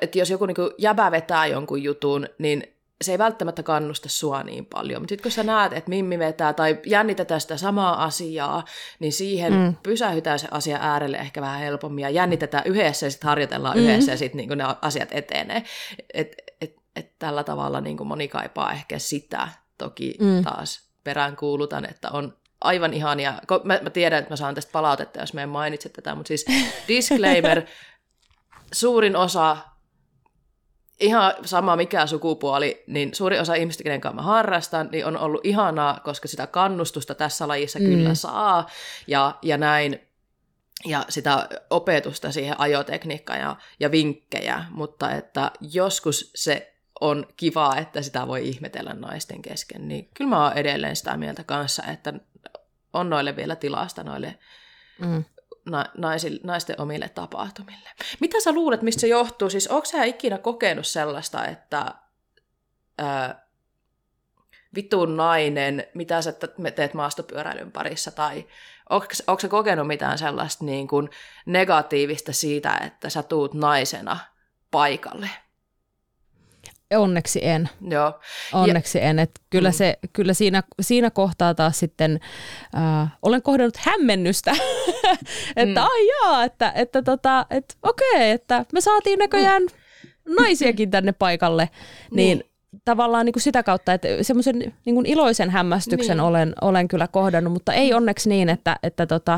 että 0.00 0.18
jos 0.18 0.30
joku 0.30 0.46
niin 0.46 0.56
jäbä 0.78 1.10
vetää 1.10 1.46
jonkun 1.46 1.82
jutun, 1.82 2.28
niin 2.38 2.64
se 3.04 3.12
ei 3.12 3.18
välttämättä 3.18 3.62
kannusta 3.62 4.08
sua 4.08 4.42
niin 4.42 4.66
paljon. 4.66 5.02
Mutta 5.02 5.12
sitten 5.12 5.22
kun 5.22 5.32
sä 5.32 5.42
näet, 5.42 5.72
että 5.72 5.88
Mimmi 5.88 6.18
vetää 6.18 6.52
tai 6.52 6.78
jännitetään 6.86 7.40
sitä 7.40 7.56
samaa 7.56 8.04
asiaa, 8.04 8.64
niin 8.98 9.12
siihen 9.12 9.52
mm. 9.52 9.76
pysähytään 9.82 10.38
se 10.38 10.48
asia 10.50 10.78
äärelle 10.80 11.16
ehkä 11.16 11.40
vähän 11.40 11.60
helpommin 11.60 12.02
ja 12.02 12.10
jännitetään 12.10 12.64
yhdessä 12.66 13.06
ja 13.06 13.10
sitten 13.10 13.28
harjoitellaan 13.28 13.76
mm. 13.76 13.82
yhdessä 13.82 14.12
ja 14.12 14.18
sitten 14.18 14.36
niin 14.36 14.58
ne 14.58 14.64
asiat 14.82 15.08
etenee. 15.12 15.64
Et, 16.14 16.36
et, 16.60 16.76
et 16.96 17.12
tällä 17.18 17.44
tavalla 17.44 17.80
niin 17.80 18.06
moni 18.06 18.28
kaipaa 18.28 18.72
ehkä 18.72 18.98
sitä. 18.98 19.48
Toki 19.78 20.14
mm. 20.20 20.44
taas 20.44 20.90
peräänkuulutan, 21.04 21.90
että 21.90 22.10
on 22.10 22.36
aivan 22.60 22.94
ihania. 22.94 23.34
Mä, 23.64 23.78
mä 23.82 23.90
tiedän, 23.90 24.18
että 24.18 24.32
mä 24.32 24.36
saan 24.36 24.54
tästä 24.54 24.72
palautetta, 24.72 25.20
jos 25.20 25.34
mä 25.34 25.42
en 25.42 25.48
mainitse 25.48 25.88
tätä, 25.88 26.14
mutta 26.14 26.28
siis 26.28 26.46
disclaimer, 26.88 27.62
suurin 28.72 29.16
osa 29.16 29.56
ihan 31.00 31.34
sama 31.44 31.76
mikä 31.76 32.06
sukupuoli, 32.06 32.84
niin 32.86 33.14
suuri 33.14 33.38
osa 33.38 33.54
ihmistä, 33.54 33.82
kenen 33.82 34.00
kanssa 34.00 34.16
mä 34.16 34.22
harrastan, 34.22 34.88
niin 34.92 35.06
on 35.06 35.16
ollut 35.16 35.46
ihanaa, 35.46 36.00
koska 36.04 36.28
sitä 36.28 36.46
kannustusta 36.46 37.14
tässä 37.14 37.48
lajissa 37.48 37.78
mm. 37.78 37.84
kyllä 37.84 38.14
saa. 38.14 38.66
Ja, 39.06 39.38
ja 39.42 39.56
näin, 39.56 40.00
ja 40.84 41.04
sitä 41.08 41.48
opetusta 41.70 42.32
siihen 42.32 42.60
ajotekniikkaan 42.60 43.40
ja, 43.40 43.56
ja 43.80 43.90
vinkkejä, 43.90 44.64
mutta 44.70 45.10
että 45.12 45.50
joskus 45.60 46.30
se 46.34 46.74
on 47.00 47.26
kivaa, 47.36 47.76
että 47.76 48.02
sitä 48.02 48.26
voi 48.26 48.48
ihmetellä 48.48 48.94
naisten 48.94 49.42
kesken, 49.42 49.88
niin 49.88 50.08
kyllä 50.14 50.30
mä 50.30 50.44
oon 50.44 50.56
edelleen 50.56 50.96
sitä 50.96 51.16
mieltä 51.16 51.44
kanssa, 51.44 51.82
että 51.92 52.14
on 52.92 53.10
noille 53.10 53.36
vielä 53.36 53.56
tilasta 53.56 54.04
noille 54.04 54.38
mm 54.98 55.24
naisille, 55.98 56.40
naisten 56.44 56.80
omille 56.80 57.08
tapahtumille. 57.08 57.88
Mitä 58.20 58.40
sä 58.40 58.52
luulet, 58.52 58.82
mistä 58.82 59.00
se 59.00 59.06
johtuu? 59.06 59.50
Siis 59.50 59.68
onko 59.68 59.84
sä 59.84 60.04
ikinä 60.04 60.38
kokenut 60.38 60.86
sellaista, 60.86 61.46
että 61.46 61.94
ää, 62.98 63.46
vitun 64.74 65.16
nainen, 65.16 65.86
mitä 65.94 66.22
sä 66.22 66.32
teet 66.74 66.94
maastopyöräilyn 66.94 67.72
parissa, 67.72 68.10
tai 68.10 68.46
onko 69.26 69.40
sä 69.40 69.48
kokenut 69.48 69.86
mitään 69.86 70.18
sellaista 70.18 70.64
niin 70.64 70.88
kuin 70.88 71.10
negatiivista 71.46 72.32
siitä, 72.32 72.80
että 72.86 73.10
sä 73.10 73.22
tuut 73.22 73.54
naisena 73.54 74.18
paikalle? 74.70 75.30
Onneksi 76.96 77.40
en. 77.42 77.68
Joo. 77.88 78.20
Onneksi 78.52 78.98
ja, 78.98 79.04
en. 79.04 79.18
Et 79.18 79.30
kyllä 79.50 79.68
mm. 79.68 79.74
se, 79.74 79.98
kyllä 80.12 80.34
siinä, 80.34 80.62
siinä 80.80 81.10
kohtaa 81.10 81.54
taas 81.54 81.78
sitten 81.78 82.20
äh, 82.76 83.12
olen 83.22 83.42
kohdannut 83.42 83.76
hämmennystä, 83.76 84.50
että 85.56 85.80
mm. 85.80 85.86
ai 85.86 86.06
jaa, 86.06 86.44
että, 86.44 86.72
että, 86.74 87.02
tota, 87.02 87.46
että 87.50 87.74
okei, 87.82 88.30
että 88.30 88.64
me 88.72 88.80
saatiin 88.80 89.18
näköjään 89.18 89.62
mm. 89.62 90.34
naisiakin 90.34 90.90
tänne 90.90 91.12
paikalle, 91.12 91.70
niin, 92.10 92.38
niin 92.38 92.50
tavallaan 92.84 93.26
niin 93.26 93.32
kuin 93.32 93.42
sitä 93.42 93.62
kautta, 93.62 93.92
että 93.92 94.08
semmoisen 94.22 94.74
niin 94.84 95.06
iloisen 95.06 95.50
hämmästyksen 95.50 96.16
niin. 96.16 96.24
olen, 96.24 96.54
olen 96.60 96.88
kyllä 96.88 97.08
kohdannut, 97.08 97.52
mutta 97.52 97.72
ei 97.72 97.94
onneksi 97.94 98.28
niin, 98.28 98.48
että, 98.48 98.76
että 98.82 99.06
tota, 99.06 99.34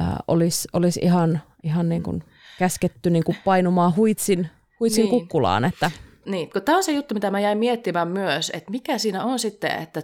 äh, 0.00 0.06
olisi, 0.28 0.68
olisi 0.72 1.00
ihan, 1.02 1.42
ihan 1.62 1.88
niin 1.88 2.02
kuin 2.02 2.24
käsketty 2.58 3.10
niin 3.10 3.24
kuin 3.24 3.36
painumaan 3.44 3.96
huitsin, 3.96 4.50
huitsin 4.80 5.02
niin. 5.02 5.10
kukkulaan. 5.10 5.64
Että. 5.64 5.90
Niin, 6.26 6.50
kun 6.50 6.62
tämä 6.62 6.78
on 6.78 6.84
se 6.84 6.92
juttu, 6.92 7.14
mitä 7.14 7.30
mä 7.30 7.40
jäin 7.40 7.58
miettimään 7.58 8.08
myös, 8.08 8.50
että 8.54 8.70
mikä 8.70 8.98
siinä 8.98 9.24
on 9.24 9.38
sitten, 9.38 9.70
että 9.70 10.02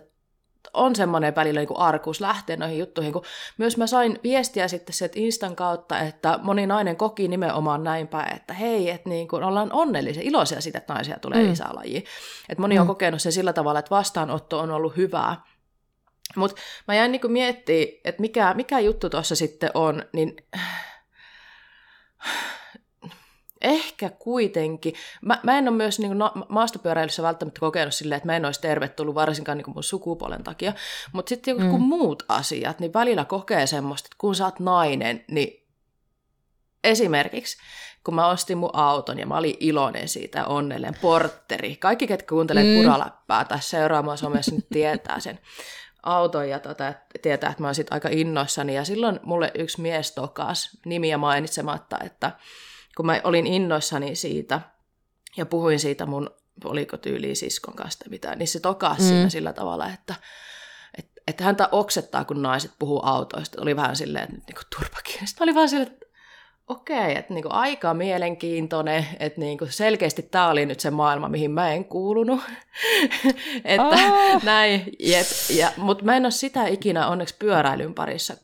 on 0.74 0.96
semmoinen 0.96 1.34
välillä 1.34 1.60
niin 1.60 1.76
arkuus 1.76 2.20
lähteä 2.20 2.56
noihin 2.56 2.78
juttuihin, 2.78 3.12
kun 3.12 3.24
myös 3.58 3.76
mä 3.76 3.86
sain 3.86 4.18
viestiä 4.22 4.68
sitten 4.68 4.94
sieltä 4.94 5.14
Instan 5.16 5.56
kautta, 5.56 6.00
että 6.00 6.38
moni 6.42 6.66
nainen 6.66 6.96
koki 6.96 7.28
nimenomaan 7.28 7.84
näinpä, 7.84 8.26
että 8.36 8.54
hei, 8.54 8.90
että 8.90 9.08
niin 9.08 9.28
kuin 9.28 9.44
ollaan 9.44 9.72
onnellisia, 9.72 10.22
iloisia 10.22 10.60
siitä, 10.60 10.78
että 10.78 10.94
naisia 10.94 11.18
tulee 11.20 11.42
mm. 11.42 11.50
lisää 11.50 11.70
lajiin. 11.74 12.04
Että 12.48 12.60
moni 12.60 12.74
mm. 12.74 12.80
on 12.80 12.86
kokenut 12.86 13.22
sen 13.22 13.32
sillä 13.32 13.52
tavalla, 13.52 13.78
että 13.78 13.90
vastaanotto 13.90 14.58
on 14.58 14.70
ollut 14.70 14.96
hyvää. 14.96 15.42
Mutta 16.36 16.56
mä 16.88 16.94
jäin 16.94 17.12
niin 17.12 17.32
miettimään, 17.32 17.88
että 18.04 18.20
mikä, 18.20 18.54
mikä 18.54 18.80
juttu 18.80 19.10
tuossa 19.10 19.36
sitten 19.36 19.70
on, 19.74 20.04
niin 20.12 20.36
ehkä 23.62 24.10
kuitenkin, 24.10 24.94
mä, 25.22 25.40
mä 25.42 25.58
en 25.58 25.68
ole 25.68 25.76
myös 25.76 25.98
niin 25.98 26.18
no, 26.18 26.32
maastopyöräilyssä 26.48 27.22
välttämättä 27.22 27.60
kokenut 27.60 27.94
silleen, 27.94 28.16
että 28.16 28.26
mä 28.26 28.36
en 28.36 28.44
olisi 28.44 28.60
tervetullut 28.60 29.14
varsinkaan 29.14 29.58
niin 29.58 29.74
mun 29.74 29.82
sukupuolen 29.82 30.44
takia, 30.44 30.72
mutta 31.12 31.28
sitten 31.28 31.58
joku 31.58 31.78
mm. 31.78 31.84
muut 31.84 32.22
asiat, 32.28 32.80
niin 32.80 32.92
välillä 32.92 33.24
kokee 33.24 33.66
semmoista, 33.66 34.06
että 34.06 34.16
kun 34.18 34.34
sä 34.34 34.44
oot 34.44 34.60
nainen, 34.60 35.24
niin 35.30 35.66
esimerkiksi 36.84 37.56
kun 38.04 38.14
mä 38.14 38.28
ostin 38.28 38.58
mun 38.58 38.70
auton 38.72 39.18
ja 39.18 39.26
mä 39.26 39.36
olin 39.38 39.56
iloinen 39.60 40.08
siitä 40.08 40.46
onnellinen, 40.46 40.96
portteri. 41.02 41.76
Kaikki, 41.76 42.06
ketkä 42.06 42.28
kuuntelee 42.28 42.64
mm. 42.64 42.82
puraläppää 42.82 43.44
tai 43.44 43.62
seuraamassa 43.62 44.26
somessa, 44.26 44.54
nyt 44.54 44.66
tietää 44.72 45.20
sen 45.20 45.38
auton 46.02 46.48
ja 46.48 46.58
tota, 46.58 46.94
tietää, 47.22 47.50
että 47.50 47.62
mä 47.62 47.68
oon 47.68 47.74
sit 47.74 47.92
aika 47.92 48.08
innoissani. 48.12 48.74
Ja 48.74 48.84
silloin 48.84 49.20
mulle 49.22 49.50
yksi 49.54 49.80
mies 49.80 50.12
tokas 50.12 50.78
nimiä 50.86 51.18
mainitsematta, 51.18 51.98
että 52.04 52.30
kun 52.96 53.06
mä 53.06 53.20
olin 53.24 53.46
innoissani 53.46 54.14
siitä 54.14 54.60
ja 55.36 55.46
puhuin 55.46 55.80
siitä 55.80 56.06
mun, 56.06 56.30
oliko 56.64 56.96
tyyli 56.96 57.34
siskon 57.34 57.74
kanssa 57.74 58.04
mitä, 58.10 58.36
niin 58.36 58.48
se 58.48 58.60
tokas 58.60 58.98
mm. 58.98 59.04
siinä 59.04 59.28
sillä 59.28 59.52
tavalla, 59.52 59.88
että 59.88 60.14
et, 60.98 61.06
että 61.26 61.44
häntä 61.44 61.68
oksettaa, 61.72 62.24
kun 62.24 62.42
naiset 62.42 62.72
puhuu 62.78 63.00
autoista. 63.04 63.62
Oli 63.62 63.76
vähän 63.76 63.96
silleen, 63.96 64.24
että 64.24 64.36
nyt 64.36 64.46
niinku 64.46 64.62
turpakin. 64.76 65.28
Sitten 65.28 65.44
oli 65.44 65.54
vaan 65.54 65.68
silleen, 65.68 65.92
että 65.92 66.06
okei, 66.68 67.16
että 67.16 67.34
niinku 67.34 67.48
aika 67.52 67.94
mielenkiintoinen, 67.94 69.06
että 69.20 69.40
niinku 69.40 69.66
selkeästi 69.70 70.22
tämä 70.22 70.48
oli 70.48 70.66
nyt 70.66 70.80
se 70.80 70.90
maailma, 70.90 71.28
mihin 71.28 71.50
mä 71.50 71.72
en 71.72 71.84
kuulunut. 71.84 72.40
että 73.64 73.86
oh. 73.86 74.42
näin, 74.44 74.96
jep. 74.98 75.26
Ja, 75.50 75.72
mutta 75.76 76.04
mä 76.04 76.16
en 76.16 76.24
ole 76.24 76.30
sitä 76.30 76.66
ikinä 76.66 77.08
onneksi 77.08 77.36
pyöräilyn 77.38 77.94
parissa 77.94 78.36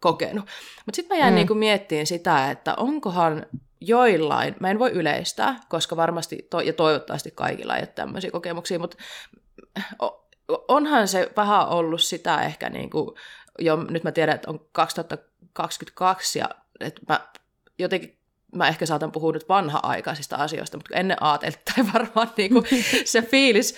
kokenut. 0.00 0.44
Mutta 0.86 0.96
sitten 0.96 1.16
mä 1.16 1.20
jäin 1.20 1.34
mm. 1.34 1.36
niinku 1.36 1.54
miettiin 1.54 2.06
sitä, 2.06 2.50
että 2.50 2.74
onkohan 2.74 3.46
joillain, 3.80 4.56
mä 4.60 4.70
en 4.70 4.78
voi 4.78 4.90
yleistää, 4.90 5.60
koska 5.68 5.96
varmasti 5.96 6.46
to, 6.50 6.60
ja 6.60 6.72
toivottavasti 6.72 7.30
kaikilla 7.30 7.76
ei 7.76 7.80
ole 7.80 7.86
tämmöisiä 7.86 8.30
kokemuksia, 8.30 8.78
mutta 8.78 8.96
onhan 10.68 11.08
se 11.08 11.32
vähän 11.36 11.68
ollut 11.68 12.02
sitä 12.02 12.42
ehkä 12.42 12.70
niin 12.70 12.90
kuin, 12.90 13.16
jo, 13.58 13.76
nyt 13.76 14.04
mä 14.04 14.12
tiedän, 14.12 14.34
että 14.34 14.50
on 14.50 14.60
2022 14.72 16.38
ja 16.38 16.48
että 16.80 17.00
mä 17.08 17.20
jotenkin 17.78 18.18
mä 18.56 18.68
ehkä 18.68 18.86
saatan 18.86 19.12
puhua 19.12 19.32
nyt 19.32 19.48
vanha-aikaisista 19.48 20.36
asioista, 20.36 20.76
mutta 20.76 20.94
ennen 20.94 21.22
ajateltiin 21.22 21.92
varmaan 21.94 22.30
niin 22.36 22.52
kuin, 22.52 22.64
se 23.04 23.22
fiilis 23.22 23.74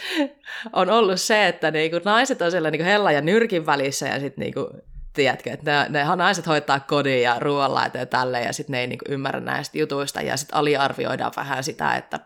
on 0.73 0.91
ollut 0.91 1.21
se, 1.21 1.49
että 1.49 1.71
niin 1.71 1.91
kuin, 1.91 2.03
naiset 2.05 2.43
on 2.43 2.51
siellä 2.51 2.71
niin 2.71 2.81
kuin 2.81 2.87
hella 2.87 3.13
ja 3.13 3.21
nyrkin 3.21 3.67
välissä 3.67 4.07
ja 4.07 4.21
sitten 4.21 4.43
niin 4.43 4.55
kuin, 4.55 4.67
tiedätkö, 5.13 5.53
että 5.53 5.89
ne, 5.89 6.05
ne 6.05 6.17
naiset 6.17 6.47
hoitaa 6.47 6.81
kodin 6.81 7.23
ja 7.23 7.39
ruoanlaita 7.39 7.99
ja 7.99 8.07
tälleen, 8.07 8.47
ja 8.47 8.53
sitten 8.53 8.73
ne 8.73 8.81
ei 8.81 8.87
niin 8.87 8.99
kuin, 8.99 9.13
ymmärrä 9.13 9.41
näistä 9.41 9.79
jutuista, 9.79 10.23
ja 10.23 10.37
sitten 10.37 10.57
aliarvioidaan 10.57 11.33
vähän 11.37 11.65
sitä, 11.65 11.97
että 11.97 12.21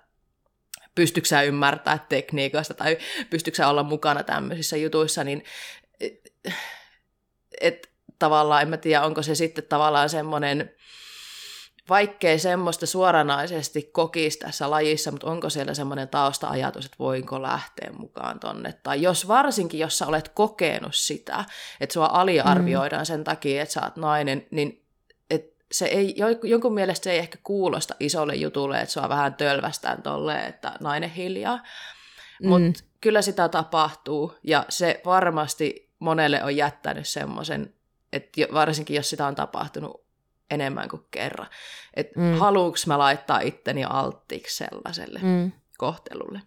pystyykö 0.95 1.29
sä 1.29 1.43
ymmärtää 1.43 2.07
tekniikoista, 2.09 2.75
tai 2.75 2.99
pystyykö 3.31 3.57
sä 3.57 3.69
olla 3.69 3.83
mukana 3.83 4.23
tämmöisissä 4.23 4.77
jutuissa, 4.77 5.25
niin 5.25 5.45
et, 7.61 7.91
tavallaan, 8.19 8.63
en 8.63 8.69
mä 8.69 8.77
tiedä, 8.77 9.03
onko 9.03 9.23
se 9.23 9.35
sitten 9.35 9.65
tavallaan 9.69 10.09
semmoinen 10.09 10.75
vaikkei 11.89 12.39
semmoista 12.39 12.87
suoranaisesti 12.87 13.83
kokisi 13.93 14.39
tässä 14.39 14.71
lajissa, 14.71 15.11
mutta 15.11 15.31
onko 15.31 15.51
siellä 15.51 15.75
semmoinen 15.75 16.09
tausta-ajatus, 16.09 16.85
että 16.85 16.99
voinko 16.99 17.43
lähteä 17.43 17.91
mukaan 17.99 18.41
tonne. 18.41 18.75
Tai 18.83 19.03
jos 19.03 19.29
varsinkin, 19.29 19.81
jos 19.81 19.99
sä 19.99 20.07
olet 20.07 20.29
kokenut 20.29 20.95
sitä, 20.95 21.45
että 21.81 21.93
sua 21.93 22.09
aliarvioidaan 22.13 23.03
mm. 23.03 23.07
sen 23.07 23.25
takia, 23.25 23.63
että 23.63 23.73
sä 23.73 23.83
oot 23.83 23.97
nainen, 23.97 24.47
niin 24.51 24.85
et 25.31 25.55
se 25.73 25.87
ei, 25.87 26.15
jonkun 26.43 26.75
mielestä 26.75 27.05
se 27.05 27.13
ei 27.13 27.19
ehkä 27.19 27.39
kuulosta 27.43 27.95
isolle 28.01 28.35
jutulle, 28.35 28.81
että 28.81 28.93
sua 28.93 29.09
vähän 29.09 29.35
tölvästään 29.35 30.03
tolleen, 30.03 30.47
että 30.47 30.73
nainen 30.81 31.11
hiljaa. 31.11 31.61
Mm. 32.43 32.49
Mutta 32.49 32.85
kyllä 33.01 33.23
sitä 33.23 33.49
tapahtuu, 33.49 34.35
ja 34.43 34.65
se 34.69 35.01
varmasti 35.05 35.91
monelle 35.99 36.45
on 36.45 36.57
jättänyt 36.57 37.09
semmoisen, 37.09 37.75
että 38.13 38.41
varsinkin 38.53 38.97
jos 38.97 39.11
sitä 39.11 39.27
on 39.27 39.35
tapahtunut 39.35 40.04
enemmän 40.55 40.89
kuin 40.89 41.03
kerran. 41.11 41.47
Että 41.95 42.21
mm. 42.21 42.39
haluuks 42.39 42.87
mä 42.87 42.99
laittaa 42.99 43.41
itteni 43.41 43.85
alttiiksi 43.85 44.57
sellaiselle 44.57 45.21
mm. 45.23 45.53
kohtelulle. 45.79 46.41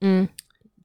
Mm. 0.00 0.28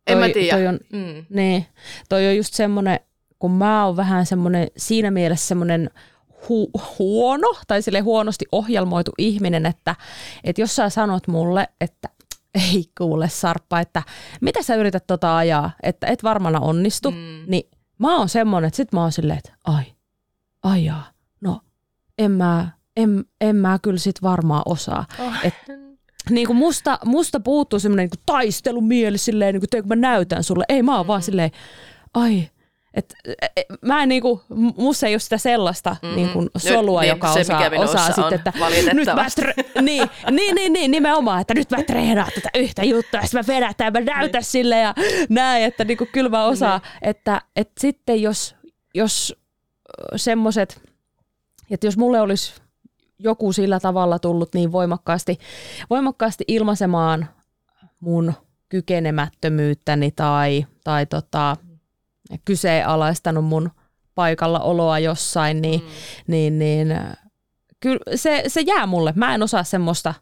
En 0.07 0.17
toi, 0.17 0.27
mä 0.27 0.33
tiedä. 0.33 0.57
Toi 0.57 0.67
on, 0.67 0.79
mm. 0.93 1.25
niin, 1.29 1.65
toi 2.09 2.27
on 2.27 2.37
just 2.37 2.53
semmoinen, 2.53 2.99
kun 3.39 3.51
mä 3.51 3.85
oon 3.85 3.97
vähän 3.97 4.25
semmoinen, 4.25 4.67
siinä 4.77 5.11
mielessä 5.11 5.47
semmoinen 5.47 5.89
hu- 6.31 6.81
huono 6.99 7.47
tai 7.67 7.81
sille 7.81 7.99
huonosti 7.99 8.45
ohjelmoitu 8.51 9.11
ihminen, 9.17 9.65
että, 9.65 9.95
että 10.43 10.61
jos 10.61 10.75
sä 10.75 10.89
sanot 10.89 11.27
mulle, 11.27 11.67
että 11.81 12.09
ei 12.55 12.85
kuule 12.97 13.29
Sarppa, 13.29 13.79
että 13.79 14.03
mitä 14.41 14.63
sä 14.63 14.75
yrität 14.75 15.07
tota 15.07 15.37
ajaa, 15.37 15.71
että 15.83 16.07
et 16.07 16.23
varmana 16.23 16.59
onnistu, 16.59 17.11
mm. 17.11 17.43
niin 17.47 17.69
mä 17.97 18.17
oon 18.17 18.29
semmoinen, 18.29 18.67
että 18.67 18.77
sit 18.77 18.93
mä 18.93 19.01
oon 19.01 19.11
silleen, 19.11 19.39
että 19.39 19.53
ai, 19.63 19.83
ajaa, 20.63 21.03
en 22.19 22.31
mä, 22.31 22.67
en, 22.97 23.25
en 23.41 23.55
mä 23.55 23.79
kyllä 23.81 23.99
sit 23.99 24.21
varmaan 24.21 24.63
osaa. 24.65 25.05
Oh. 25.19 25.33
Et, 25.43 25.53
niin 26.29 26.47
kuin 26.47 26.57
musta, 26.57 26.99
musta 27.05 27.39
puuttuu 27.39 27.79
semmoinen 27.79 28.09
niin 28.13 28.23
taistelumieli 28.25 29.17
silleen, 29.17 29.53
niin 29.53 29.63
kuin, 29.71 29.83
kun 29.83 29.89
mä 29.89 29.95
näytän 29.95 30.43
sulle. 30.43 30.65
Ei, 30.69 30.83
mä 30.83 30.91
oon 30.91 30.99
mm-hmm. 30.99 31.07
vaan 31.07 31.21
silleen, 31.21 31.51
ai, 32.13 32.49
et, 32.93 33.13
et, 33.25 33.51
e, 33.55 33.61
mä 33.81 34.03
en 34.03 34.09
niinku, 34.09 34.41
musta 34.77 35.07
ei 35.07 35.13
ole 35.13 35.19
sitä 35.19 35.37
sellaista 35.37 35.95
mm-hmm. 36.01 36.15
niinku 36.15 36.47
solua, 36.57 37.01
nyt, 37.01 37.09
joka 37.09 37.33
niin, 37.33 37.41
osaa, 37.41 37.69
se, 37.69 37.77
osaa 37.79 38.11
sitten, 38.11 38.33
että 38.33 38.53
nyt 38.93 39.05
mä 39.05 39.25
tre- 39.41 39.81
niin, 39.81 40.09
niin, 40.31 40.55
niin, 40.55 40.73
niin, 40.73 40.91
nimenomaan, 40.91 41.41
että 41.41 41.53
nyt 41.53 41.71
mä 41.71 41.83
treenaan 41.83 42.31
tätä 42.35 42.49
yhtä 42.55 42.83
juttua, 42.83 43.19
ja 43.19 43.27
mä 43.33 43.43
vedätän 43.47 43.85
ja 43.85 43.91
mä 43.91 43.99
näytän 43.99 44.39
niin. 44.39 44.45
sille 44.45 44.77
ja 44.77 44.93
näin, 45.29 45.63
että 45.63 45.83
niinku, 45.83 46.07
kyllä 46.11 46.29
mä 46.29 46.45
osaan, 46.45 46.81
niin. 46.83 47.09
että, 47.09 47.41
että 47.55 47.81
sitten 47.81 48.21
jos, 48.21 48.55
jos 48.95 49.35
semmoiset 50.15 50.88
että 51.71 51.87
jos 51.87 51.97
mulle 51.97 52.21
olisi 52.21 52.53
joku 53.19 53.53
sillä 53.53 53.79
tavalla 53.79 54.19
tullut 54.19 54.53
niin 54.53 54.71
voimakkaasti, 54.71 55.39
voimakkaasti 55.89 56.43
ilmaisemaan 56.47 57.27
mun 57.99 58.33
kykenemättömyyttäni 58.69 60.11
tai, 60.11 60.65
tai 60.83 61.05
tota, 61.05 61.57
kyseenalaistanut 62.45 63.45
mun 63.45 63.71
paikalla 64.15 64.59
oloa 64.59 64.99
jossain, 64.99 65.61
niin, 65.61 65.81
mm. 65.81 65.87
niin, 66.27 66.59
niin 66.59 66.87
kyllä 67.79 67.99
se, 68.15 68.43
se 68.47 68.61
jää 68.61 68.85
mulle. 68.85 69.13
Mä 69.15 69.35
en 69.35 69.43
osaa 69.43 69.63
semmoista, 69.63 70.13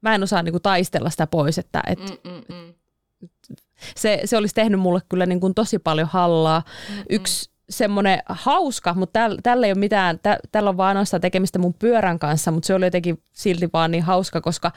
mä 0.00 0.14
en 0.14 0.22
osaa 0.22 0.42
niinku 0.42 0.60
taistella 0.60 1.10
sitä 1.10 1.26
pois, 1.26 1.58
että 1.58 1.82
et, 1.86 1.98
mm, 1.98 2.30
mm, 2.30 2.56
mm. 2.56 2.74
Se, 3.96 4.20
se 4.24 4.36
olisi 4.36 4.54
tehnyt 4.54 4.80
mulle 4.80 5.00
kyllä 5.08 5.26
niin 5.26 5.54
tosi 5.54 5.78
paljon 5.78 6.08
hallaa. 6.08 6.62
Mm, 6.88 7.04
Yksi 7.10 7.51
semmoinen 7.72 8.22
hauska, 8.28 8.94
mutta 8.94 9.20
tällä, 9.20 9.38
tällä 9.42 9.66
ei 9.66 9.72
ole 9.72 9.78
mitään, 9.78 10.18
tä, 10.22 10.38
tällä 10.52 10.70
on 10.70 10.76
vaan 10.76 10.88
ainoastaan 10.88 11.20
tekemistä 11.20 11.58
mun 11.58 11.74
pyörän 11.74 12.18
kanssa, 12.18 12.50
mutta 12.50 12.66
se 12.66 12.74
oli 12.74 12.84
jotenkin 12.84 13.22
silti 13.32 13.70
vaan 13.72 13.90
niin 13.90 14.02
hauska, 14.02 14.40
koska 14.40 14.72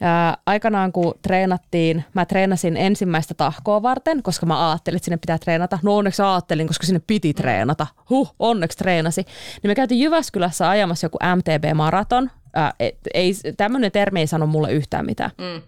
ää, 0.00 0.36
aikanaan 0.46 0.92
kun 0.92 1.14
treenattiin, 1.22 2.04
mä 2.14 2.24
treenasin 2.24 2.76
ensimmäistä 2.76 3.34
tahkoa 3.34 3.82
varten, 3.82 4.22
koska 4.22 4.46
mä 4.46 4.70
ajattelin, 4.70 4.96
että 4.96 5.04
sinne 5.04 5.16
pitää 5.16 5.38
treenata. 5.38 5.78
No 5.82 5.96
onneksi 5.96 6.22
ajattelin, 6.22 6.66
koska 6.66 6.86
sinne 6.86 7.00
piti 7.06 7.34
treenata. 7.34 7.86
Huh, 8.10 8.34
onneksi 8.38 8.78
treenasi. 8.78 9.22
Niin 9.62 9.70
me 9.70 9.74
käytiin 9.74 10.00
Jyväskylässä 10.00 10.68
ajamassa 10.68 11.04
joku 11.04 11.18
MTB-maraton. 11.36 12.30
Ää, 12.54 12.74
et, 12.80 12.98
ei, 13.14 13.34
tämmöinen 13.56 13.92
termi 13.92 14.20
ei 14.20 14.26
sano 14.26 14.46
mulle 14.46 14.72
yhtään 14.72 15.06
mitään. 15.06 15.30
Mm. 15.38 15.62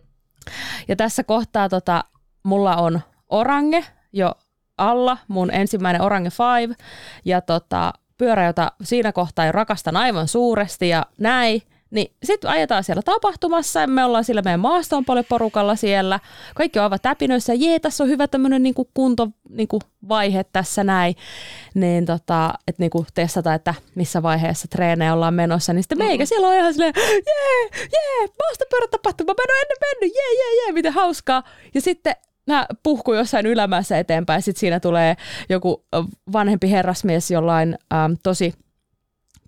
Ja 0.88 0.96
tässä 0.96 1.24
kohtaa 1.24 1.68
tota, 1.68 2.04
mulla 2.42 2.76
on 2.76 3.00
orange 3.28 3.84
jo 4.12 4.34
alla, 4.78 5.18
mun 5.28 5.50
ensimmäinen 5.50 6.02
Orange 6.02 6.30
Five, 6.30 6.74
ja 7.24 7.40
tota, 7.40 7.92
pyörä, 8.18 8.46
jota 8.46 8.72
siinä 8.82 9.12
kohtaa 9.12 9.46
jo 9.46 9.52
rakastan 9.52 9.96
aivan 9.96 10.28
suuresti 10.28 10.88
ja 10.88 11.06
näin. 11.18 11.62
Niin 11.90 12.12
sitten 12.22 12.50
ajetaan 12.50 12.84
siellä 12.84 13.02
tapahtumassa 13.02 13.80
ja 13.80 13.86
me 13.86 14.04
ollaan 14.04 14.24
sillä 14.24 14.42
meidän 14.42 14.60
maasta 14.60 14.96
on 14.96 15.04
paljon 15.04 15.24
porukalla 15.28 15.76
siellä. 15.76 16.20
Kaikki 16.54 16.78
on 16.78 16.82
aivan 16.82 16.98
täpinöissä. 17.02 17.54
Jee, 17.54 17.78
tässä 17.78 18.04
on 18.04 18.10
hyvä 18.10 18.28
tämmöinen 18.28 18.62
niinku 18.62 18.90
kunto 18.94 19.28
niinku 19.48 19.78
vaihe 20.08 20.44
tässä 20.44 20.84
näin. 20.84 21.14
Niin 21.74 22.06
tota, 22.06 22.54
että 22.68 22.82
niinku 22.82 23.06
testata, 23.14 23.54
että 23.54 23.74
missä 23.94 24.22
vaiheessa 24.22 24.68
treenejä 24.68 25.14
ollaan 25.14 25.34
menossa. 25.34 25.72
Niin 25.72 25.82
sitten 25.82 25.98
meikä 25.98 26.26
siellä 26.26 26.48
on 26.48 26.54
ihan 26.54 26.72
silleen, 26.72 26.92
jee, 26.96 27.86
jee, 27.92 28.28
maastopyörätapahtuma, 28.44 29.34
mä 29.38 29.42
en 29.44 29.50
ole 29.50 29.60
ennen 29.60 29.78
mennyt, 29.80 30.16
jee, 30.16 30.34
jee, 30.34 30.64
jee, 30.64 30.72
miten 30.72 30.92
hauskaa. 30.92 31.42
Ja 31.74 31.80
sitten 31.80 32.16
nämä 32.46 32.66
puhkuu 32.82 33.14
jossain 33.14 33.46
ylämässä 33.46 33.98
eteenpäin. 33.98 34.42
Sitten 34.42 34.60
siinä 34.60 34.80
tulee 34.80 35.16
joku 35.48 35.84
vanhempi 36.32 36.70
herrasmies 36.70 37.30
jollain 37.30 37.78
ähm, 37.92 38.12
tosi 38.22 38.52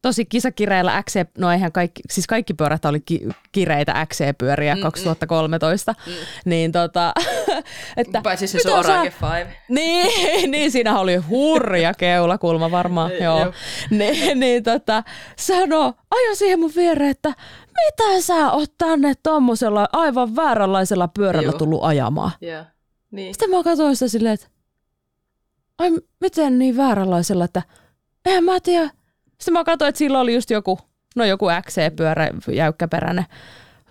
tosi 0.02 0.24
kisakireillä 0.24 1.02
XC, 1.02 1.28
no 1.38 1.52
eihän 1.52 1.72
kaikki, 1.72 2.02
siis 2.10 2.26
kaikki 2.26 2.54
pyörät 2.54 2.84
oli 2.84 3.00
ki, 3.00 3.28
kireitä 3.52 4.06
XC-pyöriä 4.06 4.74
mm, 4.74 4.80
2013, 4.80 5.94
mm. 6.06 6.12
niin 6.44 6.72
tota, 6.72 7.12
että... 7.96 8.20
Paitsi 8.22 8.46
se 8.46 8.74
Orange 8.74 9.10
Five. 9.10 9.56
Niin, 9.68 10.10
niin, 10.52 10.70
siinä 10.70 10.98
oli 10.98 11.16
hurja 11.16 11.94
keulakulma 11.94 12.70
varmaan, 12.70 13.10
joo. 13.20 13.40
joo. 13.40 13.52
Niin, 13.90 14.40
niin 14.40 14.62
tota, 14.62 15.02
sano, 15.36 15.94
ajo 16.10 16.34
siihen 16.34 16.60
mun 16.60 16.72
viereen, 16.76 17.10
että 17.10 17.32
mitä 17.66 18.20
sä 18.20 18.50
oot 18.50 18.72
tänne 18.78 19.14
tommosella 19.22 19.88
aivan 19.92 20.36
vääränlaisella 20.36 21.08
pyörällä 21.08 21.50
joo. 21.50 21.58
tullut 21.58 21.84
ajamaan? 21.84 22.30
Yeah. 22.42 22.66
Niin. 23.10 23.35
Sitten 23.35 23.51
mä 23.51 23.62
katsoin 23.62 23.97
sitä 23.97 24.09
silleen, 24.09 24.35
että 24.35 24.47
ai 25.78 25.90
miten 26.20 26.59
niin 26.59 26.76
vääränlaisella, 26.76 27.44
että 27.44 27.62
en 28.26 28.44
mä 28.44 28.60
tiedä. 28.60 28.90
Sitten 29.26 29.52
mä 29.52 29.64
katsoin, 29.64 29.89
että 29.89 29.98
sillä 29.98 30.20
oli 30.20 30.35
just 30.35 30.51
joku, 30.51 30.78
no 31.16 31.24
joku 31.24 31.47
XC-pyörä, 31.47 32.30
jäykkäperäinen. 32.52 33.24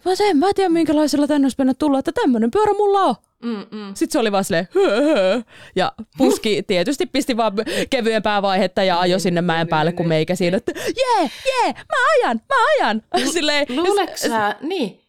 Mä 0.06 0.11
en 0.19 0.38
mä 0.38 0.53
tiedä 0.56 0.69
minkälaisella 0.69 1.27
tänne 1.27 1.45
olisi 1.45 1.77
tulla, 1.80 1.99
että 1.99 2.11
tämmöinen 2.11 2.52
pyörä 2.52 2.73
mulla 2.73 3.02
on. 3.02 3.15
Mm-mm. 3.44 3.95
Sitten 3.95 4.11
se 4.11 4.19
oli 4.19 4.31
vaan 4.31 4.44
silleen, 4.44 4.68
höö, 4.76 5.02
höö. 5.02 5.41
ja 5.76 5.91
puski 6.18 6.64
tietysti 6.68 7.06
pisti 7.06 7.38
vaan 7.38 7.53
kevyempää 7.89 8.41
vaihetta 8.41 8.84
ja 8.84 8.99
ajoi 8.99 9.19
sinne 9.19 9.41
mäen 9.41 9.68
päälle 9.68 9.91
kuin 9.91 10.07
meikä 10.07 10.35
siinä, 10.35 10.57
että 10.57 10.72
jee, 10.76 11.31
jee, 11.45 11.73
mä 11.73 11.98
ajan, 12.15 12.41
mä 12.49 12.56
ajan. 12.77 13.03
Silleen, 13.34 13.65
Luuleeko 13.69 14.18
sä, 14.18 14.56
niin, 14.61 15.02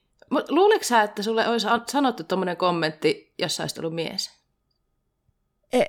Luuleeko 0.48 0.84
sä, 0.84 1.02
että 1.02 1.22
sulle 1.22 1.48
olisi 1.48 1.66
sanottu 1.86 2.24
tuommoinen 2.24 2.56
kommentti, 2.56 3.27
jos 3.38 3.60
olisit 3.60 3.78
ollut 3.78 3.94
mies? 3.94 4.30
En, 5.72 5.86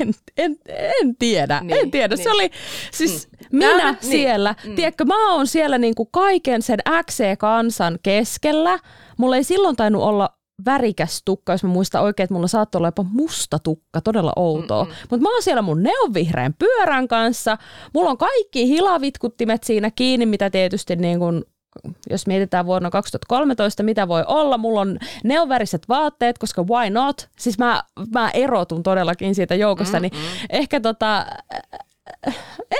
en, 0.00 0.14
en, 0.36 0.56
en 1.00 1.16
tiedä, 1.18 1.60
niin, 1.60 1.80
en 1.80 1.90
tiedä. 1.90 2.14
Niin. 2.14 2.24
Se 2.24 2.30
oli 2.30 2.50
siis 2.92 3.28
mm. 3.32 3.58
minä 3.58 3.76
Nää, 3.76 3.92
niin. 3.92 4.10
siellä. 4.10 4.54
Niin. 4.64 4.76
Tiedätkö, 4.76 5.04
mä 5.04 5.34
oon 5.34 5.46
siellä 5.46 5.78
niinku 5.78 6.06
kaiken 6.06 6.62
sen 6.62 6.78
XC-kansan 7.04 7.98
keskellä. 8.02 8.78
Mulla 9.18 9.36
ei 9.36 9.44
silloin 9.44 9.76
tainnut 9.76 10.02
olla 10.02 10.38
värikäs 10.66 11.22
tukka, 11.24 11.52
jos 11.52 11.64
mä 11.64 11.70
muistan 11.70 12.02
oikein, 12.02 12.24
että 12.24 12.34
mulla 12.34 12.46
saattoi 12.46 12.78
olla 12.78 12.88
jopa 12.88 13.02
musta 13.02 13.58
tukka, 13.58 14.00
todella 14.00 14.32
outoa. 14.36 14.86
Mutta 15.10 15.22
mä 15.22 15.32
oon 15.32 15.42
siellä 15.42 15.62
mun 15.62 15.82
neonvihreän 15.82 16.54
pyörän 16.58 17.08
kanssa. 17.08 17.58
Mulla 17.94 18.10
on 18.10 18.18
kaikki 18.18 18.68
hilavitkuttimet 18.68 19.64
siinä 19.64 19.90
kiinni, 19.90 20.26
mitä 20.26 20.50
tietysti 20.50 20.96
niin 20.96 21.18
kun 21.18 21.44
jos 22.10 22.26
mietitään 22.26 22.66
vuonna 22.66 22.90
2013, 22.90 23.82
mitä 23.82 24.08
voi 24.08 24.24
olla, 24.26 24.58
mulla 24.58 24.80
on 24.80 24.98
neonväriset 25.24 25.88
vaatteet, 25.88 26.38
koska 26.38 26.62
why 26.62 26.90
not? 26.90 27.28
Siis 27.38 27.58
mä, 27.58 27.82
mä 28.14 28.30
erotun 28.30 28.82
todellakin 28.82 29.34
siitä 29.34 29.54
joukosta, 29.54 30.00
niin 30.00 30.12
mm-hmm. 30.12 30.46
ehkä 30.50 30.80
tota, 30.80 31.26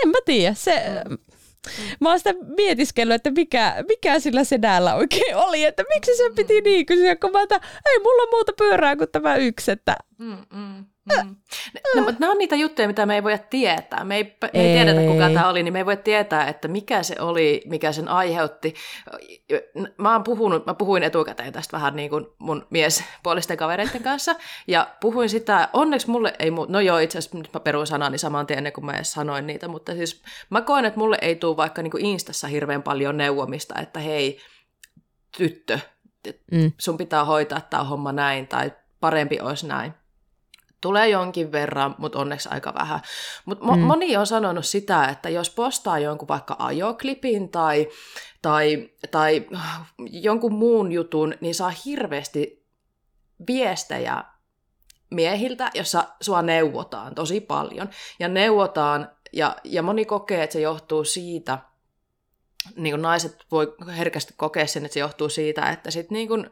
en 0.03 0.09
mä 0.09 0.19
tiedä, 0.25 0.55
se, 0.55 1.03
mm. 1.09 1.19
Mä 2.01 2.09
oon 2.09 2.19
sitä 2.19 2.35
mietiskellyt, 2.57 3.15
että 3.15 3.31
mikä, 3.31 3.85
mikä 3.89 4.21
sillä 4.21 4.45
sedällä 4.45 4.95
oikein 4.95 5.37
oli, 5.37 5.65
että 5.65 5.85
miksi 5.95 6.17
se 6.17 6.31
piti 6.37 6.61
niin 6.61 6.87
kysyä, 6.87 7.17
kun 7.17 7.33
mä 7.33 7.43
että 7.43 7.61
ei 7.87 7.99
mulla 7.99 8.31
muuta 8.31 8.53
pyörää 8.59 8.97
kuin 8.97 9.11
tämä 9.13 9.37
yksi. 9.37 9.71
Että... 9.71 9.97
Mm, 10.19 10.85
mm. 11.25 11.37
No, 11.97 12.03
mutta 12.03 12.21
nämä 12.21 12.33
on 12.33 12.39
niitä 12.39 12.57
juttuja, 12.57 12.89
mitä 12.89 13.07
me 13.07 13.15
ei 13.15 13.23
voida 13.23 13.39
tietää. 13.39 14.05
Me 14.05 14.17
ei, 14.17 14.25
me 14.25 14.51
ei, 14.53 14.67
ei. 14.67 14.75
tiedetä, 14.75 15.01
kuka 15.13 15.31
tämä 15.35 15.49
oli, 15.49 15.63
niin 15.63 15.73
me 15.73 15.79
ei 15.79 15.87
voi 15.87 15.97
tietää, 15.97 16.49
että 16.49 16.69
mikä 16.69 17.03
se 17.03 17.17
oli, 17.21 17.63
mikä 17.67 17.93
sen 17.93 18.09
aiheutti. 18.09 18.75
Mä, 19.97 20.13
oon 20.13 20.25
puhunut, 20.25 20.67
mä 20.67 20.75
puhuin 20.75 21.03
etukäteen 21.03 21.53
tästä 21.53 21.77
vähän 21.77 21.97
niin 21.97 22.11
kuin 22.11 22.27
mun 22.39 22.67
miespuolisten 22.71 23.57
kavereiden 23.57 24.03
kanssa, 24.03 24.35
ja 24.67 24.89
puhuin 25.01 25.29
sitä, 25.29 25.69
onneksi 25.73 26.11
mulle 26.11 26.35
ei, 26.39 26.51
no 26.69 26.81
joo, 26.81 26.99
itse 26.99 27.19
asiassa 27.19 27.39
nyt 27.39 27.51
mä 27.55 27.61
perun 27.61 27.87
sanani 27.87 28.19
saman 28.19 28.47
tien 28.47 28.59
ennen 28.59 28.73
kuin 28.73 28.85
mä 28.85 28.93
edes 28.93 29.13
sanoin 29.13 29.47
niitä, 29.47 29.69
mutta 29.69 29.93
siis 29.93 30.23
mä 30.51 30.61
koen, 30.61 30.85
että 30.85 30.99
mulle 31.01 31.19
ei 31.21 31.37
tule 31.37 31.57
vaikka 31.57 31.83
niin 31.83 31.91
kuin 31.91 32.07
Instassa 32.07 32.47
hirveän 32.47 32.83
paljon 32.83 33.17
neuvomista, 33.17 33.75
että 33.81 34.01
hei, 34.01 34.39
tyttö, 35.37 35.79
mm. 36.53 36.73
sun 36.79 36.99
pitää 36.99 37.25
hoitaa 37.25 37.61
tämä 37.61 37.85
homma 37.85 38.13
näin, 38.13 38.49
tai 38.49 38.73
parempi 39.01 39.41
olisi 39.41 39.67
näin 39.67 39.95
Tulee 40.81 41.09
jonkin 41.09 41.53
verran, 41.53 41.95
mutta 41.99 42.19
onneksi 42.19 42.49
aika 42.53 42.75
vähän. 42.75 43.01
Mutta 43.45 43.65
mo- 43.65 43.77
mm. 43.77 43.83
moni 43.83 44.17
on 44.17 44.27
sanonut 44.27 44.67
sitä, 44.67 45.05
että 45.05 45.29
jos 45.29 45.51
postaa 45.51 45.99
jonkun 45.99 46.29
vaikka 46.29 46.57
ajoklipin 46.59 47.49
tai, 47.49 47.89
tai, 48.43 48.91
tai 49.11 49.47
jonkun 49.99 50.55
muun 50.55 50.93
jutun, 50.93 51.35
niin 51.41 51.55
saa 51.55 51.73
hirveästi 51.85 52.67
viestejä 53.47 54.25
miehiltä, 55.11 55.71
jossa 55.75 56.05
sua 56.21 56.43
neuvotaan 56.43 57.15
tosi 57.15 57.41
paljon. 57.41 57.89
Ja 58.19 58.29
neuvotaan, 58.29 59.11
ja, 59.33 59.57
ja 59.65 59.83
moni 59.83 60.05
kokee, 60.05 60.43
että 60.43 60.53
se 60.53 60.61
johtuu 60.61 61.05
siitä, 61.05 61.59
niin 62.77 62.93
kuin 62.93 63.03
naiset 63.03 63.37
voi 63.51 63.75
herkästi 63.97 64.35
kokea 64.37 64.67
sen, 64.67 64.85
että 64.85 64.95
se 64.95 65.01
johtuu 65.01 65.29
siitä, 65.29 65.71
että 65.71 65.91
sit 65.91 66.11
niin 66.11 66.29
kuin, 66.29 66.51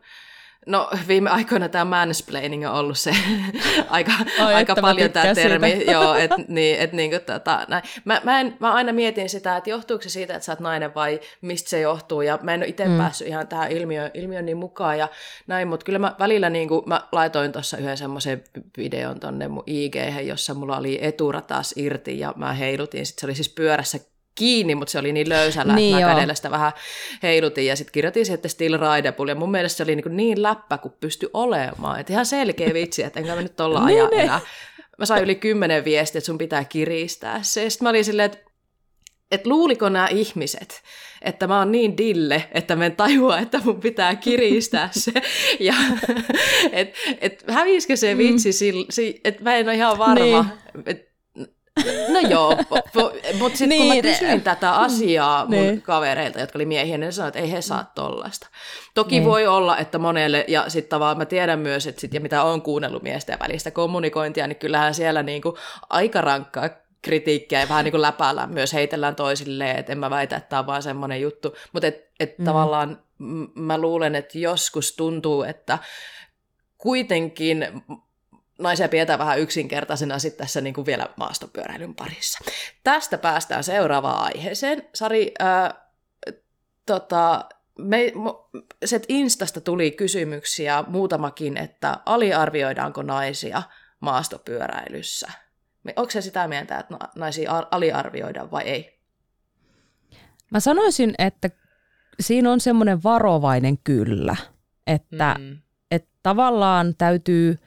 No 0.66 0.90
viime 1.08 1.30
aikoina 1.30 1.68
tämä 1.68 1.84
mansplaining 1.84 2.66
on 2.68 2.72
ollut 2.72 2.98
se 2.98 3.10
aika, 3.88 4.12
Oi, 4.46 4.54
aika 4.54 4.74
paljon 4.80 5.12
tämä 5.12 5.34
termi. 5.34 5.70
Siitä. 5.70 5.92
Joo, 5.92 6.14
et, 6.14 6.30
niin, 6.48 6.78
et, 6.78 6.92
niin 6.92 7.10
kuin, 7.10 7.22
tota, 7.22 7.66
näin. 7.68 7.82
Mä, 8.04 8.20
mä, 8.24 8.40
en, 8.40 8.56
mä 8.60 8.72
aina 8.72 8.92
mietin 8.92 9.28
sitä, 9.28 9.56
että 9.56 9.70
johtuuko 9.70 10.02
se 10.02 10.08
siitä, 10.08 10.34
että 10.34 10.46
sä 10.46 10.52
oot 10.52 10.60
nainen 10.60 10.94
vai 10.94 11.20
mistä 11.40 11.70
se 11.70 11.80
johtuu. 11.80 12.22
Ja 12.22 12.38
mä 12.42 12.54
en 12.54 12.60
ole 12.60 12.68
itse 12.68 12.88
mm. 12.88 12.98
päässyt 12.98 13.28
ihan 13.28 13.48
tähän 13.48 13.72
ilmiöön, 13.72 14.10
ilmiöön 14.14 14.46
niin 14.46 14.56
mukaan 14.56 14.98
ja 14.98 15.08
näin, 15.46 15.68
mutta 15.68 15.84
kyllä 15.84 15.98
mä 15.98 16.14
välillä 16.18 16.50
niin 16.50 16.68
kuin, 16.68 16.82
mä 16.86 17.08
laitoin 17.12 17.52
tuossa 17.52 17.76
yhden 17.76 17.96
semmoisen 17.96 18.44
videon 18.76 19.20
tonne 19.20 19.48
mun 19.48 19.62
ig 19.66 19.96
jossa 20.24 20.54
mulla 20.54 20.78
oli 20.78 20.98
eturatas 21.02 21.74
irti 21.76 22.18
ja 22.18 22.32
mä 22.36 22.52
heilutin. 22.52 23.06
Sitten 23.06 23.20
se 23.20 23.26
oli 23.26 23.34
siis 23.34 23.48
pyörässä 23.48 23.98
kiinni, 24.36 24.74
mutta 24.74 24.92
se 24.92 24.98
oli 24.98 25.12
niin 25.12 25.28
löysällä, 25.28 25.74
niin 25.74 25.96
että 25.96 26.06
mä 26.06 26.14
kädellä 26.14 26.34
sitä 26.34 26.50
vähän 26.50 26.72
heilutin 27.22 27.66
ja 27.66 27.76
sitten 27.76 27.92
kirjoitin 27.92 28.26
sitten 28.26 28.50
Still 28.50 28.78
Rideable 28.78 29.30
ja 29.30 29.34
mun 29.34 29.50
mielestä 29.50 29.76
se 29.76 29.82
oli 29.82 29.96
niin, 29.96 30.16
niin 30.16 30.42
läppä 30.42 30.78
kuin 30.78 30.94
pystyi 31.00 31.30
olemaan. 31.32 32.00
Että 32.00 32.12
ihan 32.12 32.26
selkeä 32.26 32.74
vitsi, 32.74 33.02
että 33.02 33.20
enkä 33.20 33.34
mä 33.34 33.42
nyt 33.42 33.60
olla 33.60 33.86
niin, 33.86 34.02
ajan 34.02 34.14
enää. 34.14 34.40
Mä 34.98 35.06
sain 35.06 35.24
yli 35.24 35.34
kymmenen 35.34 35.84
viestiä, 35.84 36.18
että 36.18 36.26
sun 36.26 36.38
pitää 36.38 36.64
kiristää 36.64 37.38
se. 37.42 37.70
Sitten 37.70 37.84
mä 37.84 37.90
olin 37.90 38.04
silleen, 38.04 38.26
että 38.26 38.46
että 39.30 39.48
luuliko 39.48 39.88
nämä 39.88 40.08
ihmiset, 40.08 40.82
että 41.22 41.46
mä 41.46 41.58
oon 41.58 41.72
niin 41.72 41.96
dille, 41.96 42.48
että 42.52 42.76
mä 42.76 42.86
en 42.86 42.96
tajua, 42.96 43.38
että 43.38 43.60
mun 43.64 43.80
pitää 43.80 44.16
kiristää 44.16 44.88
se. 44.92 45.12
Ja 45.60 45.74
et, 46.72 46.94
et 47.20 47.44
hävisikö 47.48 47.96
se 47.96 48.18
vitsi, 48.18 48.72
mm. 48.72 49.14
että 49.24 49.42
mä 49.42 49.56
en 49.56 49.66
ole 49.66 49.74
ihan 49.74 49.98
varma, 49.98 50.14
niin. 50.14 50.44
että 50.86 51.15
No 52.08 52.20
joo, 52.20 52.56
mutta 53.38 53.58
sitten 53.58 53.68
niin, 53.68 53.80
kun 53.80 53.88
mä 53.88 53.94
niin, 53.94 54.02
kysyin 54.02 54.42
tätä 54.42 54.72
asiaa 54.72 55.46
mun 55.46 55.50
niin. 55.50 55.82
kavereilta, 55.82 56.40
jotka 56.40 56.58
oli 56.58 56.66
miehiä, 56.66 56.98
niin 56.98 57.06
ne 57.06 57.12
sanoivat, 57.12 57.36
että 57.36 57.46
ei 57.46 57.52
he 57.52 57.62
saa 57.62 57.92
tollasta. 57.94 58.48
Toki 58.94 59.14
niin. 59.14 59.24
voi 59.24 59.46
olla, 59.46 59.78
että 59.78 59.98
monelle, 59.98 60.44
ja 60.48 60.64
sitten 60.68 60.90
tavallaan 60.90 61.18
mä 61.18 61.24
tiedän 61.24 61.58
myös, 61.58 61.86
että 61.86 62.00
sit, 62.00 62.14
ja 62.14 62.20
mitä 62.20 62.42
on 62.42 62.62
kuunnellut 62.62 63.02
miesten 63.02 63.38
välistä 63.38 63.70
kommunikointia, 63.70 64.46
niin 64.46 64.56
kyllähän 64.56 64.94
siellä 64.94 65.22
niinku 65.22 65.58
aika 65.90 66.20
rankkaa 66.20 66.68
kritiikkiä 67.02 67.60
ja 67.60 67.68
vähän 67.68 67.84
niin 67.84 67.92
kuin 67.92 68.02
läpäällä 68.02 68.46
myös 68.46 68.72
heitellään 68.72 69.16
toisilleen, 69.16 69.76
että 69.76 69.92
en 69.92 69.98
mä 69.98 70.10
väitä, 70.10 70.36
että 70.36 70.48
tämä 70.48 70.60
on 70.60 70.66
vaan 70.66 70.82
semmoinen 70.82 71.20
juttu, 71.20 71.54
mutta 71.72 71.86
et, 71.86 72.10
et 72.20 72.38
mm. 72.38 72.44
tavallaan 72.44 72.98
mä 73.54 73.78
luulen, 73.78 74.14
että 74.14 74.38
joskus 74.38 74.96
tuntuu, 74.96 75.42
että 75.42 75.78
kuitenkin 76.78 77.82
naisia 78.58 78.88
pidetään 78.88 79.18
vähän 79.18 79.40
yksinkertaisena 79.40 80.18
sitten 80.18 80.46
tässä 80.46 80.60
niin 80.60 80.74
kuin 80.74 80.86
vielä 80.86 81.08
maastopyöräilyn 81.16 81.94
parissa. 81.94 82.38
Tästä 82.84 83.18
päästään 83.18 83.64
seuraavaan 83.64 84.24
aiheeseen. 84.24 84.88
Sari, 84.94 85.32
ää, 85.38 85.90
tota, 86.86 87.44
me, 87.78 88.12
set 88.84 89.04
Instasta 89.08 89.60
tuli 89.60 89.90
kysymyksiä 89.90 90.84
muutamakin, 90.86 91.56
että 91.56 91.98
aliarvioidaanko 92.06 93.02
naisia 93.02 93.62
maastopyöräilyssä? 94.00 95.28
Onko 95.96 96.10
se 96.10 96.20
sitä 96.20 96.48
mieltä, 96.48 96.78
että 96.78 96.96
naisia 97.16 97.66
aliarvioidaan 97.70 98.50
vai 98.50 98.62
ei? 98.62 98.98
Mä 100.50 100.60
sanoisin, 100.60 101.14
että 101.18 101.50
siinä 102.20 102.52
on 102.52 102.60
semmoinen 102.60 103.02
varovainen 103.02 103.78
kyllä, 103.78 104.36
että, 104.86 105.36
mm. 105.38 105.58
että 105.90 106.10
tavallaan 106.22 106.94
täytyy– 106.98 107.56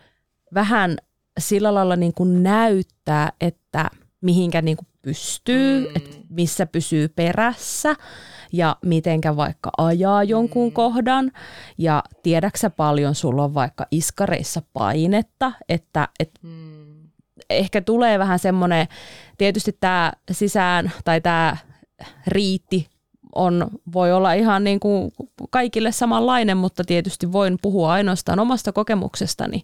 vähän 0.54 0.98
sillä 1.40 1.74
lailla 1.74 1.96
niin 1.96 2.14
kuin 2.14 2.44
näyttää, 2.44 3.32
että 3.42 3.90
mihinkä 4.22 4.62
niin 4.62 4.78
kuin 4.78 4.88
pystyy, 5.02 5.80
mm. 5.80 5.96
että 5.96 6.18
missä 6.30 6.66
pysyy 6.66 7.08
perässä 7.08 7.96
ja 8.54 8.78
mitenkä 8.86 9.36
vaikka 9.36 9.70
ajaa 9.78 10.24
jonkun 10.24 10.68
mm. 10.70 10.74
kohdan. 10.74 11.32
Ja 11.78 12.04
tiedäksä 12.24 12.70
paljon 12.70 13.16
sulla 13.16 13.44
on 13.44 13.54
vaikka 13.54 13.86
iskareissa 13.92 14.62
painetta, 14.74 15.52
että, 15.70 16.08
että 16.20 16.40
mm. 16.44 17.10
ehkä 17.50 17.82
tulee 17.82 18.20
vähän 18.20 18.40
semmoinen, 18.40 18.88
tietysti 19.38 19.78
tämä 19.80 20.12
sisään 20.32 20.92
tai 21.06 21.22
tämä 21.22 21.58
riitti 22.28 22.88
on, 23.36 23.68
voi 23.94 24.14
olla 24.14 24.34
ihan 24.34 24.64
niin 24.64 24.80
kuin 24.80 25.12
kaikille 25.50 25.92
samanlainen, 25.92 26.58
mutta 26.58 26.84
tietysti 26.84 27.32
voin 27.32 27.58
puhua 27.62 27.92
ainoastaan 27.92 28.40
omasta 28.40 28.72
kokemuksestani, 28.72 29.64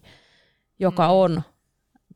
joka 0.78 1.06
mm. 1.08 1.14
on, 1.14 1.42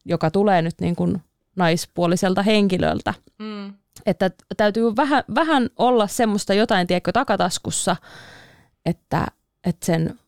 joka 0.04 0.30
tulee 0.30 0.62
nyt 0.62 0.74
niin 0.80 0.96
kuin 0.96 1.22
naispuoliselta 1.56 2.42
henkilöltä. 2.42 3.14
Mm. 3.38 3.74
Että 4.06 4.30
täytyy 4.56 4.96
vähän, 4.96 5.24
vähän 5.34 5.70
olla 5.76 6.06
semmoista 6.06 6.54
jotain, 6.54 6.86
tiedätkö, 6.86 7.12
takataskussa, 7.12 7.96
että, 8.86 9.26
että 9.64 9.86
sen, 9.86 10.18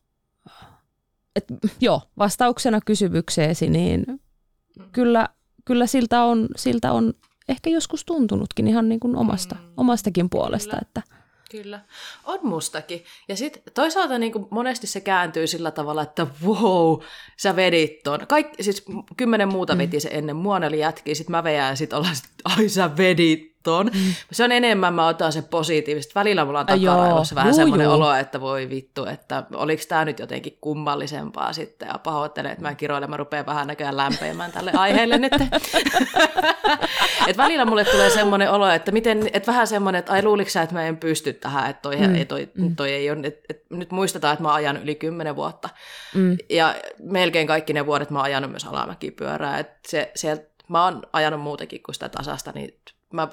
että, 1.36 1.54
joo, 1.80 2.02
vastauksena 2.18 2.80
kysymykseesi, 2.86 3.70
niin 3.70 4.04
mm. 4.08 4.84
kyllä, 4.92 5.28
kyllä 5.64 5.86
siltä, 5.86 6.24
on, 6.24 6.48
siltä 6.56 6.92
on 6.92 7.14
ehkä 7.48 7.70
joskus 7.70 8.04
tuntunutkin 8.04 8.68
ihan 8.68 8.88
niin 8.88 9.00
kuin 9.00 9.16
omasta, 9.16 9.54
mm. 9.54 9.72
omastakin 9.76 10.30
puolesta, 10.30 10.70
kyllä. 10.70 10.82
että– 10.82 11.02
Kyllä, 11.52 11.80
on 12.24 12.38
mustakin. 12.42 13.04
Ja 13.28 13.36
sitten 13.36 13.62
toisaalta 13.74 14.18
niin 14.18 14.32
kuin 14.32 14.46
monesti 14.50 14.86
se 14.86 15.00
kääntyy 15.00 15.46
sillä 15.46 15.70
tavalla, 15.70 16.02
että 16.02 16.26
wow, 16.44 17.00
sä 17.36 17.56
vedit 17.56 18.02
ton. 18.02 18.26
Kaikki, 18.28 18.62
siis 18.62 18.84
kymmenen 19.16 19.48
muuta 19.48 19.78
veti 19.78 20.00
se 20.00 20.08
ennen 20.12 20.36
mua, 20.36 20.58
ne 20.58 20.66
oli 20.66 20.78
jätkiä, 20.78 21.14
sitten 21.14 21.30
mä 21.30 21.44
veän 21.44 21.68
ja 21.68 21.76
sitten 21.76 21.98
ollaan, 21.98 22.16
ai 22.44 22.68
sä 22.68 22.96
vedit 22.96 23.51
ton. 23.62 23.86
Mm. 23.86 24.14
Se 24.32 24.44
on 24.44 24.52
enemmän, 24.52 24.94
mä 24.94 25.06
otan 25.06 25.32
se 25.32 25.42
positiivisesti. 25.42 26.14
Välillä 26.14 26.44
mulla 26.44 26.60
on 26.60 26.66
takaraivossa 26.66 27.34
vähän 27.34 27.54
semmoinen 27.54 27.88
olo, 27.88 28.14
että 28.14 28.40
voi 28.40 28.70
vittu, 28.70 29.04
että 29.04 29.42
oliko 29.54 29.82
tämä 29.88 30.04
nyt 30.04 30.18
jotenkin 30.18 30.58
kummallisempaa 30.60 31.52
sitten. 31.52 31.88
Ja 31.88 31.98
pahoittelen, 31.98 32.52
että 32.52 32.62
mä 32.62 32.74
kiroilen, 32.74 33.10
mä 33.10 33.16
rupean 33.16 33.46
vähän 33.46 33.66
näköjään 33.66 33.96
lämpeämään 33.96 34.52
tälle 34.52 34.72
aiheelle 34.74 35.18
nyt. 35.18 35.32
et 37.28 37.36
välillä 37.36 37.64
mulle 37.64 37.84
tulee 37.84 38.10
semmoinen 38.10 38.50
olo, 38.50 38.68
että, 38.68 38.92
miten, 38.92 39.30
että 39.32 39.52
vähän 39.52 39.66
semmoinen, 39.66 39.98
että 39.98 40.12
ai 40.12 40.22
luuliko 40.22 40.50
sä, 40.50 40.62
että 40.62 40.74
mä 40.74 40.82
en 40.82 40.96
pysty 40.96 41.32
tähän, 41.32 41.70
että 41.70 41.82
toi, 41.82 41.96
mm. 41.96 42.14
ei, 42.14 42.24
toi, 42.24 42.48
mm. 42.54 42.76
toi 42.76 42.92
ei 42.92 43.10
ole, 43.10 43.26
että, 43.26 43.40
että 43.50 43.74
nyt 43.76 43.90
muistetaan, 43.90 44.32
että 44.32 44.42
mä 44.42 44.54
ajan 44.54 44.76
yli 44.76 44.94
kymmenen 44.94 45.36
vuotta. 45.36 45.68
Mm. 46.14 46.36
Ja 46.50 46.74
melkein 46.98 47.46
kaikki 47.46 47.72
ne 47.72 47.86
vuodet 47.86 48.10
mä 48.10 48.18
oon 48.18 48.24
ajanut 48.24 48.50
myös 48.50 48.64
alamäkipyörää. 48.64 49.58
Että 49.58 49.78
se, 49.88 50.10
sieltä, 50.14 50.44
mä 50.68 50.84
oon 50.84 51.02
ajanut 51.12 51.40
muutenkin 51.40 51.82
kuin 51.82 51.94
sitä 51.94 52.08
tasasta, 52.08 52.52
niin 52.54 52.78
mä 53.12 53.28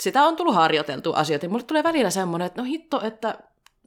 sitä 0.00 0.22
on 0.24 0.36
tullut 0.36 0.54
harjoiteltu 0.54 1.12
asioita, 1.12 1.46
ja 1.46 1.50
mulle 1.50 1.64
tulee 1.64 1.82
välillä 1.82 2.10
semmoinen, 2.10 2.46
että 2.46 2.62
no 2.62 2.66
hitto, 2.66 3.00
että 3.04 3.38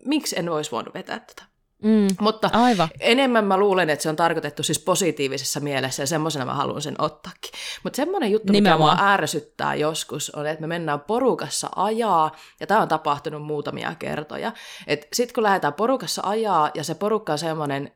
miksi 0.06 0.40
en 0.40 0.50
olisi 0.50 0.72
voinut 0.72 0.94
vetää 0.94 1.20
tätä. 1.20 1.44
Mm, 1.84 2.08
Mutta 2.20 2.50
aivan. 2.54 2.88
enemmän 3.00 3.46
mä 3.46 3.58
luulen, 3.58 3.90
että 3.90 4.04
se 4.04 4.10
on 4.10 4.16
tarkoitettu 4.16 4.64
siis 4.64 4.80
positiivisessa 4.80 5.60
mielessä 5.60 6.04
ja 6.04 6.08
semmoisena 6.08 6.46
mä 6.46 6.54
haluan 6.54 6.82
sen 6.82 6.96
ottaakin. 7.02 7.52
Mutta 7.84 7.98
semmoinen 7.98 8.32
juttu, 8.32 8.54
Nimenomaan. 8.54 8.92
mikä 8.94 9.04
mua 9.04 9.12
ärsyttää 9.14 9.76
joskus, 9.76 10.30
on, 10.30 10.48
että 10.48 10.62
me 10.62 10.68
mennään 10.68 11.00
porukassa 11.00 11.70
ajaa, 11.76 12.32
ja 12.60 12.68
tämä 12.68 12.82
on 12.82 12.88
tapahtunut 12.88 13.46
muutamia 13.46 13.96
kertoja. 14.00 14.52
Että 14.88 15.08
sitten 15.14 15.34
kun 15.34 15.44
lähdetään 15.44 15.74
porukassa 15.74 16.22
ajaa, 16.26 16.72
ja 16.74 16.84
se 16.84 16.96
porukka 16.96 17.32
on 17.32 17.40
semmoinen 17.40 17.92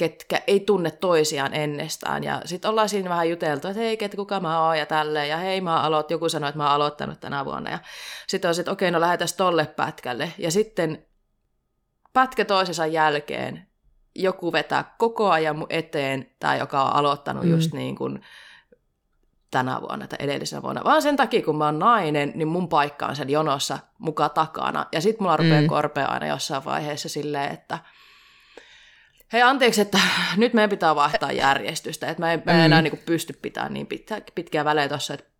ketkä 0.00 0.42
ei 0.46 0.60
tunne 0.60 0.90
toisiaan 0.90 1.54
ennestään. 1.54 2.24
Ja 2.24 2.42
sitten 2.44 2.70
ollaan 2.70 2.88
siinä 2.88 3.10
vähän 3.10 3.30
juteltu, 3.30 3.68
että 3.68 3.80
hei, 3.80 3.96
ket, 3.96 4.14
kuka 4.16 4.40
mä 4.40 4.66
oon 4.66 4.78
ja 4.78 4.86
tälleen. 4.86 5.28
Ja 5.28 5.36
hei, 5.36 5.60
mä 5.60 5.80
aloit, 5.80 6.10
joku 6.10 6.28
sanoi, 6.28 6.48
että 6.48 6.58
mä 6.58 6.64
oon 6.64 6.72
aloittanut 6.72 7.20
tänä 7.20 7.44
vuonna. 7.44 7.70
Ja 7.70 7.78
sitten 8.28 8.48
on 8.48 8.54
että 8.60 8.72
okei, 8.72 8.88
okay, 8.88 8.92
no 8.92 9.00
lähdetään 9.00 9.28
tolle 9.36 9.66
pätkälle. 9.66 10.32
Ja 10.38 10.50
sitten 10.50 11.06
pätkä 12.12 12.44
toisensa 12.44 12.86
jälkeen 12.86 13.66
joku 14.14 14.52
vetää 14.52 14.94
koko 14.98 15.30
ajan 15.30 15.56
mun 15.56 15.66
eteen, 15.70 16.30
tai 16.38 16.58
joka 16.58 16.82
on 16.82 16.92
aloittanut 16.92 17.44
mm. 17.44 17.50
just 17.50 17.72
niin 17.72 17.96
kuin 17.96 18.20
tänä 19.50 19.80
vuonna 19.80 20.06
tai 20.06 20.18
edellisenä 20.20 20.62
vuonna, 20.62 20.84
vaan 20.84 21.02
sen 21.02 21.16
takia, 21.16 21.42
kun 21.42 21.56
mä 21.56 21.64
oon 21.64 21.78
nainen, 21.78 22.32
niin 22.34 22.48
mun 22.48 22.68
paikka 22.68 23.06
on 23.06 23.16
sen 23.16 23.30
jonossa 23.30 23.78
muka 23.98 24.28
takana. 24.28 24.86
Ja 24.92 25.00
sit 25.00 25.20
mulla 25.20 25.36
rupeaa 25.36 25.60
mm. 25.60 25.66
korpea 25.66 26.06
aina 26.06 26.26
jossain 26.26 26.64
vaiheessa 26.64 27.08
silleen, 27.08 27.52
että 27.52 27.78
hei 29.32 29.42
anteeksi, 29.42 29.80
että 29.80 29.98
nyt 30.36 30.54
meidän 30.54 30.70
pitää 30.70 30.94
vaihtaa 30.94 31.32
järjestystä, 31.32 32.08
että 32.08 32.22
mä 32.22 32.32
en, 32.32 32.42
mä 32.46 32.52
en 32.52 32.60
enää 32.60 32.80
mm. 32.80 32.84
niin 32.84 32.90
kuin 32.90 33.02
pysty 33.06 33.32
pitämään 33.42 33.74
niin 33.74 33.86
pitkä, 33.86 34.22
pitkiä 34.34 34.64
välejä 34.64 34.88
tuossa, 34.88 35.14
että, 35.14 35.30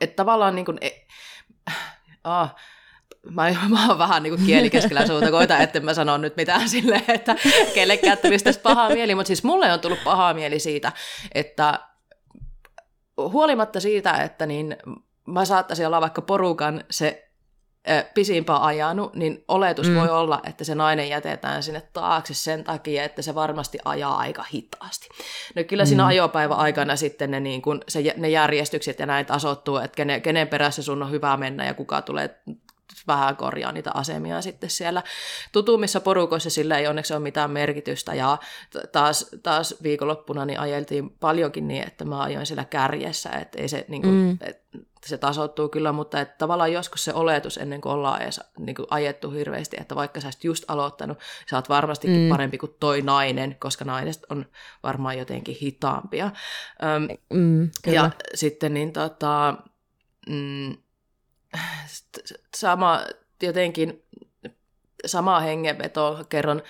että 0.00 0.16
tavallaan 0.16 0.54
niin 0.54 0.64
kuin, 0.64 0.78
e, 0.80 0.90
ah, 2.24 2.54
mä, 3.30 3.54
mä 3.68 3.88
oon 3.88 3.98
vähän 3.98 4.22
niin 4.22 4.36
kuin 4.36 4.46
kieli 4.46 4.70
keskellä 4.70 5.06
suuta, 5.06 5.30
koita, 5.30 5.58
että 5.64 5.80
mä 5.80 5.94
sanon 5.94 6.20
nyt 6.20 6.36
mitään 6.36 6.68
silleen, 6.68 7.04
että 7.08 7.36
kellekään 7.74 8.18
tulisi 8.18 8.44
tästä 8.44 8.62
pahaa 8.62 8.88
mieli, 8.88 9.14
mutta 9.14 9.26
siis 9.26 9.44
mulle 9.44 9.72
on 9.72 9.80
tullut 9.80 10.04
pahaa 10.04 10.34
mieli 10.34 10.58
siitä, 10.58 10.92
että 11.34 11.80
huolimatta 13.16 13.80
siitä, 13.80 14.12
että 14.12 14.46
niin 14.46 14.76
mä 15.26 15.44
saattaisin 15.44 15.86
olla 15.86 16.00
vaikka 16.00 16.22
porukan 16.22 16.84
se 16.90 17.27
pisimpään 18.14 18.62
ajanut, 18.62 19.14
niin 19.14 19.44
oletus 19.48 19.88
mm. 19.88 19.94
voi 19.94 20.08
olla, 20.08 20.40
että 20.46 20.64
se 20.64 20.74
nainen 20.74 21.08
jätetään 21.08 21.62
sinne 21.62 21.82
taakse 21.92 22.34
sen 22.34 22.64
takia, 22.64 23.04
että 23.04 23.22
se 23.22 23.34
varmasti 23.34 23.78
ajaa 23.84 24.16
aika 24.16 24.44
hitaasti. 24.54 25.08
No 25.54 25.64
kyllä 25.64 25.84
siinä 25.84 26.02
mm. 26.02 26.08
ajopäivä 26.08 26.54
aikana 26.54 26.96
sitten 26.96 27.30
ne, 27.30 27.40
niin 27.40 27.62
kun, 27.62 27.80
se, 27.88 28.14
ne 28.16 28.28
järjestykset 28.28 28.98
ja 28.98 29.06
näin 29.06 29.26
tasoittuu, 29.26 29.76
että 29.76 29.96
kenen, 29.96 30.22
kenen 30.22 30.48
perässä 30.48 30.82
sun 30.82 31.02
on 31.02 31.10
hyvä 31.10 31.36
mennä 31.36 31.66
ja 31.66 31.74
kuka 31.74 32.02
tulee 32.02 32.40
vähän 33.06 33.36
korjaa 33.36 33.72
niitä 33.72 33.90
asemia 33.94 34.42
sitten 34.42 34.70
siellä 34.70 35.02
tutummissa 35.52 36.00
porukoissa, 36.00 36.50
sillä 36.50 36.78
ei 36.78 36.86
onneksi 36.86 37.14
ole 37.14 37.22
mitään 37.22 37.50
merkitystä. 37.50 38.14
Ja 38.14 38.38
taas, 38.92 39.30
taas 39.42 39.74
viikonloppuna 39.82 40.44
niin 40.44 40.60
ajeltiin 40.60 41.10
paljonkin 41.10 41.68
niin, 41.68 41.86
että 41.86 42.04
mä 42.04 42.22
ajoin 42.22 42.46
siellä 42.46 42.64
kärjessä, 42.64 43.30
että 43.30 43.62
ei 43.62 43.68
se, 43.68 43.84
niin 43.88 44.02
kuin, 44.02 44.14
mm. 44.14 44.38
et, 44.40 44.62
se 45.06 45.18
tasoittuu 45.18 45.68
kyllä, 45.68 45.92
mutta 45.92 46.20
että 46.20 46.34
tavallaan 46.38 46.72
joskus 46.72 47.04
se 47.04 47.14
oletus 47.14 47.56
ennen 47.56 47.80
kuin 47.80 47.92
ollaan 47.92 48.22
edes 48.22 48.40
niin 48.58 48.74
kuin 48.74 48.86
ajettu 48.90 49.30
hirveästi, 49.30 49.76
että 49.80 49.94
vaikka 49.94 50.20
sä 50.20 50.30
just 50.42 50.64
aloittanut, 50.68 51.18
sä 51.50 51.56
oot 51.56 51.68
varmastikin 51.68 52.20
mm. 52.20 52.28
parempi 52.28 52.58
kuin 52.58 52.76
toi 52.80 53.02
nainen, 53.02 53.56
koska 53.58 53.84
naiset 53.84 54.22
on 54.30 54.46
varmaan 54.82 55.18
jotenkin 55.18 55.56
hitaampia. 55.62 56.30
Öm, 56.82 57.08
mm, 57.40 57.70
ja 57.86 58.10
sitten 58.34 58.74
niin 58.74 58.92
tota, 58.92 59.54
mm, 60.28 60.76
sama 62.56 63.00
jotenkin 63.42 64.04
sama 65.06 65.40
hengenveto 65.40 66.24
kerron 66.28 66.62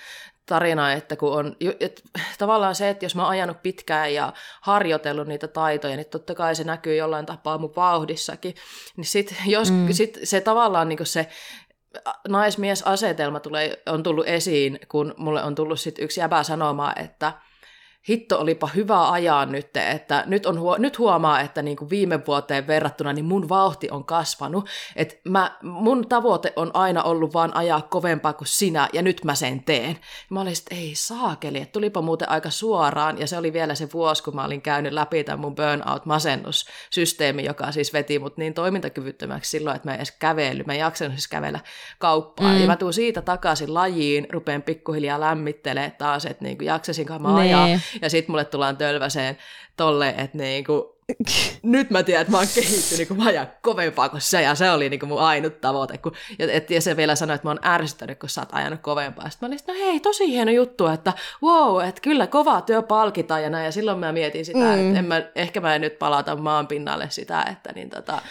tarina, 0.45 0.93
että 0.93 1.15
kun 1.15 1.31
on, 1.31 1.55
et, 1.79 2.01
tavallaan 2.37 2.75
se, 2.75 2.89
että 2.89 3.05
jos 3.05 3.15
mä 3.15 3.21
oon 3.21 3.31
ajanut 3.31 3.63
pitkään 3.63 4.13
ja 4.13 4.33
harjoitellut 4.61 5.27
niitä 5.27 5.47
taitoja, 5.47 5.95
niin 5.95 6.05
totta 6.05 6.35
kai 6.35 6.55
se 6.55 6.63
näkyy 6.63 6.95
jollain 6.95 7.25
tapaa 7.25 7.57
mun 7.57 7.73
vauhdissakin, 7.75 8.55
niin 8.97 9.05
sit, 9.05 9.35
jos, 9.45 9.71
mm. 9.71 9.87
sit 9.91 10.19
se 10.23 10.41
tavallaan 10.41 10.89
niin 10.89 11.05
se 11.05 11.29
naismies-asetelma 12.27 13.39
tulee, 13.39 13.81
on 13.85 14.03
tullut 14.03 14.27
esiin, 14.27 14.79
kun 14.87 15.13
mulle 15.17 15.43
on 15.43 15.55
tullut 15.55 15.79
sit 15.79 15.99
yksi 15.99 16.19
jäbä 16.19 16.43
sanomaan, 16.43 16.99
että– 16.99 17.33
hitto 18.09 18.39
olipa 18.39 18.69
hyvä 18.75 19.11
ajaa 19.11 19.45
nyt, 19.45 19.77
että 19.77 20.23
nyt, 20.27 20.45
on, 20.45 20.59
nyt 20.77 20.99
huomaa, 20.99 21.41
että 21.41 21.61
niin 21.61 21.77
kuin 21.77 21.89
viime 21.89 22.25
vuoteen 22.27 22.67
verrattuna 22.67 23.13
niin 23.13 23.25
mun 23.25 23.49
vauhti 23.49 23.89
on 23.91 24.05
kasvanut, 24.05 24.69
että 24.95 25.15
mä, 25.29 25.57
mun 25.61 26.07
tavoite 26.07 26.53
on 26.55 26.71
aina 26.73 27.03
ollut 27.03 27.33
vaan 27.33 27.55
ajaa 27.55 27.81
kovempaa 27.81 28.33
kuin 28.33 28.47
sinä, 28.47 28.89
ja 28.93 29.01
nyt 29.01 29.23
mä 29.23 29.35
sen 29.35 29.63
teen. 29.63 29.97
Mä 30.29 30.41
olin 30.41 30.53
että 30.53 30.75
ei 30.75 30.91
saakeli, 30.95 31.57
että 31.57 31.71
tulipa 31.71 32.01
muuten 32.01 32.29
aika 32.29 32.49
suoraan, 32.49 33.19
ja 33.19 33.27
se 33.27 33.37
oli 33.37 33.53
vielä 33.53 33.75
se 33.75 33.87
vuosi, 33.93 34.23
kun 34.23 34.35
mä 34.35 34.45
olin 34.45 34.61
käynyt 34.61 34.93
läpi 34.93 35.23
tämän 35.23 35.39
mun 35.39 35.55
burnout-masennussysteemi, 35.55 37.45
joka 37.45 37.71
siis 37.71 37.93
veti 37.93 38.19
mut 38.19 38.37
niin 38.37 38.53
toimintakyvyttömäksi 38.53 39.51
silloin, 39.51 39.75
että 39.75 39.87
mä 39.87 39.93
en 39.93 39.99
edes 39.99 40.11
kävely, 40.11 40.63
mä 40.63 40.73
en 40.73 40.79
jaksanut 40.79 41.13
siis 41.13 41.27
kävellä 41.27 41.59
kauppaan, 41.99 42.55
mm. 42.55 42.61
ja 42.61 42.67
mä 42.67 42.75
tuun 42.75 42.93
siitä 42.93 43.21
takaisin 43.21 43.73
lajiin, 43.73 44.27
rupean 44.31 44.61
pikkuhiljaa 44.61 45.19
lämmittelemään 45.19 45.95
taas, 45.97 46.25
että 46.25 46.43
niin 46.43 46.57
kuin 46.57 46.65
jaksasinkaan 46.65 47.21
mä 47.21 47.35
ajaa, 47.35 47.65
nee 47.65 47.79
ja 48.01 48.09
sitten 48.09 48.31
mulle 48.31 48.45
tullaan 48.45 48.77
tölväseen 48.77 49.37
tolle, 49.77 50.09
että 50.09 50.37
niinku, 50.37 50.99
nyt 51.63 51.89
mä 51.89 52.03
tiedän, 52.03 52.21
että 52.21 52.31
mä 52.31 52.37
oon 52.37 52.47
kehittynyt, 52.55 53.07
kun 53.07 53.17
mä 53.17 53.25
ajan 53.25 53.47
kovempaa 53.61 54.09
kuin 54.09 54.21
se, 54.21 54.41
ja 54.41 54.55
se 54.55 54.71
oli 54.71 54.89
niinku 54.89 55.05
mun 55.05 55.21
ainut 55.21 55.61
tavoite. 55.61 55.97
Kun, 55.97 56.11
ja, 56.39 56.47
et, 56.51 56.71
ja 56.71 56.81
se 56.81 56.97
vielä 56.97 57.15
sanoi, 57.15 57.35
että 57.35 57.47
mä 57.47 57.49
oon 57.49 57.65
ärsyttänyt, 57.65 58.19
kun 58.19 58.29
sä 58.29 58.41
oot 58.41 58.49
ajanut 58.51 58.81
kovempaa. 58.81 59.29
Sitten 59.29 59.49
mä 59.49 59.55
olin, 59.55 59.81
no 59.81 59.85
hei, 59.85 59.99
tosi 59.99 60.27
hieno 60.27 60.51
juttu, 60.51 60.87
että 60.87 61.13
wow, 61.43 61.81
että 61.87 62.01
kyllä 62.01 62.27
kova 62.27 62.61
työ 62.61 62.81
palkitaan 62.81 63.43
ja 63.43 63.49
näin. 63.49 63.65
Ja 63.65 63.71
silloin 63.71 63.99
mä 63.99 64.11
mietin 64.11 64.45
sitä, 64.45 64.59
mm. 64.59 64.87
että 64.87 64.99
en 64.99 65.05
mä, 65.05 65.23
ehkä 65.35 65.61
mä 65.61 65.75
en 65.75 65.81
nyt 65.81 65.99
palata 65.99 66.35
maan 66.35 66.67
pinnalle 66.67 67.07
sitä, 67.09 67.45
että 67.51 67.71
niin 67.75 67.89
tota, 67.89 68.21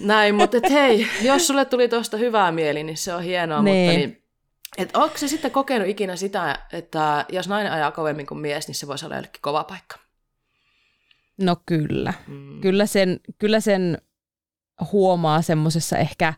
näin, 0.00 0.34
mutta 0.34 0.56
et 0.56 0.70
hei, 0.70 1.06
jos 1.22 1.46
sulle 1.46 1.64
tuli 1.64 1.88
tuosta 1.88 2.16
hyvää 2.16 2.52
mieli, 2.52 2.84
niin 2.84 2.96
se 2.96 3.14
on 3.14 3.22
hienoa, 3.22 3.62
niin. 3.62 3.86
mutta 3.86 3.98
niin, 3.98 4.21
et 4.78 4.96
onko 4.96 5.18
se 5.18 5.28
sitten 5.28 5.50
kokenut 5.50 5.88
ikinä 5.88 6.16
sitä, 6.16 6.58
että 6.72 7.24
jos 7.28 7.48
nainen 7.48 7.72
ajaa 7.72 7.90
kovemmin 7.90 8.26
kuin 8.26 8.40
mies, 8.40 8.68
niin 8.68 8.74
se 8.74 8.86
voisi 8.86 9.04
olla 9.04 9.14
jollekin 9.14 9.42
kova 9.42 9.64
paikka? 9.64 9.96
No 11.40 11.56
kyllä. 11.66 12.14
Mm. 12.26 12.60
Kyllä, 12.60 12.86
sen, 12.86 13.20
kyllä 13.38 13.60
sen 13.60 13.98
huomaa 14.92 15.42
semmoisessa 15.42 15.98
ehkä, 15.98 16.34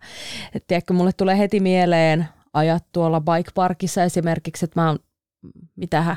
että 0.55 0.67
tiedätkö, 0.67 0.95
mulle 0.95 1.13
tulee 1.13 1.39
heti 1.39 1.61
mieleen 1.61 2.29
ajat 2.53 2.85
tuolla 2.93 3.21
bike 3.21 3.51
parkissa 3.55 4.05
esimerkiksi, 4.05 4.65
että 4.65 4.81
mä 4.81 4.89
oon, 4.89 4.99
mitähän, 5.77 6.17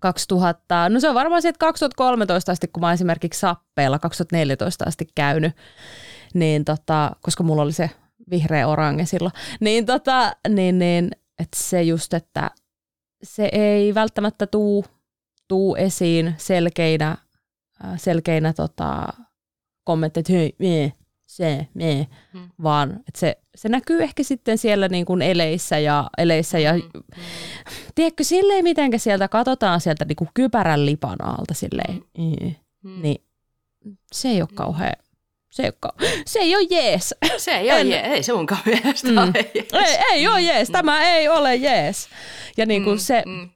2000, 0.00 0.88
no 0.88 1.00
se 1.00 1.08
on 1.08 1.14
varmaan 1.14 1.42
sieltä 1.42 1.58
2013 1.58 2.52
asti, 2.52 2.68
kun 2.68 2.80
mä 2.80 2.86
oon 2.86 2.94
esimerkiksi 2.94 3.40
Sappeella 3.40 3.98
2014 3.98 4.84
asti 4.88 5.08
käynyt, 5.14 5.52
niin 6.34 6.64
tota, 6.64 7.10
koska 7.22 7.42
mulla 7.42 7.62
oli 7.62 7.72
se 7.72 7.90
vihreä 8.30 8.68
orange 8.68 9.06
silloin, 9.06 9.32
niin, 9.60 9.86
tota, 9.86 10.32
niin, 10.48 10.78
niin 10.78 11.10
että 11.38 11.58
se 11.60 11.82
just, 11.82 12.14
että 12.14 12.50
se 13.22 13.48
ei 13.52 13.94
välttämättä 13.94 14.46
tuu, 14.46 14.84
tuu 15.48 15.76
esiin 15.76 16.34
selkeinä, 16.38 17.16
äh, 17.84 18.00
selkeinä 18.00 18.52
tota, 18.52 19.08
kommentteja, 19.84 20.20
että 20.20 20.32
hei, 20.32 20.54
mie, 20.58 20.92
se, 21.26 21.68
mie, 21.74 22.06
hmm. 22.32 22.48
vaan 22.62 22.92
että 22.92 23.20
se, 23.20 23.38
se 23.54 23.68
näkyy 23.68 24.02
ehkä 24.02 24.22
sitten 24.22 24.58
siellä 24.58 24.88
niin 24.88 25.06
kuin 25.06 25.22
eleissä 25.22 25.78
ja, 25.78 26.10
eleissä 26.18 26.58
ja 26.58 26.72
hmm. 26.72 27.02
tiedätkö, 27.94 28.24
silleen 28.24 28.64
mitenkä 28.64 28.98
sieltä 28.98 29.28
katsotaan 29.28 29.80
sieltä 29.80 30.04
niin 30.04 30.16
kuin 30.16 30.30
kypärän 30.34 30.86
lipan 30.86 31.24
alta 31.24 31.54
silleen, 31.54 32.04
hmm. 32.18 33.02
niin 33.02 33.24
se 34.12 34.28
ei 34.28 34.40
ole 34.40 34.48
kauhean 34.54 34.92
se 35.50 35.62
ei, 35.62 35.72
ole, 35.82 35.92
se 36.26 36.38
ei 36.38 36.56
ole 36.56 36.66
jees. 36.70 37.14
Se 37.36 37.50
ei 37.50 37.72
ole 37.72 37.82
jees, 37.82 38.06
ei 38.06 38.22
se 38.22 38.32
munkaan 38.32 38.62
mielestä 38.66 39.08
mm. 39.08 39.18
ole 39.18 39.50
jees. 39.54 39.72
Ei, 39.72 39.98
ei 40.12 40.28
ole 40.28 40.40
jees, 40.40 40.70
tämä 40.70 41.02
ei 41.02 41.28
ole 41.28 41.56
jees. 41.56 42.08
Ja 42.56 42.66
niin 42.66 42.84
kuin 42.84 42.96
mm, 42.96 43.00
se, 43.00 43.22
mm. 43.26 43.48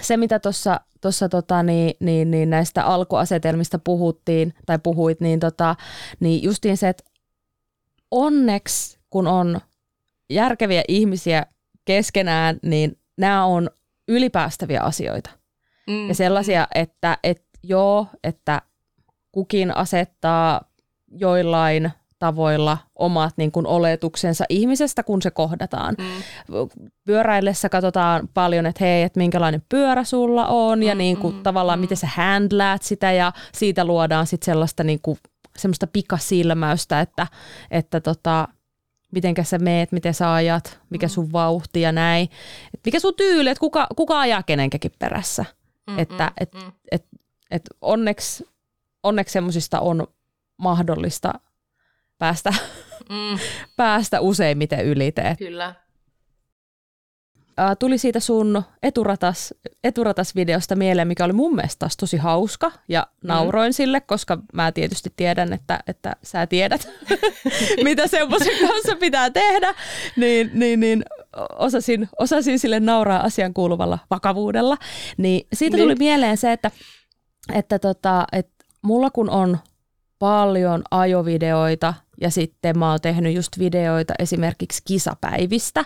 se, 0.00 0.16
mitä 0.16 0.38
tuossa 0.38 0.80
tossa 1.00 1.28
tota, 1.28 1.62
niin, 1.62 1.94
niin, 2.00 2.30
niin 2.30 2.50
näistä 2.50 2.84
alkuasetelmista 2.84 3.78
puhuttiin, 3.78 4.54
tai 4.66 4.78
puhuit, 4.82 5.20
niin, 5.20 5.40
tota, 5.40 5.76
niin 6.20 6.42
justiin 6.42 6.76
se, 6.76 6.88
että 6.88 7.04
onneksi 8.10 8.98
kun 9.10 9.26
on 9.26 9.60
järkeviä 10.30 10.82
ihmisiä 10.88 11.46
keskenään, 11.84 12.58
niin 12.62 12.98
nämä 13.16 13.44
on 13.44 13.70
ylipäästäviä 14.08 14.80
asioita. 14.80 15.30
Mm. 15.86 16.08
Ja 16.08 16.14
sellaisia, 16.14 16.68
että, 16.74 17.18
että 17.22 17.58
joo, 17.62 18.06
että 18.24 18.62
kukin 19.32 19.76
asettaa 19.76 20.69
joillain 21.10 21.90
tavoilla 22.20 22.78
omat 22.94 23.34
niin 23.36 23.52
kuin 23.52 23.66
oletuksensa 23.66 24.44
ihmisestä, 24.48 25.02
kun 25.02 25.22
se 25.22 25.30
kohdataan. 25.30 25.94
Mm. 25.98 26.04
Pyöräillessä 27.04 27.68
katsotaan 27.68 28.28
paljon, 28.34 28.66
että 28.66 28.84
hei, 28.84 29.02
että 29.02 29.20
minkälainen 29.20 29.62
pyörä 29.68 30.04
sulla 30.04 30.46
on 30.46 30.78
mm, 30.78 30.82
ja 30.82 30.94
niin 30.94 31.16
kuin, 31.16 31.34
mm, 31.34 31.42
tavallaan 31.42 31.78
mm. 31.78 31.80
miten 31.80 31.96
sä 31.96 32.06
handlaat 32.06 32.82
sitä 32.82 33.12
ja 33.12 33.32
siitä 33.52 33.84
luodaan 33.84 34.26
sitten 34.26 34.46
sellaista 34.46 34.84
niin 34.84 34.98
kuin, 35.02 35.18
semmoista 35.56 35.86
pikasilmäystä, 35.86 37.00
että, 37.00 37.26
että 37.70 38.00
tota, 38.00 38.48
miten 39.12 39.34
sä 39.42 39.58
meet, 39.58 39.92
miten 39.92 40.14
sä 40.14 40.34
ajat, 40.34 40.80
mikä 40.90 41.06
mm. 41.06 41.10
sun 41.10 41.32
vauhti 41.32 41.80
ja 41.80 41.92
näin. 41.92 42.28
Et 42.74 42.80
mikä 42.84 43.00
sun 43.00 43.14
tyyli, 43.16 43.50
että 43.50 43.60
kuka, 43.60 43.86
kuka 43.96 44.20
ajaa 44.20 44.42
kenenkäkin 44.42 44.92
perässä. 44.98 45.44
Mm, 45.90 45.98
että 45.98 46.24
mm, 46.24 46.32
et, 46.40 46.54
mm. 46.54 46.72
Et, 46.92 47.06
et 47.50 47.62
onneksi, 47.80 48.44
onneksi 49.02 49.32
semmoisista 49.32 49.80
on 49.80 50.06
mahdollista 50.60 51.32
päästä, 52.18 52.54
mm. 53.08 53.38
päästä 53.76 54.20
useimmiten 54.20 54.84
ylite. 54.84 55.36
Kyllä. 55.38 55.74
Tuli 57.78 57.98
siitä 57.98 58.20
sun 58.20 58.62
eturatas, 58.82 59.54
eturatasvideosta 59.84 60.76
mieleen, 60.76 61.08
mikä 61.08 61.24
oli 61.24 61.32
mun 61.32 61.54
mielestä 61.54 61.78
taas 61.78 61.96
tosi 61.96 62.16
hauska 62.16 62.72
ja 62.88 63.06
mm. 63.22 63.28
nauroin 63.28 63.70
mm. 63.70 63.74
sille, 63.74 64.00
koska 64.00 64.38
mä 64.52 64.72
tietysti 64.72 65.12
tiedän, 65.16 65.52
että, 65.52 65.80
että 65.86 66.16
sä 66.22 66.46
tiedät, 66.46 66.88
mitä 67.84 68.06
semmoisen 68.06 68.58
kanssa 68.68 68.96
pitää 68.96 69.30
tehdä. 69.30 69.74
Niin, 70.16 70.50
niin, 70.54 70.80
niin 70.80 71.04
osasin, 71.58 72.08
osasin 72.18 72.58
sille 72.58 72.80
nauraa 72.80 73.22
asian 73.24 73.54
kuuluvalla 73.54 73.98
vakavuudella. 74.10 74.76
Niin 75.16 75.46
siitä 75.52 75.76
tuli 75.76 75.88
niin. 75.88 75.98
mieleen 75.98 76.36
se, 76.36 76.52
että, 76.52 76.70
että, 77.54 77.78
tota, 77.78 78.24
että 78.32 78.64
mulla 78.82 79.10
kun 79.10 79.30
on 79.30 79.58
paljon 80.20 80.82
ajovideoita 80.90 81.94
ja 82.20 82.30
sitten 82.30 82.78
mä 82.78 82.90
oon 82.90 83.00
tehnyt 83.00 83.34
just 83.34 83.58
videoita 83.58 84.14
esimerkiksi 84.18 84.82
kisapäivistä, 84.84 85.84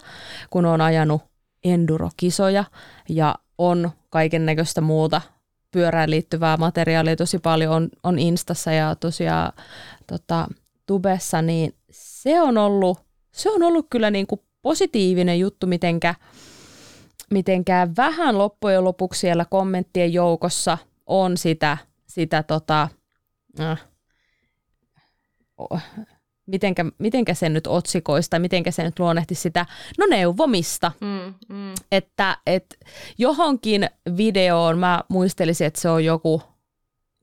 kun 0.50 0.66
on 0.66 0.80
ajanut 0.80 1.22
endurokisoja 1.64 2.64
ja 3.08 3.34
on 3.58 3.90
kaiken 4.10 4.46
näköistä 4.46 4.80
muuta 4.80 5.20
pyörään 5.70 6.10
liittyvää 6.10 6.56
materiaalia 6.56 7.16
tosi 7.16 7.38
paljon. 7.38 7.72
On, 7.72 7.88
on 8.02 8.18
Instassa 8.18 8.72
ja 8.72 8.94
tosiaan 8.94 9.52
tota, 10.06 10.48
Tubessa, 10.86 11.42
niin 11.42 11.74
se 11.90 12.40
on 12.40 12.58
ollut, 12.58 12.98
se 13.32 13.50
on 13.50 13.62
ollut 13.62 13.86
kyllä 13.90 14.10
niin 14.10 14.26
kuin 14.26 14.40
positiivinen 14.62 15.38
juttu, 15.40 15.66
mitenkä, 15.66 16.14
mitenkään 17.30 17.96
vähän 17.96 18.38
loppujen 18.38 18.84
lopuksi 18.84 19.20
siellä 19.20 19.44
kommenttien 19.44 20.12
joukossa 20.12 20.78
on 21.06 21.36
sitä, 21.36 21.78
sitä 22.06 22.42
tota, 22.42 22.88
äh, 23.60 23.84
mitenkä, 26.46 26.84
mitenkä 26.98 27.34
se 27.34 27.48
nyt 27.48 27.66
otsikoista, 27.66 28.38
mitenkä 28.38 28.70
se 28.70 28.82
nyt 28.82 28.98
luonnehti 28.98 29.34
sitä, 29.34 29.66
no 29.98 30.06
neuvomista, 30.10 30.92
mm, 31.00 31.34
mm. 31.48 31.74
että 31.92 32.38
et 32.46 32.78
johonkin 33.18 33.90
videoon 34.16 34.78
mä 34.78 35.00
muistelisin, 35.08 35.66
että 35.66 35.80
se 35.80 35.88
on 35.88 36.04
joku, 36.04 36.42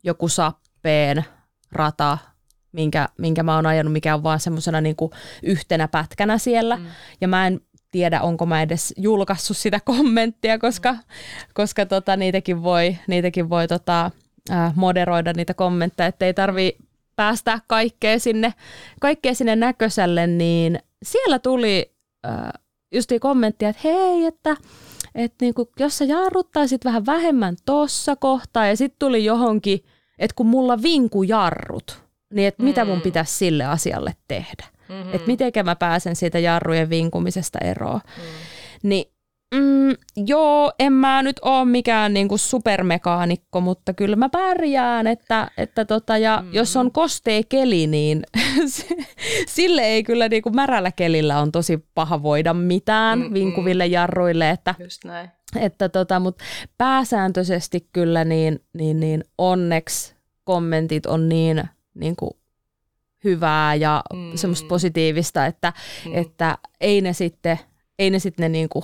joku 0.04 0.28
sappeen 0.28 1.26
rata, 1.72 2.18
minkä, 2.72 3.10
minkä 3.18 3.44
mä 3.44 3.56
oon 3.56 3.66
ajanut, 3.66 3.94
mikä 3.94 4.16
on 4.16 4.24
vaan 4.24 4.40
semmoisena 4.40 4.82
niin 4.82 4.96
yhtenä 5.44 5.88
pätkänä 5.88 6.38
siellä, 6.38 6.76
mm. 6.76 6.86
ja 7.22 7.28
mä 7.28 7.48
en 7.48 7.62
tiedä, 7.92 8.22
onko 8.22 8.46
mä 8.46 8.62
edes 8.62 8.94
julkaissut 8.98 9.58
sitä 9.58 9.80
kommenttia, 9.86 10.60
koska, 10.60 10.92
mm. 10.92 11.00
koska 11.54 11.86
tota, 11.86 12.16
niitäkin 12.16 12.64
voi, 12.64 12.98
niitäkin 13.08 13.50
voi 13.50 13.68
tota, 13.68 14.12
äh, 14.52 14.76
moderoida 14.76 15.34
niitä 15.34 15.54
kommentteja, 15.54 16.08
että 16.08 16.26
ei 16.26 16.34
tarvii 16.34 16.78
päästää 17.22 17.60
kaikkea 17.68 18.20
sinne, 18.20 18.54
kaikkea 19.00 19.34
sinne 19.34 19.56
näköiselle, 19.56 20.28
niin 20.28 20.80
siellä 21.04 21.40
tuli 21.40 21.92
äh, 22.26 22.52
just 22.94 23.12
kommenttia, 23.20 23.70
että 23.70 23.82
hei, 23.84 24.26
että 24.26 24.58
et 25.16 25.34
niinku, 25.42 25.72
jos 25.80 25.98
sä 25.98 26.06
jarruttaisit 26.06 26.86
vähän 26.86 27.06
vähemmän 27.06 27.56
tossa 27.66 28.16
kohtaa 28.16 28.68
ja 28.68 28.78
sitten 28.78 29.00
tuli 29.00 29.26
johonkin, 29.26 29.84
että 30.20 30.36
kun 30.36 30.46
mulla 30.46 30.82
vinku 30.82 31.24
jarrut, 31.24 32.04
niin 32.34 32.48
että 32.48 32.64
mm. 32.64 32.68
mitä 32.68 32.86
mun 32.86 32.98
mm. 32.98 33.02
pitäisi 33.02 33.34
sille 33.34 33.66
asialle 33.66 34.14
tehdä. 34.28 34.66
Mm-hmm. 34.90 35.14
Että 35.14 35.28
miten 35.28 35.52
mä 35.64 35.76
pääsen 35.76 36.16
siitä 36.16 36.40
jarrujen 36.40 36.90
vinkumisesta 36.90 37.60
eroon. 37.60 38.02
Mm. 38.18 38.24
Niin 38.90 39.11
Mm, 39.56 39.96
joo, 40.28 40.72
en 40.80 40.94
mä 40.94 41.24
nyt 41.24 41.40
ole 41.42 41.66
mikään 41.66 42.14
niinku 42.14 42.38
supermekaanikko, 42.38 43.62
mutta 43.62 43.94
kyllä 43.94 44.16
mä 44.16 44.30
pärjään, 44.30 45.08
että, 45.08 45.52
että 45.58 45.86
tota, 45.86 46.18
ja 46.18 46.38
mm-hmm. 46.38 46.54
jos 46.54 46.78
on 46.78 46.92
kostee 46.92 47.44
keli, 47.44 47.88
niin 47.88 48.24
sille 49.56 49.82
ei 49.82 50.04
kyllä 50.04 50.30
niinku 50.30 50.50
märällä 50.50 50.92
kelillä 50.92 51.40
on 51.40 51.52
tosi 51.52 51.86
paha 51.96 52.24
voida 52.24 52.54
mitään 52.54 53.20
mm-hmm. 53.20 53.34
vinkuville 53.34 53.88
jarruille, 53.88 54.50
että, 54.50 54.76
Just 54.80 55.06
näin. 55.06 55.30
että 55.56 55.90
tota, 55.90 56.20
mutta 56.20 56.44
pääsääntöisesti 56.78 57.88
kyllä 57.94 58.26
niin, 58.26 58.60
niin, 58.74 59.00
niin 59.00 59.24
onneksi 59.38 60.16
kommentit 60.44 61.06
on 61.06 61.30
niin, 61.30 61.64
niin 61.94 62.16
kuin 62.16 62.32
hyvää 63.24 63.76
ja 63.76 64.04
mm. 64.14 64.32
semmoista 64.36 64.68
positiivista, 64.68 65.46
että, 65.46 65.74
mm. 66.06 66.12
että 66.16 66.58
ei 66.82 67.02
ne 67.02 67.14
sitten, 67.14 67.60
ei 68.00 68.10
ne 68.10 68.20
sitten 68.20 68.44
ne 68.44 68.50
niinku 68.50 68.84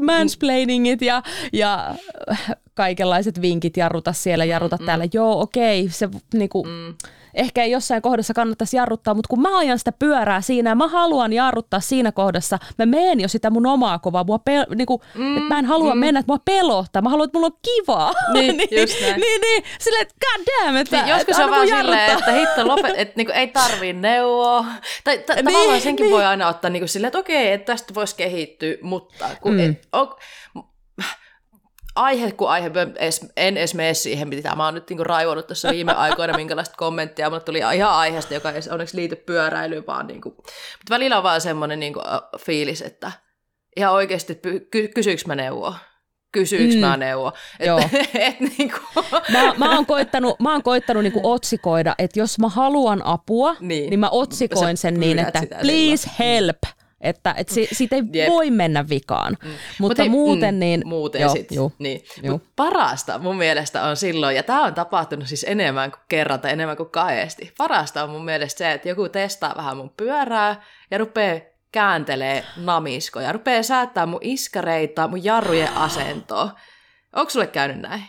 mansplainingit 0.00 1.02
ja, 1.02 1.22
ja 1.52 1.94
kaikenlaiset 2.74 3.40
vinkit 3.40 3.76
jarruta 3.76 4.12
siellä, 4.12 4.44
jarruta 4.44 4.76
mm, 4.76 4.86
täällä. 4.86 5.04
Joo, 5.12 5.40
okei, 5.40 5.88
se 5.88 6.08
niinku, 6.34 6.64
mm 6.64 6.94
ehkä 7.34 7.62
ei 7.62 7.70
jossain 7.70 8.02
kohdassa 8.02 8.34
kannattaisi 8.34 8.76
jarruttaa, 8.76 9.14
mutta 9.14 9.28
kun 9.28 9.42
mä 9.42 9.58
ajan 9.58 9.78
sitä 9.78 9.92
pyörää 9.92 10.40
siinä 10.40 10.70
ja 10.70 10.74
mä 10.74 10.88
haluan 10.88 11.32
jarruttaa 11.32 11.80
siinä 11.80 12.12
kohdassa, 12.12 12.58
mä 12.78 12.86
meen 12.86 13.20
jo 13.20 13.28
sitä 13.28 13.50
mun 13.50 13.66
omaa 13.66 13.98
kovaa, 13.98 14.24
mua 14.24 14.40
pel- 14.50 14.74
niinku, 14.74 15.02
mm, 15.14 15.36
että 15.36 15.54
mä 15.54 15.58
en 15.58 15.64
halua 15.64 15.94
mm. 15.94 16.00
mennä, 16.00 16.20
että 16.20 16.32
mua 16.32 16.40
pelottaa, 16.44 17.02
mä 17.02 17.08
haluan, 17.08 17.24
että 17.24 17.38
mulla 17.38 17.46
on 17.46 17.58
kivaa. 17.62 18.12
Niin, 18.32 18.56
niin, 18.56 18.80
just 18.80 19.00
näin. 19.00 19.20
niin, 19.20 19.40
niin, 19.40 19.64
silleen, 19.78 20.02
että 20.02 20.14
god 20.20 20.46
damn, 20.46 20.76
että, 20.76 20.96
niin, 20.96 21.08
joskus 21.08 21.28
että 21.28 21.44
on 21.44 21.50
vaan 21.50 21.68
silleen, 21.68 22.18
että 22.18 22.32
hitto 22.32 22.66
lopet, 22.66 22.94
että 22.96 23.14
niinku, 23.16 23.32
ei 23.32 23.46
tarvii 23.46 23.92
neuvoa. 23.92 24.64
Tai 25.04 25.18
t- 25.18 25.28
niin, 25.28 25.44
tavallaan 25.44 25.80
senkin 25.80 26.04
niin. 26.04 26.14
voi 26.14 26.24
aina 26.24 26.48
ottaa 26.48 26.70
niinku 26.70 26.88
silleen, 26.88 27.08
että 27.08 27.18
okei, 27.18 27.52
että 27.52 27.72
tästä 27.72 27.94
voisi 27.94 28.16
kehittyä, 28.16 28.74
mutta 28.82 29.28
kun 29.40 29.52
mm. 29.52 29.60
et, 29.60 29.88
on, 29.92 30.16
aihe 32.00 32.32
kuin 32.32 32.50
aihe, 32.50 32.70
en 33.36 33.56
edes 33.56 33.74
mene 33.74 33.94
siihen, 33.94 34.28
mitä 34.28 34.56
mä 34.56 34.64
oon 34.64 34.74
nyt 34.74 34.90
niin 34.90 35.06
raivonnut 35.06 35.46
tässä 35.46 35.70
viime 35.70 35.92
aikoina, 35.92 36.36
minkälaista 36.36 36.76
kommenttia, 36.76 37.30
mutta 37.30 37.44
tuli 37.44 37.58
ihan 37.58 37.92
aiheesta, 37.92 38.34
joka 38.34 38.50
ei 38.50 38.60
onneksi 38.70 38.96
liity 38.96 39.16
pyöräilyyn, 39.16 39.86
vaan 39.86 40.06
niin 40.06 40.20
kuin, 40.20 40.34
mutta 40.34 40.90
välillä 40.90 41.16
on 41.16 41.22
vaan 41.22 41.40
semmoinen 41.40 41.80
niin 41.80 41.92
kuin, 41.92 42.04
fiilis, 42.38 42.82
että 42.82 43.12
ihan 43.76 43.94
oikeasti 43.94 44.40
ky- 44.70 44.88
kysyykö 44.88 45.22
mä 45.26 45.34
neuvoa? 45.34 45.78
Kysyykö 46.32 46.74
mm. 46.74 46.80
mä 46.80 46.96
neuvoa? 46.96 47.32
Et, 47.60 47.66
Joo. 47.66 47.80
et, 48.14 48.40
niin 48.40 48.72
kuin. 48.72 49.04
Mä, 49.32 49.54
mä 49.56 49.74
oon 49.74 49.86
koittanut, 49.86 50.40
mä 50.40 50.52
oon 50.52 50.62
koittanut 50.62 51.02
niin 51.02 51.12
kuin 51.12 51.26
otsikoida, 51.34 51.94
että 51.98 52.18
jos 52.18 52.38
mä 52.38 52.48
haluan 52.48 53.06
apua, 53.06 53.56
niin, 53.60 53.90
niin 53.90 54.00
mä 54.00 54.08
otsikoin 54.10 54.76
sen 54.76 55.00
niin, 55.00 55.18
että 55.18 55.42
please 55.60 56.10
help. 56.18 56.58
Että 57.00 57.34
et 57.36 57.48
si, 57.48 57.68
siitä 57.72 57.96
ei 57.96 58.02
Jep. 58.12 58.28
voi 58.28 58.50
mennä 58.50 58.88
vikaan. 58.88 59.36
Mm. 59.44 59.50
Mutta 59.78 60.02
Mut 60.02 60.10
muuten 60.10 60.54
mm, 60.54 60.58
niin... 60.58 60.82
Muuten 60.84 61.20
joo, 61.20 61.32
sit, 61.32 61.52
juu, 61.52 61.72
niin. 61.78 62.04
Juu. 62.22 62.32
Mut 62.32 62.42
parasta 62.56 63.18
mun 63.18 63.36
mielestä 63.36 63.82
on 63.82 63.96
silloin, 63.96 64.36
ja 64.36 64.42
tämä 64.42 64.64
on 64.64 64.74
tapahtunut 64.74 65.28
siis 65.28 65.46
enemmän 65.48 65.90
kuin 65.90 66.00
kerran 66.08 66.40
tai 66.40 66.52
enemmän 66.52 66.76
kuin 66.76 66.90
kahdesti. 66.90 67.52
Parasta 67.58 68.04
on 68.04 68.10
mun 68.10 68.24
mielestä 68.24 68.58
se, 68.58 68.72
että 68.72 68.88
joku 68.88 69.08
testaa 69.08 69.54
vähän 69.56 69.76
mun 69.76 69.92
pyörää 69.96 70.62
ja 70.90 70.98
rupeaa 70.98 71.40
kääntelee 71.72 72.44
namiskoja, 72.56 73.32
rupeaa 73.32 73.62
säättää 73.62 74.06
mun 74.06 74.20
iskareita, 74.22 75.08
mun 75.08 75.24
jarrujen 75.24 75.76
asentoa. 75.76 76.50
Onko 77.16 77.30
sulle 77.30 77.46
käynyt 77.46 77.78
näin? 77.78 78.04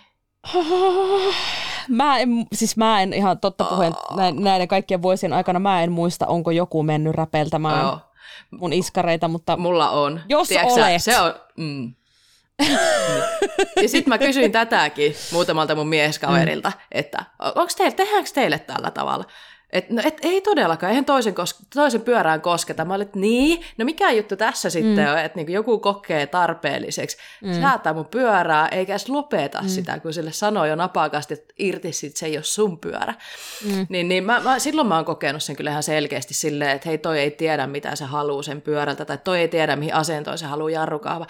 Mä 1.90 2.20
en, 2.20 2.30
siis 2.54 2.78
mä 2.78 3.02
en 3.02 3.14
ihan 3.14 3.40
totta 3.40 3.64
puheen 3.64 3.94
näiden 4.40 4.68
kaikkien 4.68 5.02
vuosien 5.02 5.34
aikana, 5.34 5.60
mä 5.60 5.84
en 5.84 5.92
muista, 5.92 6.28
onko 6.28 6.52
joku 6.52 6.84
mennyt 6.84 7.16
räpeltämään. 7.16 7.86
Oh 7.86 8.11
mun 8.52 8.74
iskareita, 8.74 9.28
mutta 9.28 9.58
Mulla 9.58 9.90
on. 9.90 10.22
Jos 10.30 10.48
Tiedätkö 10.48 10.74
olet. 10.74 11.04
Se 11.04 11.20
on, 11.20 11.34
mm. 11.58 11.94
ja 13.82 13.90
sitten 13.90 14.10
mä 14.10 14.18
kysyin 14.18 14.52
tätäkin 14.52 15.16
muutamalta 15.32 15.76
mun 15.76 15.88
mieskaverilta, 15.88 16.72
että 16.92 17.26
onko 17.40 17.74
teille, 17.78 17.96
tehdäänkö 17.96 18.30
teille 18.34 18.60
tällä 18.60 18.92
tavalla? 18.92 19.26
Et, 19.74 19.90
no, 19.90 20.02
et, 20.06 20.18
ei 20.22 20.42
todellakaan, 20.42 20.90
eihän 20.90 21.06
toisen, 21.06 21.34
kos- 21.34 21.66
toisen 21.74 22.02
pyörään 22.02 22.42
kosketa. 22.42 22.86
Mä 22.86 22.94
olin, 22.94 23.06
että 23.08 23.20
niin, 23.20 23.62
no 23.78 23.86
mikä 23.86 24.12
juttu 24.12 24.36
tässä 24.36 24.68
mm. 24.68 24.72
sitten 24.72 25.12
on, 25.12 25.20
että 25.20 25.36
niinku 25.36 25.52
joku 25.52 25.80
kokee 25.80 26.28
tarpeelliseksi 26.28 27.18
mm. 27.44 27.54
säätää 27.62 27.94
mun 27.94 28.06
pyörää, 28.06 28.68
eikä 28.68 28.94
edes 28.94 29.10
lopeta 29.10 29.62
mm. 29.62 29.68
sitä, 29.68 30.00
kun 30.00 30.14
sille 30.14 30.32
sanoo 30.32 30.66
jo 30.66 30.76
napakasti, 30.76 31.34
että 31.34 31.54
irti 31.60 31.92
sit 31.92 32.18
se 32.18 32.26
ei 32.26 32.38
ole 32.38 32.44
sun 32.44 32.80
pyörä. 32.80 33.14
Mm. 33.66 33.86
Niin, 33.90 34.10
niin 34.10 34.24
mä, 34.24 34.40
mä, 34.40 34.60
silloin 34.60 34.88
mä 34.88 34.96
oon 34.96 35.06
kokenut 35.06 35.44
sen 35.44 35.56
kyllä 35.56 35.72
ihan 35.72 35.84
selkeästi 35.84 36.34
silleen, 36.34 36.72
että 36.72 36.90
hei 36.90 36.98
toi 36.98 37.20
ei 37.20 37.32
tiedä 37.32 37.68
mitä 37.68 37.96
se 37.96 38.06
haluaa 38.06 38.44
sen 38.44 38.62
pyörältä, 38.62 39.06
tai 39.06 39.18
toi 39.18 39.40
ei 39.40 39.48
tiedä 39.48 39.76
mihin 39.76 39.94
asentoon 39.94 40.38
se 40.38 40.46
haluaa 40.46 40.70
jarrukaava 40.70 41.28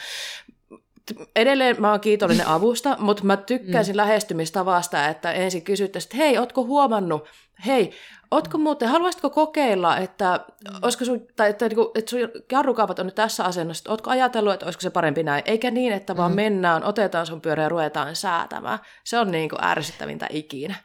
edelleen 1.35 1.81
mä 1.81 1.91
oon 1.91 1.99
kiitollinen 1.99 2.47
avusta, 2.57 2.97
mutta 2.99 3.23
mä 3.23 3.37
tykkäisin 3.37 3.95
mm. 3.95 3.97
lähestymistavasta, 3.97 5.07
että 5.07 5.31
ensin 5.31 5.61
kysyttäisiin, 5.61 6.07
että 6.07 6.17
hei, 6.17 6.37
ootko 6.37 6.63
huomannut, 6.63 7.27
hei, 7.65 7.91
Ootko 8.31 8.57
muuten, 8.57 8.89
haluaisitko 8.89 9.29
kokeilla, 9.29 9.97
että, 9.97 10.39
mm. 10.69 10.75
olisiko 10.81 11.05
sun, 11.05 11.27
tai, 11.35 11.49
että, 11.49 11.65
että, 11.65 11.67
niinku, 11.67 11.91
että 11.95 12.09
sun 12.09 12.19
jarrukaavat 12.51 12.99
on 12.99 13.05
nyt 13.05 13.15
tässä 13.15 13.43
asennossa, 13.43 13.91
ootko 13.91 14.09
ajatellut, 14.09 14.53
että 14.53 14.65
olisiko 14.65 14.81
se 14.81 14.89
parempi 14.89 15.23
näin, 15.23 15.43
eikä 15.45 15.71
niin, 15.71 15.93
että 15.93 16.17
vaan 16.17 16.31
mm. 16.31 16.35
mennään, 16.35 16.83
otetaan 16.83 17.25
sun 17.25 17.41
pyörä 17.41 17.63
ja 17.63 17.69
ruvetaan 17.69 18.15
säätämään. 18.15 18.79
Se 19.03 19.19
on 19.19 19.31
niin 19.31 19.49
kuin 19.49 19.63
ärsyttävintä 19.63 20.27
ikinä. 20.29 20.75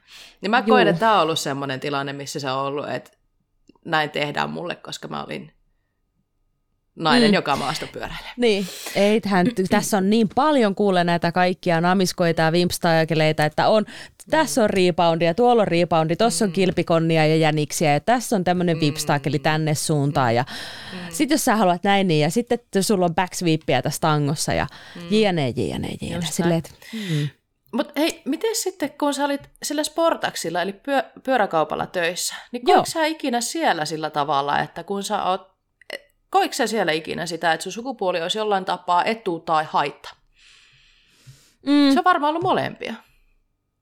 Niin 0.40 0.50
mä 0.50 0.62
koen, 0.62 0.88
että 0.88 1.00
tämä 1.00 1.16
on 1.16 1.22
ollut 1.22 1.38
semmoinen 1.38 1.80
tilanne, 1.80 2.12
missä 2.12 2.40
se 2.40 2.50
on 2.50 2.58
ollut, 2.58 2.88
että 2.88 3.10
näin 3.84 4.10
tehdään 4.10 4.50
mulle, 4.50 4.76
koska 4.76 5.08
mä 5.08 5.24
olin 5.24 5.55
nainen, 6.96 7.30
mm. 7.30 7.34
joka 7.34 7.56
maasta 7.56 7.86
pyöräilee. 7.92 8.32
Niin, 8.36 8.66
ei, 8.94 9.20
tähän, 9.20 9.46
tässä 9.70 9.96
on 9.96 10.10
niin 10.10 10.28
paljon 10.34 10.74
kuule 10.74 11.04
näitä 11.04 11.32
kaikkia 11.32 11.80
namiskoita 11.80 12.42
ja 12.42 12.52
vimpstajakeleita, 12.52 13.44
että 13.44 13.68
on, 13.68 13.84
tässä 14.30 14.62
on 14.62 15.20
ja 15.20 15.34
tuolla 15.34 15.62
on 15.62 15.68
reboundi, 15.68 16.16
tuossa 16.16 16.44
on 16.44 16.50
mm. 16.50 16.52
kilpikonnia 16.52 17.26
ja 17.26 17.36
jäniksiä 17.36 17.92
ja 17.92 18.00
tässä 18.00 18.36
on 18.36 18.44
tämmöinen 18.44 18.76
mm. 18.76 18.80
vimpstakeli 18.80 19.38
tänne 19.38 19.74
suuntaan 19.74 20.34
ja 20.34 20.44
mm. 20.92 20.98
sitten 21.10 21.34
jos 21.34 21.44
sä 21.44 21.56
haluat 21.56 21.84
näin 21.84 22.08
niin 22.08 22.20
ja 22.20 22.30
sitten 22.30 22.58
sulla 22.80 23.04
on 23.04 23.14
backsweepia 23.14 23.82
tässä 23.82 24.00
tangossa 24.00 24.52
ja 24.52 24.66
mm. 24.94 25.02
jne, 25.10 25.48
jne, 25.48 25.88
jne. 26.00 26.26
Silleen, 26.30 26.58
että, 26.58 26.70
mm. 26.92 27.28
Mutta 27.72 27.92
hei, 27.96 28.22
miten 28.24 28.56
sitten, 28.56 28.90
kun 28.98 29.14
sä 29.14 29.24
olit 29.24 29.40
sillä 29.62 29.84
sportaksilla, 29.84 30.62
eli 30.62 30.72
pyö, 30.72 31.02
pyöräkaupalla 31.22 31.86
töissä, 31.86 32.34
niin 32.52 32.64
koetko 32.64 32.84
sä 32.86 33.06
ikinä 33.06 33.40
siellä 33.40 33.84
sillä 33.84 34.10
tavalla, 34.10 34.60
että 34.60 34.84
kun 34.84 35.02
sä 35.02 35.24
oot 35.24 35.55
koiko 36.36 36.54
sä 36.54 36.66
siellä 36.66 36.92
ikinä 36.92 37.26
sitä, 37.26 37.52
että 37.52 37.64
sun 37.64 37.72
sukupuoli 37.72 38.22
olisi 38.22 38.38
jollain 38.38 38.64
tapaa 38.64 39.04
etu 39.04 39.40
tai 39.40 39.64
haitta? 39.64 40.14
Mm. 41.66 41.92
Se 41.92 41.98
on 41.98 42.04
varmaan 42.04 42.30
ollut 42.30 42.42
molempia. 42.42 42.94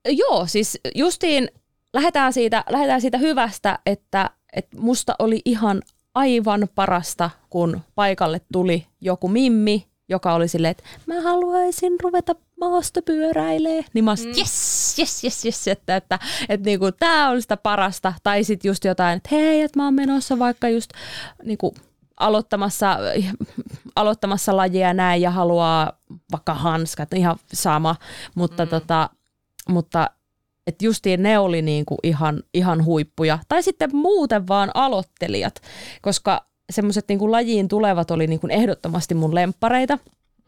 Joo, 0.07 0.45
siis 0.47 0.79
justiin 0.95 1.51
lähdetään 1.93 2.33
siitä, 2.33 2.63
lähdetään 2.69 3.01
siitä 3.01 3.17
hyvästä, 3.17 3.79
että, 3.85 4.29
että 4.53 4.77
musta 4.77 5.15
oli 5.19 5.41
ihan 5.45 5.81
aivan 6.13 6.67
parasta, 6.75 7.29
kun 7.49 7.81
paikalle 7.95 8.41
tuli 8.51 8.87
joku 9.01 9.27
mimmi, 9.27 9.87
joka 10.09 10.33
oli 10.33 10.47
silleen, 10.47 10.71
että 10.71 10.83
mä 11.05 11.21
haluaisin 11.21 11.93
ruveta 12.01 12.35
maastopyöräilee. 12.59 13.85
Niin 13.93 14.05
mä 14.05 14.11
olisin, 14.11 14.31
mm. 14.31 14.37
yes, 14.37 14.95
yes, 14.99 15.23
yes, 15.23 15.45
yes, 15.45 15.67
että, 15.67 15.95
että, 15.95 16.15
että, 16.15 16.27
että 16.49 16.65
niinku, 16.65 16.91
tää 16.91 17.29
on 17.29 17.41
sitä 17.41 17.57
parasta. 17.57 18.13
Tai 18.23 18.43
sitten 18.43 18.69
just 18.69 18.85
jotain, 18.85 19.17
että 19.17 19.29
hei, 19.31 19.61
että 19.61 19.79
mä 19.79 19.85
oon 19.85 19.93
menossa 19.93 20.39
vaikka 20.39 20.69
just 20.69 20.89
niinku, 21.43 21.75
aloittamassa, 22.19 22.97
aloittamassa 23.95 24.57
lajia 24.57 24.93
näin 24.93 25.21
ja 25.21 25.31
haluaa 25.31 25.99
vaikka 26.31 26.53
hanskat, 26.53 27.13
ihan 27.13 27.35
sama, 27.53 27.95
mutta, 28.35 28.65
mm. 28.65 28.69
tota, 28.69 29.09
mutta 29.69 30.09
et 30.67 30.81
justiin 30.81 31.23
ne 31.23 31.39
oli 31.39 31.61
niinku 31.61 31.97
ihan, 32.03 32.43
ihan 32.53 32.85
huippuja. 32.85 33.39
Tai 33.47 33.63
sitten 33.63 33.95
muuten 33.95 34.47
vaan 34.47 34.71
aloittelijat, 34.73 35.61
koska 36.01 36.45
semmoiset 36.69 37.05
niinku 37.07 37.31
lajiin 37.31 37.67
tulevat 37.67 38.11
oli 38.11 38.27
niinku 38.27 38.47
ehdottomasti 38.49 39.13
mun 39.13 39.35
lemppareita. 39.35 39.97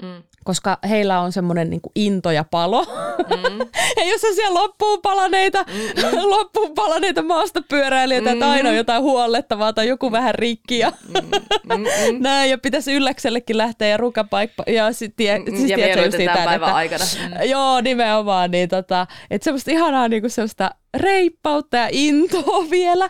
Mm. 0.04 0.24
Koska 0.44 0.78
heillä 0.90 1.20
on 1.20 1.32
semmoinen 1.32 1.70
niin 1.70 1.82
into 1.96 2.32
ja 2.32 2.44
palo. 2.44 2.84
Mm. 2.84 3.60
ja 3.98 4.12
jos 4.12 4.24
on 4.24 4.36
siellä 4.36 4.60
loppuun 4.60 5.02
palaneita, 5.02 5.64
mm. 5.64 6.30
loppuun 6.30 6.74
palaneita 6.74 7.22
maastopyöräilijöitä, 7.22 8.30
mm. 8.30 8.34
että 8.34 8.52
aina 8.52 8.70
on 8.70 8.76
jotain 8.76 9.02
huollettavaa 9.02 9.74
tai 9.74 9.88
joku 9.88 10.12
vähän 10.12 10.36
rikki 10.36 10.80
ja 10.80 10.92
mm. 11.08 11.84
näin, 12.24 12.50
ja 12.52 12.58
pitäisi 12.58 12.94
ylläksellekin 12.94 13.58
lähteä 13.58 13.88
ja 13.88 13.98
rukapaikka. 13.98 14.64
Ja, 14.68 14.94
sit, 14.94 15.14
tie, 15.16 15.40
mm. 15.40 15.46
siis 15.58 15.70
ja 15.70 15.78
mieluiten 15.78 16.30
päivän 16.34 16.74
aikana. 16.74 17.06
Mm. 17.28 17.50
Joo, 17.50 17.82
nimenomaan. 17.82 18.52
Niin 18.52 18.70
tota, 18.70 19.08
että 19.32 19.44
semmoista 19.44 19.72
ihanaa 19.72 20.08
niin 20.08 20.22
kuin 20.22 20.32
semmoista 20.32 20.72
reippautta 20.98 21.78
ja 21.78 21.90
intoa 21.92 22.70
vielä. 22.70 23.10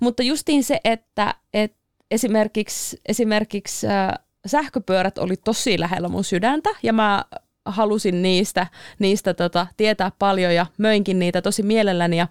Mutta 0.00 0.22
justiin 0.22 0.64
se, 0.64 0.80
että, 0.84 1.34
että 1.54 1.78
esimerkiksi, 2.10 2.96
esimerkiksi 3.08 3.86
äh, 3.86 4.27
sähköpyörät 4.48 5.18
oli 5.18 5.36
tosi 5.36 5.80
lähellä 5.80 6.08
mun 6.08 6.24
sydäntä 6.24 6.70
ja 6.82 6.92
mä 6.92 7.24
halusin 7.64 8.22
niistä, 8.22 8.66
niistä 8.98 9.34
tota, 9.34 9.66
tietää 9.76 10.12
paljon 10.18 10.54
ja 10.54 10.66
möinkin 10.78 11.18
niitä 11.18 11.42
tosi 11.42 11.62
mielelläni 11.62 12.16
ja 12.16 12.28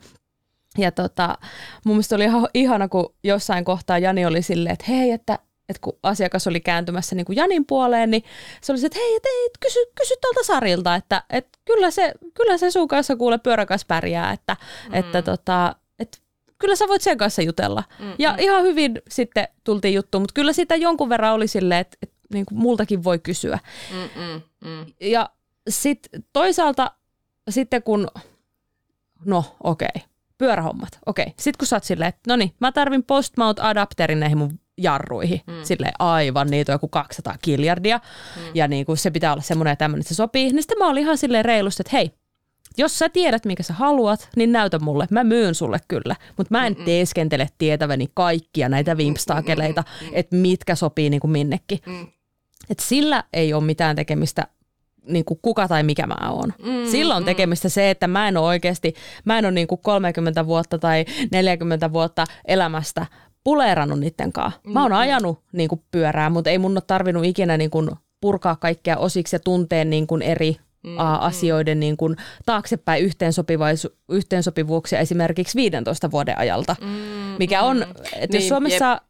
ja 0.77 0.91
tota, 0.91 1.37
mun 1.85 1.95
mielestä 1.95 2.15
oli 2.15 2.23
ihan 2.23 2.47
ihana, 2.53 2.87
kun 2.87 3.13
jossain 3.23 3.65
kohtaa 3.65 3.99
Jani 3.99 4.25
oli 4.25 4.41
silleen, 4.41 4.73
että 4.73 4.85
hei, 4.89 5.11
että, 5.11 5.39
että 5.69 5.81
kun 5.81 5.99
asiakas 6.03 6.47
oli 6.47 6.59
kääntymässä 6.59 7.15
niin 7.15 7.25
kuin 7.25 7.35
Janin 7.35 7.65
puoleen, 7.65 8.11
niin 8.11 8.23
se 8.61 8.71
oli 8.71 8.79
se, 8.79 8.87
että 8.87 8.99
hei, 8.99 9.15
et, 9.15 9.23
et, 9.25 9.57
kysy, 9.59 9.79
kysy 9.99 10.13
tuolta 10.21 10.43
Sarilta, 10.43 10.95
että, 10.95 11.23
että 11.29 11.59
kyllä, 11.65 11.91
se, 11.91 12.13
kyllä 12.33 12.57
se 12.57 12.71
sun 12.71 12.87
kanssa 12.87 13.15
kuule 13.15 13.37
pyöräkas 13.37 13.85
pärjää, 13.85 14.31
että, 14.31 14.57
mm. 14.89 14.93
että 14.93 15.21
tota, 15.21 15.75
kyllä 16.59 16.75
sä 16.75 16.87
voit 16.87 17.01
sen 17.01 17.17
kanssa 17.17 17.41
jutella. 17.41 17.83
Mm-mm. 17.99 18.15
Ja 18.19 18.35
ihan 18.39 18.63
hyvin 18.63 19.01
sitten 19.09 19.47
tultiin 19.63 19.93
juttuun, 19.93 20.21
mutta 20.21 20.33
kyllä 20.33 20.53
sitä 20.53 20.75
jonkun 20.75 21.09
verran 21.09 21.33
oli 21.33 21.47
silleen, 21.47 21.81
että, 21.81 21.97
että 22.01 22.15
niin 22.33 22.45
kuin 22.45 22.59
multakin 22.59 23.03
voi 23.03 23.19
kysyä. 23.19 23.59
Mm-mm. 23.91 24.41
Ja 25.01 25.29
sitten 25.69 26.23
toisaalta 26.33 26.91
sitten 27.49 27.83
kun, 27.83 28.07
no 29.25 29.43
okei, 29.63 29.87
okay, 29.95 30.09
pyörähommat, 30.37 30.99
okei. 31.05 31.23
Okay. 31.23 31.33
Sitten 31.37 31.57
kun 31.57 31.67
sä 31.67 31.75
oot 31.75 31.83
silleen, 31.83 32.09
että 32.09 32.21
no 32.27 32.35
niin, 32.35 32.53
mä 32.59 32.71
tarvin 32.71 33.03
postmount 33.03 33.59
adapterin 33.59 34.19
näihin 34.19 34.37
mun 34.37 34.59
jarruihin. 34.77 35.41
Mm. 35.47 35.53
Silleen 35.63 35.93
aivan, 35.99 36.47
niitä 36.47 36.71
on 36.71 36.75
joku 36.75 36.87
200 36.87 37.35
kiljardia. 37.41 37.99
Mm. 38.35 38.41
Ja 38.53 38.67
niin 38.67 38.85
kuin 38.85 38.97
se 38.97 39.11
pitää 39.11 39.33
olla 39.33 39.41
semmoinen 39.41 39.71
ja 39.71 39.75
tämmöinen, 39.75 40.01
että 40.01 40.09
se 40.09 40.15
sopii. 40.15 40.49
Niin 40.49 40.63
sitten 40.63 40.77
mä 40.77 40.87
olin 40.87 41.03
ihan 41.03 41.17
silleen 41.17 41.45
reilusti, 41.45 41.81
että 41.81 41.97
hei, 41.97 42.11
jos 42.77 42.99
sä 42.99 43.09
tiedät, 43.09 43.45
mikä 43.45 43.63
sä 43.63 43.73
haluat, 43.73 44.29
niin 44.35 44.51
näytä 44.51 44.79
mulle. 44.79 45.07
Mä 45.11 45.23
myyn 45.23 45.55
sulle 45.55 45.79
kyllä, 45.87 46.15
mutta 46.37 46.57
mä 46.57 46.67
en 46.67 46.73
Mm-mm. 46.73 46.85
teeskentele 46.85 47.47
tietäväni 47.57 48.07
kaikkia 48.13 48.69
näitä 48.69 48.97
vimpstaakeleita, 48.97 49.83
että 50.11 50.35
mitkä 50.35 50.75
sopii 50.75 51.09
niin 51.09 51.19
kuin 51.19 51.31
minnekin. 51.31 51.79
Mm. 51.85 52.07
Et 52.69 52.79
sillä 52.79 53.23
ei 53.33 53.53
ole 53.53 53.63
mitään 53.63 53.95
tekemistä 53.95 54.47
niin 55.07 55.25
kuin 55.25 55.39
kuka 55.41 55.67
tai 55.67 55.83
mikä 55.83 56.07
mä 56.07 56.29
oon. 56.29 56.53
Mm, 56.63 56.91
Silloin 56.91 57.23
mm. 57.23 57.25
tekemistä 57.25 57.69
se, 57.69 57.89
että 57.89 58.07
mä 58.07 58.27
en 58.27 58.37
ole 58.37 58.47
oikeasti, 58.47 58.93
mä 59.25 59.37
en 59.37 59.45
ole 59.45 59.51
niin 59.51 59.67
kuin 59.67 59.81
30 59.81 60.45
vuotta 60.45 60.77
tai 60.77 61.05
40 61.31 61.93
vuotta 61.93 62.25
elämästä 62.45 63.05
puleerannut 63.43 63.99
niiden 63.99 64.33
kanssa. 64.33 64.59
Mä 64.63 64.83
oon 64.83 64.93
ajanut 64.93 65.43
niin 65.51 65.69
kuin 65.69 65.81
pyörää, 65.91 66.29
mutta 66.29 66.49
ei 66.49 66.57
mun 66.57 66.71
ole 66.71 66.81
tarvinnut 66.87 67.25
ikinä 67.25 67.57
niin 67.57 67.69
kuin 67.69 67.89
purkaa 68.21 68.55
kaikkea 68.55 68.97
osiksi 68.97 69.35
ja 69.35 69.39
tunteen 69.39 69.89
niin 69.89 70.07
kuin 70.07 70.21
eri 70.21 70.57
mm, 70.83 70.97
asioiden 71.19 71.79
niin 71.79 71.97
kuin 71.97 72.15
taaksepäin 72.45 73.03
yhteensopivuuksia 74.09 74.99
esimerkiksi 74.99 75.55
15 75.55 76.11
vuoden 76.11 76.37
ajalta, 76.37 76.75
mm, 76.81 76.87
mikä 77.39 77.61
on, 77.61 77.83
että 78.13 78.37
niin, 78.37 78.41
jos 78.41 78.47
Suomessa... 78.47 78.91
Jep. 78.91 79.07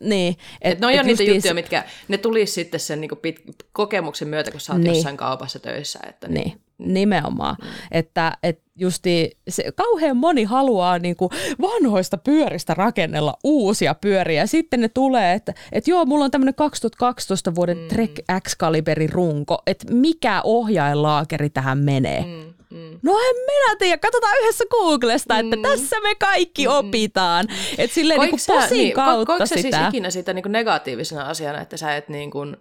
Niin, 0.00 0.36
et, 0.60 0.72
et 0.72 0.80
ne 0.80 0.86
on 0.86 0.94
jo 0.94 1.02
niitä 1.02 1.22
juttuja, 1.22 1.54
mitkä 1.54 1.84
ne 2.08 2.18
tulisi 2.18 2.52
sitten 2.52 2.80
sen 2.80 3.00
niin 3.00 3.10
pit, 3.22 3.40
kokemuksen 3.72 4.28
myötä, 4.28 4.50
kun 4.50 4.60
sä 4.60 4.72
oot 4.72 4.82
niin. 4.82 4.94
jossain 4.94 5.16
kaupassa 5.16 5.58
töissä. 5.58 5.98
Että 6.08 6.28
niin. 6.28 6.48
niin. 6.48 6.63
Nimenomaan. 6.78 7.56
Mm. 7.62 7.68
Että, 7.90 8.36
et 8.42 8.62
justi, 8.76 9.38
se, 9.48 9.64
kauhean 9.74 10.16
moni 10.16 10.44
haluaa 10.44 10.98
niin 10.98 11.16
kuin 11.16 11.30
vanhoista 11.60 12.18
pyöristä 12.18 12.74
rakennella 12.74 13.34
uusia 13.44 13.94
pyöriä. 13.94 14.42
Ja 14.42 14.46
sitten 14.46 14.80
ne 14.80 14.88
tulee, 14.88 15.34
että, 15.34 15.54
että 15.72 15.90
joo, 15.90 16.04
mulla 16.04 16.24
on 16.24 16.30
tämmöinen 16.30 16.54
2012 16.54 17.54
vuoden 17.54 17.78
mm. 17.78 17.88
Trek 17.88 18.10
X-kaliberin 18.40 19.12
runko, 19.12 19.62
että 19.66 19.94
mikä 19.94 20.40
ohjainlaakeri 20.44 21.50
tähän 21.50 21.78
menee. 21.78 22.20
Mm. 22.20 22.54
Mm. 22.70 22.98
No 23.02 23.12
en 23.12 23.36
minä 23.36 23.76
tiedä, 23.78 23.98
katsotaan 23.98 24.34
yhdessä 24.42 24.64
Googlesta, 24.70 25.38
että 25.38 25.56
mm. 25.56 25.62
tässä 25.62 26.00
me 26.00 26.14
kaikki 26.14 26.66
mm. 26.66 26.72
opitaan. 26.74 27.46
Että 27.78 27.94
silleen 27.94 28.20
niin 28.20 28.30
kuin 28.30 28.40
posin 28.46 28.78
niin, 28.78 28.94
kautta 28.94 29.38
ko- 29.38 29.46
sitä. 29.46 29.60
siis 29.60 29.76
ikinä 29.88 30.10
sitä 30.10 30.32
niin 30.32 30.42
kuin 30.42 30.52
negatiivisena 30.52 31.22
asiana, 31.22 31.60
että 31.60 31.76
sä 31.76 31.96
et 31.96 32.08
niin 32.08 32.30
kuin 32.30 32.56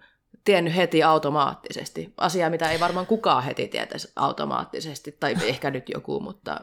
tiennyt 0.45 0.76
heti 0.76 1.03
automaattisesti. 1.03 2.14
Asia, 2.18 2.49
mitä 2.49 2.72
ei 2.72 2.80
varmaan 2.80 3.06
kukaan 3.06 3.44
heti 3.44 3.68
tietäisi 3.68 4.11
automaattisesti, 4.15 5.18
tai 5.20 5.36
ehkä 5.44 5.72
nyt 5.72 5.90
joku, 5.90 6.20
mutta 6.20 6.61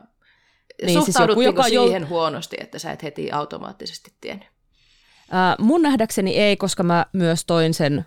niin, 0.86 1.04
siis 1.04 1.16
joku, 1.28 1.40
joka 1.40 1.62
siihen 1.62 2.02
jo... 2.02 2.08
huonosti, 2.08 2.56
että 2.60 2.78
sä 2.78 2.92
et 2.92 3.02
heti 3.02 3.32
automaattisesti 3.32 4.12
tiennyt? 4.20 4.48
Äh, 5.34 5.56
mun 5.58 5.82
nähdäkseni 5.82 6.36
ei, 6.36 6.56
koska 6.56 6.82
mä 6.82 7.06
myös 7.12 7.44
toin 7.44 7.74
sen, 7.74 8.06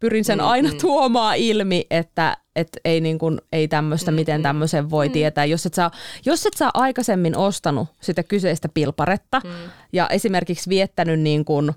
pyrin 0.00 0.24
sen 0.24 0.38
mm, 0.38 0.44
aina 0.44 0.72
mm. 0.72 0.78
tuomaan 0.78 1.36
ilmi, 1.36 1.86
että 1.90 2.36
et 2.56 2.68
ei, 2.84 3.00
niin 3.00 3.18
kun, 3.18 3.42
ei 3.52 3.68
tämmöistä, 3.68 4.10
mm, 4.10 4.14
miten 4.14 4.40
mm. 4.40 4.42
tämmöisen 4.42 4.90
voi 4.90 5.08
mm. 5.08 5.12
tietää. 5.12 5.44
Jos 5.44 5.66
et, 5.66 5.74
sä, 5.74 5.90
jos 6.24 6.46
et 6.46 6.54
sä 6.56 6.70
aikaisemmin 6.74 7.36
ostanut 7.36 7.88
sitä 8.00 8.22
kyseistä 8.22 8.68
pilparetta 8.68 9.40
mm. 9.44 9.50
ja 9.92 10.08
esimerkiksi 10.08 10.70
viettänyt 10.70 11.20
niin 11.20 11.44
kun 11.44 11.74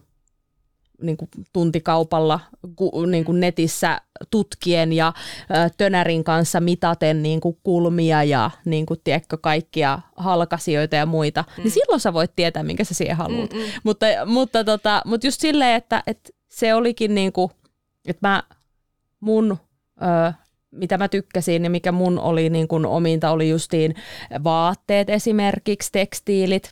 niin 1.01 1.17
kuin 1.17 1.29
tuntikaupalla 1.53 2.39
niin 3.07 3.25
kuin 3.25 3.39
netissä 3.39 4.01
tutkien 4.29 4.93
ja 4.93 5.13
tönärin 5.77 6.23
kanssa 6.23 6.59
mitaten 6.59 7.23
niin 7.23 7.41
kuin 7.41 7.57
kulmia 7.63 8.23
ja 8.23 8.51
niin 8.65 8.85
kuin, 8.85 8.99
tiedätkö, 9.03 9.37
kaikkia 9.37 9.99
halkasioita 10.15 10.95
ja 10.95 11.05
muita, 11.05 11.43
niin 11.47 11.57
mm. 11.57 11.63
niin 11.63 11.71
silloin 11.71 11.99
sä 11.99 12.13
voit 12.13 12.31
tietää, 12.35 12.63
minkä 12.63 12.83
sä 12.83 12.93
siihen 12.93 13.17
haluat. 13.17 13.53
Mm-mm. 13.53 13.65
Mutta, 13.83 14.05
mutta, 14.25 14.63
tota, 14.63 15.01
mutta 15.05 15.27
just 15.27 15.41
silleen, 15.41 15.75
että, 15.75 16.03
että 16.07 16.29
se 16.49 16.73
olikin 16.73 17.15
niin 17.15 17.31
kuin, 17.31 17.51
että 18.07 18.27
mä 18.27 18.43
mun... 19.19 19.57
Ö, 20.01 20.33
mitä 20.71 20.97
mä 20.97 21.07
tykkäsin 21.07 21.63
ja 21.63 21.69
mikä 21.69 21.91
mun 21.91 22.19
oli 22.19 22.49
niin 22.49 22.67
kuin 22.67 22.85
ominta, 22.85 23.31
oli 23.31 23.49
justiin 23.49 23.95
vaatteet 24.43 25.09
esimerkiksi, 25.09 25.91
tekstiilit 25.91 26.71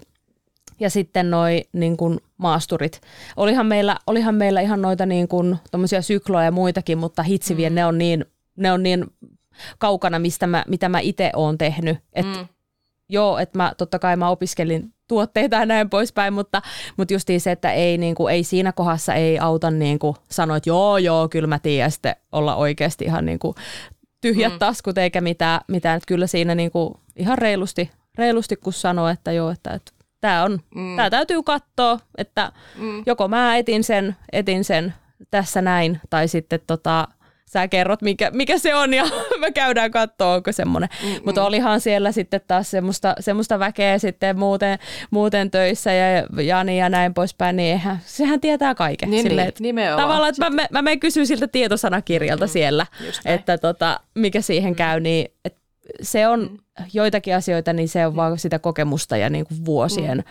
ja 0.79 0.89
sitten 0.89 1.31
noi 1.31 1.63
niin 1.73 1.97
kuin 1.97 2.19
maasturit. 2.37 3.01
Olihan 3.37 3.65
meillä, 3.65 3.97
olihan 4.07 4.35
meillä 4.35 4.61
ihan 4.61 4.81
noita 4.81 5.05
niin 5.05 5.27
kuin, 5.27 5.57
sykloja 6.01 6.45
ja 6.45 6.51
muitakin, 6.51 6.97
mutta 6.97 7.23
hitsivien 7.23 7.73
mm. 7.73 7.75
ne 7.75 7.85
on 7.85 7.97
niin, 7.97 8.25
ne 8.55 8.71
on 8.71 8.83
niin 8.83 9.05
kaukana, 9.77 10.19
mistä 10.19 10.47
mä, 10.47 10.63
mitä 10.67 10.89
mä 10.89 10.99
itse 10.99 11.31
oon 11.35 11.57
tehnyt. 11.57 11.97
Et, 12.13 12.25
mm. 12.25 12.47
Joo, 13.11 13.37
että 13.37 13.57
mä 13.57 13.73
totta 13.77 13.99
kai 13.99 14.15
mä 14.15 14.29
opiskelin 14.29 14.93
tuotteita 15.07 15.55
ja 15.55 15.65
näin 15.65 15.89
poispäin, 15.89 16.33
mutta, 16.33 16.61
mutta 16.97 17.13
justiin 17.13 17.41
se, 17.41 17.51
että 17.51 17.71
ei, 17.71 17.97
niin 17.97 18.15
kuin, 18.15 18.33
ei 18.33 18.43
siinä 18.43 18.71
kohdassa 18.71 19.13
ei 19.13 19.39
auta 19.39 19.71
niin 19.71 19.99
kuin 19.99 20.15
sanoa, 20.29 20.57
että 20.57 20.69
joo, 20.69 20.97
joo, 20.97 21.29
kyllä 21.29 21.47
mä 21.47 21.59
tiedän, 21.59 21.91
sitten 21.91 22.15
olla 22.31 22.55
oikeasti 22.55 23.05
ihan 23.05 23.25
niin 23.25 23.39
kuin 23.39 23.55
tyhjät 24.21 24.53
mm. 24.53 24.59
taskut 24.59 24.97
eikä 24.97 25.21
mitään, 25.21 25.61
mitään. 25.67 25.97
Että 25.97 26.07
kyllä 26.07 26.27
siinä 26.27 26.55
niin 26.55 26.71
kuin 26.71 26.93
ihan 27.15 27.37
reilusti, 27.37 27.91
reilusti 28.17 28.55
kun 28.55 28.73
sanoo, 28.73 29.07
että 29.07 29.31
joo, 29.31 29.49
että, 29.49 29.71
että 29.71 29.91
tämä 30.21 30.43
on, 30.43 30.59
mm. 30.75 30.95
tää 30.95 31.09
täytyy 31.09 31.43
katsoa, 31.43 31.99
että 32.17 32.51
mm. 32.75 33.03
joko 33.05 33.27
mä 33.27 33.57
etin 33.57 33.83
sen, 33.83 34.15
etin 34.31 34.63
sen 34.63 34.93
tässä 35.31 35.61
näin, 35.61 35.99
tai 36.09 36.27
sitten 36.27 36.59
tota, 36.67 37.07
sä 37.49 37.67
kerrot, 37.67 38.01
mikä, 38.01 38.31
mikä 38.33 38.57
se 38.57 38.75
on 38.75 38.93
ja 38.93 39.03
me 39.39 39.51
käydään 39.51 39.91
katsoa, 39.91 40.33
onko 40.33 40.51
semmoinen. 40.51 40.89
Mm, 41.03 41.21
Mutta 41.25 41.43
olihan 41.43 41.81
siellä 41.81 42.11
sitten 42.11 42.41
taas 42.47 42.71
semmoista, 42.71 43.15
semmoista 43.19 43.59
väkeä 43.59 43.97
sitten 43.97 44.39
muuten, 44.39 44.79
muuten 45.11 45.51
töissä 45.51 45.93
ja 45.93 46.27
Jani 46.43 46.79
ja 46.79 46.89
näin 46.89 47.13
poispäin, 47.13 47.55
niin 47.55 47.71
eihän, 47.71 47.99
sehän 48.05 48.41
tietää 48.41 48.75
kaiken. 48.75 49.11
Niin, 49.11 49.23
Silleen, 49.23 49.47
niin, 49.47 49.63
nimenomaan. 49.63 50.01
Tavallaan, 50.01 50.29
että 50.29 50.49
mä, 50.49 50.55
mä, 50.55 50.67
mä 50.71 50.81
menen 50.81 50.99
kysyä 50.99 51.25
siltä 51.25 51.47
tietosanakirjalta 51.47 52.45
mm, 52.45 52.49
siellä, 52.49 52.85
että 53.25 53.57
tota, 53.57 53.99
mikä 54.15 54.41
siihen 54.41 54.73
mm. 54.73 54.75
käy, 54.75 54.99
niin 54.99 55.31
että 55.45 55.58
se 56.01 56.27
on 56.27 56.39
mm. 56.39 56.85
joitakin 56.93 57.35
asioita, 57.35 57.73
niin 57.73 57.89
se 57.89 58.05
on 58.05 58.13
mm. 58.13 58.17
vaan 58.17 58.39
sitä 58.39 58.59
kokemusta 58.59 59.17
ja 59.17 59.29
niin 59.29 59.45
kuin 59.45 59.65
vuosien, 59.65 60.23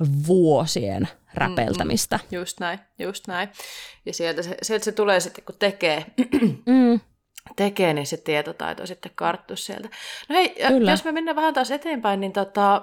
mm. 0.00 0.06
vuosien 0.26 1.08
räpeltämistä. 1.34 2.16
Mm, 2.16 2.36
just 2.36 2.60
näin, 2.60 2.78
just 2.98 3.28
näin. 3.28 3.48
Ja 4.06 4.14
sieltä 4.14 4.42
se, 4.42 4.56
sieltä 4.62 4.84
se 4.84 4.92
tulee 4.92 5.20
sitten, 5.20 5.44
kun 5.44 5.54
tekee, 5.58 6.06
mm. 6.66 7.00
tekee, 7.56 7.94
niin 7.94 8.06
se 8.06 8.16
tietotaito 8.16 8.86
sitten 8.86 9.12
karttuu 9.14 9.56
sieltä. 9.56 9.88
No 10.28 10.34
hei, 10.34 10.56
Kyllä. 10.68 10.90
jos 10.90 11.04
me 11.04 11.12
mennään 11.12 11.36
vähän 11.36 11.54
taas 11.54 11.70
eteenpäin, 11.70 12.20
niin 12.20 12.32
tota, 12.32 12.82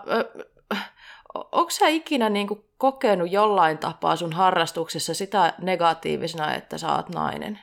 onko 1.34 1.70
sä 1.70 1.88
ikinä 1.88 2.30
niin 2.30 2.48
kuin 2.48 2.66
kokenut 2.78 3.32
jollain 3.32 3.78
tapaa 3.78 4.16
sun 4.16 4.34
harrastuksessa 4.34 5.14
sitä 5.14 5.54
negatiivisena, 5.62 6.56
että 6.56 6.78
sä 6.78 6.96
oot 6.96 7.10
nainen? 7.10 7.60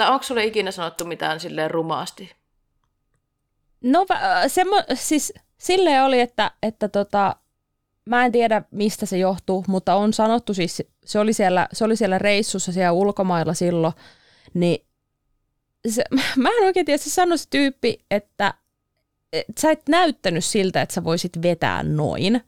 Tai 0.00 0.10
onko 0.10 0.22
sulle 0.22 0.44
ikinä 0.44 0.70
sanottu 0.70 1.04
mitään 1.04 1.40
silleen 1.40 1.70
rumaasti? 1.70 2.32
No 3.80 4.06
semmo, 4.48 4.82
siis 4.94 5.32
silleen 5.58 6.04
oli, 6.04 6.20
että, 6.20 6.50
että 6.62 6.88
tota, 6.88 7.36
mä 8.04 8.24
en 8.24 8.32
tiedä 8.32 8.62
mistä 8.70 9.06
se 9.06 9.18
johtuu, 9.18 9.64
mutta 9.68 9.94
on 9.94 10.12
sanottu 10.12 10.54
siis, 10.54 10.82
se 11.04 11.18
oli 11.18 11.32
siellä, 11.32 11.68
se 11.72 11.84
oli 11.84 11.96
siellä 11.96 12.18
reissussa 12.18 12.72
siellä 12.72 12.92
ulkomailla 12.92 13.54
silloin, 13.54 13.92
niin 14.54 14.86
se, 15.88 16.04
mä 16.36 16.48
en 16.48 16.64
oikein 16.64 16.86
tiedä, 16.86 16.98
se 16.98 17.10
sanoi 17.10 17.38
se 17.38 17.46
tyyppi, 17.50 18.04
että 18.10 18.54
et, 19.32 19.46
sä 19.60 19.70
et 19.70 19.88
näyttänyt 19.88 20.44
siltä, 20.44 20.82
että 20.82 20.94
sä 20.94 21.04
voisit 21.04 21.42
vetää 21.42 21.82
noin. 21.82 22.40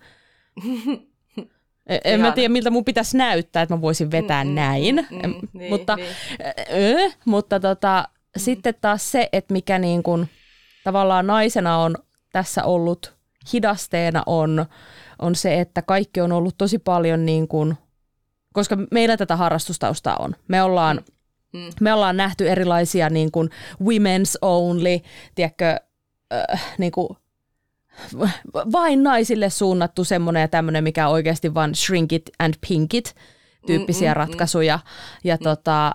E, 1.86 1.98
en 2.04 2.20
mä 2.20 2.32
tiedä, 2.32 2.52
miltä 2.52 2.70
mun 2.70 2.84
pitäisi 2.84 3.16
näyttää, 3.16 3.62
että 3.62 3.74
mä 3.74 3.80
voisin 3.80 4.10
vetää 4.10 4.44
mm, 4.44 4.50
mm 4.50 4.54
näin, 4.54 4.94
mm, 5.10 5.18
mm, 5.26 5.48
niin, 5.52 5.70
mutta, 5.70 5.96
niin. 5.96 6.08
Ö, 6.72 7.10
mutta 7.24 7.60
tota, 7.60 8.04
mm. 8.08 8.40
sitten 8.40 8.74
taas 8.80 9.12
se, 9.12 9.28
että 9.32 9.52
mikä 9.52 9.78
niin 9.78 10.02
kun, 10.02 10.26
tavallaan 10.84 11.26
naisena 11.26 11.78
on 11.78 11.96
tässä 12.32 12.64
ollut 12.64 13.14
hidasteena 13.52 14.22
on, 14.26 14.66
on 15.18 15.34
se, 15.34 15.60
että 15.60 15.82
kaikki 15.82 16.20
on 16.20 16.32
ollut 16.32 16.54
tosi 16.58 16.78
paljon 16.78 17.26
niin 17.26 17.48
kun, 17.48 17.76
koska 18.52 18.76
meillä 18.90 19.16
tätä 19.16 19.36
harrastustaustaa 19.36 20.16
on. 20.16 20.36
Me 20.48 20.62
ollaan, 20.62 21.00
mm. 21.52 21.70
me 21.80 21.92
ollaan 21.92 22.16
nähty 22.16 22.48
erilaisia 22.50 23.10
niin 23.10 23.32
kun 23.32 23.50
women's 23.82 24.38
only, 24.42 25.00
tiedätkö, 25.34 25.76
äh, 26.34 26.74
niin 26.78 26.92
kuin 26.92 27.08
vain 28.72 29.02
naisille 29.02 29.50
suunnattu 29.50 30.04
semmoinen 30.04 30.40
ja 30.40 30.48
tämmöinen, 30.48 30.84
mikä 30.84 31.08
on 31.08 31.12
oikeasti 31.12 31.54
vain 31.54 31.74
shrink 31.74 32.12
it 32.12 32.30
and 32.38 32.54
pink 32.68 32.94
it 32.94 33.14
tyyppisiä 33.66 34.10
mm, 34.10 34.14
mm, 34.14 34.16
ratkaisuja. 34.16 34.78
Ja 35.24 35.36
mm. 35.36 35.42
tota, 35.42 35.94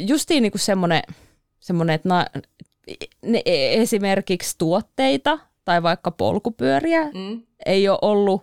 justiin 0.00 0.42
niin 0.42 0.52
kuin 0.52 0.60
semmoinen, 0.60 1.02
semmoinen, 1.60 1.94
että 1.94 2.08
na, 2.08 2.26
ne, 3.22 3.42
e, 3.44 3.82
esimerkiksi 3.82 4.54
tuotteita 4.58 5.38
tai 5.64 5.82
vaikka 5.82 6.10
polkupyöriä 6.10 7.04
mm. 7.04 7.42
ei 7.66 7.88
ole 7.88 7.98
ollut, 8.02 8.42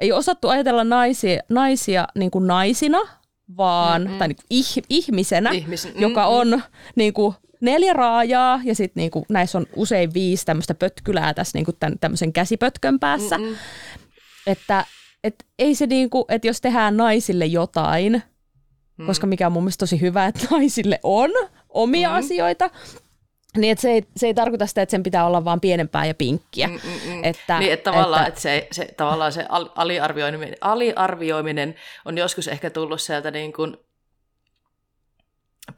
ei 0.00 0.12
ole 0.12 0.18
osattu 0.18 0.48
ajatella 0.48 0.84
naisia, 0.84 1.42
naisia 1.48 2.08
niin 2.14 2.30
kuin 2.30 2.46
naisina, 2.46 2.98
vaan, 3.56 4.02
mm-hmm. 4.02 4.18
tai 4.18 4.28
niin 4.28 4.36
kuin 4.36 4.46
ih, 4.50 4.84
ihmisenä, 4.88 5.50
Ihmis, 5.50 5.94
mm, 5.94 6.00
joka 6.00 6.26
on 6.26 6.48
mm. 6.48 6.62
niin 6.94 7.12
kuin 7.12 7.34
neljä 7.60 7.92
raajaa 7.92 8.60
ja 8.64 8.74
sitten 8.74 9.00
niinku, 9.00 9.26
näissä 9.28 9.58
on 9.58 9.66
usein 9.76 10.14
viisi 10.14 10.46
tämmöistä 10.46 10.74
pötkylää 10.74 11.34
tässä 11.34 11.58
niinku 11.58 11.72
tämän, 11.72 11.98
tämmöisen 11.98 12.32
käsipötkön 12.32 13.00
päässä. 13.00 13.38
Mm-mm. 13.38 13.56
Että 14.46 14.84
et 15.24 15.46
ei 15.58 15.74
se 15.74 15.86
niinku, 15.86 16.24
että 16.28 16.46
jos 16.46 16.60
tehdään 16.60 16.96
naisille 16.96 17.46
jotain, 17.46 18.22
mm. 18.96 19.06
koska 19.06 19.26
mikä 19.26 19.46
on 19.46 19.52
mun 19.52 19.62
mielestä 19.62 19.82
tosi 19.82 20.00
hyvä, 20.00 20.26
että 20.26 20.46
naisille 20.50 21.00
on 21.02 21.30
omia 21.68 22.08
mm. 22.08 22.14
asioita, 22.14 22.70
niin 23.56 23.72
että 23.72 23.82
se 23.82 23.90
ei, 23.90 24.02
se 24.16 24.26
ei 24.26 24.34
tarkoita 24.34 24.66
sitä, 24.66 24.82
että 24.82 24.90
sen 24.90 25.02
pitää 25.02 25.26
olla 25.26 25.44
vaan 25.44 25.60
pienempää 25.60 26.06
ja 26.06 26.14
pinkkiä. 26.14 26.66
Mm, 26.66 26.74
mm, 26.74 27.12
mm. 27.12 27.24
Että, 27.24 27.58
niin, 27.58 27.72
että 27.72 27.90
tavallaan, 27.90 28.26
että, 28.26 28.28
että 28.28 28.40
se, 28.40 28.68
se, 28.72 28.94
tavallaan 28.96 29.32
se 29.32 29.46
aliarvioiminen, 29.74 30.56
aliarvioiminen 30.60 31.74
on 32.04 32.18
joskus 32.18 32.48
ehkä 32.48 32.70
tullut 32.70 33.00
sieltä 33.00 33.30
niin 33.30 33.52
kuin 33.52 33.76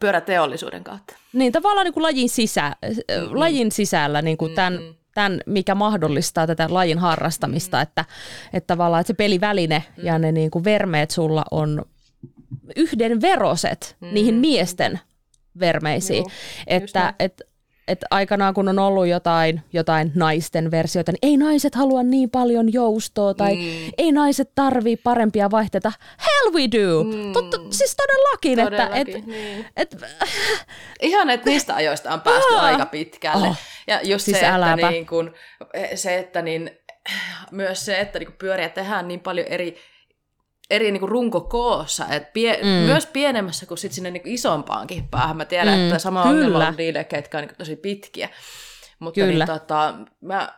pyöräteollisuuden 0.00 0.84
kautta. 0.84 1.16
Niin, 1.32 1.52
tavallaan 1.52 1.84
niin 1.84 1.94
kuin 1.94 2.02
lajin, 2.02 2.28
sisä, 2.28 2.76
mm-hmm. 2.82 3.38
lajin 3.38 3.72
sisällä 3.72 4.22
niin 4.22 4.36
kuin 4.38 4.54
tämän, 4.54 4.72
mm-hmm. 4.72 4.94
tämän, 5.14 5.40
mikä 5.46 5.74
mahdollistaa 5.74 6.46
tätä 6.46 6.66
lajin 6.70 6.98
harrastamista, 6.98 7.76
mm-hmm. 7.76 7.82
että, 7.82 8.04
että 8.52 8.66
tavallaan 8.66 9.00
että 9.00 9.08
se 9.08 9.14
peliväline 9.14 9.78
mm-hmm. 9.88 10.06
ja 10.06 10.18
ne 10.18 10.32
niin 10.32 10.50
kuin 10.50 10.64
vermeet 10.64 11.10
sulla 11.10 11.44
on 11.50 11.84
yhdenveroset 12.76 13.96
mm-hmm. 14.00 14.14
niihin 14.14 14.34
miesten 14.34 15.00
vermeisiin. 15.60 16.18
Joo, 16.18 16.30
että, 16.66 17.14
että 17.18 17.44
että 17.88 18.06
aikanaan 18.10 18.54
kun 18.54 18.68
on 18.68 18.78
ollut 18.78 19.06
jotain, 19.06 19.62
jotain 19.72 20.12
naisten 20.14 20.70
versioita, 20.70 21.12
niin 21.12 21.18
ei 21.22 21.36
naiset 21.36 21.74
halua 21.74 22.02
niin 22.02 22.30
paljon 22.30 22.72
joustoa 22.72 23.34
tai 23.34 23.56
mm. 23.56 23.92
ei 23.98 24.12
naiset 24.12 24.50
tarvii 24.54 24.96
parempia 24.96 25.50
vaihteita. 25.50 25.92
Hell 26.26 26.54
we 26.54 26.62
do! 26.62 27.04
Mm. 27.04 27.32
Totta, 27.32 27.56
siis 27.70 27.96
todellakin. 27.96 28.58
todellakin 28.58 29.16
että, 29.16 29.30
niin. 29.30 29.66
et, 29.76 29.92
et, 29.92 30.02
Ihan, 31.02 31.30
että 31.30 31.50
niistä 31.50 31.74
ajoista 31.74 32.12
on 32.12 32.20
päästy 32.20 32.54
ah. 32.54 32.64
aika 32.64 32.86
pitkälle. 32.86 33.48
Oh. 33.48 33.56
Ja 33.86 34.00
just 34.02 34.24
siis 34.24 34.40
se, 34.40 34.46
että 34.46 34.90
niin 34.90 35.06
kun, 35.06 35.34
se, 35.94 36.18
että 36.18 36.42
niin, 36.42 36.70
myös 37.50 37.84
se, 37.84 38.00
että 38.00 38.18
niin 38.18 38.32
pyöriä 38.32 38.68
tehdään 38.68 39.08
niin 39.08 39.20
paljon 39.20 39.46
eri 39.46 39.76
eri 40.70 40.90
niin 40.90 41.00
kuin 41.00 41.10
runkokoossa, 41.10 42.06
että 42.10 42.30
pie, 42.32 42.58
mm. 42.62 42.68
myös 42.68 43.06
pienemmässä 43.06 43.66
kuin 43.66 43.78
sit 43.78 43.92
sinne 43.92 44.10
niin 44.10 44.22
kuin 44.22 44.34
isompaankin 44.34 45.08
päähän. 45.08 45.36
Mä 45.36 45.44
tiedän, 45.44 45.78
mm. 45.78 45.84
että 45.84 45.98
sama 45.98 46.22
kyllä. 46.22 46.34
ongelma 46.34 46.66
on 46.66 46.74
niille, 46.76 47.04
ketkä 47.04 47.38
on 47.38 47.42
niin 47.42 47.48
kuin 47.48 47.58
tosi 47.58 47.76
pitkiä. 47.76 48.28
Mutta 48.98 49.20
niin 49.20 49.30
kyllä. 49.30 49.44
Niin, 49.44 49.58
tota, 49.60 49.94
mä 50.20 50.54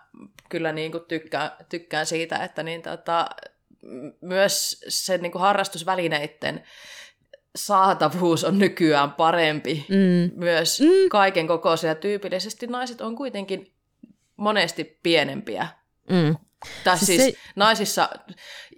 kyllä 0.48 0.72
niin 0.72 0.92
kuin 0.92 1.04
tykkään, 1.08 1.50
tykkään 1.68 2.06
siitä, 2.06 2.36
että 2.36 2.62
niin, 2.62 2.82
tota, 2.82 3.26
myös 4.20 4.84
sen 4.88 5.22
niin 5.22 5.32
kuin 5.32 5.42
harrastusvälineiden 5.42 6.64
saatavuus 7.56 8.44
on 8.44 8.58
nykyään 8.58 9.12
parempi. 9.12 9.86
Mm. 9.88 10.38
Myös 10.38 10.80
mm. 10.80 11.08
kaiken 11.10 11.46
kokoisia. 11.46 11.94
Tyypillisesti 11.94 12.66
naiset 12.66 13.00
on 13.00 13.16
kuitenkin 13.16 13.72
monesti 14.36 14.98
pienempiä 15.02 15.68
mm. 16.10 16.36
Tai 16.84 16.98
siis, 16.98 17.06
siis 17.06 17.22
se... 17.22 17.32
naisissa, 17.56 18.08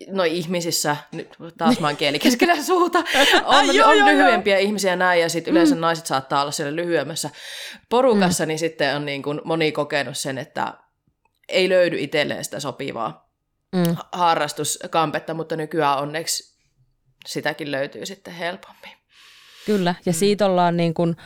no 0.08 0.24
ihmisissä, 0.24 0.96
nyt 1.12 1.36
taas 1.58 1.80
mä 1.80 1.86
oon 1.86 1.96
kieli 1.96 2.18
keskellä 2.18 2.62
suuta, 2.64 2.98
on, 3.44 3.76
joo, 3.76 3.88
on 3.88 3.98
joo, 3.98 4.06
lyhyempiä 4.06 4.58
joo. 4.58 4.66
ihmisiä 4.66 4.96
näin, 4.96 5.20
ja 5.20 5.28
sitten 5.28 5.52
yleensä 5.52 5.74
mm. 5.74 5.80
naiset 5.80 6.06
saattaa 6.06 6.42
olla 6.42 6.50
siellä 6.50 6.76
lyhyemmässä 6.76 7.30
porukassa, 7.88 8.44
mm. 8.44 8.48
niin 8.48 8.58
sitten 8.58 8.96
on 8.96 9.06
niin 9.06 9.22
kuin 9.22 9.40
moni 9.44 9.72
kokenut 9.72 10.18
sen, 10.18 10.38
että 10.38 10.74
ei 11.48 11.68
löydy 11.68 11.98
itselleen 11.98 12.44
sitä 12.44 12.60
sopivaa 12.60 13.30
mm. 13.72 13.96
harrastuskampetta, 14.12 15.34
mutta 15.34 15.56
nykyään 15.56 15.98
onneksi 15.98 16.58
sitäkin 17.26 17.70
löytyy 17.70 18.06
sitten 18.06 18.34
helpommin. 18.34 18.96
Kyllä, 19.66 19.94
ja 20.06 20.12
mm. 20.12 20.16
siitä 20.16 20.46
ollaan 20.46 20.76
niin 20.76 20.94
kuin 20.94 21.16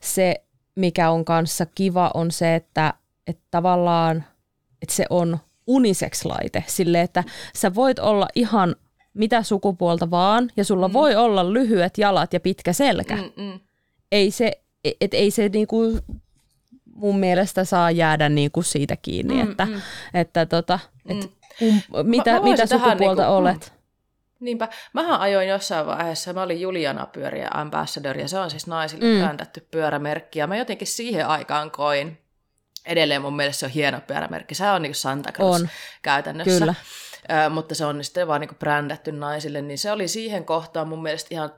se, 0.00 0.44
mikä 0.74 1.10
on 1.10 1.24
kanssa 1.24 1.66
kiva, 1.74 2.10
on 2.14 2.30
se, 2.30 2.54
että, 2.54 2.94
että 3.26 3.44
tavallaan 3.50 4.24
että 4.84 4.94
se 4.94 5.06
on 5.10 5.38
unisex-laite, 5.66 6.64
sille 6.66 7.00
että 7.00 7.24
sä 7.56 7.74
voit 7.74 7.98
olla 7.98 8.28
ihan 8.34 8.76
mitä 9.14 9.42
sukupuolta 9.42 10.10
vaan, 10.10 10.50
ja 10.56 10.64
sulla 10.64 10.88
mm. 10.88 10.92
voi 10.92 11.16
olla 11.16 11.52
lyhyet 11.52 11.98
jalat 11.98 12.32
ja 12.32 12.40
pitkä 12.40 12.72
selkä. 12.72 13.16
Mm-mm. 13.16 13.60
Ei 14.12 14.30
se, 14.30 14.52
et, 15.00 15.14
ei 15.14 15.30
se 15.30 15.48
niinku 15.48 15.98
mun 16.94 17.18
mielestä 17.18 17.64
saa 17.64 17.90
jäädä 17.90 18.28
niinku 18.28 18.62
siitä 18.62 18.96
kiinni, 18.96 19.34
mm, 19.34 19.50
että, 19.50 19.64
mm. 19.64 19.80
että 20.14 20.46
tota, 20.46 20.78
et, 21.06 21.16
mm. 21.16 21.28
kum, 21.58 21.80
mitä, 22.02 22.32
mä, 22.32 22.38
mä 22.38 22.44
mitä 22.44 22.66
sukupuolta 22.66 23.22
niinku, 23.22 23.22
olet. 23.22 23.72
Mm. 23.72 23.84
Niinpä. 24.40 24.68
Mähän 24.92 25.20
ajoin 25.20 25.48
jossain 25.48 25.86
vaiheessa, 25.86 26.32
mä 26.32 26.42
olin 26.42 26.60
Juliana 26.60 27.06
pyöriä 27.06 27.48
ambassador, 27.54 28.18
ja 28.18 28.28
se 28.28 28.38
on 28.38 28.50
siis 28.50 28.66
naisille 28.66 29.14
mm. 29.14 29.20
kääntätty 29.20 29.68
pyörämerkki, 29.70 30.38
ja 30.38 30.46
mä 30.46 30.56
jotenkin 30.56 30.88
siihen 30.88 31.26
aikaan 31.26 31.70
koin, 31.70 32.18
edelleen 32.86 33.22
mun 33.22 33.36
mielestä 33.36 33.60
se 33.60 33.66
on 33.66 33.72
hieno 33.72 34.00
pyörämerkki. 34.06 34.54
Se 34.54 34.70
on 34.70 34.82
niin 34.82 34.90
kuin 34.90 34.96
Santa 34.96 35.32
Cruz 35.32 35.60
on. 35.60 35.68
käytännössä. 36.02 36.58
Kyllä. 36.58 36.74
Ö, 37.46 37.48
mutta 37.48 37.74
se 37.74 37.84
on 37.84 38.04
sitten 38.04 38.28
vaan 38.28 38.40
niin 38.40 38.48
kuin 38.48 38.58
brändätty 38.58 39.12
naisille, 39.12 39.62
niin 39.62 39.78
se 39.78 39.92
oli 39.92 40.08
siihen 40.08 40.44
kohtaan 40.44 40.88
mun 40.88 41.02
mielestä 41.02 41.28
ihan 41.30 41.52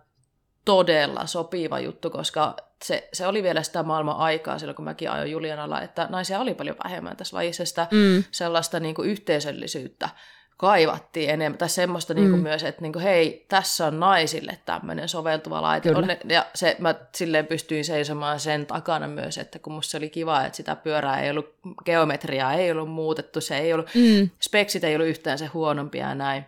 todella 0.65 1.27
sopiva 1.27 1.81
juttu, 1.81 2.11
koska 2.11 2.57
se, 2.85 3.09
se 3.13 3.27
oli 3.27 3.43
vielä 3.43 3.63
sitä 3.63 3.83
maailman 3.83 4.17
aikaa 4.17 4.59
silloin, 4.59 4.77
kun 4.77 4.85
mäkin 4.85 5.11
ajoin 5.11 5.31
Julianalla, 5.31 5.83
että 5.83 6.07
naisia 6.11 6.41
oli 6.41 6.55
paljon 6.55 6.77
vähemmän 6.85 7.17
tässä 7.17 7.37
lajissa 7.37 7.65
sitä 7.65 7.87
mm. 7.91 8.25
sellaista 8.31 8.81
niin 8.81 8.95
kuin 8.95 9.11
yhteisöllisyyttä 9.11 10.09
kaivattiin 10.57 11.31
enemmän, 11.31 11.59
tai 11.59 11.69
semmoista 11.69 12.15
mm. 12.15 12.21
niin 12.21 12.31
kuin 12.31 12.43
myös, 12.43 12.65
että 12.65 12.83
niin 12.83 12.93
kuin, 12.93 13.03
hei, 13.03 13.47
tässä 13.49 13.87
on 13.87 14.01
naisille 14.01 14.59
tämmöinen 14.65 15.09
soveltuva 15.09 15.63
laite. 15.63 15.91
On, 15.97 16.09
ja 16.29 16.47
se, 16.55 16.77
mä 16.79 16.95
silleen 17.15 17.47
pystyin 17.47 17.85
seisomaan 17.85 18.41
sen 18.41 18.67
takana 18.67 19.09
myös, 19.09 19.39
että 19.39 19.59
kun 19.59 19.73
musta 19.73 19.99
oli 19.99 20.11
kiva, 20.11 20.45
että 20.45 20.57
sitä 20.57 20.77
pyörää 20.77 21.21
ei 21.21 21.31
ollut, 21.31 21.55
geometriaa 21.85 22.53
ei 22.53 22.71
ollut 22.71 22.91
muutettu, 22.91 23.41
se 23.41 23.59
ei 23.59 23.73
ollut, 23.73 23.87
mm. 23.95 24.31
speksit 24.41 24.85
ei 24.85 24.95
ollut 24.95 25.09
yhtään 25.09 25.39
se 25.39 25.47
huonompia 25.47 26.09
ja 26.09 26.15
näin. 26.15 26.45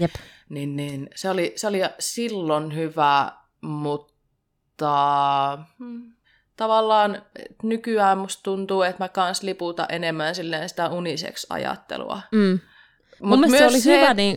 Jep. 0.00 0.10
Niin, 0.48 0.76
niin 0.76 1.10
se, 1.14 1.30
oli, 1.30 1.52
se 1.56 1.66
oli 1.66 1.80
silloin 1.98 2.74
hyvä, 2.74 3.32
mutta 3.60 5.58
hmm, 5.78 6.12
tavallaan 6.56 7.22
nykyään 7.62 8.18
musta 8.18 8.42
tuntuu, 8.42 8.82
että 8.82 9.04
mä 9.04 9.08
kans 9.08 9.42
liputa 9.42 9.86
enemmän 9.88 10.34
silleen 10.34 10.68
sitä 10.68 10.88
uniseksi 10.88 11.46
ajattelua. 11.50 12.20
Mm. 12.32 12.58
Mun 13.22 13.40
mielestä 13.40 13.58
se 13.58 13.66
oli 13.66 13.80
se, 13.80 13.96
hyvä, 13.96 14.14
niin... 14.14 14.36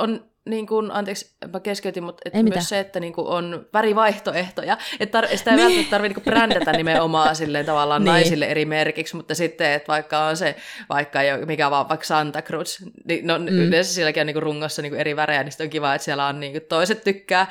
On, 0.00 0.30
niin 0.48 0.66
kuin, 0.66 0.90
anteeksi, 0.90 1.36
mä 1.52 1.60
keskeytin, 1.60 2.02
mutta 2.02 2.22
että 2.24 2.36
myös 2.36 2.44
mitään. 2.44 2.64
se, 2.64 2.80
että 2.80 3.00
niin 3.00 3.12
kuin 3.12 3.26
on 3.26 3.66
värivaihtoehtoja, 3.72 4.78
että 5.00 5.20
tar- 5.20 5.36
sitä 5.36 5.50
ei 5.50 5.56
niin. 5.56 5.64
välttämättä 5.64 5.90
tarvitse 5.90 6.14
niin 6.14 6.24
brändätä 6.24 6.72
nimenomaan 6.72 7.36
silleen 7.36 7.66
tavallaan 7.66 8.02
niin. 8.04 8.12
naisille 8.12 8.46
eri 8.46 8.64
merkiksi, 8.64 9.16
mutta 9.16 9.34
sitten, 9.34 9.72
että 9.72 9.88
vaikka 9.88 10.18
on 10.18 10.36
se, 10.36 10.56
vaikka 10.88 11.22
jo, 11.22 11.46
mikä 11.46 11.70
vaan 11.70 11.88
vaikka 11.88 12.06
Santa 12.06 12.42
Cruz, 12.42 12.80
niin 13.04 13.26
no, 13.26 13.38
mm. 13.38 13.48
yleensä 13.48 13.94
sielläkin 13.94 14.20
on 14.20 14.26
niin 14.26 14.34
kuin 14.34 14.42
rungossa 14.42 14.82
niin 14.82 14.90
kuin 14.90 15.00
eri 15.00 15.16
värejä, 15.16 15.42
niin 15.42 15.52
on 15.60 15.70
kiva, 15.70 15.94
että 15.94 16.04
siellä 16.04 16.26
on 16.26 16.40
niin 16.40 16.52
kuin 16.52 16.62
toiset 16.68 17.04
tykkää 17.04 17.46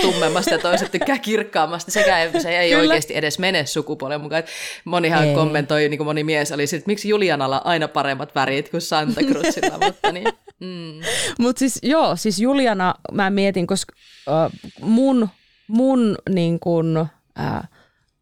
tummemmasta 0.00 0.50
ja 0.50 0.58
toiset 0.58 0.92
tykkää 0.92 1.18
kirkkaammasta. 1.18 1.90
Sekä 1.90 2.18
ei, 2.18 2.40
se 2.40 2.58
ei 2.58 2.70
Kyllä. 2.70 2.80
oikeasti 2.80 3.16
edes 3.16 3.38
mene 3.38 3.66
sukupuolen 3.66 4.20
mukaan. 4.20 4.42
Monihan 4.84 5.24
ei. 5.24 5.34
kommentoi, 5.34 5.88
niin 5.88 5.98
kuin 5.98 6.06
moni 6.06 6.24
mies 6.24 6.52
oli, 6.52 6.62
että 6.62 6.82
miksi 6.86 7.08
Julianalla 7.08 7.62
aina 7.64 7.88
paremmat 7.88 8.34
värit 8.34 8.68
kuin 8.68 8.80
Santa 8.80 9.20
Cruzilla. 9.20 9.78
mutta 9.86 10.12
niin, 10.12 10.28
mm. 10.60 11.00
Mut 11.38 11.58
siis 11.58 11.78
joo, 11.82 12.16
siis 12.16 12.38
Juliana 12.38 12.94
mä 13.12 13.30
mietin, 13.30 13.66
koska 13.66 13.94
äh, 14.28 14.52
mun, 14.80 15.28
mun 15.68 16.18
niin 16.28 16.60
kun, 16.60 17.08
äh, 17.40 17.68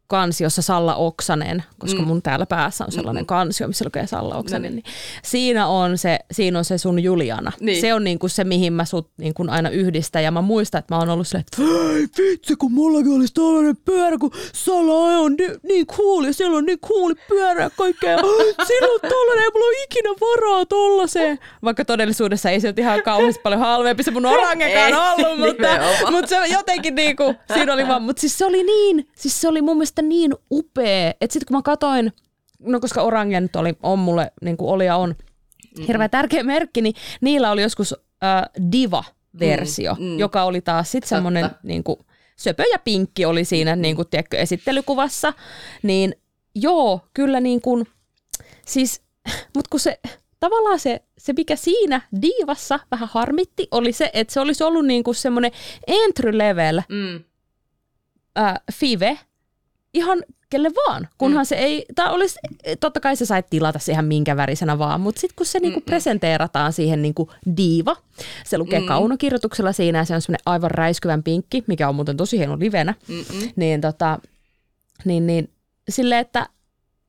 kansiossa 0.07 0.61
Salla 0.61 0.95
Oksanen, 0.95 1.63
koska 1.79 2.01
mm. 2.01 2.07
mun 2.07 2.21
täällä 2.21 2.45
päässä 2.45 2.85
on 2.85 2.91
sellainen 2.91 3.25
kansio, 3.25 3.67
missä 3.67 3.85
lukee 3.85 4.07
Salla 4.07 4.35
Oksanen, 4.35 4.71
no 4.71 4.75
niin. 4.75 4.83
niin 4.85 4.93
siinä, 5.23 5.67
on 5.67 5.97
se, 5.97 6.19
siinä 6.31 6.59
on 6.59 6.65
se 6.65 6.77
sun 6.77 7.03
Juliana. 7.03 7.51
Niin. 7.59 7.81
Se 7.81 7.93
on 7.93 8.03
niinku 8.03 8.27
se, 8.27 8.43
mihin 8.43 8.73
mä 8.73 8.85
sut 8.85 9.11
niinku 9.17 9.45
aina 9.49 9.69
yhdistän. 9.69 10.23
Ja 10.23 10.31
mä 10.31 10.41
muistan, 10.41 10.79
että 10.79 10.95
mä 10.95 10.99
oon 10.99 11.09
ollut 11.09 11.27
silleen, 11.27 11.45
että 12.03 12.21
vitsi, 12.21 12.55
kun 12.55 12.71
mullakin 12.71 13.11
olisi 13.15 13.33
tällainen 13.33 13.77
pyörä, 13.77 14.17
kun 14.17 14.31
Salla 14.53 14.93
on 14.93 15.35
niin, 15.35 15.51
niin 15.63 15.87
cool 15.87 16.23
ja 16.23 16.33
siellä 16.33 16.57
on 16.57 16.65
niin 16.65 16.79
cool 16.79 17.13
pyörä 17.27 17.63
ja 17.63 17.69
kaikkea. 17.69 18.17
Sillä 18.67 18.93
on 18.93 19.09
tollainen, 19.09 19.43
ei 19.43 19.49
mulla 19.53 19.65
ole 19.65 19.83
ikinä 19.83 20.09
varaa 20.21 20.65
tollaseen. 20.65 21.39
Vaikka 21.63 21.85
todellisuudessa 21.85 22.49
ei 22.49 22.59
se 22.59 22.67
ole 22.67 22.75
ihan 22.77 23.03
kauheasti 23.03 23.41
paljon 23.41 23.61
halvempi 23.61 24.03
se 24.03 24.11
mun 24.11 24.25
orangekaan 24.25 24.93
ollut, 24.93 25.39
mutta, 25.39 25.67
mutta 26.11 26.29
se 26.29 26.47
jotenkin 26.47 26.95
niinku, 26.95 27.35
siinä 27.53 27.73
oli 27.73 27.87
vaan, 27.87 28.01
mutta 28.01 28.21
siis 28.21 28.37
se 28.37 28.45
oli 28.45 28.63
niin, 28.63 29.09
siis 29.15 29.41
se 29.41 29.47
oli 29.47 29.61
mun 29.61 29.77
mielestä 29.77 29.96
mielestä 30.01 30.01
niin 30.01 30.35
upea, 30.51 31.09
että 31.21 31.33
sitten 31.33 31.47
kun 31.47 31.57
mä 31.57 31.61
katoin, 31.61 32.13
no 32.59 32.79
koska 32.79 33.01
Orange 33.01 33.41
nyt 33.41 33.55
oli, 33.55 33.73
on 33.83 33.99
mulle, 33.99 34.31
niin 34.41 34.57
kuin 34.57 34.71
oli 34.71 34.85
ja 34.85 34.95
on, 34.95 35.15
hirveän 35.87 36.09
tärkeä 36.09 36.43
merkki, 36.43 36.81
niin 36.81 36.95
niillä 37.21 37.51
oli 37.51 37.61
joskus 37.61 37.95
äh, 38.23 38.71
Diva-versio, 38.71 39.93
mm, 39.93 40.05
mm. 40.05 40.19
joka 40.19 40.43
oli 40.43 40.61
taas 40.61 40.91
sitten 40.91 41.09
semmoinen 41.09 41.49
niin 41.63 41.83
kuin, 41.83 41.99
söpö 42.35 42.63
ja 42.71 42.79
pinkki 42.79 43.25
oli 43.25 43.45
siinä 43.45 43.75
niin 43.75 43.95
kuin, 43.95 44.07
tiedätkö, 44.07 44.37
esittelykuvassa, 44.37 45.33
niin 45.83 46.15
joo, 46.55 47.07
kyllä 47.13 47.39
niin 47.39 47.61
kuin, 47.61 47.87
siis, 48.65 49.01
mutta 49.55 49.69
kun 49.69 49.79
se, 49.79 49.99
tavallaan 50.39 50.79
se, 50.79 51.03
se, 51.17 51.33
mikä 51.33 51.55
siinä 51.55 52.01
diivassa 52.21 52.79
vähän 52.91 53.09
harmitti, 53.11 53.67
oli 53.71 53.91
se, 53.91 54.09
että 54.13 54.33
se 54.33 54.39
olisi 54.39 54.63
ollut 54.63 54.85
niin 54.85 55.03
kuin 55.03 55.15
semmoinen 55.15 55.51
entry 55.87 56.37
level 56.37 56.81
mm. 56.89 57.23
äh, 58.39 58.53
five, 58.73 59.19
ihan 59.97 60.23
kelle 60.49 60.71
vaan, 60.87 61.07
kunhan 61.17 61.43
mm. 61.43 61.47
se 61.47 61.55
ei, 61.55 61.85
tai 61.95 62.13
olisi, 62.13 62.39
totta 62.79 62.99
kai 62.99 63.15
sä 63.15 63.25
sait 63.25 63.49
tilata 63.49 63.79
siihen 63.79 64.05
minkä 64.05 64.37
värisenä 64.37 64.79
vaan, 64.79 65.01
mutta 65.01 65.21
sitten 65.21 65.35
kun 65.35 65.45
se 65.45 65.59
niinku 65.59 65.81
presenteerataan 65.81 66.73
siihen 66.73 67.01
niinku 67.01 67.31
diiva, 67.57 67.95
se 68.45 68.57
lukee 68.57 68.79
mm. 68.79 68.85
kaunokirjoituksella 68.85 69.71
siinä 69.71 69.97
ja 69.97 70.05
se 70.05 70.15
on 70.15 70.21
semmoinen 70.21 70.43
aivan 70.45 70.71
räiskyvän 70.71 71.23
pinkki, 71.23 71.63
mikä 71.67 71.89
on 71.89 71.95
muuten 71.95 72.17
tosi 72.17 72.37
hieno 72.37 72.59
livenä, 72.59 72.93
Mm-mm. 73.07 73.51
niin, 73.55 73.81
tota, 73.81 74.19
niin, 75.05 75.27
niin 75.27 75.49
silleen, 75.89 76.21
että 76.21 76.49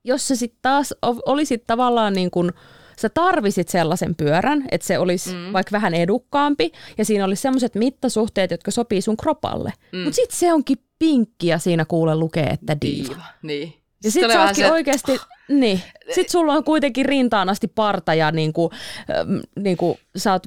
jos 0.04 0.28
se 0.28 0.36
sitten 0.36 0.58
taas 0.62 0.94
olisit 1.02 1.66
tavallaan 1.66 2.12
niin 2.12 2.30
kuin, 2.30 2.52
sä 2.98 3.08
tarvisit 3.08 3.68
sellaisen 3.68 4.14
pyörän, 4.14 4.64
että 4.70 4.86
se 4.86 4.98
olisi 4.98 5.34
mm. 5.34 5.52
vaikka 5.52 5.72
vähän 5.72 5.94
edukkaampi 5.94 6.72
ja 6.98 7.04
siinä 7.04 7.24
olisi 7.24 7.42
sellaiset 7.42 7.74
mittasuhteet, 7.74 8.50
jotka 8.50 8.70
sopii 8.70 9.00
sun 9.00 9.16
kropalle. 9.16 9.72
Mm. 9.92 9.98
Mutta 9.98 10.16
sitten 10.16 10.38
se 10.38 10.52
onkin 10.52 10.78
pinkki 10.98 11.46
ja 11.46 11.58
siinä 11.58 11.84
kuule 11.84 12.14
lukee, 12.14 12.46
että 12.46 12.76
diiva. 12.80 13.08
diiva. 13.08 13.24
Niin. 13.42 13.74
Ja 14.04 14.10
sitten 14.10 14.32
sä 14.32 14.54
se... 14.54 14.72
oikeasti, 14.72 15.18
niin. 15.48 15.82
Sitten 16.06 16.30
sulla 16.30 16.52
on 16.52 16.64
kuitenkin 16.64 17.06
rintaan 17.06 17.48
asti 17.48 17.68
parta 17.68 18.14
ja 18.14 18.30
niinku, 18.30 18.70
niinku, 19.58 19.98
sä 20.16 20.32
oot 20.32 20.42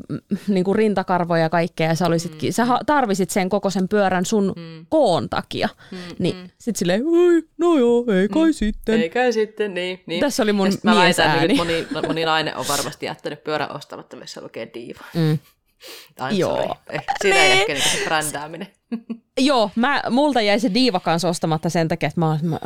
niinku 0.48 0.74
rintakarvoja 0.74 1.42
ja 1.42 1.50
kaikkea 1.50 1.88
ja 1.88 1.96
sä, 1.96 2.06
olisitkin, 2.06 2.50
mm. 2.50 2.54
sä 2.54 2.66
tarvisit 2.86 3.30
sen 3.30 3.50
koko 3.50 3.70
sen 3.70 3.88
pyörän 3.88 4.26
sun 4.26 4.54
mm. 4.56 4.86
koon 4.90 5.30
takia. 5.30 5.70
Mm. 5.92 5.98
Niin 6.20 6.36
mm. 6.36 6.50
sit 6.58 6.76
silleen, 6.76 7.04
oi, 7.06 7.44
no 7.58 7.78
joo, 7.78 8.06
ei 8.22 8.28
kai 8.28 8.48
mm. 8.48 8.54
sitten. 8.54 9.02
Ei 9.02 9.10
kai 9.10 9.34
sitten, 9.34 9.74
niin. 9.74 10.04
niin. 10.06 10.20
Tässä 10.20 10.44
oli 10.44 10.54
mun 10.54 10.70
mä 10.84 10.96
väitän, 10.96 11.40
että 11.40 11.58
moni, 11.58 11.88
moni 12.08 12.26
nainen 12.26 12.58
on 12.58 12.66
varmasti 12.68 13.06
jättänyt 13.06 13.44
pyörän 13.44 13.76
ostamatta, 13.76 14.18
missä 14.18 14.42
lukee 14.42 14.72
diiva. 14.74 15.06
Mm. 15.14 15.40
Tai 16.16 16.38
Joo. 16.38 16.76
Eh, 16.90 17.04
siinä 17.22 17.44
ei 17.44 17.52
ehkä 17.52 17.74
niin 17.74 17.84
se 17.84 18.06
brändääminen. 18.06 18.68
Joo, 19.40 19.72
mä, 19.76 20.02
multa 20.10 20.42
jäi 20.42 20.60
se 20.60 20.74
diiva 20.74 21.00
kanssa 21.00 21.30
ostamatta 21.30 21.70
sen 21.70 21.88
takia, 21.88 22.08
että 22.08 22.20
mä, 22.20 22.40
mä, 22.44 22.60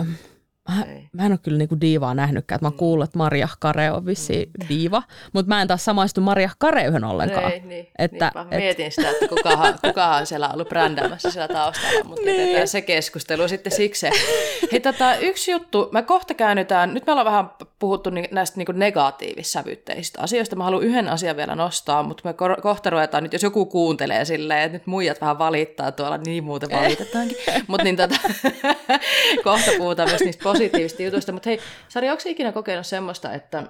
Mä, 0.69 0.85
mä 1.13 1.25
en 1.25 1.31
ole 1.31 1.39
kyllä 1.43 1.57
niinku 1.57 1.81
diivaa 1.81 2.13
nähnytkään. 2.13 2.59
Mä 2.61 2.67
oon 2.67 2.77
kuullut, 2.77 3.03
että 3.03 3.17
Maria 3.17 3.47
Kare 3.59 3.91
on 3.91 4.05
vissi 4.05 4.49
mm. 4.59 4.67
diiva, 4.69 5.03
mutta 5.33 5.49
mä 5.49 5.61
en 5.61 5.67
taas 5.67 5.85
samaistu 5.85 6.21
Maria 6.21 6.49
Kareyhön 6.59 7.03
ollenkaan. 7.03 7.51
Ei, 7.51 7.59
niin, 7.59 7.87
että, 7.97 8.31
et... 8.51 8.57
Mietin 8.57 8.91
sitä, 8.91 9.09
että 9.09 9.27
kukahan, 9.27 9.79
kukahan 9.87 10.25
siellä 10.25 10.47
on 10.47 10.53
ollut 10.53 10.69
brändäämässä 10.69 11.31
siellä 11.31 11.53
taustalla, 11.53 12.03
mutta 12.03 12.25
niin. 12.25 12.67
se 12.67 12.81
keskustelu 12.81 13.47
sitten 13.47 13.71
siksi. 13.71 14.07
Hei, 14.71 14.79
tota, 14.79 15.15
yksi 15.15 15.51
juttu, 15.51 15.89
mä 15.91 16.01
kohta 16.01 16.33
käännytään, 16.33 16.93
nyt 16.93 17.05
me 17.05 17.11
ollaan 17.11 17.25
vähän 17.25 17.49
puhuttu 17.79 18.09
näistä 18.31 18.57
niin 18.57 18.79
negatiivissävytteisistä 18.79 20.21
asioista. 20.21 20.55
Mä 20.55 20.63
haluan 20.63 20.83
yhden 20.83 21.07
asian 21.07 21.37
vielä 21.37 21.55
nostaa, 21.55 22.03
mutta 22.03 22.29
me 22.29 22.33
kohta 22.61 22.89
ruvetaan 22.89 23.23
nyt, 23.23 23.33
jos 23.33 23.43
joku 23.43 23.65
kuuntelee 23.65 24.25
silleen, 24.25 24.61
että 24.61 24.77
nyt 24.77 24.87
muijat 24.87 25.21
vähän 25.21 25.39
valittaa 25.39 25.91
tuolla, 25.91 26.17
niin 26.17 26.43
muuten 26.43 26.69
valitetaankin. 26.71 27.37
mutta 27.67 27.83
niin 27.83 27.97
tota, 27.97 28.15
kohta 29.43 29.71
puhutaan 29.77 30.09
myös 30.09 30.21
niistä 30.21 30.43
positiivista 30.43 31.03
jutuista, 31.03 31.31
mutta 31.31 31.49
hei, 31.49 31.59
Sari, 31.89 32.09
onko 32.09 32.23
ikinä 32.25 32.51
kokenut 32.51 32.85
semmoista, 32.85 33.33
että, 33.33 33.63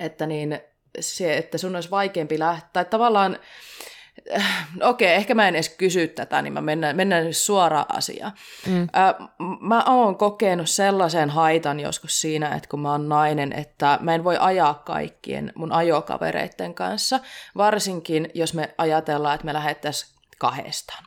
että, 0.00 0.26
niin, 0.26 0.60
se, 1.00 1.36
että 1.36 1.58
sun 1.58 1.74
olisi 1.74 1.90
vaikeampi 1.90 2.38
lähteä, 2.38 2.68
tai 2.72 2.84
tavallaan, 2.84 3.38
äh, 4.36 4.68
okei, 4.80 5.08
okay, 5.08 5.16
ehkä 5.16 5.34
mä 5.34 5.48
en 5.48 5.54
edes 5.54 5.68
kysy 5.68 6.08
tätä, 6.08 6.42
niin 6.42 6.52
mä 6.52 6.60
mennään, 6.60 6.96
mennään 6.96 7.24
nyt 7.24 7.36
suoraan 7.36 7.86
asiaan. 7.88 8.32
Mm. 8.66 8.82
Äh, 8.82 9.28
mä 9.60 9.84
oon 9.84 10.16
kokenut 10.16 10.70
sellaisen 10.70 11.30
haitan 11.30 11.80
joskus 11.80 12.20
siinä, 12.20 12.54
että 12.54 12.68
kun 12.68 12.80
mä 12.80 12.90
oon 12.90 13.08
nainen, 13.08 13.52
että 13.52 13.98
mä 14.02 14.14
en 14.14 14.24
voi 14.24 14.36
ajaa 14.40 14.74
kaikkien 14.74 15.52
mun 15.54 15.72
ajokavereiden 15.72 16.74
kanssa, 16.74 17.20
varsinkin 17.56 18.30
jos 18.34 18.54
me 18.54 18.74
ajatellaan, 18.78 19.34
että 19.34 19.44
me 19.44 19.52
lähettäisiin 19.52 20.14
kahdestaan. 20.38 21.04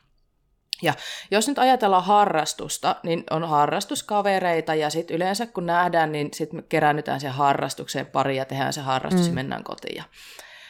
Ja 0.82 0.94
jos 1.32 1.48
nyt 1.48 1.60
ajatellaan 1.60 2.04
harrastusta, 2.04 2.96
niin 3.04 3.24
on 3.30 3.50
harrastuskavereita 3.50 4.76
ja 4.76 4.90
sitten 4.90 5.16
yleensä 5.16 5.46
kun 5.46 5.66
nähdään, 5.66 6.12
niin 6.12 6.30
sitten 6.34 6.60
me 6.60 6.64
keräännytään 6.70 7.20
se 7.20 7.28
harrastukseen 7.28 8.06
pari 8.06 8.38
ja 8.38 8.46
tehdään 8.46 8.74
se 8.74 8.82
harrastus 8.82 9.22
mm. 9.22 9.28
ja 9.28 9.34
mennään 9.34 9.64
kotiin. 9.64 10.04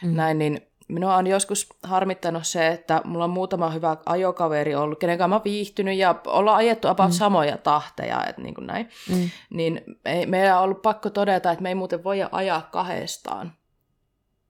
mm. 0.02 0.16
Näin, 0.16 0.38
niin 0.38 0.68
minua 0.88 1.16
on 1.16 1.26
joskus 1.26 1.66
harmittanut 1.82 2.46
se, 2.46 2.68
että 2.68 3.00
mulla 3.04 3.24
on 3.24 3.30
muutama 3.30 3.70
hyvä 3.70 3.96
ajokaveri 4.06 4.74
ollut, 4.74 4.98
kenen 4.98 5.18
kanssa 5.18 5.38
mä 5.38 5.44
viihtynyt 5.44 5.96
ja 5.96 6.14
ollaan 6.26 6.56
ajettu 6.56 6.88
about 6.88 7.10
mm. 7.10 7.14
samoja 7.14 7.58
tahteja, 7.58 8.24
että 8.24 8.42
niin 8.42 8.54
kuin 8.54 8.66
näin. 8.66 8.90
Mm. 9.10 9.30
Niin 9.50 9.82
me, 10.04 10.26
meidän 10.26 10.56
on 10.56 10.62
ollut 10.62 10.82
pakko 10.82 11.10
todeta, 11.10 11.50
että 11.50 11.62
me 11.62 11.68
ei 11.68 11.74
muuten 11.74 12.04
voi 12.04 12.18
ajaa 12.32 12.68
kahdestaan. 12.72 13.52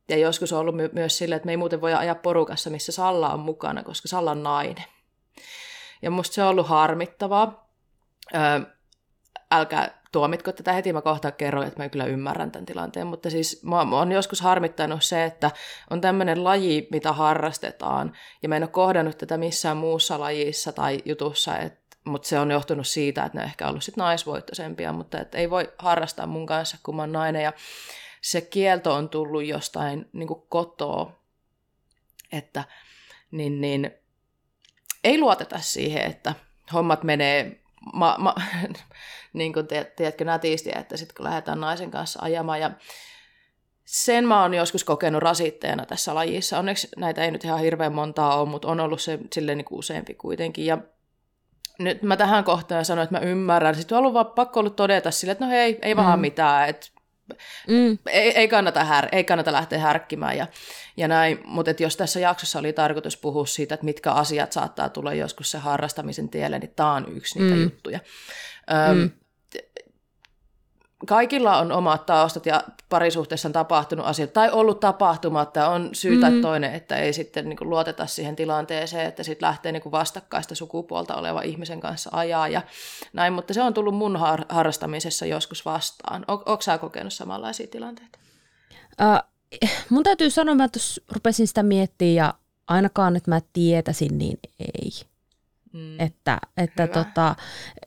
Ja 0.09 0.17
joskus 0.17 0.53
on 0.53 0.61
ollut 0.61 0.77
my- 0.77 0.91
myös 0.93 1.19
sille, 1.19 1.35
että 1.35 1.47
me 1.47 1.53
ei 1.53 1.57
muuten 1.57 1.81
voi 1.81 1.95
ajaa 1.95 2.15
porukassa, 2.15 2.71
missä 2.71 2.93
Salla 2.93 3.33
on 3.33 3.41
mukana, 3.41 3.83
koska 3.83 4.09
Salla 4.09 4.31
on 4.31 4.43
nainen. 4.43 4.85
Ja 6.03 6.11
musta 6.11 6.35
se 6.35 6.43
on 6.43 6.49
ollut 6.49 6.69
harmittavaa. 6.69 7.69
Öö, 8.35 8.61
älkää 9.51 9.98
tuomitko 10.13 10.53
tätä 10.53 10.73
heti, 10.73 10.93
mä 10.93 11.03
kohta 11.03 11.31
kerroin, 11.31 11.69
että 11.69 11.83
mä 11.83 11.89
kyllä 11.89 12.05
ymmärrän 12.05 12.51
tämän 12.51 12.67
tilanteen, 12.67 13.07
mutta 13.07 13.31
siis 13.31 13.63
mä, 13.63 13.85
mä 13.85 14.01
on 14.01 14.13
joskus 14.13 14.41
harmittanut 14.41 15.05
se, 15.05 15.25
että 15.25 15.51
on 15.91 16.01
tämmöinen 16.01 16.45
laji, 16.45 16.89
mitä 16.91 17.13
harrastetaan, 17.13 18.13
ja 18.43 18.49
mä 18.49 18.57
en 18.57 18.63
ole 18.63 18.71
kohdannut 18.71 19.19
tätä 19.19 19.37
missään 19.37 19.77
muussa 19.77 20.21
lajissa 20.21 20.73
tai 20.73 21.03
jutussa, 21.05 21.59
et, 21.59 21.79
mutta 22.05 22.29
se 22.29 22.39
on 22.39 22.51
johtunut 22.51 22.87
siitä, 22.87 23.25
että 23.25 23.39
ne 23.39 23.43
on 23.43 23.49
ehkä 23.49 23.69
ollut 23.69 23.83
sit 23.83 23.97
naisvoittoisempia, 23.97 24.93
mutta 24.93 25.21
et 25.21 25.35
ei 25.35 25.51
voi 25.51 25.73
harrastaa 25.79 26.27
mun 26.27 26.47
kanssa, 26.47 26.77
kun 26.83 26.97
mä 26.97 27.03
oon 27.03 27.13
nainen, 27.13 27.43
ja 27.43 27.53
se 28.21 28.41
kielto 28.41 28.95
on 28.95 29.09
tullut 29.09 29.45
jostain 29.45 30.09
niin 30.13 30.29
kotoa, 30.49 31.13
että 32.33 32.65
niin, 33.31 33.61
niin, 33.61 33.91
ei 35.05 35.19
luoteta 35.19 35.59
siihen, 35.59 36.03
että 36.03 36.35
hommat 36.73 37.03
menee 37.03 37.61
ma, 37.93 38.17
ma, 38.19 38.35
niin 39.33 39.53
kuin 39.53 39.67
te, 39.67 39.93
tiedätkö, 39.97 40.25
nätisti, 40.25 40.71
että 40.75 40.97
sitten 40.97 41.15
kun 41.17 41.25
lähdetään 41.25 41.61
naisen 41.61 41.91
kanssa 41.91 42.23
ajamaan 42.23 42.61
ja 42.61 42.71
sen 43.85 44.25
mä 44.25 44.43
oon 44.43 44.55
joskus 44.55 44.85
kokenut 44.85 45.23
rasitteena 45.23 45.87
tässä 45.87 46.15
lajissa. 46.15 46.59
Onneksi 46.59 46.89
näitä 46.97 47.25
ei 47.25 47.31
nyt 47.31 47.45
ihan 47.45 47.61
hirveän 47.61 47.95
montaa 47.95 48.41
ole, 48.41 48.49
mutta 48.49 48.69
on 48.69 48.81
ollut 48.81 49.01
se 49.01 49.19
silleen 49.33 49.59
niin 49.59 49.65
kuin 49.65 49.79
useampi 49.79 50.15
kuitenkin. 50.15 50.67
Ja 50.67 50.79
nyt 51.79 52.03
mä 52.03 52.17
tähän 52.17 52.45
kohtaan 52.45 52.85
sanoin, 52.85 53.05
että 53.05 53.19
mä 53.19 53.25
ymmärrän. 53.25 53.75
Sitten 53.75 53.97
on 53.97 54.01
ollut 54.01 54.15
vaan 54.15 54.27
pakko 54.27 54.61
ollut 54.61 54.77
todeta 54.77 55.11
sille, 55.11 55.33
että 55.33 55.45
no 55.45 55.51
hei, 55.51 55.79
ei 55.83 55.97
vaan 55.97 56.19
mm. 56.19 56.21
mitään, 56.21 56.69
että 56.69 56.87
Mm. 57.69 57.99
Ei, 58.07 58.31
ei, 58.31 58.49
kannata 58.49 58.85
här, 58.85 59.09
ei 59.13 59.25
kannata 59.25 59.53
lähteä 59.53 59.79
härkkimään 59.79 60.37
ja, 60.37 60.47
ja 60.97 61.09
näin, 61.09 61.41
mutta 61.45 61.71
jos 61.79 61.97
tässä 61.97 62.21
jaksossa 62.21 62.59
oli 62.59 62.73
tarkoitus 62.73 63.17
puhua 63.17 63.47
siitä, 63.47 63.75
että 63.75 63.85
mitkä 63.85 64.13
asiat 64.13 64.53
saattaa 64.53 64.89
tulla 64.89 65.15
joskus 65.15 65.51
se 65.51 65.59
harrastamisen 65.59 66.29
tielle, 66.29 66.59
niin 66.59 66.73
tämä 66.77 66.93
on 66.93 67.17
yksi 67.17 67.39
niitä 67.39 67.55
mm. 67.55 67.63
juttuja. 67.63 68.01
Öm, 68.71 68.99
mm 68.99 69.11
kaikilla 71.07 71.59
on 71.59 71.73
omat 71.73 72.07
taustat 72.07 72.47
ja 72.47 72.65
parisuhteessa 72.89 73.49
on 73.49 73.53
tapahtunut 73.53 74.07
asioita 74.07 74.33
tai 74.33 74.51
ollut 74.51 74.81
tapahtumatta. 74.81 75.69
On 75.69 75.91
syytä 75.93 76.27
mm-hmm. 76.27 76.43
toinen, 76.43 76.75
että 76.75 76.97
ei 76.97 77.13
sitten 77.13 77.49
niin 77.49 77.57
kuin, 77.57 77.71
luoteta 77.71 78.07
siihen 78.07 78.37
tilanteeseen, 78.37 79.07
että 79.07 79.23
sitten 79.23 79.47
lähtee 79.47 79.73
niin 79.73 79.83
kuin, 79.83 79.93
vastakkaista 79.93 80.55
sukupuolta 80.55 81.15
oleva 81.15 81.43
ihmisen 81.43 81.81
kanssa 81.81 82.11
ajaa 82.13 82.49
ja 82.49 82.63
näin. 83.13 83.33
Mutta 83.33 83.55
se 83.55 83.63
on 83.63 83.75
tullut 83.75 83.95
mun 83.95 84.17
har- 84.17 84.47
harrastamisessa 84.49 85.27
joskus 85.27 85.65
vastaan. 85.65 86.25
O- 86.29 86.33
Onko 86.47 86.63
sä 86.63 86.79
kokenut 86.79 87.13
samanlaisia 87.13 87.67
tilanteita? 87.67 88.19
Uh, 89.01 89.59
mun 89.89 90.03
täytyy 90.03 90.31
sanoa, 90.31 90.65
että 90.65 90.77
jos 90.77 91.01
rupesin 91.13 91.49
sitä 91.49 91.63
miettimään 91.63 92.15
ja 92.15 92.35
ainakaan, 92.69 93.17
että 93.17 93.31
mä 93.31 93.41
tietäisin, 93.53 94.19
niin 94.19 94.39
ei. 94.61 94.91
Mm. 95.73 96.01
Että, 96.01 96.39
että, 96.57 96.87
tota, 96.87 97.35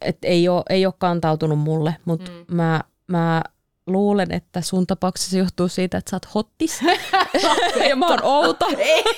että 0.01 0.27
ei, 0.27 0.49
ole, 0.49 0.63
ei 0.69 0.85
ole 0.85 0.93
kantautunut 0.97 1.59
mulle, 1.59 1.95
mutta 2.05 2.31
mm. 2.31 2.55
mä 2.55 2.81
mä 3.11 3.41
luulen, 3.87 4.31
että 4.31 4.61
sun 4.61 4.87
tapauksessa 4.87 5.37
johtuu 5.37 5.67
siitä, 5.67 5.97
että 5.97 6.09
sä 6.09 6.15
oot 6.15 6.33
hottis. 6.35 6.81
ja 7.89 7.95
mä 7.95 8.07
oon 8.07 8.23
outo. 8.23 8.65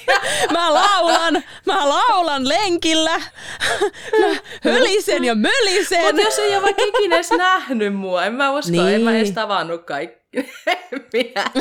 mä 0.54 0.74
laulan, 0.74 1.44
mä 1.66 1.90
laulan 1.90 2.50
lenkillä. 2.50 3.22
mä 4.22 4.36
hölisen 4.64 5.24
ja 5.24 5.36
mölisen. 5.36 6.06
Mutta 6.06 6.22
jos 6.22 6.40
ei 6.40 6.56
ole 6.56 6.64
vaikka 6.64 6.84
ikinä 6.84 7.16
edes 7.16 7.32
nähnyt 7.32 7.96
mua, 7.96 8.26
en 8.26 8.34
mä 8.34 8.52
usko, 8.52 8.72
niin. 8.72 8.88
en 8.88 9.02
mä 9.02 9.18
edes 9.18 9.32
tavannut 9.32 9.86
kaikki. 9.86 10.23
Minä. 11.14 11.52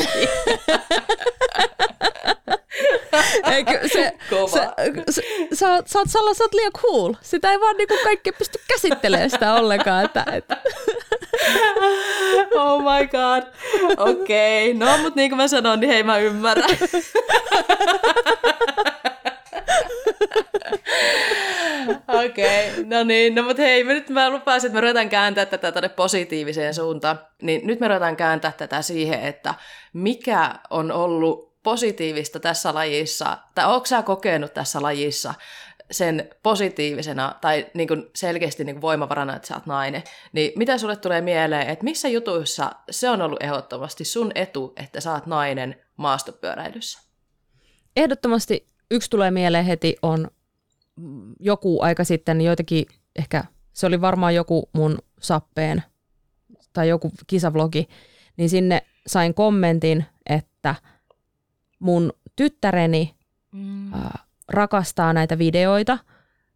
Eikö 3.53 3.89
se, 3.93 4.13
Kova. 4.31 4.49
se, 4.49 4.69
se, 5.11 5.23
sä, 5.55 5.73
oot, 5.73 5.89
sä, 5.89 5.99
oot, 5.99 6.09
sä, 6.09 6.19
sä 6.35 6.45
oot 6.45 6.55
liian 6.55 6.73
cool. 6.73 7.15
Sitä 7.21 7.51
ei 7.51 7.61
vaan 7.61 7.77
niinku 7.77 7.95
kaikki 8.05 8.33
pysty 8.33 8.59
käsittelemään 8.69 9.31
sitä 9.31 9.55
ollenkaan. 9.55 10.05
Että, 10.05 10.25
että. 10.33 10.57
oh 12.55 12.83
my 12.83 13.07
god. 13.07 13.43
Okei, 13.97 14.71
okay. 14.71 14.89
no 14.89 14.99
mutta 14.99 15.17
niin 15.17 15.31
kuin 15.31 15.37
mä 15.37 15.49
sanoin, 15.49 15.81
niin 15.81 15.91
hei 15.91 16.03
mä 16.03 16.19
ymmärrän. 16.19 16.71
Okei, 22.09 22.71
okay, 22.71 22.85
no 22.85 23.05
niin, 23.05 23.35
no 23.35 23.43
mutta 23.43 23.63
hei, 23.63 23.85
me 23.85 23.95
nyt 23.95 24.09
mä 24.09 24.31
lupasin, 24.31 24.69
että 24.69 24.75
me 24.75 24.81
ruvetaan 24.81 25.09
kääntää 25.09 25.47
tätä 25.47 25.73
tänne 25.73 25.89
positiiviseen 25.89 26.75
suuntaan. 26.75 27.21
Niin 27.43 27.67
nyt 27.67 27.81
me 27.81 27.89
ruvetaan 27.89 28.17
kääntää 28.17 28.53
tätä 28.53 28.83
siihen, 28.83 29.21
että 29.21 29.55
mikä 29.93 30.55
on 30.71 30.93
ollut 30.93 31.53
positiivista 31.63 32.41
tässä 32.41 32.75
lajissa, 32.75 33.39
tai 33.55 33.75
onko 33.75 33.87
sä 33.87 34.03
kokenut 34.03 34.55
tässä 34.55 34.83
lajissa 34.83 35.35
sen 35.91 36.31
positiivisena 36.43 37.35
tai 37.41 37.67
niin 37.75 37.89
kuin 37.89 38.11
selkeästi 38.15 38.65
niin 38.65 38.75
kuin 38.75 38.83
voimavarana, 38.83 39.37
että 39.37 39.49
sä 39.49 39.55
oot 39.55 39.67
nainen, 39.67 40.03
niin 40.33 40.53
mitä 40.57 40.79
sulle 40.79 40.97
tulee 40.97 41.21
mieleen, 41.21 41.69
että 41.69 41.85
missä 41.85 42.09
jutuissa 42.09 42.73
se 42.91 43.11
on 43.11 43.23
ollut 43.23 43.43
ehdottomasti 43.43 44.05
sun 44.05 44.33
etu, 44.35 44.73
että 44.77 45.01
sä 45.01 45.13
oot 45.13 45.27
nainen 45.27 45.83
maastopyöräilyssä? 45.97 47.01
Ehdottomasti 47.97 48.72
yksi 48.93 49.11
tulee 49.11 49.31
mieleen 49.31 49.65
heti 49.65 49.97
on 50.03 50.29
joku 51.41 51.83
aika 51.83 52.05
sitten 52.05 52.41
joitakin, 52.41 52.87
ehkä 53.17 53.45
se 53.73 53.87
oli 53.87 54.01
varmaan 54.01 54.35
joku 54.35 54.71
mun 54.73 54.99
sappeen 55.21 55.83
tai 56.73 56.89
joku 56.89 57.13
kisavlogi, 57.27 57.89
niin 58.37 58.51
sinne 58.51 58.83
sain 59.07 59.35
kommentin, 59.35 60.05
että 60.27 60.75
mun 61.79 62.13
tyttäreni 62.37 63.15
mm. 63.53 63.95
äh, 63.95 64.01
rakastaa 64.49 65.13
näitä 65.13 65.39
videoita 65.39 65.99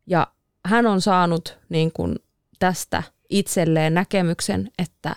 ja 0.06 0.26
hän 0.66 0.86
on 0.86 1.00
saanut 1.00 1.58
niin 1.68 1.92
kuin 1.92 2.16
tästä 2.58 3.02
itselleen 3.30 3.94
näkemyksen, 3.94 4.70
että 4.78 5.16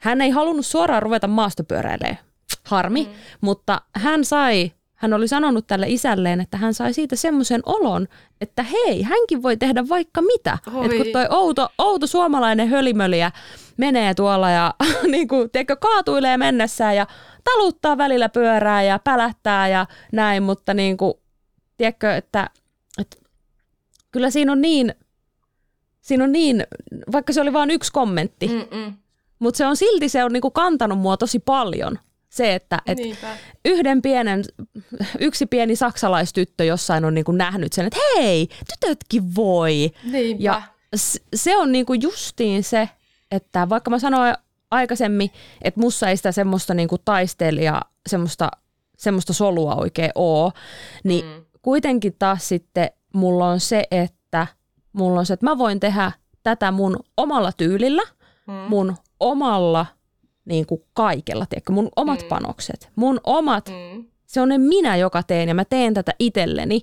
hän 0.00 0.20
ei 0.20 0.30
halunnut 0.30 0.66
suoraan 0.66 1.02
ruveta 1.02 1.26
maastopyöräilemään. 1.26 2.18
Harmi, 2.64 3.04
mm. 3.04 3.10
mutta 3.40 3.80
hän 3.94 4.24
sai, 4.24 4.72
hän 4.96 5.12
oli 5.12 5.28
sanonut 5.28 5.66
tälle 5.66 5.86
isälleen, 5.88 6.40
että 6.40 6.56
hän 6.56 6.74
sai 6.74 6.92
siitä 6.92 7.16
semmoisen 7.16 7.60
olon, 7.66 8.08
että 8.40 8.62
hei, 8.62 9.02
hänkin 9.02 9.42
voi 9.42 9.56
tehdä 9.56 9.88
vaikka 9.88 10.22
mitä. 10.22 10.58
Että 10.84 10.96
kun 10.96 11.06
toi 11.12 11.26
outo, 11.30 11.68
outo 11.78 12.06
suomalainen 12.06 12.68
hölimöliä 12.68 13.32
menee 13.76 14.14
tuolla 14.14 14.50
ja 14.50 14.74
niin 15.12 15.28
kuin, 15.28 15.50
tiedätkö, 15.50 15.76
kaatuilee 15.76 16.36
mennessään 16.36 16.96
ja 16.96 17.06
taluttaa 17.44 17.98
välillä 17.98 18.28
pyörää 18.28 18.82
ja 18.82 18.98
pälähtää 19.04 19.68
ja 19.68 19.86
näin, 20.12 20.42
mutta 20.42 20.74
niin 20.74 20.96
kuin, 20.96 21.14
tiedätkö, 21.76 22.14
että, 22.16 22.50
että 22.98 23.16
kyllä 24.12 24.30
siinä 24.30 24.52
on 24.52 24.60
niin, 24.60 24.94
siinä 26.00 26.24
on 26.24 26.32
niin, 26.32 26.66
vaikka 27.12 27.32
se 27.32 27.40
oli 27.40 27.52
vain 27.52 27.70
yksi 27.70 27.92
kommentti, 27.92 28.50
mutta 29.38 29.58
se 29.58 29.66
on 29.66 29.76
silti 29.76 30.08
se 30.08 30.24
on 30.24 30.32
niinku 30.32 30.50
kantanut 30.50 30.98
mua 30.98 31.16
tosi 31.16 31.38
paljon. 31.38 31.98
Se, 32.36 32.54
että 32.54 32.82
et 32.86 32.98
yhden 33.64 34.02
pienen, 34.02 34.44
yksi 35.20 35.46
pieni 35.46 35.76
saksalaistyttö 35.76 36.64
jossain 36.64 37.04
on 37.04 37.14
niinku 37.14 37.32
nähnyt 37.32 37.72
sen, 37.72 37.86
että 37.86 38.00
hei, 38.16 38.48
tytötkin 38.70 39.34
voi. 39.34 39.90
Niinpä. 40.12 40.42
Ja 40.42 40.62
se 41.34 41.56
on 41.56 41.72
niinku 41.72 41.94
justiin 41.94 42.64
se, 42.64 42.88
että 43.30 43.68
vaikka 43.68 43.90
mä 43.90 43.98
sanoin 43.98 44.34
aikaisemmin, 44.70 45.30
että 45.62 45.80
mussa 45.80 46.08
ei 46.08 46.16
sitä 46.16 46.32
semmoista 46.32 46.74
niinku 46.74 46.98
taistelijaa, 46.98 47.82
semmoista, 48.08 48.50
semmoista 48.96 49.32
solua 49.32 49.74
oikein 49.74 50.10
oo, 50.14 50.52
niin 51.04 51.24
mm 51.24 51.46
kuitenkin 51.66 52.14
taas 52.18 52.48
sitten 52.48 52.90
mulla 53.12 53.48
on 53.48 53.60
se, 53.60 53.84
että 53.90 54.46
mulla 54.92 55.20
on 55.20 55.26
se, 55.26 55.34
että 55.34 55.46
mä 55.46 55.58
voin 55.58 55.80
tehdä 55.80 56.12
tätä 56.42 56.70
mun 56.70 56.96
omalla 57.16 57.52
tyylillä, 57.52 58.02
mm. 58.46 58.52
mun 58.52 58.96
omalla 59.20 59.86
niin 60.46 60.66
kuin 60.66 60.82
kaikella, 60.94 61.46
tiedätkö, 61.46 61.72
mun 61.72 61.88
omat 61.96 62.22
mm. 62.22 62.28
panokset, 62.28 62.90
mun 62.96 63.20
omat, 63.24 63.68
mm. 63.68 64.04
se 64.26 64.40
on 64.40 64.48
ne 64.48 64.58
minä, 64.58 64.96
joka 64.96 65.22
teen 65.22 65.48
ja 65.48 65.54
mä 65.54 65.64
teen 65.64 65.94
tätä 65.94 66.14
itselleni, 66.18 66.80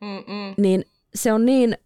Mm-mm. 0.00 0.54
niin 0.56 0.84
se 1.14 1.32
on 1.32 1.46
niin, 1.46 1.78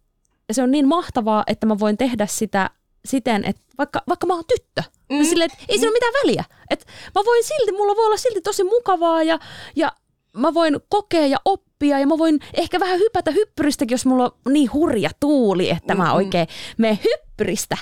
se 0.51 0.63
on 0.63 0.71
niin 0.71 0.87
mahtavaa, 0.87 1.43
että 1.47 1.65
mä 1.65 1.79
voin 1.79 1.97
tehdä 1.97 2.25
sitä 2.25 2.69
siten, 3.05 3.45
että 3.45 3.61
vaikka, 3.77 4.01
vaikka 4.07 4.27
mä 4.27 4.33
oon 4.33 4.43
tyttö, 4.47 4.83
niin 5.09 5.21
mm. 5.21 5.29
sille, 5.29 5.43
että 5.43 5.57
ei 5.67 5.77
mm. 5.77 5.79
siinä 5.79 5.89
ole 5.89 5.95
mitään 5.95 6.13
väliä. 6.23 6.43
Että 6.69 6.85
mä 7.15 7.21
voin 7.25 7.43
silti, 7.43 7.71
mulla 7.71 7.95
voi 7.95 8.05
olla 8.05 8.17
silti 8.17 8.41
tosi 8.41 8.63
mukavaa 8.63 9.23
ja, 9.23 9.39
ja 9.75 9.91
mä 10.33 10.53
voin 10.53 10.77
kokea 10.89 11.27
ja 11.27 11.37
oppia 11.45 11.64
ja 11.81 12.07
mä 12.07 12.17
voin 12.17 12.39
ehkä 12.53 12.79
vähän 12.79 12.99
hypätä 12.99 13.31
hyppyristäkin, 13.31 13.93
jos 13.93 14.05
mulla 14.05 14.23
on 14.23 14.53
niin 14.53 14.73
hurja 14.73 15.09
tuuli, 15.19 15.69
että 15.69 15.93
Mm-mm. 15.93 16.03
mä 16.03 16.13
oikein 16.13 16.47
menen 16.77 16.99
hyppyristä. 17.03 17.77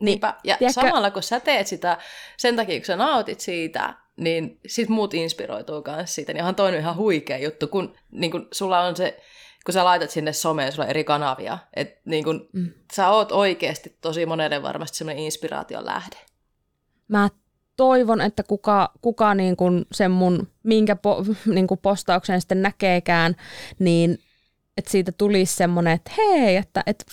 Niin, 0.00 0.20
ja 0.44 0.56
tiedätkö, 0.58 0.80
samalla 0.80 1.10
kun 1.10 1.22
sä 1.22 1.40
teet 1.40 1.66
sitä 1.66 1.98
sen 2.36 2.56
takia, 2.56 2.78
kun 2.78 2.86
sä 2.86 2.96
nautit 2.96 3.40
siitä, 3.40 3.94
niin 4.16 4.60
sit 4.66 4.88
muut 4.88 5.14
inspiroituu 5.14 5.84
myös 5.86 6.14
siitä. 6.14 6.32
Niin 6.32 6.44
on 6.44 6.54
toinen 6.54 6.80
ihan 6.80 6.96
huikea 6.96 7.38
juttu, 7.38 7.68
kun, 7.68 7.96
niin 8.10 8.30
kun 8.30 8.48
sulla 8.52 8.80
on 8.80 8.96
se, 8.96 9.20
kun 9.64 9.72
sä 9.72 9.84
laitat 9.84 10.10
sinne 10.10 10.32
someen, 10.32 10.72
sulla 10.72 10.84
on 10.84 10.90
eri 10.90 11.04
kanavia, 11.04 11.58
että 11.76 12.00
niin 12.04 12.24
kun, 12.24 12.48
mm. 12.52 12.70
sä 12.92 13.10
oot 13.10 13.32
oikeasti 13.32 13.98
tosi 14.00 14.26
monelle 14.26 14.62
varmasti 14.62 14.98
semmoinen 14.98 15.24
inspiraation 15.24 15.86
lähde. 15.86 16.16
Mä 17.08 17.28
toivon, 17.76 18.20
että 18.20 18.42
kuka, 18.42 18.90
kuka 19.02 19.34
niin 19.34 19.56
kuin 19.56 19.86
sen 19.92 20.10
mun, 20.10 20.48
minkä 20.62 20.96
po, 20.96 21.24
niin 21.54 21.66
kuin 21.66 21.80
postauksen 21.82 22.40
sitten 22.40 22.62
näkeekään, 22.62 23.36
niin 23.78 24.18
että 24.76 24.90
siitä 24.90 25.12
tulisi 25.12 25.56
semmoinen, 25.56 25.92
että 25.92 26.10
hei, 26.16 26.56
että, 26.56 26.82
että 26.86 27.04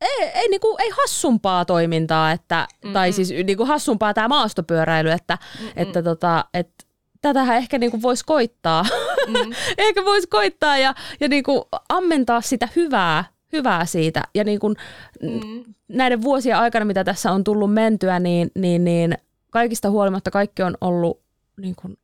ei, 0.00 0.30
ei, 0.34 0.48
niin 0.48 0.60
kuin, 0.60 0.80
ei 0.80 0.90
hassumpaa 0.90 1.64
toimintaa, 1.64 2.32
että, 2.32 2.66
mm-hmm. 2.70 2.92
tai 2.92 3.12
siis 3.12 3.30
niin 3.30 3.56
kuin 3.56 3.66
hassumpaa 3.66 4.14
tämä 4.14 4.28
maastopyöräily, 4.28 5.10
että, 5.10 5.38
mm-hmm. 5.42 5.72
että, 5.76 6.02
tota, 6.02 6.44
että 6.54 6.84
tätähän 7.20 7.56
ehkä 7.56 7.78
niin 7.78 7.90
kuin 7.90 8.02
voisi 8.02 8.24
koittaa. 8.24 8.82
Mm. 9.26 9.52
ehkä 9.78 10.04
voisi 10.04 10.28
koittaa 10.28 10.78
ja, 10.78 10.94
ja 11.20 11.28
niin 11.28 11.44
kuin 11.44 11.62
ammentaa 11.88 12.40
sitä 12.40 12.68
hyvää, 12.76 13.24
hyvää 13.52 13.86
siitä. 13.86 14.22
Ja 14.34 14.44
niin 14.44 14.60
kuin 14.60 14.76
mm. 15.22 15.74
näiden 15.88 16.22
vuosien 16.22 16.56
aikana, 16.56 16.84
mitä 16.84 17.04
tässä 17.04 17.32
on 17.32 17.44
tullut 17.44 17.74
mentyä, 17.74 18.18
niin, 18.18 18.50
niin, 18.54 18.84
niin 18.84 19.18
kaikista 19.50 19.90
huolimatta 19.90 20.30
kaikki 20.30 20.62
on 20.62 20.76
ollut 20.80 21.20
niin 21.56 21.74
kuin 21.74 21.98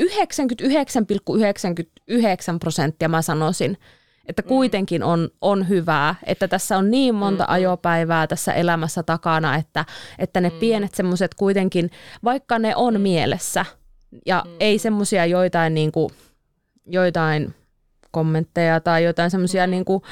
99,99 0.00 0.06
prosenttia 2.60 3.08
mä 3.08 3.22
sanoisin, 3.22 3.78
että 4.26 4.42
mm. 4.42 4.48
kuitenkin 4.48 5.02
on, 5.02 5.28
on 5.40 5.68
hyvää, 5.68 6.14
että 6.26 6.48
tässä 6.48 6.78
on 6.78 6.90
niin 6.90 7.14
monta 7.14 7.44
mm. 7.44 7.52
ajopäivää 7.52 8.26
tässä 8.26 8.52
elämässä 8.52 9.02
takana, 9.02 9.56
että, 9.56 9.84
että 10.18 10.40
ne 10.40 10.48
mm. 10.48 10.56
pienet 10.58 10.94
semmoiset 10.94 11.34
kuitenkin, 11.34 11.90
vaikka 12.24 12.58
ne 12.58 12.76
on 12.76 12.94
mm. 12.94 13.00
mielessä 13.00 13.64
ja 14.26 14.42
mm. 14.46 14.52
ei 14.60 14.78
semmoisia 14.78 15.26
joitain, 15.26 15.74
niin 15.74 15.92
kuin, 15.92 16.10
joitain 16.86 17.54
kommentteja 18.10 18.80
tai 18.80 19.04
jotain 19.04 19.30
semmoisia 19.30 19.66
mm. 19.66 19.70
niin 19.70 19.84
kuin, 19.84 20.02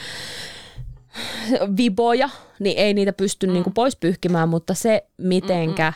viboja, 1.76 2.28
niin 2.58 2.78
ei 2.78 2.94
niitä 2.94 3.12
pysty 3.12 3.46
mm. 3.46 3.52
niin 3.52 3.64
kuin 3.64 3.74
pois 3.74 3.96
pyyhkimään, 3.96 4.48
mutta 4.48 4.74
se 4.74 5.06
mitenkä, 5.18 5.92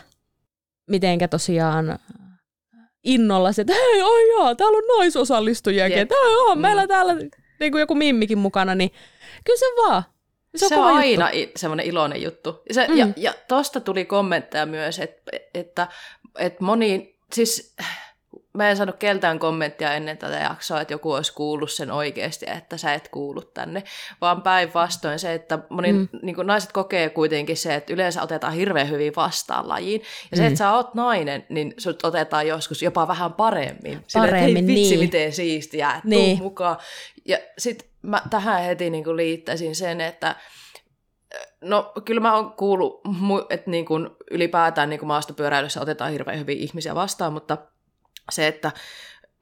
mitenkä 0.86 1.28
tosiaan 1.28 1.98
innolla 3.04 3.52
se, 3.52 3.62
että 3.62 3.72
hei, 3.72 4.02
oi 4.02 4.28
joo, 4.28 4.54
täällä 4.54 4.78
on 4.78 4.98
naisosallistujiakin, 4.98 5.98
että 5.98 6.14
on 6.14 6.58
mm. 6.58 6.62
meillä 6.62 6.86
täällä 6.86 7.14
niin 7.60 7.72
kuin 7.72 7.80
joku 7.80 7.94
mimmikin 7.94 8.38
mukana, 8.38 8.74
niin 8.74 8.90
kyllä 9.44 9.58
se 9.58 9.66
vaan. 9.66 10.02
Se 10.56 10.64
on, 10.64 10.68
se 10.68 10.76
on 10.76 10.84
aina 10.84 11.32
juttu. 11.32 11.58
semmoinen 11.58 11.86
iloinen 11.86 12.22
juttu. 12.22 12.62
Se, 12.70 12.88
mm. 12.88 12.96
Ja, 12.96 13.08
ja 13.16 13.34
tosta 13.48 13.80
tuli 13.80 14.04
kommentteja 14.04 14.66
myös, 14.66 14.98
että, 14.98 15.32
että, 15.54 15.88
että 16.38 16.64
moni, 16.64 17.18
siis 17.32 17.74
mä 18.56 18.70
en 18.70 18.76
saanut 18.76 18.96
keltään 18.96 19.38
kommenttia 19.38 19.94
ennen 19.94 20.18
tätä 20.18 20.36
jaksoa, 20.36 20.80
että 20.80 20.94
joku 20.94 21.12
olisi 21.12 21.34
kuullut 21.34 21.70
sen 21.70 21.90
oikeasti, 21.90 22.46
että 22.56 22.76
sä 22.76 22.94
et 22.94 23.08
kuulu 23.08 23.42
tänne, 23.42 23.82
vaan 24.20 24.42
päinvastoin 24.42 25.18
se, 25.18 25.34
että 25.34 25.58
moni 25.68 25.92
mm. 25.92 26.08
niin 26.22 26.36
naiset 26.44 26.72
kokee 26.72 27.08
kuitenkin 27.08 27.56
se, 27.56 27.74
että 27.74 27.92
yleensä 27.92 28.22
otetaan 28.22 28.52
hirveän 28.52 28.90
hyvin 28.90 29.12
vastaan 29.16 29.68
lajiin, 29.68 30.02
ja 30.30 30.36
se, 30.36 30.42
mm. 30.42 30.46
että 30.46 30.58
sä 30.58 30.72
oot 30.72 30.94
nainen, 30.94 31.46
niin 31.48 31.74
sut 31.78 32.04
otetaan 32.04 32.46
joskus 32.46 32.82
jopa 32.82 33.08
vähän 33.08 33.32
paremmin. 33.32 34.04
Sillä, 34.06 34.26
paremmin, 34.26 34.56
että 34.56 34.72
hei 34.72 34.76
vitsi, 34.76 34.90
niin. 34.90 35.00
miten 35.00 35.32
siistiä, 35.32 35.88
että 35.88 36.08
niin. 36.08 36.38
tuu 36.38 36.48
mukaan. 36.48 36.76
Ja 37.24 37.38
sitten 37.58 37.88
mä 38.02 38.22
tähän 38.30 38.62
heti 38.62 38.90
niin 38.90 39.04
kuin 39.04 39.16
liittäisin 39.16 39.74
sen, 39.74 40.00
että 40.00 40.36
No 41.60 41.92
kyllä 42.04 42.20
mä 42.20 42.34
oon 42.34 42.52
kuullut, 42.52 43.00
että 43.50 43.70
niin 43.70 43.84
kuin 43.84 44.10
ylipäätään 44.30 44.90
niin 44.90 44.98
kuin 44.98 45.06
maastopyöräilyssä 45.06 45.80
otetaan 45.80 46.12
hirveän 46.12 46.38
hyvin 46.38 46.58
ihmisiä 46.58 46.94
vastaan, 46.94 47.32
mutta 47.32 47.58
se, 48.32 48.46
että 48.46 48.72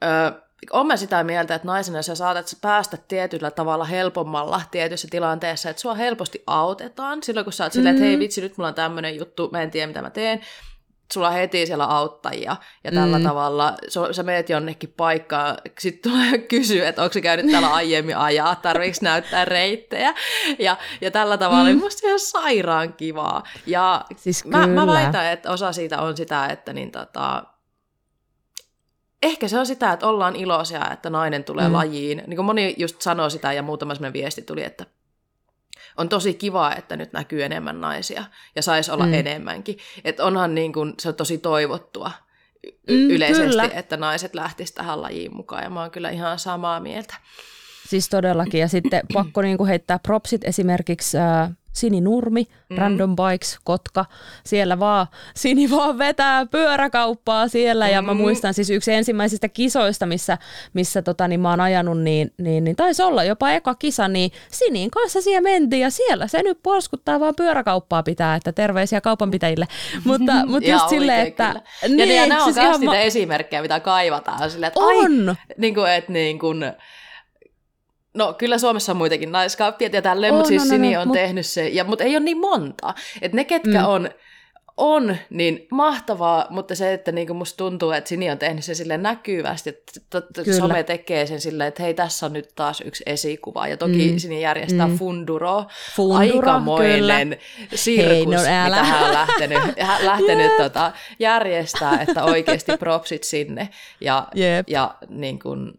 ö, 0.05 0.45
olen 0.71 0.87
mä 0.87 0.97
sitä 0.97 1.25
mieltä, 1.25 1.55
että 1.55 1.67
naisena 1.67 2.03
sä 2.03 2.15
saatat 2.15 2.57
päästä 2.61 2.97
tietyllä 3.09 3.51
tavalla 3.51 3.85
helpommalla 3.85 4.63
tietyissä 4.71 5.09
tilanteessa, 5.11 5.71
että 5.71 5.83
sua 5.83 5.95
helposti 5.95 6.43
autetaan. 6.47 7.23
Silloin 7.23 7.45
kun 7.45 7.53
sä 7.53 7.65
oot 7.65 7.73
mm-hmm. 7.73 7.79
silleen, 7.79 7.95
että 7.97 8.07
hei 8.07 8.19
vitsi, 8.19 8.41
nyt 8.41 8.57
mulla 8.57 8.69
on 8.69 8.75
tämmöinen 8.75 9.17
juttu, 9.17 9.49
mä 9.53 9.63
en 9.63 9.71
tiedä 9.71 9.87
mitä 9.87 10.03
mä 10.03 10.11
teen, 10.11 10.41
sulla 11.13 11.29
on 11.29 11.35
heti 11.35 11.67
siellä 11.67 11.85
auttajia, 11.85 12.57
ja 12.85 12.93
tällä 12.93 13.19
mm. 13.19 13.25
tavalla 13.25 13.75
so, 13.89 14.13
sä 14.13 14.23
meet 14.23 14.49
jonnekin 14.49 14.95
paikkaan, 14.97 15.57
sitten 15.79 16.13
tulee 16.13 16.39
kysyä, 16.55 16.89
että 16.89 17.03
onko 17.03 17.13
se 17.13 17.21
käynyt 17.21 17.51
täällä 17.51 17.69
aiemmin 17.69 18.17
ajaa, 18.17 18.55
tarviiko 18.55 18.99
näyttää 19.03 19.45
reittejä, 19.45 20.15
ja, 20.59 20.77
ja 21.01 21.11
tällä 21.11 21.39
tavalla 21.39 21.71
mm. 21.71 21.79
musta 21.79 22.07
ihan 22.07 22.21
sairaan 22.21 22.93
kivaa. 22.93 23.43
Ja 23.67 24.05
siis 24.17 24.45
mä, 24.45 24.67
mä 24.67 24.87
väitän, 24.87 25.33
että 25.33 25.51
osa 25.51 25.73
siitä 25.73 26.03
on 26.03 26.17
sitä, 26.17 26.47
että 26.47 26.73
niin 26.73 26.91
tota, 26.91 27.45
ehkä 29.25 29.49
se 29.49 29.59
on 29.59 29.67
sitä, 29.67 29.93
että 29.93 30.07
ollaan 30.07 30.37
iloisia, 30.37 30.91
että 30.93 31.11
nainen 31.11 31.45
tulee 31.45 31.69
mm. 31.69 31.75
lajiin. 31.75 32.23
Niin 32.27 32.37
kuin 32.37 32.47
moni 32.47 32.75
just 32.79 33.03
sanoo 33.03 33.31
sitä 33.31 33.53
ja 33.53 33.63
muutama 33.63 33.95
sellainen 33.95 34.13
viesti 34.13 34.43
tuli, 34.43 34.65
että 34.65 34.87
on 35.97 36.09
tosi 36.09 36.35
kiva, 36.35 36.75
että 36.75 36.97
nyt 36.97 37.13
näkyy 37.13 37.45
enemmän 37.45 37.81
naisia 37.81 38.25
ja 38.57 38.63
saisi 38.63 38.91
olla 38.91 39.07
mm. 39.07 39.15
enemmänkin. 39.15 39.79
Että 40.05 40.25
onhan 40.25 40.55
niin 40.55 40.73
kuin, 40.73 40.95
se 40.99 41.09
on 41.09 41.15
tosi 41.15 41.39
toivottua 41.39 42.11
y- 42.89 43.05
mm, 43.05 43.11
yleisesti, 43.11 43.49
kyllä. 43.49 43.71
että 43.75 43.97
naiset 43.97 44.35
lähtisivät 44.35 44.75
tähän 44.75 45.03
lajiin 45.03 45.37
mukaan 45.37 45.63
ja 45.63 45.71
mä 45.71 45.81
oon 45.81 45.91
kyllä 45.91 46.11
ihan 46.11 46.39
samaa 46.39 46.81
mieltä. 46.81 47.15
Siis 47.89 48.09
todellakin 48.09 48.61
ja 48.61 48.69
sitten 48.69 49.07
pakko 49.15 49.43
niin 49.43 49.59
kuin 49.59 49.69
heittää 49.69 49.99
propsit 49.99 50.45
esimerkiksi 50.45 51.19
äh, 51.19 51.51
Sininurmi, 51.75 52.47
mm. 52.71 52.77
Random 52.79 53.17
Bikes, 53.17 53.59
Kotka. 53.65 54.05
Siellä 54.45 54.81
vaan, 54.81 55.07
Sini 55.35 55.71
vaan 55.71 55.99
vetää 55.99 56.47
pyöräkauppaa 56.47 57.49
siellä. 57.49 57.87
Mm. 57.87 57.93
Ja 57.93 58.03
mä 58.03 58.15
mm. 58.15 58.21
muistan 58.21 58.55
siis 58.55 58.71
yksi 58.71 58.93
ensimmäisistä 58.93 59.49
kisoista, 59.49 60.07
missä, 60.07 60.39
missä 60.75 61.03
tota, 61.03 61.29
niin 61.29 61.41
mä 61.41 61.51
oon 61.51 61.61
ajanut, 61.61 62.01
niin, 62.01 62.33
niin, 62.39 62.65
niin 62.65 62.77
taisi 62.77 63.03
olla 63.03 63.25
jopa 63.25 63.51
eka 63.51 63.75
kisa, 63.75 64.09
niin 64.09 64.31
Sinin 64.51 64.91
kanssa 64.91 65.23
siellä 65.23 65.41
mentiin. 65.41 65.83
Ja 65.83 65.91
siellä 65.91 66.27
se 66.27 66.43
nyt 66.43 66.59
porskuttaa 66.63 67.21
vaan 67.21 67.35
pyöräkauppaa 67.37 68.03
pitää, 68.03 68.37
että 68.37 68.53
terveisiä 68.53 69.01
kaupanpitäjille. 69.01 69.67
mutta, 70.05 70.47
mutta 70.47 70.71
just 70.71 70.89
silleen, 70.89 71.27
että... 71.27 71.63
Niin, 71.89 72.17
ja 72.17 72.27
nämä 72.27 72.45
on 72.45 72.55
siis 72.55 72.67
myös 72.67 72.79
niitä 72.79 72.95
ma- 72.95 72.99
esimerkkejä, 72.99 73.63
mitä 73.63 73.81
kaivataan. 73.81 74.51
Silleen, 74.51 74.69
että 74.69 74.81
on! 74.81 75.29
Ai, 75.29 75.35
niin 75.59 75.75
kuin, 75.75 75.91
että 75.91 76.13
niin 76.13 76.39
kuin, 76.39 76.65
No 78.15 78.33
kyllä 78.33 78.59
Suomessa 78.59 78.93
on 78.93 78.97
muitakin 78.97 79.33
naiskauppia 79.33 79.89
ja 79.93 80.03
tälleen, 80.03 80.35
mutta 80.35 80.49
siis 80.49 80.65
no, 80.65 80.69
Sini 80.69 80.95
no, 80.95 81.01
on 81.01 81.09
mut... 81.09 81.15
tehnyt 81.15 81.47
se, 81.47 81.69
ja, 81.69 81.85
mutta 81.85 82.05
ei 82.05 82.17
ole 82.17 82.25
niin 82.25 82.39
monta. 82.39 82.95
Että 83.23 83.37
ne, 83.37 83.45
ketkä 83.45 83.81
mm. 83.81 83.87
on, 83.87 84.11
on, 84.77 85.17
niin 85.31 85.67
mahtavaa, 85.71 86.47
mutta 86.51 86.75
se, 86.75 86.93
että 86.93 87.13
niinku 87.13 87.35
musta 87.35 87.57
tuntuu, 87.57 87.91
että 87.91 88.09
Sini 88.09 88.31
on 88.31 88.39
tehnyt 88.39 88.65
se 88.65 88.75
sille 88.75 88.97
näkyvästi, 88.97 89.71
että 89.71 90.53
some 90.57 90.83
tekee 90.83 91.27
sen 91.27 91.41
silleen, 91.41 91.69
että 91.69 91.83
hei, 91.83 91.95
tässä 91.95 92.27
on 92.27 92.33
nyt 92.33 92.49
taas 92.55 92.81
yksi 92.81 93.03
esikuva. 93.07 93.69
Ja 93.69 93.77
toki 93.77 94.11
mm. 94.13 94.19
Sini 94.19 94.43
järjestää 94.43 94.87
mm. 94.87 94.99
Funduro, 94.99 95.65
Funduro 95.97 96.19
aikamoinen 96.19 97.39
sirkus, 97.75 98.11
hei, 98.11 98.27
no 98.27 98.41
älä. 98.49 98.77
mitä 98.77 98.85
hän 98.85 99.05
on 99.05 99.13
lähtenyt, 99.13 99.59
lähtenyt 100.03 100.47
yeah. 100.47 100.63
tota, 100.63 100.93
järjestää, 101.19 102.03
että 102.09 102.25
oikeasti 102.25 102.77
propsit 102.77 103.25
sinne. 103.25 103.69
Ja, 104.01 104.29
yep. 104.37 104.69
ja 104.69 104.95
niin 105.09 105.39
kuin, 105.39 105.73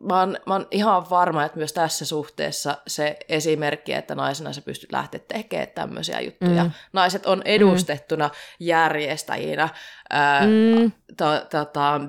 mä 0.00 0.20
oon, 0.20 0.38
mä 0.46 0.54
oon 0.54 0.66
ihan 0.70 1.10
varma, 1.10 1.44
että 1.44 1.58
myös 1.58 1.72
tässä 1.72 2.04
suhteessa 2.04 2.78
se 2.86 3.18
esimerkki, 3.28 3.92
että 3.92 4.14
naisena 4.14 4.52
sä 4.52 4.62
pystyt 4.62 4.92
lähteä 4.92 5.20
tekemään 5.28 5.68
tämmöisiä 5.74 6.20
juttuja. 6.20 6.64
Mm. 6.64 6.70
Naiset 6.92 7.26
on 7.26 7.42
edustettuna 7.44 8.28
mm. 8.28 8.32
järjestäjinä. 8.60 9.68
Ää, 10.10 10.46
mm. 10.46 10.92
to, 11.16 11.24
tota, 11.50 12.00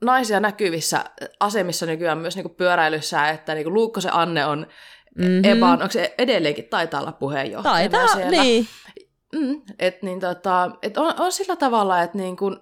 naisia 0.00 0.40
näkyvissä 0.40 1.04
asemissa 1.40 1.86
nykyään 1.86 2.18
myös 2.18 2.36
niinku 2.36 2.54
pyöräilyssä, 2.54 3.28
että 3.28 3.54
niinku 3.54 3.74
Luukkosen 3.74 4.14
Anne 4.14 4.46
on 4.46 4.66
mm-hmm. 5.18 5.44
Eban, 5.44 5.82
onko 5.82 5.92
se 5.92 6.14
edelleenkin, 6.18 6.64
taitaa 6.64 7.00
olla 7.00 7.12
puheenjohtajana 7.12 7.88
Taitaa, 7.90 8.16
siellä. 8.16 8.42
niin. 8.42 8.68
Mm, 9.34 9.62
et 9.78 10.02
niin 10.02 10.20
tota, 10.20 10.70
et 10.82 10.98
on, 10.98 11.14
on 11.20 11.32
sillä 11.32 11.56
tavalla, 11.56 12.02
että 12.02 12.18
niin 12.18 12.36
kuin, 12.36 12.56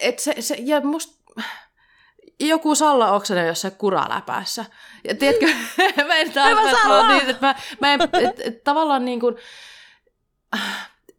et 0.00 0.18
se, 0.18 0.34
se, 0.40 0.56
ja 0.58 0.80
musta 0.80 1.19
joku 2.40 2.74
Salla 2.74 3.12
Oksanen 3.12 3.46
jossain 3.46 3.76
kuraläpäässä. 3.76 4.64
Ja 5.08 5.14
tiedätkö, 5.14 5.46
mä 6.08 6.16
en 6.16 6.32
taas 6.32 7.08
niin, 7.08 7.30
että 7.30 7.46
mä, 7.46 7.54
mä 7.80 7.94
en, 7.94 8.00
et, 8.02 8.40
et, 8.40 8.64
tavallaan 8.64 9.04
niin 9.04 9.20
kuin, 9.20 9.36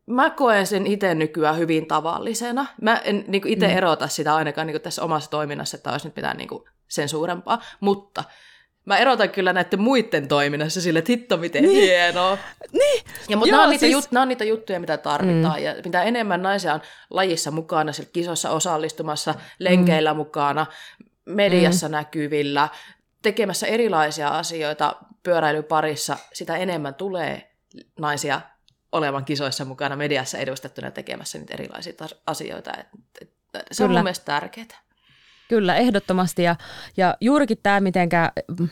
mä 0.06 0.30
koen 0.30 0.68
sen 0.68 0.88
itse 0.88 1.16
nykyään 1.16 1.58
hyvin 1.58 1.88
tavallisena. 1.88 2.66
Mä 2.82 2.98
en 2.98 3.26
niin 3.28 3.48
itse 3.48 3.68
mm. 3.68 3.78
erota 3.78 4.08
sitä 4.08 4.36
ainakaan 4.36 4.68
niin 4.68 4.82
tässä 4.82 5.04
omassa 5.04 5.30
toiminnassa, 5.30 5.78
että 5.78 5.92
olisi 5.92 6.08
nyt 6.08 6.16
mitään 6.16 6.38
niin 6.38 6.50
kuin 6.50 6.64
sen 6.88 7.10
suurempaa, 7.10 7.62
mutta 7.80 8.24
Mä 8.86 8.98
erotan 8.98 9.30
kyllä 9.30 9.54
näiden 9.54 9.82
muiden 9.82 10.28
toiminnassa 10.28 10.82
sille, 10.82 11.00
että 11.00 11.12
hitto 11.12 11.38
miten 11.38 11.64
niin. 11.64 11.84
hienoa. 11.84 12.38
Niin. 12.74 13.04
Ja, 13.30 13.38
mutta 13.38 13.50
Joo, 13.50 13.62
nämä, 13.62 13.74
on 13.74 13.80
siis... 13.80 13.96
jut- 13.96 14.08
nämä 14.12 14.22
on 14.22 14.28
niitä 14.28 14.44
juttuja, 14.44 14.80
mitä 14.80 14.98
tarvitaan. 14.98 15.60
Mm. 15.60 15.66
Ja 15.66 15.76
mitä 15.86 16.04
enemmän 16.04 16.42
naisia 16.42 16.74
on 16.74 16.82
lajissa 17.10 17.52
mukana, 17.52 17.92
siellä 17.92 18.10
kisossa 18.14 18.50
osallistumassa, 18.50 19.36
lenkeillä 19.60 20.14
mm. 20.14 20.18
mukana, 20.18 20.66
mediassa 21.26 21.88
mm. 21.88 21.92
näkyvillä, 21.92 22.70
tekemässä 23.22 23.68
erilaisia 23.68 24.28
asioita 24.28 24.96
pyöräilyparissa, 25.24 26.18
sitä 26.34 26.58
enemmän 26.58 26.96
tulee 26.96 27.52
naisia 28.00 28.42
olevan 28.92 29.26
kisoissa 29.26 29.66
mukana 29.66 29.96
mediassa 29.96 30.38
edustettuna 30.38 30.92
tekemässä 30.92 31.38
niitä 31.38 31.54
erilaisia 31.54 31.94
asioita. 32.28 32.72
Et, 32.80 32.88
et, 33.22 33.32
se 33.72 33.84
Kyllä. 33.84 33.90
on 33.90 33.92
mun 33.92 34.04
mielestä 34.04 34.26
tärkeää. 34.26 34.82
Kyllä, 35.52 35.76
ehdottomasti. 35.76 36.44
Ja, 36.44 36.56
ja 36.98 37.18
juurikin 37.22 37.58
tämä, 37.64 37.80
miten 37.80 38.10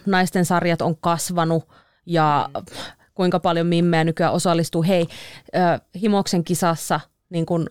naisten 0.05 0.45
sarjat 0.45 0.81
on 0.81 0.97
kasvanut 0.97 1.67
ja 2.05 2.49
kuinka 3.13 3.39
paljon 3.39 3.67
mimmejä 3.67 4.03
nykyään 4.03 4.33
osallistuu. 4.33 4.83
Hei, 4.83 5.07
äh, 5.55 5.81
Himoksen 6.01 6.43
kisassa 6.43 6.99
niin 7.29 7.45
kun 7.45 7.69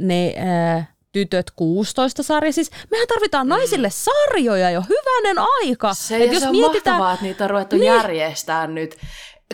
ne 0.00 0.34
äh, 0.76 0.88
tytöt 1.12 1.50
16 1.56 2.22
sarja. 2.22 2.52
Siis 2.52 2.70
mehän 2.90 3.08
tarvitaan 3.08 3.46
mm. 3.46 3.50
naisille 3.50 3.90
sarjoja 3.90 4.70
jo 4.70 4.82
hyvänen 4.88 5.44
aika. 5.58 5.94
Se, 5.94 6.24
Et 6.24 6.32
jos 6.32 6.42
se 6.42 6.48
on 6.48 6.56
mietitään... 6.56 6.96
mahtavaa, 6.96 7.12
että 7.12 7.24
niitä 7.24 7.44
on 7.44 7.50
ruvettu 7.50 7.76
niin. 7.76 7.86
järjestää 7.86 8.66
nyt. 8.66 8.96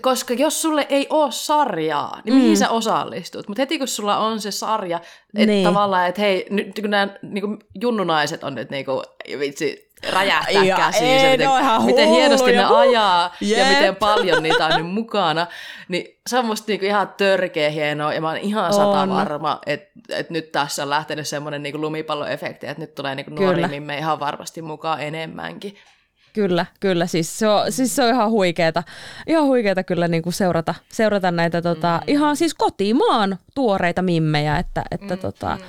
Koska 0.03 0.35
jos 0.35 0.63
sulle 0.63 0.87
ei 0.89 1.07
ole 1.11 1.33
sarjaa, 1.33 2.21
niin 2.25 2.35
mihin 2.35 2.51
mm. 2.51 2.57
sä 2.57 2.71
osallistut? 2.71 3.49
Mutta 3.49 3.63
heti 3.63 3.79
kun 3.79 3.89
sulla 3.89 4.19
on 4.19 4.41
se 4.41 4.51
sarja, 4.51 4.97
että 5.35 5.47
niin. 5.53 5.65
tavallaan, 5.65 6.09
että 6.09 6.21
hei, 6.21 6.47
nyt 6.51 6.81
kun 6.81 6.91
nämä 6.91 7.09
niin 7.23 7.59
junnunaiset 7.81 8.45
on 8.45 8.55
nyt 8.55 8.71
niin 8.71 8.85
kuin, 8.85 9.03
vitsi, 9.39 9.91
räjähtää 10.11 10.65
ja 10.65 10.77
käsiin, 10.77 11.21
se, 11.21 11.31
miten, 11.31 11.51
miten 11.85 12.09
hienosti 12.09 12.53
ne 12.53 12.65
ajaa 12.65 13.35
Jep. 13.41 13.59
ja 13.59 13.69
miten 13.69 13.97
paljon 13.97 14.43
niitä 14.43 14.67
on 14.67 14.83
nyt 14.83 14.95
mukana. 14.95 15.47
Niin 15.89 16.19
se 16.27 16.39
on 16.39 16.47
musta 16.47 16.65
niinku 16.73 16.87
ihan 16.87 17.15
törkeä 17.17 17.71
hienoa 17.71 18.15
ja 18.15 18.21
mä 18.21 18.29
oon 18.29 18.37
ihan 18.37 18.73
sata 18.73 19.09
varma, 19.09 19.59
että 19.67 20.01
et 20.09 20.31
nyt 20.31 20.53
tässä 20.53 20.83
on 20.83 20.91
lähtenyt 20.91 21.29
semmoinen 21.29 21.63
niinku 21.63 21.81
lumipalloefekti, 21.81 22.67
että 22.67 22.83
nyt 22.83 22.95
tulee 22.95 23.15
niinku 23.15 23.35
nuorimmin 23.35 23.83
me 23.83 23.99
ihan 23.99 24.21
varmasti 24.21 24.63
mukaan 24.63 25.01
enemmänkin. 25.01 25.77
Kyllä, 26.35 26.67
kyllä. 26.81 27.07
Siis 27.07 27.39
se 27.39 27.49
on, 27.49 27.73
siis 27.73 27.97
se 27.97 28.03
on 28.03 28.11
ihan 28.11 28.31
huikeeta, 28.31 28.83
ihan 29.27 29.45
huikeeta 29.45 29.85
kyllä 29.85 30.09
niin 30.09 30.23
kuin 30.23 30.33
seurata, 30.33 30.75
seurata 30.89 31.31
näitä 31.31 31.63
tota, 31.63 32.01
mm. 32.07 32.13
ihan 32.13 32.37
siis 32.37 32.55
kotimaan 32.55 33.39
tuoreita 33.55 34.03
mimmejä, 34.03 34.59
että, 34.59 34.83
että 34.91 35.15
mm, 35.15 35.21
tota, 35.21 35.57
mm. 35.57 35.67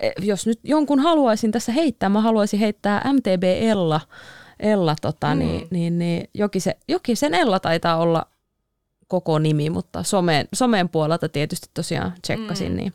E, 0.00 0.10
jos 0.20 0.46
nyt 0.46 0.60
jonkun 0.64 1.00
haluaisin 1.00 1.52
tässä 1.52 1.72
heittää, 1.72 2.08
mä 2.08 2.20
haluaisin 2.20 2.60
heittää 2.60 3.12
MTB 3.12 3.42
Ella, 3.44 4.00
Ella 4.60 4.96
tota, 5.02 5.34
mm. 5.34 5.38
niin, 5.38 5.68
niin, 5.70 5.98
niin 5.98 6.30
Jokisen, 6.34 6.74
Jokisen 6.88 7.34
Ella 7.34 7.60
taitaa 7.60 7.96
olla 7.96 8.26
koko 9.08 9.38
nimi, 9.38 9.70
mutta 9.70 10.02
someen, 10.02 10.48
someen 10.54 10.88
puolelta 10.88 11.28
tietysti 11.28 11.66
tosiaan 11.74 12.12
tsekkasin, 12.22 12.70
mm. 12.70 12.76
niin, 12.76 12.92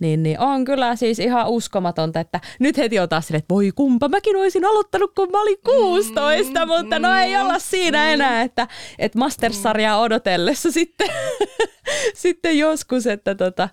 niin, 0.00 0.22
niin 0.22 0.40
on 0.40 0.64
kyllä 0.64 0.96
siis 0.96 1.18
ihan 1.18 1.48
uskomatonta, 1.48 2.20
että 2.20 2.40
nyt 2.60 2.76
heti 2.76 2.98
on 2.98 3.08
taas 3.08 3.26
silleen, 3.26 3.38
että 3.38 3.54
voi 3.54 3.72
kumpa, 3.74 4.08
mäkin 4.08 4.36
olisin 4.36 4.64
aloittanut, 4.64 5.12
kun 5.14 5.28
mä 5.32 5.42
olin 5.42 5.58
16, 5.64 6.66
mm, 6.66 6.68
mutta 6.68 6.98
no 6.98 7.14
ei 7.14 7.36
olla 7.36 7.58
siinä 7.58 7.98
mm. 7.98 8.12
enää, 8.12 8.42
että, 8.42 8.68
että 8.98 9.18
Masters-sarjaa 9.18 10.00
odotellessa 10.00 10.72
sitten, 10.80 11.08
sitten 12.14 12.58
joskus, 12.58 13.06
että 13.06 13.34
tota, 13.34 13.68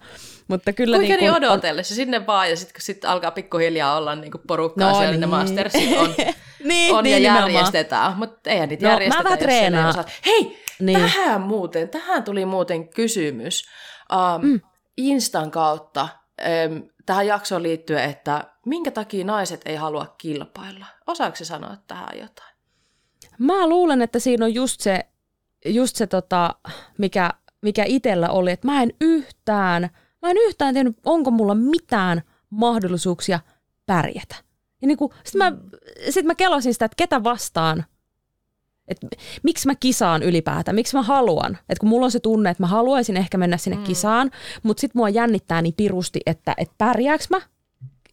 mutta 0.48 0.74
kyllä 0.74 0.98
Kuinka 0.98 1.14
niin, 1.14 1.20
niin 1.20 1.32
odotellessa, 1.32 1.96
sinne 1.96 2.28
vaan, 2.28 2.50
ja 2.50 2.56
sitten 2.56 2.74
kun 2.74 2.82
sit 2.82 3.06
alkaa 3.06 3.32
pikkuhiljaa 3.32 3.98
olla 3.98 4.16
niin 4.16 4.32
porukkaa 4.48 4.90
no 4.90 4.98
siellä, 4.98 5.12
niin. 5.12 5.22
ne 5.22 5.28
Mastersit 5.28 5.98
on, 5.98 6.14
niin, 6.64 6.96
on 6.96 7.04
niin, 7.04 7.24
ja 7.24 7.36
järjestetään, 7.36 8.18
mutta 8.18 8.50
eihän 8.50 8.70
niitä 8.70 8.86
no, 8.86 8.92
järjestetä, 8.92 9.20
mä 9.20 9.24
vähän 9.24 9.40
treenaan. 9.40 10.06
Hei, 10.26 10.67
niin. 10.80 11.00
Tähän 11.00 11.42
muuten, 11.42 11.90
tähän 11.90 12.24
tuli 12.24 12.46
muuten 12.46 12.90
kysymys 12.90 13.66
um, 14.14 14.46
mm. 14.46 14.62
Instan 14.98 15.52
kautta 15.52 16.08
um, 16.72 16.90
tähän 17.06 17.28
jaksoon 17.28 17.64
liittyen, 17.64 18.04
että 18.04 18.44
minkä 18.66 18.92
takia 18.92 19.26
naiset 19.26 19.62
ei 19.66 19.76
halua 19.76 20.16
kilpailla? 20.18 20.86
Osaako 21.08 21.36
se 21.36 21.46
sanoa 21.46 21.78
tähän 21.88 22.20
jotain? 22.20 22.58
Mä 23.38 23.68
luulen, 23.68 24.02
että 24.02 24.20
siinä 24.20 24.46
on 24.46 24.54
just 24.54 24.82
se, 24.82 25.06
just 25.66 25.96
se 25.96 26.08
tota, 26.08 26.56
mikä, 26.98 27.30
mikä 27.62 27.84
itsellä 27.88 28.30
oli, 28.30 28.52
että 28.52 28.68
mä 28.68 28.84
en 28.84 28.92
yhtään, 29.02 29.90
mä 30.22 30.30
en 30.30 30.38
yhtään 30.38 30.74
tiennyt, 30.74 30.98
onko 31.06 31.32
mulla 31.32 31.56
mitään 31.56 32.22
mahdollisuuksia 32.50 33.40
pärjätä. 33.86 34.36
Ja 34.82 34.88
niin 34.88 34.98
sitten 35.24 35.54
mä, 35.54 35.58
sit 36.10 36.26
mä 36.26 36.36
kelasin 36.36 36.74
sitä, 36.74 36.86
että 36.86 36.96
ketä 36.98 37.24
vastaan– 37.24 37.86
et 38.88 38.98
miksi 39.44 39.68
mä 39.68 39.76
kisaan 39.76 40.24
ylipäätään, 40.24 40.76
miksi 40.76 40.96
mä 40.96 41.02
haluan. 41.02 41.58
Et 41.70 41.80
kun 41.80 41.90
mulla 41.90 42.06
on 42.06 42.12
se 42.12 42.20
tunne, 42.20 42.50
että 42.50 42.64
mä 42.64 42.68
haluaisin 42.68 43.18
ehkä 43.18 43.38
mennä 43.38 43.58
sinne 43.58 43.78
mm. 43.78 43.84
kisaan, 43.84 44.32
mutta 44.64 44.82
sitten 44.82 45.00
mua 45.00 45.10
jännittää 45.10 45.62
niin 45.62 45.74
pirusti, 45.78 46.20
että 46.26 46.54
et 46.58 46.72
pärjääks 46.78 47.30
mä? 47.30 47.42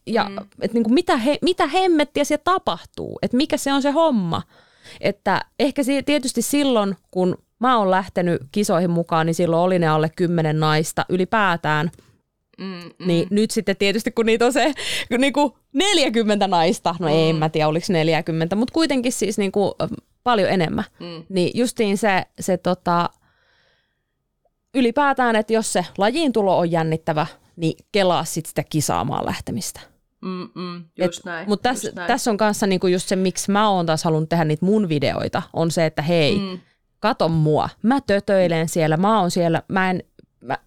Ja 0.07 0.25
mm. 0.25 0.37
et 0.61 0.73
niinku 0.73 0.91
mitä, 0.91 1.17
he, 1.17 1.39
mitä 1.43 1.67
hemmettiä 1.67 2.25
siellä 2.25 2.43
tapahtuu, 2.45 3.19
että 3.23 3.37
mikä 3.37 3.57
se 3.57 3.73
on 3.73 3.83
se 3.83 3.91
homma. 3.91 4.43
Että 5.01 5.41
ehkä 5.59 5.83
se, 5.83 6.03
tietysti 6.03 6.43
silloin, 6.43 6.97
kun 7.11 7.39
mä 7.59 7.79
oon 7.79 7.91
lähtenyt 7.91 8.43
kisoihin 8.53 8.91
mukaan, 8.91 9.27
niin 9.27 9.35
silloin 9.35 9.63
oli 9.63 9.79
ne 9.79 9.89
alle 9.89 10.11
kymmenen 10.17 10.61
naista 10.61 11.07
ylipäätään. 11.09 11.91
Mm, 12.59 12.67
mm. 12.67 13.07
Niin 13.07 13.27
nyt 13.31 13.51
sitten 13.51 13.77
tietysti, 13.77 14.11
kun 14.11 14.27
niitä 14.27 14.47
on 14.47 14.53
se 14.53 14.73
niin 15.19 15.33
kuin 15.33 15.53
40 15.73 16.49
naista, 16.49 16.95
no 16.99 17.09
mm. 17.09 17.15
ei 17.15 17.33
mä 17.33 17.49
tiedä 17.49 17.69
oliko 17.69 17.87
40, 17.89 18.57
mutta 18.57 18.73
kuitenkin 18.73 19.13
siis 19.13 19.39
niin 19.39 19.53
kuin 19.53 19.73
paljon 20.25 20.51
enemmän. 20.51 20.85
Mm. 21.01 21.25
Niin 21.29 21.51
justiin 21.55 21.99
se, 21.99 22.23
se 22.41 22.57
tota, 22.57 23.11
ylipäätään, 24.75 25.37
että 25.37 25.53
jos 25.53 25.73
se 25.73 25.87
lajiin 25.99 26.33
tulo 26.33 26.59
on 26.59 26.71
jännittävä, 26.71 27.27
niin 27.57 27.75
kelaa 27.93 28.25
sit 28.25 28.47
sitä 28.47 28.65
kisaamaan 28.65 29.27
lähtemistä. 29.27 29.81
Mm, 30.21 30.49
mm, 30.55 30.85
just 30.99 31.19
Et, 31.19 31.25
näin. 31.25 31.49
Mutta 31.49 31.69
tässä 31.69 31.93
täs 31.93 32.29
on 32.29 32.37
kanssa 32.37 32.67
niinku 32.67 32.87
just 32.87 33.09
se, 33.09 33.17
miksi 33.17 33.51
mä 33.51 33.71
oon 33.71 33.87
taas 33.87 34.05
halunnut 34.05 34.29
tehdä 34.29 34.45
niitä 34.45 34.67
mun 34.67 34.89
videoita, 34.89 35.43
on 35.53 35.71
se, 35.71 35.87
että 35.87 36.03
hei, 36.03 36.39
mm. 36.39 36.59
kato 37.01 37.29
mua, 37.29 37.69
mä 37.83 38.01
tötöilen 38.01 38.69
siellä, 38.69 38.97
mä 38.97 39.21
oon 39.21 39.31
siellä, 39.31 39.63
mä 39.69 39.91
en, 39.91 40.03
mä, 40.41 40.59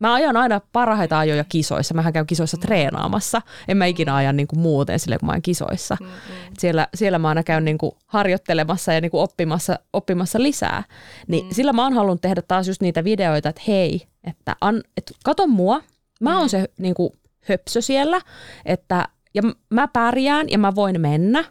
Mä 0.00 0.14
ajan 0.14 0.36
aina 0.36 0.60
parhaita 0.72 1.18
ajoja 1.18 1.44
kisoissa. 1.44 1.94
Mähän 1.94 2.12
käyn 2.12 2.26
kisoissa 2.26 2.56
mm. 2.56 2.60
treenaamassa. 2.60 3.42
En 3.68 3.76
mä 3.76 3.86
ikinä 3.86 4.14
ajan 4.14 4.36
niin 4.36 4.46
kuin 4.46 4.60
muuten 4.60 4.98
sille, 4.98 5.18
kun 5.18 5.26
mä 5.26 5.32
ajan 5.32 5.42
kisoissa. 5.42 5.96
Mm, 6.00 6.06
mm. 6.06 6.12
Siellä, 6.58 6.88
siellä 6.94 7.18
mä 7.18 7.28
aina 7.28 7.42
käyn 7.42 7.64
niin 7.64 7.78
kuin 7.78 7.92
harjoittelemassa 8.06 8.92
ja 8.92 9.00
niin 9.00 9.10
kuin 9.10 9.22
oppimassa, 9.22 9.78
oppimassa 9.92 10.42
lisää. 10.42 10.84
Niin 11.28 11.44
mm. 11.44 11.50
sillä 11.52 11.72
mä 11.72 11.82
oon 11.82 11.92
halunnut 11.92 12.20
tehdä 12.20 12.42
taas 12.42 12.68
just 12.68 12.82
niitä 12.82 13.04
videoita, 13.04 13.48
että 13.48 13.62
hei, 13.68 14.06
että, 14.24 14.56
an, 14.60 14.82
että 14.96 15.14
kato 15.24 15.46
mua. 15.46 15.82
Mä 16.20 16.36
oon 16.36 16.46
mm. 16.46 16.48
se 16.48 16.70
niin 16.78 16.94
kuin 16.94 17.12
höpsö 17.40 17.82
siellä, 17.82 18.20
että 18.64 19.08
ja 19.34 19.42
mä 19.70 19.88
pärjään 19.88 20.50
ja 20.50 20.58
mä 20.58 20.74
voin 20.74 21.00
mennä. 21.00 21.44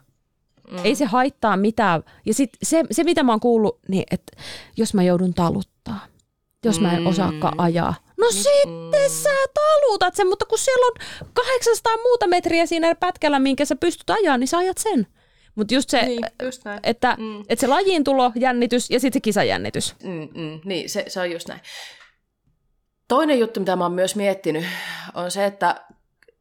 Mm. 0.72 0.78
Ei 0.84 0.96
se 0.96 1.06
haittaa 1.06 1.58
mitään. 1.58 2.04
Ja 2.26 2.34
sit 2.34 2.50
se, 2.64 2.84
se, 2.92 3.04
mitä 3.04 3.24
mä 3.24 3.32
oon 3.32 3.40
kuullut, 3.40 3.80
niin 3.88 4.04
että 4.12 4.38
jos 4.78 4.94
mä 4.94 5.04
joudun 5.04 5.34
taluttaa, 5.34 6.00
jos 6.66 6.80
mä 6.80 6.94
en 6.94 7.08
osaakaan 7.08 7.54
mm. 7.54 7.60
ajaa, 7.60 7.96
No 8.20 8.28
mm 8.28 8.38
sitten 8.38 9.10
sä 9.10 9.30
talutat 9.54 10.16
sen, 10.16 10.28
mutta 10.28 10.46
kun 10.46 10.58
siellä 10.58 10.86
on 10.86 11.28
800 11.34 11.98
muuta 11.98 12.28
metriä 12.28 12.66
siinä 12.66 12.96
pätkällä, 12.96 13.40
minkä 13.40 13.66
sä 13.66 13.76
pystyt 13.76 14.10
ajaa, 14.10 14.38
niin 14.38 14.48
sä 14.48 14.58
ajat 14.58 14.78
sen. 14.78 15.08
Mutta 15.56 15.74
just 15.74 15.90
se, 15.90 16.02
niin, 16.02 16.26
just 16.44 16.62
Että, 16.84 17.16
mm. 17.20 17.41
että 17.41 17.62
se 17.62 17.68
lajiin 17.68 18.04
tulo, 18.04 18.32
jännitys 18.36 18.90
ja 18.90 19.00
sitten 19.00 19.20
se 19.20 19.22
kisajännitys. 19.22 19.96
Mm, 20.04 20.30
mm, 20.41 20.62
niin, 20.66 20.90
se, 20.90 21.06
se 21.08 21.20
on 21.20 21.32
just 21.32 21.48
näin. 21.48 21.62
Toinen 23.08 23.40
juttu, 23.40 23.60
mitä 23.60 23.76
mä 23.76 23.84
oon 23.84 23.94
myös 23.94 24.16
miettinyt, 24.16 24.66
on 25.14 25.32
se, 25.32 25.46
että 25.46 25.76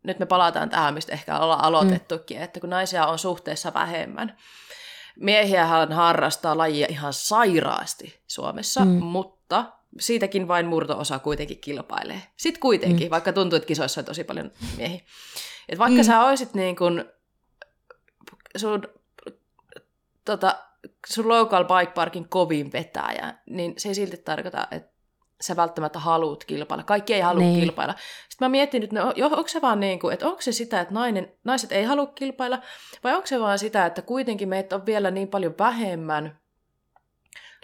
nyt 0.03 0.19
me 0.19 0.27
palataan 0.27 0.71
tähän, 0.71 0.95
mistä 0.95 1.13
ehkä 1.13 1.39
ollaan 1.39 1.65
aloitettukin, 1.65 2.37
mm. 2.37 2.43
että 2.43 2.61
kun 2.61 2.71
naisia 2.71 3.07
on 3.07 3.19
suhteessa 3.19 3.75
vähemmän. 3.75 4.37
Miehiähän 5.17 5.93
harrastaa 5.93 6.59
lajia 6.59 6.87
ihan 6.91 7.13
sairaasti 7.13 8.23
Suomessa, 8.27 8.85
mm. 8.85 8.91
mutta 8.91 9.65
siitäkin 10.01 10.49
vain 10.49 10.67
murto-osa 10.67 11.19
kuitenkin 11.19 11.61
kilpailee. 11.61 12.23
Sitten 12.37 12.61
kuitenkin, 12.61 13.07
mm. 13.07 13.11
vaikka 13.11 13.33
tuntuu, 13.33 13.57
että 13.57 13.67
kisoissa 13.67 14.01
on 14.01 14.05
tosi 14.05 14.25
paljon 14.25 14.51
miehiä. 14.77 15.01
Et 15.69 15.79
vaikka 15.79 16.03
mm. 16.03 16.07
sä 16.07 16.25
olisit 16.25 16.55
niin 16.55 16.77
kun, 16.77 17.05
sun, 18.57 18.83
tota, 20.25 20.59
sun 21.07 21.29
local 21.29 21.65
bike 21.65 21.93
parkin 21.93 22.29
kovin 22.29 22.73
vetäjä, 22.73 23.35
niin 23.51 23.75
se 23.77 23.89
ei 23.89 23.95
silti 23.95 24.17
tarkoita, 24.17 24.69
että 24.71 24.99
sä 25.41 25.57
välttämättä 25.57 25.99
haluat 25.99 26.45
kilpailla. 26.45 26.85
Kaikki 26.85 27.15
ei 27.15 27.21
halua 27.21 27.43
niin. 27.43 27.61
kilpailla. 27.61 27.95
Sitten 28.29 28.47
mä 28.47 28.49
mietin, 28.49 28.83
että 28.83 28.97
no, 28.97 29.15
onko 29.23 29.49
se 29.49 29.63
vaan 29.63 29.81
niin 29.81 29.99
kuin, 29.99 30.15
että 30.15 30.27
onko 30.27 30.43
se 30.43 30.53
sitä, 30.53 30.81
että 30.81 30.95
nainen, 30.95 31.33
naiset 31.45 31.73
ei 31.73 31.85
halua 31.85 32.07
kilpailla, 32.07 32.59
vai 33.05 33.15
onko 33.15 33.27
se 33.27 33.41
vaan 33.41 33.59
sitä, 33.59 33.87
että 33.87 34.03
kuitenkin 34.03 34.49
meitä 34.49 34.77
on 34.77 34.87
vielä 34.87 35.11
niin 35.11 35.29
paljon 35.29 35.55
vähemmän 35.59 36.41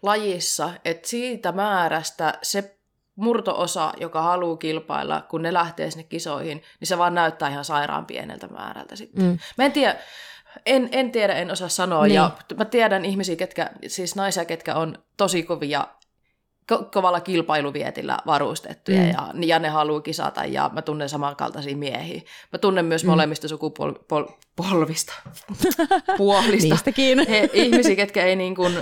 lajissa, 0.04 0.70
että 0.84 1.08
siitä 1.08 1.52
määrästä 1.52 2.38
se 2.42 2.76
murtoosa, 3.16 3.92
joka 4.00 4.22
haluaa 4.22 4.56
kilpailla, 4.56 5.20
kun 5.30 5.42
ne 5.42 5.52
lähtee 5.52 5.90
sinne 5.90 6.04
kisoihin, 6.04 6.62
niin 6.80 6.88
se 6.88 6.98
vaan 6.98 7.14
näyttää 7.14 7.48
ihan 7.48 7.64
sairaan 7.64 8.06
pieneltä 8.06 8.48
määrältä 8.48 8.96
sitten. 8.96 9.24
Mm. 9.24 9.38
Mä 9.58 9.64
en 9.64 9.72
tiedä, 9.72 9.96
en, 10.66 10.88
en 10.92 11.12
tiedä, 11.12 11.34
en 11.34 11.50
osaa 11.50 11.68
sanoa. 11.68 12.04
Niin. 12.04 12.14
Ja 12.14 12.30
mä 12.56 12.64
tiedän 12.64 13.04
ihmisiä, 13.04 13.36
ketkä, 13.36 13.70
siis 13.86 14.16
naisia, 14.16 14.44
ketkä 14.44 14.74
on 14.74 14.98
tosi 15.16 15.42
kovia 15.42 15.86
ko- 16.72 16.84
kovalla 16.92 17.20
kilpailuvietillä 17.20 18.18
varustettuja 18.26 19.00
mm. 19.00 19.08
ja, 19.08 19.32
ja 19.46 19.58
ne 19.58 19.68
haluaa 19.68 20.00
kisata 20.00 20.44
ja 20.44 20.70
mä 20.72 20.82
tunnen 20.82 21.08
samankaltaisia 21.08 21.76
miehiä. 21.76 22.20
Mä 22.52 22.58
tunnen 22.58 22.84
myös 22.84 23.04
mm. 23.04 23.10
molemmista 23.10 23.48
sukupolvista, 23.48 25.12
puolista. 26.16 26.68
Niistäkin. 26.68 27.28
He, 27.28 27.50
ihmisiä, 27.52 27.96
ketkä 27.96 28.24
ei 28.24 28.36
niin 28.36 28.54
kuin, 28.54 28.78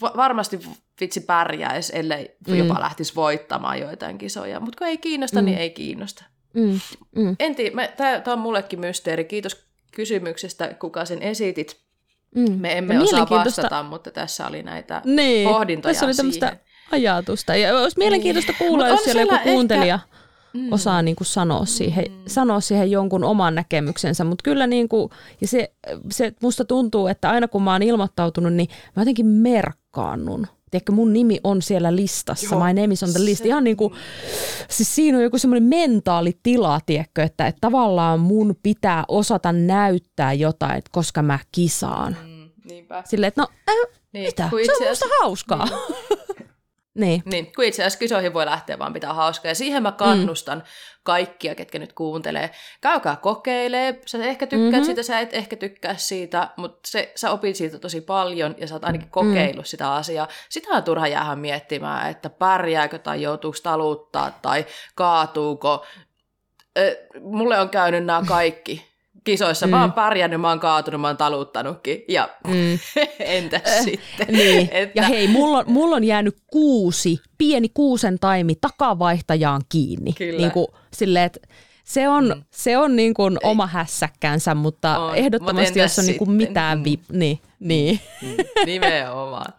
varmasti 0.00 0.60
vitsi 1.00 1.20
pärjäisi, 1.20 1.92
ellei 1.98 2.36
mm. 2.48 2.54
jopa 2.54 2.80
lähtisi 2.80 3.14
voittamaan 3.14 3.80
joitain 3.80 4.18
kisoja. 4.18 4.60
Mutta 4.60 4.78
kun 4.78 4.86
ei 4.86 4.98
kiinnosta, 4.98 5.40
niin 5.40 5.44
mm. 5.44 5.46
niin 5.46 5.62
ei 5.62 5.70
kiinnosta. 5.70 6.24
Mm. 6.54 6.80
Mm. 7.16 7.36
En 7.38 7.54
tiedä, 7.54 7.88
tämä 7.96 8.32
on 8.32 8.38
mullekin 8.38 8.80
mysteeri. 8.80 9.24
Kiitos 9.24 9.64
kysymyksestä, 9.92 10.74
kuka 10.74 11.04
sen 11.04 11.22
esitit. 11.22 11.80
Mm. 12.34 12.52
Me 12.52 12.78
emme 12.78 12.94
ja 12.94 13.00
osaa 13.00 13.30
vastata, 13.30 13.82
mutta 13.82 14.10
tässä 14.10 14.46
oli 14.46 14.62
näitä 14.62 15.02
niin. 15.04 15.48
pohdintoja 15.48 15.94
tässä 15.94 16.06
oli 16.06 16.14
siihen. 16.14 16.60
ajatusta. 16.92 17.56
Ja 17.56 17.78
olisi 17.78 17.98
mielenkiintoista 17.98 18.52
niin. 18.52 18.58
kuulla, 18.58 18.88
jos 18.88 19.04
siellä 19.04 19.22
joku 19.22 19.38
kuuntelija 19.42 19.94
ehkä... 19.94 20.08
mm. 20.52 20.72
osaa 20.72 21.02
niin 21.02 21.16
kuin 21.16 21.26
sanoa, 21.26 21.64
siihen, 21.64 22.04
mm. 22.08 22.22
sanoa 22.26 22.60
siihen 22.60 22.90
jonkun 22.90 23.24
oman 23.24 23.54
näkemyksensä. 23.54 24.24
Mutta 24.24 24.42
kyllä 24.42 24.66
niin 24.66 24.88
kuin, 24.88 25.10
ja 25.40 25.48
se, 25.48 25.72
se 26.10 26.32
musta 26.42 26.64
tuntuu, 26.64 27.06
että 27.06 27.30
aina 27.30 27.48
kun 27.48 27.62
mä 27.62 27.72
oon 27.72 27.82
ilmoittautunut, 27.82 28.52
niin 28.52 28.68
mä 28.96 29.00
jotenkin 29.00 29.26
merkkaannun 29.90 30.46
tiedätkö, 30.70 30.92
mun 30.92 31.12
nimi 31.12 31.40
on 31.44 31.62
siellä 31.62 31.96
listassa, 31.96 32.54
Joo, 32.54 32.64
my 32.64 32.72
name 32.80 32.94
is 32.94 33.02
on 33.02 33.12
the 33.12 33.24
list. 33.24 33.46
Ihan 33.46 33.64
niin 33.64 33.76
kuin, 33.76 33.94
siis 34.68 34.94
siinä 34.94 35.18
on 35.18 35.24
joku 35.24 35.38
semmoinen 35.38 35.68
mentaalitila, 35.68 36.80
tiedätkö, 36.86 37.22
että, 37.22 37.46
että 37.46 37.58
tavallaan 37.60 38.20
mun 38.20 38.56
pitää 38.62 39.04
osata 39.08 39.52
näyttää 39.52 40.32
jotain, 40.32 40.82
koska 40.90 41.22
mä 41.22 41.38
kisaan. 41.52 42.16
Mm, 42.26 42.50
niinpä. 42.68 43.02
Silleen, 43.06 43.28
että 43.28 43.40
no, 43.40 43.48
äh, 43.68 43.98
niin, 44.12 44.26
mitä? 44.26 44.50
Se 44.66 44.84
on 44.84 44.88
musta 44.88 45.06
hauskaa. 45.20 45.64
Niin. 45.64 46.20
Niin. 47.00 47.22
niin. 47.24 47.52
Kun 47.56 47.64
itse 47.64 47.82
asiassa 47.82 47.98
kisoihin 47.98 48.34
voi 48.34 48.46
lähteä 48.46 48.78
vaan 48.78 48.92
pitää 48.92 49.14
hauskaa. 49.14 49.50
Ja 49.50 49.54
siihen 49.54 49.82
mä 49.82 49.92
kannustan 49.92 50.58
mm. 50.58 50.64
kaikkia, 51.02 51.54
ketkä 51.54 51.78
nyt 51.78 51.92
kuuntelee. 51.92 52.50
Käykää 52.80 53.16
kokeilee. 53.16 54.00
Sä 54.06 54.18
ehkä 54.18 54.46
tykkäät 54.46 54.70
mm-hmm. 54.70 54.84
siitä, 54.84 55.02
sä 55.02 55.20
et 55.20 55.34
ehkä 55.34 55.56
tykkää 55.56 55.96
siitä, 55.96 56.48
mutta 56.56 56.80
se, 56.86 57.12
sä 57.16 57.30
opit 57.30 57.56
siitä 57.56 57.78
tosi 57.78 58.00
paljon 58.00 58.54
ja 58.58 58.66
sä 58.66 58.74
oot 58.74 58.84
ainakin 58.84 59.10
kokeillut 59.10 59.64
mm. 59.64 59.68
sitä 59.68 59.94
asiaa. 59.94 60.28
Sitä 60.48 60.68
on 60.70 60.82
turha 60.82 61.08
jäädä 61.08 61.36
miettimään, 61.36 62.10
että 62.10 62.30
pärjääkö 62.30 62.98
tai 62.98 63.22
joutuuko 63.22 63.58
taluttaa 63.62 64.38
tai 64.42 64.66
kaatuuko. 64.94 65.86
mulle 67.20 67.60
on 67.60 67.68
käynyt 67.68 68.04
nämä 68.04 68.22
kaikki 68.28 68.89
kisoissa. 69.24 69.66
Mm. 69.66 69.70
Mä 69.70 69.80
oon 69.80 69.92
pärjännyt, 69.92 70.40
mä 70.40 70.48
oon 70.48 70.60
kaatunut, 70.60 71.00
mä 71.00 71.06
oon 71.06 71.16
taluttanutkin. 71.16 72.04
Ja 72.08 72.28
mm. 72.46 72.78
entäs 73.18 73.62
äh, 73.66 73.84
sitten? 73.84 74.26
Niin. 74.28 74.68
Että... 74.72 75.00
Ja 75.00 75.02
hei, 75.02 75.28
mulla 75.28 75.58
on, 75.58 75.64
mulla 75.66 75.96
on 75.96 76.04
jäänyt 76.04 76.36
kuusi, 76.46 77.20
pieni 77.38 77.68
kuusen 77.74 78.18
taimi 78.18 78.54
takavaihtajaan 78.60 79.62
kiinni. 79.68 80.12
Kyllä. 80.12 80.38
Niin 80.38 80.50
kuin, 80.50 80.66
silleen, 80.92 81.24
että 81.24 81.40
se 81.84 82.08
on, 82.08 82.32
mm. 82.36 82.42
se 82.50 82.78
on 82.78 82.96
niin 82.96 83.14
kuin 83.14 83.38
oma 83.42 83.66
hässäkkänsä, 83.66 84.54
mutta 84.54 84.98
on. 84.98 85.16
ehdottomasti 85.16 85.70
Mut 85.70 85.76
jos 85.76 85.98
on 85.98 86.06
niin 86.06 86.18
kuin 86.18 86.30
mitään 86.30 86.78
mm. 86.78 86.84
vip, 86.84 87.00
niin, 87.12 87.38
niin. 87.60 88.00
Mm. 88.22 88.36
Nimenomaan. 88.66 89.52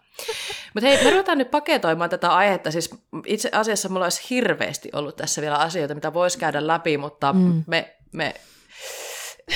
Mutta 0.74 0.88
hei, 0.88 1.04
me 1.04 1.10
ruvetaan 1.10 1.38
nyt 1.38 1.50
paketoimaan 1.50 2.10
tätä 2.10 2.30
aihetta. 2.30 2.70
Siis 2.70 2.90
itse 3.26 3.50
asiassa 3.52 3.88
mulla 3.88 4.06
olisi 4.06 4.26
hirveästi 4.30 4.90
ollut 4.92 5.16
tässä 5.16 5.40
vielä 5.42 5.56
asioita, 5.56 5.94
mitä 5.94 6.14
voisi 6.14 6.38
käydä 6.38 6.66
läpi, 6.66 6.98
mutta 6.98 7.32
mm. 7.32 7.64
me, 7.66 7.96
me 8.12 8.34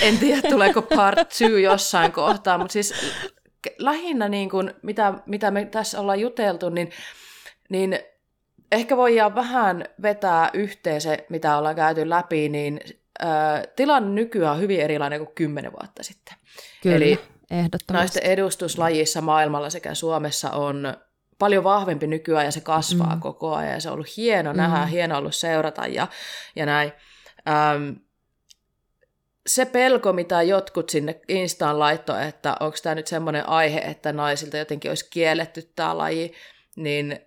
en 0.02 0.18
tiedä, 0.18 0.48
tuleeko 0.48 0.82
part 0.82 1.18
two 1.38 1.56
jossain 1.56 2.12
kohtaa, 2.12 2.58
mutta 2.58 2.72
siis 2.72 2.94
lähinnä 3.78 4.28
niin 4.28 4.50
kuin, 4.50 4.74
mitä, 4.82 5.14
mitä 5.26 5.50
me 5.50 5.64
tässä 5.64 6.00
ollaan 6.00 6.20
juteltu, 6.20 6.68
niin, 6.68 6.90
niin 7.70 7.98
ehkä 8.72 8.96
voidaan 8.96 9.34
vähän 9.34 9.84
vetää 10.02 10.50
yhteen 10.52 11.00
se, 11.00 11.26
mitä 11.28 11.58
ollaan 11.58 11.76
käyty 11.76 12.10
läpi, 12.10 12.48
niin 12.48 12.80
äh, 13.24 13.62
tilanne 13.76 14.10
nykyään 14.10 14.54
on 14.54 14.60
hyvin 14.60 14.80
erilainen 14.80 15.18
kuin 15.18 15.34
kymmenen 15.34 15.72
vuotta 15.72 16.02
sitten. 16.02 16.34
Kyllä, 16.82 16.96
Eli 16.96 17.20
naisten 17.92 18.22
edustuslajissa 18.22 19.20
maailmalla 19.20 19.70
sekä 19.70 19.94
Suomessa 19.94 20.50
on 20.50 20.96
paljon 21.38 21.64
vahvempi 21.64 22.06
nykyään 22.06 22.44
ja 22.44 22.52
se 22.52 22.60
kasvaa 22.60 23.14
mm. 23.14 23.20
koko 23.20 23.54
ajan 23.54 23.72
ja 23.72 23.80
se 23.80 23.88
on 23.88 23.94
ollut 23.94 24.16
hieno 24.16 24.52
mm. 24.52 24.56
nähdä, 24.56 24.86
hieno 24.86 25.18
ollut 25.18 25.34
seurata 25.34 25.86
ja, 25.86 26.06
ja 26.56 26.66
näin. 26.66 26.92
Ähm, 27.48 28.05
se 29.46 29.64
pelko, 29.64 30.12
mitä 30.12 30.42
jotkut 30.42 30.90
sinne 30.90 31.20
Instaan 31.28 31.78
laittoi, 31.78 32.26
että 32.26 32.56
onko 32.60 32.76
tämä 32.82 32.94
nyt 32.94 33.06
semmoinen 33.06 33.48
aihe, 33.48 33.78
että 33.78 34.12
naisilta 34.12 34.56
jotenkin 34.56 34.90
olisi 34.90 35.10
kielletty 35.10 35.62
tämä 35.76 35.98
laji, 35.98 36.32
niin 36.76 37.20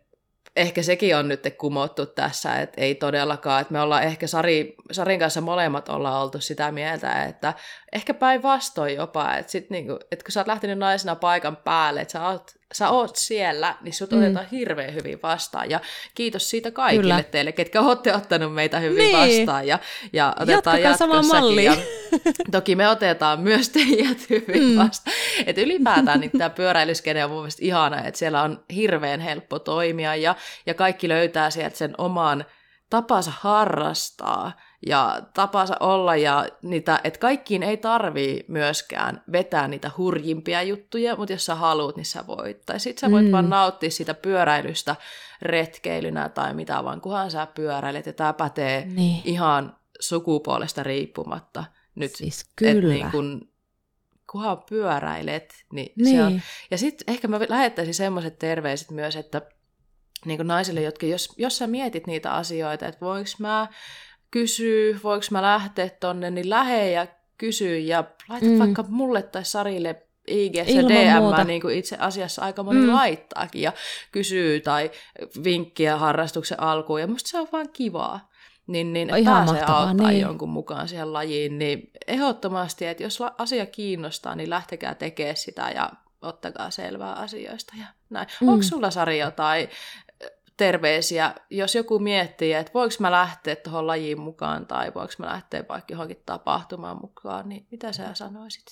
ehkä 0.55 0.83
sekin 0.83 1.15
on 1.15 1.27
nyt 1.27 1.43
kumottu 1.57 2.05
tässä, 2.05 2.55
että 2.55 2.81
ei 2.81 2.95
todellakaan, 2.95 3.61
että 3.61 3.73
me 3.73 3.81
ollaan 3.81 4.03
ehkä 4.03 4.27
Sari, 4.27 4.75
Sarin 4.91 5.19
kanssa 5.19 5.41
molemmat 5.41 5.89
ollaan 5.89 6.21
oltu 6.21 6.41
sitä 6.41 6.71
mieltä, 6.71 7.23
että 7.23 7.53
ehkä 7.93 8.13
päinvastoin 8.13 8.95
jopa, 8.95 9.35
että, 9.35 9.51
sit 9.51 9.69
niinku, 9.69 9.99
että 10.11 10.23
kun 10.25 10.31
sä 10.31 10.39
oot 10.39 10.47
lähtenyt 10.47 10.77
naisena 10.77 11.15
paikan 11.15 11.57
päälle, 11.57 12.01
että 12.01 12.11
sä 12.11 12.27
oot 12.27 12.58
sä 12.73 12.89
oot 12.89 13.15
siellä, 13.15 13.75
niin 13.81 13.93
sut 13.93 14.11
mm. 14.11 14.17
otetaan 14.17 14.47
hirveän 14.51 14.93
hyvin 14.93 15.19
vastaan. 15.23 15.69
Ja 15.69 15.79
kiitos 16.15 16.49
siitä 16.49 16.71
kaikille 16.71 17.13
Kyllä. 17.13 17.23
teille, 17.23 17.51
ketkä 17.51 17.81
olette 17.81 18.15
ottanut 18.15 18.53
meitä 18.53 18.79
hyvin 18.79 18.97
niin. 18.97 19.17
vastaan. 19.17 19.67
Ja, 19.67 19.79
ja 20.13 20.35
otetaan 20.39 20.81
Jatkakaa 20.81 20.97
sama 20.97 21.21
malli. 21.21 21.63
Ja 21.63 21.75
toki 22.51 22.75
me 22.75 22.89
otetaan 22.89 23.39
myös 23.39 23.69
teidät 23.69 24.29
hyvin 24.29 24.63
mm. 24.63 24.77
vastaan. 24.77 25.15
Et 25.45 25.57
ylipäätään 25.57 26.19
niin 26.19 26.31
tämä 26.31 26.49
pyöräilyskene 26.49 27.25
on 27.25 27.31
mun 27.31 27.39
mielestä 27.39 27.65
ihana, 27.65 28.03
että 28.03 28.17
siellä 28.17 28.41
on 28.41 28.63
hirveän 28.75 29.19
helppo 29.19 29.59
toimia 29.59 30.15
ja, 30.15 30.35
ja 30.65 30.73
kaikki 30.73 31.09
löytää 31.09 31.49
sieltä 31.49 31.77
sen 31.77 31.95
oman 31.97 32.45
tapansa 32.89 33.31
harrastaa 33.39 34.51
ja 34.87 35.21
tapansa 35.33 35.77
olla 35.79 36.15
ja 36.15 36.45
niitä, 36.61 36.99
että 37.03 37.19
kaikkiin 37.19 37.63
ei 37.63 37.77
tarvii 37.77 38.45
myöskään 38.47 39.23
vetää 39.31 39.67
niitä 39.67 39.91
hurjimpia 39.97 40.63
juttuja, 40.63 41.15
mutta 41.15 41.33
jos 41.33 41.45
sä 41.45 41.55
haluat, 41.55 41.95
niin 41.95 42.05
sä 42.05 42.27
voit. 42.27 42.65
Tai 42.65 42.79
sit 42.79 42.97
sä 42.97 43.11
voit 43.11 43.25
mm. 43.25 43.31
vaan 43.31 43.49
nauttia 43.49 43.91
sitä 43.91 44.13
pyöräilystä 44.13 44.95
retkeilynä 45.41 46.29
tai 46.29 46.53
mitä 46.53 46.83
vaan, 46.83 47.01
kunhan 47.01 47.31
sä 47.31 47.47
pyöräilet. 47.55 48.05
Ja 48.05 48.13
tämä 48.13 48.33
pätee 48.33 48.85
niin. 48.85 49.21
ihan 49.25 49.75
sukupuolesta 49.99 50.83
riippumatta 50.83 51.63
nyt. 51.95 52.15
Siis 52.15 52.49
kyllä. 52.55 52.93
niin 52.93 53.11
kun, 53.11 53.49
kunhan 54.31 54.63
pyöräilet, 54.69 55.65
niin, 55.73 55.93
niin. 55.95 56.17
se 56.17 56.23
on. 56.23 56.41
Ja 56.71 56.77
sitten 56.77 57.13
ehkä 57.13 57.27
mä 57.27 57.39
lähettäisin 57.49 57.93
semmoiset 57.93 58.39
terveiset 58.39 58.91
myös, 58.91 59.15
että 59.15 59.41
niin 60.25 60.47
naisille, 60.47 60.81
jotka 60.81 61.05
jos, 61.05 61.33
jos 61.37 61.57
sä 61.57 61.67
mietit 61.67 62.07
niitä 62.07 62.33
asioita, 62.33 62.87
että 62.87 63.05
voinko 63.05 63.29
mä 63.39 63.67
kysyä, 64.31 64.99
voinko 65.03 65.25
mä 65.31 65.41
lähteä 65.41 65.89
tonne, 65.89 66.31
niin 66.31 66.49
lähe 66.49 66.91
ja 66.91 67.07
kysy 67.37 67.79
ja 67.79 68.03
laita 68.29 68.45
mm. 68.45 68.59
vaikka 68.59 68.85
mulle 68.89 69.21
tai 69.21 69.45
Sarille 69.45 70.09
IG 70.27 70.55
ja 70.55 70.63
DM, 70.65 71.47
niin 71.47 71.61
kuin 71.61 71.77
itse 71.77 71.97
asiassa 71.99 72.41
aika 72.41 72.63
moni 72.63 72.79
mm. 72.79 72.93
laittaakin 72.93 73.61
ja 73.61 73.73
kysyy 74.11 74.59
tai 74.59 74.91
vinkkiä 75.43 75.97
harrastuksen 75.97 76.59
alkuun 76.59 77.01
ja 77.01 77.07
musta 77.07 77.29
se 77.29 77.39
on 77.39 77.47
vaan 77.51 77.69
kivaa. 77.73 78.29
Niin, 78.67 78.93
niin 78.93 79.15
Ihan 79.15 79.35
pääsee 79.35 79.53
mahtavaa, 79.53 79.89
auttaa 79.89 80.09
niin. 80.09 80.21
jonkun 80.21 80.49
mukaan 80.49 80.87
siihen 80.87 81.13
lajiin, 81.13 81.59
niin 81.59 81.91
ehdottomasti, 82.07 82.85
että 82.85 83.03
jos 83.03 83.19
asia 83.37 83.65
kiinnostaa, 83.65 84.35
niin 84.35 84.49
lähtekää 84.49 84.95
tekemään 84.95 85.35
sitä 85.35 85.71
ja 85.75 85.91
ottakaa 86.21 86.71
selvää 86.71 87.13
asioista 87.13 87.73
ja 87.79 87.85
näin. 88.09 88.27
Mm. 88.41 88.47
Onko 88.47 88.63
sulla 88.63 88.91
Sari 88.91 89.19
tai 89.35 89.69
terveisiä, 90.59 91.35
jos 91.49 91.75
joku 91.75 91.99
miettii, 91.99 92.53
että 92.53 92.71
voiko 92.73 92.95
mä 92.99 93.11
lähteä 93.11 93.55
tuohon 93.55 93.87
lajiin 93.87 94.19
mukaan 94.19 94.65
tai 94.65 94.91
voiko 94.95 95.13
mä 95.19 95.25
lähteä 95.25 95.63
vaikka 95.69 95.93
johonkin 95.93 96.23
tapahtumaan 96.25 96.97
mukaan, 97.01 97.49
niin 97.49 97.67
mitä 97.71 97.93
sä 97.93 98.13
sanoisit? 98.13 98.65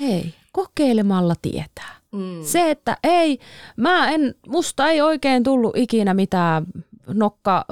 Hei, 0.00 0.34
kokeilemalla 0.52 1.34
tietää. 1.42 1.96
Mm. 2.12 2.42
Se, 2.42 2.70
että 2.70 2.96
ei, 3.04 3.38
mä 3.76 4.10
en, 4.10 4.34
musta 4.46 4.88
ei 4.88 5.00
oikein 5.00 5.42
tullut 5.42 5.76
ikinä 5.76 6.14
mitään 6.14 6.66
nokka, 7.06 7.64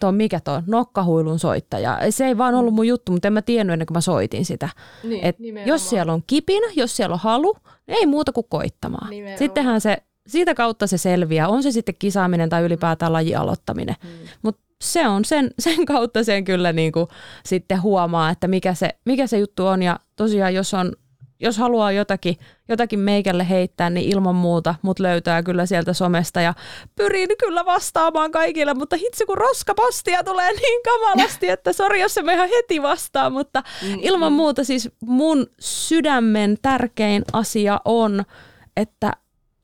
tuo 0.00 0.12
mikä 0.12 0.40
tuo, 0.40 0.62
nokkahuilun 0.66 1.38
soittaja. 1.38 1.98
Se 2.10 2.26
ei 2.26 2.38
vaan 2.38 2.54
ollut 2.54 2.74
mun 2.74 2.86
juttu, 2.86 3.12
mutta 3.12 3.28
en 3.28 3.32
mä 3.32 3.42
tiennyt 3.42 3.72
ennen 3.72 3.86
kuin 3.86 3.96
mä 3.96 4.00
soitin 4.00 4.44
sitä. 4.44 4.68
Niin, 5.02 5.24
Et 5.24 5.36
jos 5.66 5.90
siellä 5.90 6.12
on 6.12 6.22
kipinä, 6.26 6.66
jos 6.76 6.96
siellä 6.96 7.14
on 7.14 7.20
halu, 7.20 7.56
niin 7.86 7.98
ei 7.98 8.06
muuta 8.06 8.32
kuin 8.32 8.46
koittamaan. 8.48 9.10
Nimenomaan. 9.10 9.38
Sittenhän 9.38 9.80
se 9.80 10.02
siitä 10.26 10.54
kautta 10.54 10.86
se 10.86 10.98
selviää, 10.98 11.48
on 11.48 11.62
se 11.62 11.70
sitten 11.70 11.94
kisaaminen 11.98 12.48
tai 12.48 12.62
ylipäätään 12.62 13.12
laji 13.12 13.34
aloittaminen. 13.34 13.96
Mm. 14.02 14.10
Mutta 14.42 14.62
se 14.82 15.08
on 15.08 15.24
sen, 15.24 15.50
sen 15.58 15.86
kautta 15.86 16.24
sen 16.24 16.44
kyllä 16.44 16.72
niin 16.72 16.92
kuin 16.92 17.06
sitten 17.44 17.82
huomaa, 17.82 18.30
että 18.30 18.48
mikä 18.48 18.74
se, 18.74 18.88
mikä 19.04 19.26
se 19.26 19.38
juttu 19.38 19.66
on. 19.66 19.82
Ja 19.82 19.98
tosiaan, 20.16 20.54
jos, 20.54 20.74
on, 20.74 20.92
jos 21.40 21.58
haluaa 21.58 21.92
jotakin, 21.92 22.36
jotakin 22.68 23.00
meikälle 23.00 23.48
heittää, 23.48 23.90
niin 23.90 24.12
ilman 24.12 24.34
muuta 24.34 24.74
mut 24.82 24.98
löytää 24.98 25.42
kyllä 25.42 25.66
sieltä 25.66 25.92
somesta 25.92 26.40
ja 26.40 26.54
pyrin 26.96 27.28
kyllä 27.38 27.64
vastaamaan 27.64 28.30
kaikille, 28.30 28.74
mutta 28.74 28.96
hitsi 28.96 29.26
kun 29.26 29.38
roskapostia 29.38 30.24
tulee 30.24 30.52
niin 30.60 30.82
kamalasti, 30.84 31.48
että 31.48 31.72
sori 31.72 32.00
jos 32.00 32.14
se 32.14 32.22
me 32.22 32.32
ihan 32.32 32.48
heti 32.56 32.82
vastaa, 32.82 33.30
mutta 33.30 33.62
mm, 33.82 33.98
ilman 34.02 34.32
mm. 34.32 34.36
muuta 34.36 34.64
siis 34.64 34.90
mun 35.00 35.46
sydämen 35.60 36.58
tärkein 36.62 37.24
asia 37.32 37.80
on, 37.84 38.24
että 38.76 39.12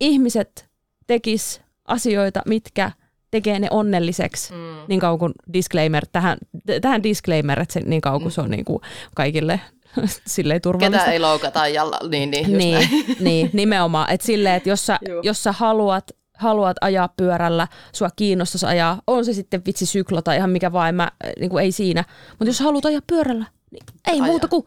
ihmiset 0.00 0.68
tekis 1.06 1.60
asioita, 1.84 2.42
mitkä 2.46 2.92
tekee 3.30 3.58
ne 3.58 3.68
onnelliseksi, 3.70 4.52
mm. 4.52 4.58
niin 4.88 5.00
kauan 5.00 5.18
kuin 5.18 5.32
disclaimer, 5.52 6.06
tähän, 6.12 6.38
tähän 6.80 7.02
disclaimer, 7.02 7.60
että 7.60 7.72
se, 7.72 7.80
niin 7.80 8.00
kauan 8.00 8.20
kuin 8.20 8.30
mm. 8.30 8.34
se 8.34 8.40
on 8.40 8.50
niin 8.50 8.64
kuin 8.64 8.80
kaikille 9.14 9.60
silleen 10.26 10.62
turvallista. 10.62 10.98
Ketä 10.98 11.12
ei 11.12 11.20
loukata, 11.20 11.68
ja, 11.68 11.84
niin, 12.08 12.30
niin, 12.30 12.44
just 12.44 12.56
niin, 12.56 12.88
niin, 13.20 13.50
nimenomaan. 13.52 14.10
Että 14.10 14.26
silleen, 14.26 14.54
että 14.54 14.68
jos 14.68 14.86
sä, 14.86 14.98
jos 15.22 15.42
sä 15.42 15.52
haluat, 15.52 16.10
haluat 16.34 16.76
ajaa 16.80 17.08
pyörällä, 17.16 17.68
sua 17.92 18.10
kiinnostaisi 18.16 18.66
ajaa, 18.66 19.02
on 19.06 19.24
se 19.24 19.32
sitten 19.32 19.62
vitsi 19.66 19.86
syklo 19.86 20.22
tai 20.22 20.36
ihan 20.36 20.50
mikä 20.50 20.72
vain, 20.72 20.94
mä, 20.94 21.10
niin 21.40 21.50
kuin 21.50 21.64
ei 21.64 21.72
siinä. 21.72 22.04
Mutta 22.30 22.48
jos 22.48 22.60
haluat 22.60 22.84
ajaa 22.84 23.02
pyörällä, 23.06 23.44
niin 23.70 23.82
ei 24.06 24.20
aja. 24.20 24.24
muuta 24.24 24.48
kuin, 24.48 24.64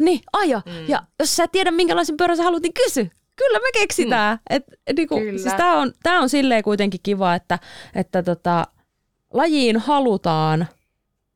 niin 0.00 0.20
aja. 0.32 0.62
Mm. 0.66 0.88
Ja 0.88 1.02
jos 1.18 1.36
sä 1.36 1.44
et 1.44 1.52
tiedä 1.52 1.70
minkälaisen 1.70 2.16
pyörän 2.16 2.36
sä 2.36 2.42
haluat, 2.42 2.62
niin 2.62 2.74
kysy 2.74 3.10
kyllä 3.40 3.58
me 3.58 3.68
keksitään. 3.72 4.36
Mm. 4.36 4.56
Et, 4.56 4.64
niinku, 4.96 5.14
Siis 5.14 5.54
tämä 5.54 5.78
on, 5.78 5.92
tää 6.02 6.20
on 6.20 6.28
silleen 6.28 6.62
kuitenkin 6.62 7.00
kiva, 7.02 7.34
että, 7.34 7.58
että 7.94 8.22
tota, 8.22 8.66
lajiin 9.32 9.76
halutaan 9.76 10.66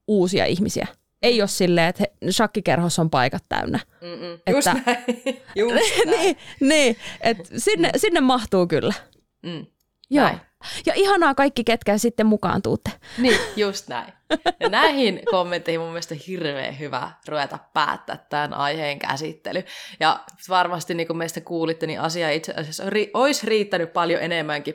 uusia 0.09 0.45
ihmisiä. 0.45 0.87
Ei 1.23 1.43
ole 1.43 1.49
silleen, 1.49 1.89
että 1.89 2.05
shakkikerhossa 2.31 3.03
on 3.03 3.11
paikat 3.11 3.43
täynnä. 3.49 3.81
Mm-mm. 4.01 4.35
Että, 4.35 4.51
Just 4.51 4.67
näin. 4.67 4.99
Just 5.57 5.75
näin. 6.07 6.21
niin, 6.21 6.37
niin 6.61 6.97
että 7.21 7.45
sinne, 7.57 7.89
mm. 7.89 7.99
sinne 7.99 8.21
mahtuu 8.21 8.67
kyllä. 8.67 8.95
Mm. 9.43 9.67
Joo. 10.11 10.27
Näin. 10.27 10.41
Ja 10.87 10.93
ihanaa 10.97 11.35
kaikki, 11.35 11.65
ketkä 11.65 11.99
sitten 11.99 12.27
mukaan 12.27 12.63
tuutte. 12.63 12.91
Niin, 13.19 13.39
just 13.57 13.89
näin. 13.89 14.13
Ja 14.61 14.69
näihin 14.69 15.21
kommentteihin 15.31 15.81
mun 15.81 15.91
mielestä 15.91 16.15
hirveän 16.27 16.79
hyvä 16.79 17.11
ruveta 17.29 17.59
päättää 17.75 18.27
tämän 18.29 18.55
aiheen 18.55 18.99
käsittely. 18.99 19.65
Ja 20.01 20.21
varmasti 20.49 20.95
niin 20.95 21.07
kuin 21.07 21.17
meistä 21.17 21.41
kuulitte, 21.41 21.87
niin 21.87 22.01
asia 22.01 22.31
itse 22.31 22.53
asiassa 22.57 22.85
olisi 23.15 23.47
riittänyt 23.47 23.93
paljon 23.93 24.23
enemmänkin 24.23 24.75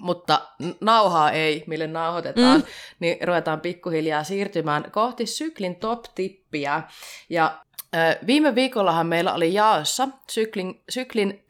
mutta 0.00 0.40
nauhaa 0.80 1.30
ei, 1.30 1.64
mille 1.66 1.86
nauhoitetaan, 1.86 2.60
mm. 2.60 2.66
niin 3.00 3.28
ruvetaan 3.28 3.60
pikkuhiljaa 3.60 4.24
siirtymään 4.24 4.90
kohti 4.90 5.26
syklin 5.26 5.76
top-tippiä. 5.76 6.82
Ja 7.28 7.58
äh, 7.94 8.16
viime 8.26 8.54
viikollahan 8.54 9.06
meillä 9.06 9.34
oli 9.34 9.54
jaossa 9.54 10.08
syklin, 10.30 10.82
syklin 10.88 11.44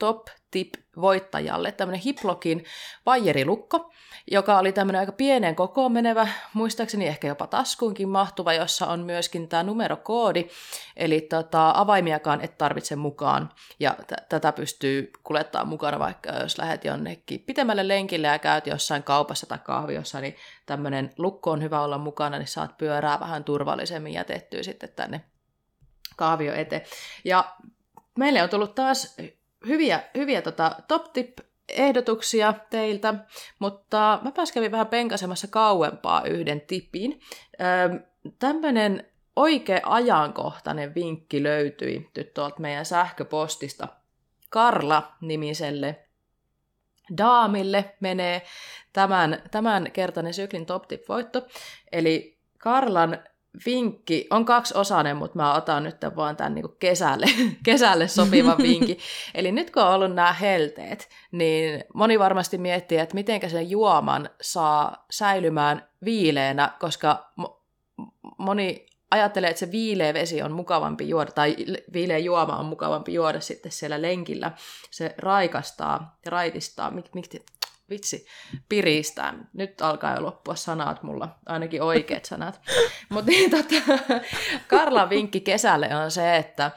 top-tip 0.54 0.84
voittajalle 1.00 1.72
tämmöinen 1.72 2.02
Hiplokin 2.02 2.64
vaijerilukko, 3.06 3.92
joka 4.30 4.58
oli 4.58 4.72
tämmöinen 4.72 5.00
aika 5.00 5.12
pieneen 5.12 5.56
kokoon 5.56 5.92
menevä, 5.92 6.28
muistaakseni 6.52 7.06
ehkä 7.06 7.28
jopa 7.28 7.46
taskuunkin 7.46 8.08
mahtuva, 8.08 8.52
jossa 8.52 8.86
on 8.86 9.00
myöskin 9.00 9.48
tämä 9.48 9.62
numerokoodi, 9.62 10.48
eli 10.96 11.20
tota, 11.20 11.72
avaimiakaan 11.76 12.40
et 12.40 12.58
tarvitse 12.58 12.96
mukaan, 12.96 13.50
ja 13.80 13.96
t- 14.06 14.28
tätä 14.28 14.52
pystyy 14.52 15.10
kuljettamaan 15.24 15.68
mukana 15.68 15.98
vaikka 15.98 16.32
jos 16.32 16.58
lähdet 16.58 16.84
jonnekin 16.84 17.40
pitemmälle 17.40 17.88
lenkille 17.88 18.26
ja 18.26 18.38
käyt 18.38 18.66
jossain 18.66 19.02
kaupassa 19.02 19.46
tai 19.46 19.58
kahviossa, 19.58 20.20
niin 20.20 20.36
tämmöinen 20.66 21.12
lukko 21.18 21.50
on 21.50 21.62
hyvä 21.62 21.80
olla 21.80 21.98
mukana, 21.98 22.38
niin 22.38 22.48
saat 22.48 22.76
pyörää 22.78 23.20
vähän 23.20 23.44
turvallisemmin 23.44 24.12
jätettyä 24.12 24.62
sitten 24.62 24.88
tänne 24.96 25.20
kahvio 26.16 26.54
eteen. 26.54 26.82
Ja 27.24 27.54
meille 28.18 28.42
on 28.42 28.48
tullut 28.48 28.74
taas 28.74 29.16
hyviä, 29.68 30.00
hyviä 30.14 30.42
tota, 30.42 30.76
top 30.88 31.12
tip 31.12 31.38
ehdotuksia 31.68 32.54
teiltä, 32.70 33.14
mutta 33.58 34.18
mä 34.22 34.32
pääs 34.32 34.52
kävin 34.52 34.72
vähän 34.72 34.86
penkasemassa 34.86 35.48
kauempaa 35.48 36.24
yhden 36.24 36.60
tipin. 36.60 37.20
Tämmöinen 38.38 39.10
oikea 39.36 39.80
ajankohtainen 39.84 40.94
vinkki 40.94 41.42
löytyi 41.42 42.10
nyt 42.16 42.34
tuolta 42.34 42.60
meidän 42.60 42.86
sähköpostista. 42.86 43.88
Karla-nimiselle 44.50 46.04
daamille 47.18 47.94
menee 48.00 48.42
tämän, 48.92 49.42
tämän 49.50 49.90
kertainen 49.92 50.34
syklin 50.34 50.66
top 50.66 50.88
tip 50.88 51.08
voitto. 51.08 51.46
Eli 51.92 52.38
Karlan 52.58 53.18
vinkki 53.66 54.26
on 54.30 54.44
kaksi 54.44 54.74
osainen, 54.78 55.16
mutta 55.16 55.38
mä 55.38 55.54
otan 55.54 55.84
nyt 55.84 55.96
vaan 56.16 56.36
tämän 56.36 56.54
niin 56.54 56.76
kesälle, 56.78 57.26
kesälle 57.64 58.08
sopivan 58.08 58.58
vinkin. 58.58 58.98
Eli 59.34 59.52
nyt 59.52 59.70
kun 59.70 59.82
on 59.82 59.94
ollut 59.94 60.14
nämä 60.14 60.32
helteet, 60.32 61.08
niin 61.32 61.84
moni 61.94 62.18
varmasti 62.18 62.58
miettii, 62.58 62.98
että 62.98 63.14
miten 63.14 63.50
sen 63.50 63.70
juoman 63.70 64.30
saa 64.40 65.06
säilymään 65.10 65.88
viileänä, 66.04 66.72
koska 66.80 67.32
moni 68.38 68.86
ajattelee, 69.10 69.50
että 69.50 69.60
se 69.60 69.70
viileä 69.70 70.14
vesi 70.14 70.42
on 70.42 70.52
mukavampi 70.52 71.08
juoda, 71.08 71.32
tai 71.32 71.56
viileä 71.92 72.18
juoma 72.18 72.56
on 72.56 72.66
mukavampi 72.66 73.14
juoda 73.14 73.40
sitten 73.40 73.72
siellä 73.72 74.02
lenkillä. 74.02 74.52
Se 74.90 75.14
raikastaa 75.18 76.18
ja 76.24 76.30
raitistaa, 76.30 76.90
mik, 76.90 77.14
mik, 77.14 77.26
vitsi, 77.90 78.26
piristää. 78.68 79.34
Nyt 79.52 79.80
alkaa 79.80 80.14
jo 80.14 80.22
loppua 80.22 80.54
sanat 80.54 81.02
mulla, 81.02 81.28
ainakin 81.46 81.82
oikeat 81.82 82.24
sanat. 82.24 82.60
Mutta 83.12 83.30
niin, 83.30 83.50
tota, 83.50 83.74
Karlan 84.68 85.10
vinkki 85.10 85.40
kesälle 85.40 85.96
on 85.96 86.10
se, 86.10 86.36
että 86.36 86.70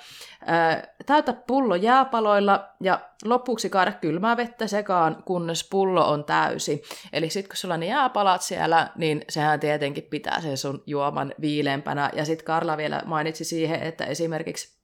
ää, 0.46 0.88
täytä 1.06 1.34
pullo 1.34 1.76
jääpaloilla 1.76 2.70
ja 2.82 3.00
lopuksi 3.26 3.70
kaada 3.70 3.92
kylmää 3.92 4.38
vettä 4.38 4.68
sekaan, 4.68 5.24
kunnes 5.24 5.70
pullo 5.70 6.12
on 6.12 6.26
täysi. 6.26 6.84
Eli 7.14 7.30
sitten 7.30 7.50
kun 7.50 7.58
sulla 7.58 7.74
on 7.74 7.80
ne 7.80 7.86
jääpalat 7.86 8.42
siellä, 8.42 8.90
niin 8.96 9.22
sehän 9.30 9.60
tietenkin 9.60 10.04
pitää 10.04 10.42
sen 10.42 10.58
sun 10.58 10.84
juoman 10.86 11.34
viileämpänä. 11.42 12.10
Ja 12.14 12.26
sitten 12.26 12.46
Karla 12.46 12.78
vielä 12.78 13.02
mainitsi 13.06 13.44
siihen, 13.44 13.84
että 13.84 14.06
esimerkiksi 14.06 14.78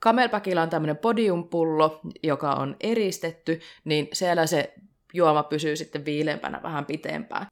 Camelbackilla 0.00 0.62
on 0.62 0.70
tämmöinen 0.70 0.96
podiumpullo, 0.96 2.00
joka 2.22 2.52
on 2.52 2.76
eristetty, 2.80 3.60
niin 3.84 4.08
siellä 4.12 4.46
se 4.46 4.74
juoma 5.14 5.42
pysyy 5.42 5.76
sitten 5.76 6.04
viileämpänä 6.04 6.60
vähän 6.62 6.86
pitempään. 6.86 7.46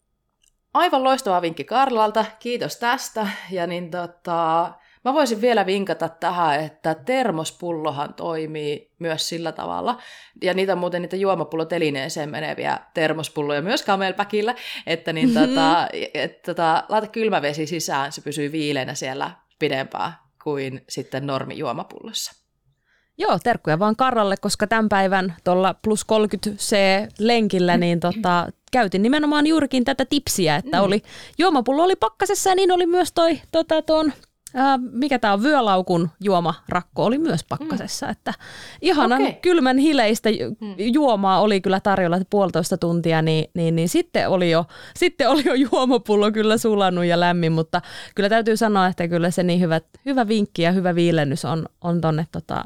Aivan 0.75 1.05
loistava 1.05 1.43
vinkki 1.43 1.65
Karlalta, 1.65 2.25
kiitos 2.39 2.77
tästä. 2.77 3.29
Ja 3.51 3.67
niin 3.67 3.91
tota, 3.91 4.73
mä 5.05 5.15
voisin 5.15 5.41
vielä 5.41 5.67
vinkata 5.67 6.09
tähän, 6.09 6.61
että 6.61 6.95
termospullohan 6.95 8.15
toimii 8.15 8.93
myös 8.99 9.29
sillä 9.29 9.53
tavalla. 9.53 9.99
Ja 10.43 10.55
niitä 10.55 10.77
muuten 10.77 11.03
niitä 11.03 11.17
juomapullotelineeseen 11.17 12.31
meneviä 12.31 12.79
termospulloja 12.95 13.63
myös 13.63 13.85
Camelbackilla, 13.85 14.55
että 14.87 15.13
niin 15.13 15.29
mm-hmm. 15.29 15.49
tota, 15.49 15.89
et, 16.15 16.43
tota, 16.43 16.85
laita 16.89 17.07
kylmävesi 17.07 17.67
sisään, 17.67 18.13
se 18.13 18.21
pysyy 18.21 18.53
viileänä 18.53 18.95
siellä 18.95 19.31
pidempään 19.59 20.13
kuin 20.45 20.85
sitten 20.89 21.27
normijuomapullossa. 21.27 22.33
Joo, 23.19 23.39
terkkuja 23.43 23.79
vaan 23.79 23.97
Karralle, 23.97 24.37
koska 24.37 24.67
tämän 24.67 24.89
päivän 24.89 25.37
tuolla 25.45 25.75
plus 25.75 26.07
30C-lenkillä 26.13 27.77
niin 27.77 28.01
tota, 28.07 28.49
käytin 28.73 29.03
nimenomaan 29.03 29.47
juurikin 29.47 29.85
tätä 29.85 30.05
tipsiä, 30.05 30.57
että 30.57 30.77
mm. 30.77 30.85
oli 30.85 31.03
juomapullo 31.39 31.83
oli 31.83 31.97
pakkasessa 31.97 32.51
ja 32.51 32.57
niin 32.57 32.73
oli 32.73 32.87
myös 32.87 33.13
toi 33.13 33.41
tota, 33.53 33.83
ton 33.83 34.13
Ää, 34.55 34.79
mikä 34.93 35.19
tämä 35.19 35.33
on, 35.33 35.43
vyölaukun 35.43 36.11
juomarakko 36.21 37.05
oli 37.05 37.19
myös 37.19 37.45
pakkasessa. 37.49 38.07
Mm. 38.07 38.13
Että 38.13 38.35
ihana 38.81 39.17
okay. 39.17 39.33
kylmän 39.33 39.79
hileistä 39.79 40.31
mm. 40.31 40.75
juomaa 40.77 41.41
oli 41.41 41.61
kyllä 41.61 41.81
tarjolla 41.81 42.19
puolitoista 42.31 42.79
tuntia, 42.79 43.23
niin, 43.23 43.51
niin, 43.55 43.77
niin 43.77 43.89
sitten, 43.89 44.29
oli 44.29 44.51
jo, 44.51 44.65
sitten 44.97 45.31
oli 45.31 45.43
jo 45.45 45.55
juomapullo 45.55 46.33
kyllä 46.33 46.59
sulannut 46.59 47.05
ja 47.05 47.21
lämmin, 47.21 47.53
mutta 47.53 47.83
kyllä 48.15 48.29
täytyy 48.29 48.57
sanoa, 48.57 48.87
että 48.87 49.09
kyllä 49.09 49.31
se 49.31 49.43
niin 49.43 49.61
hyvä, 49.61 49.81
hyvä 50.07 50.29
vinkki 50.29 50.63
ja 50.63 50.73
hyvä 50.73 50.95
viilennys 50.95 51.45
on, 51.45 51.67
on 51.81 52.01
tonne 52.01 52.27
tota, 52.33 52.65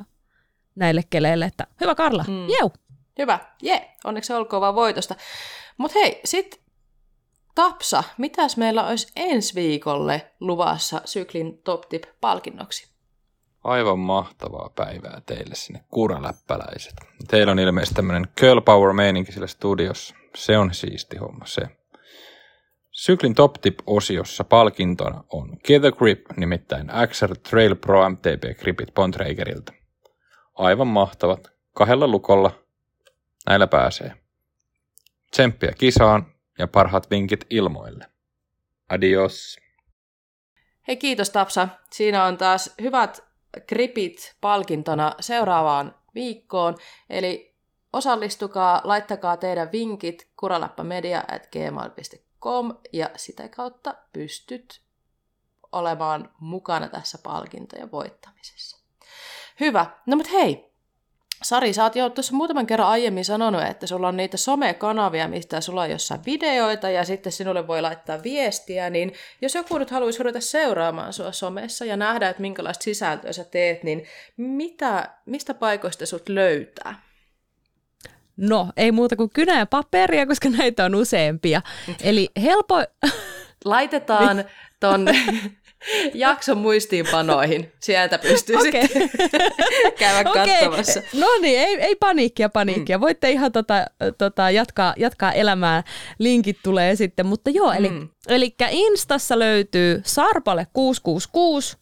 näille 0.74 1.02
keleille, 1.11 1.44
että 1.44 1.66
hyvä 1.81 1.94
Karla, 1.94 2.24
mm. 2.28 2.48
jeu! 2.48 2.70
Hyvä, 3.19 3.39
je, 3.62 3.73
yeah. 3.73 3.82
onneksi 4.05 4.32
olkoon 4.32 4.61
vaan 4.61 4.74
voitosta. 4.74 5.15
Mutta 5.78 5.98
hei, 5.98 6.20
sitten 6.24 6.64
Tapsa, 7.55 8.05
mitäs 8.18 8.56
meillä 8.56 8.86
olisi 8.86 9.12
ensi 9.16 9.55
viikolle 9.55 10.32
luvassa 10.40 11.01
syklin 11.05 11.59
top 11.59 11.89
tip 11.89 12.02
palkinnoksi? 12.20 12.94
Aivan 13.64 13.98
mahtavaa 13.98 14.70
päivää 14.76 15.22
teille 15.26 15.55
sinne 15.55 15.85
kuraläppäläiset. 15.90 16.94
Teillä 17.28 17.51
on 17.51 17.59
ilmeisesti 17.59 17.94
tämmöinen 17.94 18.28
Curl 18.40 18.60
Power 18.60 18.93
meininki 18.93 19.32
sillä 19.32 19.47
studiossa. 19.47 20.14
Se 20.35 20.59
on 20.59 20.74
siisti 20.74 21.16
homma 21.16 21.47
se. 21.47 21.62
Syklin 22.90 23.35
Top 23.35 23.55
Tip-osiossa 23.60 24.44
palkintona 24.44 25.24
on 25.31 25.48
Gather 25.51 25.93
Grip, 25.93 26.26
nimittäin 26.36 26.90
XR 27.10 27.36
Trail 27.51 27.74
Pro 27.74 28.10
MTB 28.10 28.60
Gripit 28.60 28.94
Bontragerilta. 28.94 29.72
Aivan 30.55 30.86
mahtavat. 30.86 31.52
Kahdella 31.72 32.09
lukolla. 32.09 32.51
Näillä 33.46 33.66
pääsee. 33.66 34.12
Tsemppiä 35.30 35.72
kisaan 35.79 36.34
ja 36.59 36.69
parhaat 36.69 37.11
vinkit 37.11 37.47
ilmoille. 37.51 38.07
Adios. 38.89 39.57
Hei 40.89 40.97
kiitos 40.97 41.31
Tapsa. 41.31 41.69
Siinä 41.91 42.24
on 42.24 42.37
taas 42.37 42.74
hyvät 42.81 43.24
kripit 43.66 44.37
palkintona 44.41 45.15
seuraavaan 45.21 45.95
viikkoon. 46.15 46.77
Eli 47.11 47.57
osallistukaa, 47.93 48.81
laittakaa 48.85 49.37
teidän 49.37 49.73
vinkit 49.73 50.29
kuralappamedia.gmail.com 50.37 52.74
ja 52.93 53.11
sitä 53.16 53.49
kautta 53.49 53.95
pystyt 54.13 54.81
olemaan 55.73 56.31
mukana 56.41 56.89
tässä 56.89 57.19
palkintojen 57.23 57.93
voittamisessa. 57.93 58.79
Hyvä. 59.61 59.87
No 60.07 60.16
mutta 60.16 60.33
hei, 60.33 60.73
Sari, 61.45 61.73
sä 61.73 61.82
oot 61.82 61.97
jo 61.97 62.11
tuossa 62.11 62.37
muutaman 62.37 62.66
kerran 62.66 62.89
aiemmin 62.89 63.24
sanonut, 63.24 63.63
että 63.63 63.87
sulla 63.87 64.09
on 64.09 64.16
niitä 64.16 64.37
somekanavia, 64.37 65.29
mistä 65.29 65.61
sulla 65.61 65.82
on 65.82 65.90
jossain 65.90 66.21
videoita 66.27 66.90
ja 66.90 67.05
sitten 67.05 67.32
sinulle 67.32 67.66
voi 67.66 67.82
laittaa 67.82 68.23
viestiä, 68.23 68.90
niin 68.90 69.13
jos 69.40 69.55
joku 69.55 69.79
nyt 69.79 69.90
haluaisi 69.90 70.23
ruveta 70.23 70.40
seuraamaan 70.40 71.13
sua 71.13 71.32
somessa 71.32 71.85
ja 71.85 71.97
nähdä, 71.97 72.29
että 72.29 72.43
minkälaista 72.43 72.85
sisältöä 72.85 73.32
sä 73.32 73.45
teet, 73.45 73.82
niin 73.82 74.05
mitä, 74.37 75.09
mistä 75.27 75.55
paikoista 75.55 76.06
sut 76.06 76.29
löytää? 76.29 77.03
No, 78.37 78.69
ei 78.77 78.93
muuta 78.93 79.16
kuin 79.16 79.31
kynä 79.31 79.59
ja 79.59 79.66
paperia, 79.66 80.27
koska 80.27 80.48
näitä 80.48 80.85
on 80.85 80.95
useampia. 80.95 81.63
Eli 82.03 82.29
helpo... 82.43 82.74
Laitetaan 83.64 84.45
ton 84.81 85.06
jakson 86.14 86.59
muistiinpanoihin. 86.59 87.72
Sieltä 87.80 88.19
pystyy 88.19 88.56
okay. 88.56 88.71
sitten 88.71 89.11
käydä 89.98 90.30
okay. 90.30 90.46
katsomassa. 90.46 91.01
No 91.14 91.27
niin, 91.40 91.61
ei, 91.61 91.80
ei 91.80 91.96
paniikkia, 91.96 92.48
paniikkia. 92.48 92.98
Mm. 92.98 93.01
Voitte 93.01 93.30
ihan 93.30 93.53
tota, 93.53 93.87
tota, 94.19 94.51
jatkaa, 94.51 94.95
jatkaa 94.96 95.32
elämää. 95.32 95.82
Linkit 96.19 96.59
tulee 96.63 96.96
sitten. 96.96 97.27
Mutta 97.27 97.51
joo, 97.51 97.72
eli, 97.72 97.90
mm. 97.90 98.09
eli 98.29 98.54
Instassa 98.71 99.38
löytyy 99.38 100.03
Sarpale 100.04 100.66
666. 100.72 101.77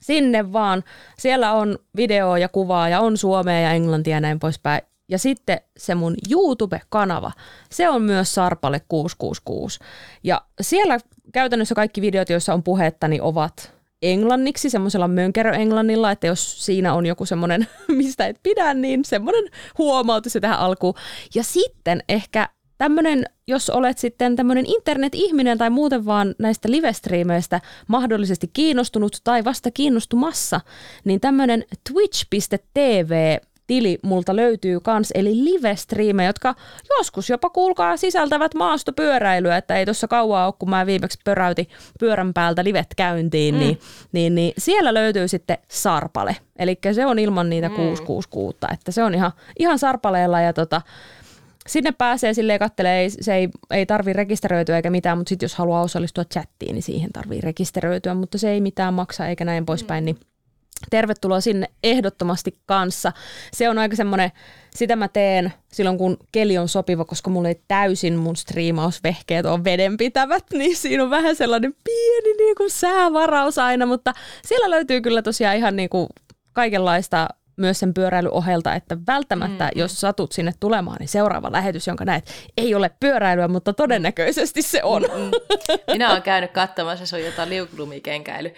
Sinne 0.00 0.52
vaan. 0.52 0.84
Siellä 1.18 1.52
on 1.52 1.78
video 1.96 2.36
ja 2.36 2.48
kuvaa 2.48 2.88
ja 2.88 3.00
on 3.00 3.16
suomea 3.16 3.60
ja 3.60 3.72
englantia 3.72 4.16
ja 4.16 4.20
näin 4.20 4.38
poispäin. 4.38 4.82
Ja 5.08 5.18
sitten 5.18 5.60
se 5.76 5.94
mun 5.94 6.14
YouTube-kanava, 6.30 7.32
se 7.70 7.88
on 7.88 8.02
myös 8.02 8.34
Sarpale 8.34 8.80
666. 8.88 9.78
Ja 10.24 10.42
siellä 10.60 10.98
käytännössä 11.32 11.74
kaikki 11.74 12.00
videot, 12.00 12.30
joissa 12.30 12.54
on 12.54 12.62
puhetta, 12.62 13.08
niin 13.08 13.22
ovat 13.22 13.76
englanniksi, 14.02 14.70
semmoisella 14.70 15.08
mönkeröenglannilla, 15.08 16.10
että 16.10 16.26
jos 16.26 16.66
siinä 16.66 16.94
on 16.94 17.06
joku 17.06 17.26
semmoinen, 17.26 17.68
mistä 17.88 18.26
et 18.26 18.40
pidä, 18.42 18.74
niin 18.74 19.04
semmoinen 19.04 19.44
huomautus 19.78 20.32
se 20.32 20.40
tähän 20.40 20.58
alkuun. 20.58 20.94
Ja 21.34 21.42
sitten 21.42 22.02
ehkä 22.08 22.48
tämmöinen, 22.78 23.24
jos 23.46 23.70
olet 23.70 23.98
sitten 23.98 24.36
tämmöinen 24.36 24.66
internet-ihminen 24.66 25.58
tai 25.58 25.70
muuten 25.70 26.04
vaan 26.04 26.34
näistä 26.38 26.70
livestriimeistä 26.70 27.60
mahdollisesti 27.88 28.50
kiinnostunut 28.52 29.16
tai 29.24 29.44
vasta 29.44 29.70
kiinnostumassa, 29.70 30.60
niin 31.04 31.20
tämmöinen 31.20 31.64
twitch.tv 31.92 33.36
tili 33.66 33.98
multa 34.02 34.36
löytyy 34.36 34.80
kans, 34.80 35.10
eli 35.14 35.44
live 35.44 35.76
jotka 36.26 36.54
joskus 36.98 37.30
jopa 37.30 37.50
kuulkaa 37.50 37.96
sisältävät 37.96 38.54
maastopyöräilyä, 38.54 39.56
että 39.56 39.76
ei 39.76 39.84
tuossa 39.84 40.08
kauaa 40.08 40.46
ole, 40.46 40.54
kun 40.58 40.70
mä 40.70 40.86
viimeksi 40.86 41.18
pöräytin 41.24 41.66
pyörän 42.00 42.34
päältä 42.34 42.64
livet 42.64 42.86
käyntiin, 42.96 43.54
mm. 43.54 43.58
niin, 43.58 43.78
niin, 44.12 44.34
niin 44.34 44.52
siellä 44.58 44.94
löytyy 44.94 45.28
sitten 45.28 45.58
Sarpale. 45.68 46.36
Eli 46.58 46.78
se 46.92 47.06
on 47.06 47.18
ilman 47.18 47.50
niitä 47.50 47.68
mm. 47.68 47.74
666, 47.74 48.58
että 48.72 48.92
se 48.92 49.02
on 49.02 49.14
ihan, 49.14 49.32
ihan 49.58 49.78
Sarpaleella 49.78 50.40
ja 50.40 50.52
tota, 50.52 50.82
sinne 51.66 51.92
pääsee 51.92 52.34
silleen 52.34 52.58
kattelee, 52.58 53.00
ei, 53.00 53.10
se 53.10 53.34
ei, 53.34 53.48
ei 53.70 53.86
tarvi 53.86 54.12
rekisteröityä 54.12 54.76
eikä 54.76 54.90
mitään, 54.90 55.18
mutta 55.18 55.28
sitten 55.28 55.44
jos 55.44 55.54
haluaa 55.54 55.82
osallistua 55.82 56.24
chattiin, 56.24 56.74
niin 56.74 56.82
siihen 56.82 57.12
tarvii 57.12 57.40
rekisteröityä, 57.40 58.14
mutta 58.14 58.38
se 58.38 58.50
ei 58.50 58.60
mitään 58.60 58.94
maksa 58.94 59.26
eikä 59.26 59.44
näin 59.44 59.66
poispäin, 59.66 60.04
niin 60.04 60.18
tervetuloa 60.90 61.40
sinne 61.40 61.66
ehdottomasti 61.82 62.58
kanssa. 62.66 63.12
Se 63.52 63.68
on 63.68 63.78
aika 63.78 63.96
semmoinen, 63.96 64.32
sitä 64.74 64.96
mä 64.96 65.08
teen 65.08 65.52
silloin 65.72 65.98
kun 65.98 66.16
keli 66.32 66.58
on 66.58 66.68
sopiva, 66.68 67.04
koska 67.04 67.30
mulla 67.30 67.48
ei 67.48 67.62
täysin 67.68 68.16
mun 68.16 68.36
striimausvehkeet 68.36 69.46
on 69.46 69.64
vedenpitävät, 69.64 70.44
niin 70.52 70.76
siinä 70.76 71.02
on 71.02 71.10
vähän 71.10 71.36
sellainen 71.36 71.74
pieni 71.84 72.36
niin 72.38 72.56
kuin 72.56 72.70
säävaraus 72.70 73.58
aina, 73.58 73.86
mutta 73.86 74.12
siellä 74.44 74.70
löytyy 74.70 75.00
kyllä 75.00 75.22
tosiaan 75.22 75.56
ihan 75.56 75.76
niin 75.76 75.88
kuin 75.88 76.06
kaikenlaista 76.52 77.28
myös 77.56 77.78
sen 77.78 77.94
pyöräilyohjelta, 77.94 78.74
että 78.74 78.96
välttämättä, 79.06 79.64
mm. 79.64 79.80
jos 79.80 80.00
satut 80.00 80.32
sinne 80.32 80.52
tulemaan, 80.60 80.96
niin 81.00 81.08
seuraava 81.08 81.52
lähetys, 81.52 81.86
jonka 81.86 82.04
näet, 82.04 82.30
ei 82.56 82.74
ole 82.74 82.90
pyöräilyä, 83.00 83.48
mutta 83.48 83.72
todennäköisesti 83.72 84.62
se 84.62 84.82
on. 84.82 85.02
Mm. 85.02 85.30
Minä 85.92 86.10
olen 86.10 86.22
käynyt 86.22 86.50
katsomassa 86.50 87.06
sun 87.06 87.24
jotain 87.24 87.50
liuklumikenkäily 87.50 88.52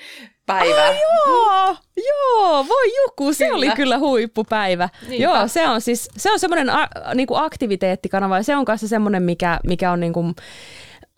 päivää. 0.49 0.89
Ai 0.89 1.01
joo, 1.27 1.77
joo, 1.97 2.67
voi 2.69 2.97
joku, 3.05 3.33
se 3.33 3.45
kyllä. 3.45 3.57
oli 3.57 3.71
kyllä 3.71 3.99
huippupäivä. 3.99 4.89
Niinpä. 5.09 5.25
Joo, 5.25 5.49
se 5.49 5.69
on 5.69 5.81
siis, 5.81 6.09
se 6.17 6.33
on 6.33 6.39
semmoinen 6.39 6.71
a, 6.71 6.89
niinku 7.15 7.35
aktiviteettikanava 7.35 8.37
ja 8.37 8.43
se 8.43 8.57
on 8.57 8.65
kanssa 8.65 8.89
semmoinen, 8.89 9.23
mikä, 9.23 9.61
mikä 9.67 9.93
on 9.93 10.01
niinku, 10.01 10.25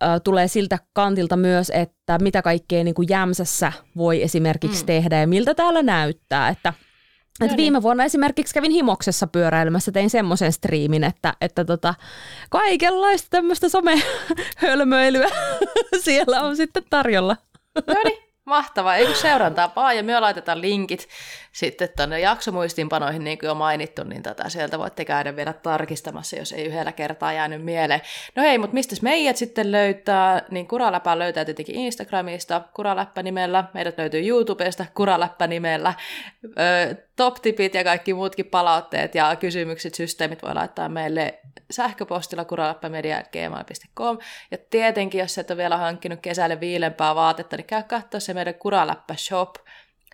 ä, 0.02 0.20
tulee 0.20 0.48
siltä 0.48 0.78
kantilta 0.92 1.36
myös, 1.36 1.72
että 1.74 2.18
mitä 2.22 2.42
kaikkea 2.42 2.84
niinku 2.84 3.02
jämsässä 3.02 3.72
voi 3.96 4.22
esimerkiksi 4.22 4.82
mm. 4.82 4.86
tehdä 4.86 5.20
ja 5.20 5.26
miltä 5.26 5.54
täällä 5.54 5.82
näyttää, 5.82 6.48
että– 6.48 6.72
et 7.40 7.40
no 7.40 7.46
niin. 7.46 7.56
viime 7.56 7.82
vuonna 7.82 8.04
esimerkiksi 8.04 8.54
kävin 8.54 8.70
Himoksessa 8.70 9.26
pyöräilemässä, 9.26 9.92
tein 9.92 10.10
semmoisen 10.10 10.52
striimin, 10.52 11.04
että, 11.04 11.34
että 11.40 11.64
tota, 11.64 11.94
kaikenlaista 12.50 13.26
tämmöistä 13.30 13.68
somehölmöilyä 13.68 15.28
siellä 16.04 16.40
on 16.40 16.56
sitten 16.56 16.82
tarjolla. 16.90 17.36
No 17.86 17.94
niin, 18.04 18.18
mahtavaa. 18.50 18.96
Ei 18.96 19.06
kun 19.06 19.14
seurantaa 19.14 19.72
vaan 19.76 19.96
ja 19.96 20.02
me 20.02 20.20
laitetaan 20.20 20.60
linkit 20.60 21.08
sitten 21.52 21.88
tuonne 21.96 22.20
jaksomuistiinpanoihin, 22.20 23.24
niin 23.24 23.38
kuin 23.38 23.48
jo 23.48 23.54
mainittu, 23.54 24.04
niin 24.04 24.22
tota, 24.22 24.48
sieltä 24.48 24.78
voitte 24.78 25.04
käydä 25.04 25.36
vielä 25.36 25.52
tarkistamassa, 25.52 26.36
jos 26.36 26.52
ei 26.52 26.64
yhdellä 26.64 26.92
kertaa 26.92 27.32
jäänyt 27.32 27.64
mieleen. 27.64 28.00
No 28.36 28.42
hei, 28.42 28.58
mutta 28.58 28.74
mistä 28.74 28.96
meidät 29.02 29.36
sitten 29.36 29.72
löytää? 29.72 30.42
Niin 30.50 30.68
Kuraläppää 30.68 31.18
löytää 31.18 31.44
tietenkin 31.44 31.74
Instagramista 31.74 32.62
Kuraläppä 32.74 33.22
nimellä, 33.22 33.64
meidät 33.74 33.98
löytyy 33.98 34.28
YouTubesta 34.28 34.86
Kuraläppä 34.94 35.46
nimellä. 35.46 35.94
Öö, 36.44 36.94
top-tipit 37.16 37.74
ja 37.74 37.84
kaikki 37.84 38.14
muutkin 38.14 38.46
palautteet 38.46 39.14
ja 39.14 39.36
kysymykset, 39.36 39.94
systeemit 39.94 40.42
voi 40.42 40.54
laittaa 40.54 40.88
meille 40.88 41.40
sähköpostilla 41.70 42.44
kuraläppämedia.gmail.com. 42.44 44.18
Ja 44.50 44.58
tietenkin, 44.70 45.18
jos 45.18 45.38
et 45.38 45.50
ole 45.50 45.56
vielä 45.56 45.76
hankkinut 45.76 46.20
kesälle 46.22 46.60
viilempää 46.60 47.14
vaatetta, 47.14 47.56
niin 47.56 47.66
käy 47.66 47.82
katsoa 47.82 48.20
se 48.20 48.34
meidän 48.34 48.54
Kuraläppä 48.54 49.14
Shop. 49.16 49.54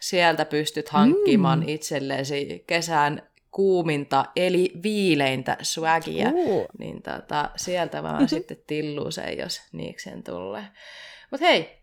Sieltä 0.00 0.44
pystyt 0.44 0.89
hankkimaan 0.89 1.60
mm. 1.60 1.68
itsellesi 1.68 2.65
kesän 2.66 3.23
kuuminta 3.50 4.25
eli 4.36 4.73
viileintä 4.83 5.57
swagia, 5.62 6.28
uh. 6.34 6.66
niin 6.78 7.02
tota, 7.02 7.50
sieltä 7.57 8.02
vaan 8.02 8.15
mm-hmm. 8.15 8.28
sitten 8.28 8.57
tilluu 8.66 9.10
se, 9.10 9.33
jos 9.33 9.62
niiksen 9.73 10.23
tulee. 10.23 10.65
Mutta 11.31 11.47
hei, 11.47 11.83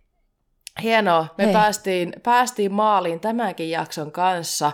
hienoa. 0.81 1.27
Me 1.37 1.45
hei. 1.45 1.53
päästiin, 1.53 2.13
päästiin 2.23 2.71
maaliin 2.73 3.19
tämänkin 3.19 3.69
jakson 3.69 4.11
kanssa. 4.11 4.71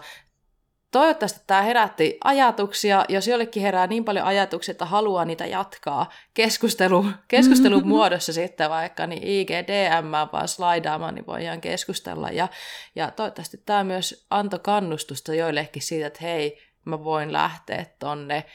Toivottavasti 0.92 1.40
tämä 1.48 1.62
herätti 1.62 2.18
ajatuksia. 2.24 3.06
Jos 3.10 3.28
jollekin 3.28 3.64
herää 3.64 3.88
niin 3.88 4.06
paljon 4.06 4.26
ajatuksia, 4.26 4.72
että 4.72 4.86
haluaa 4.86 5.26
niitä 5.26 5.46
jatkaa 5.46 6.12
keskustelu, 6.34 7.06
keskustelun 7.28 7.88
muodossa 7.88 8.34
sitten 8.34 8.70
vaikka, 8.70 9.08
niin 9.08 9.24
IGDM 9.24 10.12
vaan 10.34 10.48
slaidaamaan, 10.48 11.16
niin 11.16 11.26
voidaan 11.26 11.62
keskustella. 11.62 12.30
Ja, 12.30 12.48
ja 12.96 13.12
toivottavasti 13.12 13.62
tämä 13.66 13.84
myös 13.84 14.26
antoi 14.30 14.60
kannustusta 14.60 15.36
joillekin 15.36 15.82
siitä, 15.82 16.08
että 16.08 16.20
hei, 16.22 16.62
mä 16.86 17.04
voin 17.04 17.34
lähteä 17.34 17.86
tonne 18.00 18.46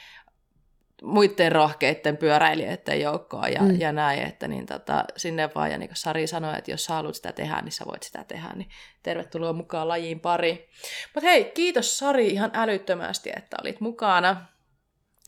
muiden 1.05 1.52
rohkeiden 1.52 2.16
pyöräilijöiden 2.16 3.00
joukkoon 3.00 3.52
ja, 3.52 3.62
mm. 3.62 3.81
ja 3.81 3.92
näin, 3.92 4.23
että 4.23 4.49
niin 4.49 4.66
tota, 4.66 5.05
sinne 5.16 5.50
vaan, 5.55 5.70
ja 5.70 5.78
niin 5.78 5.89
kuin 5.89 5.97
Sari 5.97 6.26
sanoi, 6.26 6.58
että 6.58 6.70
jos 6.70 6.84
sä 6.84 6.94
haluat 6.94 7.15
sitä 7.15 7.33
tehdä, 7.33 7.60
niin 7.60 7.73
sä 7.73 7.84
voit 7.86 8.02
sitä 8.02 8.24
tehdä, 8.24 8.49
niin 8.55 8.68
tervetuloa 9.02 9.52
mukaan 9.52 9.89
lajiin 9.89 10.20
pari. 10.20 10.68
Mutta 11.15 11.28
hei, 11.28 11.44
kiitos 11.44 11.99
Sari 11.99 12.26
ihan 12.26 12.50
älyttömästi, 12.55 13.31
että 13.36 13.57
olit 13.62 13.81
mukana. 13.81 14.47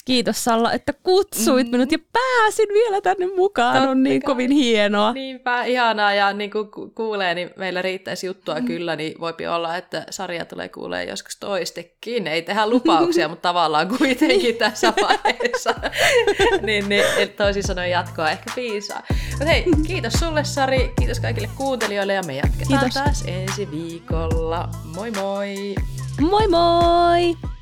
Kiitos 0.07 0.45
Salla, 0.45 0.73
että 0.73 0.93
kutsuit 1.03 1.67
mm. 1.67 1.71
minut 1.71 1.93
ja 1.93 1.99
pääsin 2.13 2.69
vielä 2.73 3.01
tänne 3.01 3.27
mukaan. 3.37 3.75
Totta 3.75 3.91
on 3.91 4.03
niin 4.03 4.23
kai. 4.23 4.27
kovin 4.27 4.51
hienoa. 4.51 5.13
Niinpä, 5.13 5.65
ihanaa. 5.65 6.15
Ja 6.15 6.33
niin 6.33 6.51
kuin 6.51 6.71
kuulee, 6.95 7.35
niin 7.35 7.51
meillä 7.57 7.83
riittäisi 7.83 8.27
juttua 8.27 8.55
mm. 8.55 8.67
kyllä, 8.67 8.97
niin 8.97 9.21
voipi 9.21 9.47
olla, 9.47 9.77
että 9.77 10.07
sarja 10.11 10.45
tulee 10.45 10.69
kuulee 10.69 11.05
joskus 11.05 11.37
toistekin. 11.37 12.27
Ei 12.27 12.43
tehdä 12.43 12.67
lupauksia, 12.67 13.29
mutta 13.33 13.49
tavallaan 13.49 13.89
kuitenkin 13.89 14.55
tässä 14.55 14.93
vaiheessa. 15.03 15.75
niin, 16.67 16.89
niin 16.89 17.05
toisin 17.37 17.63
sanoen 17.63 17.91
jatkoa 17.91 18.31
ehkä 18.31 18.53
piisaa. 18.55 19.03
Mutta 19.31 19.45
hei, 19.45 19.65
kiitos 19.87 20.13
sulle 20.13 20.45
Sari, 20.45 20.93
kiitos 20.99 21.21
kaikille 21.21 21.49
kuuntelijoille 21.57 22.15
ja 22.15 22.23
me 22.23 22.37
jatketaan 22.37 22.81
kiitos. 22.81 22.95
taas 22.95 23.25
ensi 23.27 23.71
viikolla. 23.71 24.69
Moi 24.95 25.11
moi! 25.11 25.75
Moi 26.21 26.49
moi! 26.49 27.56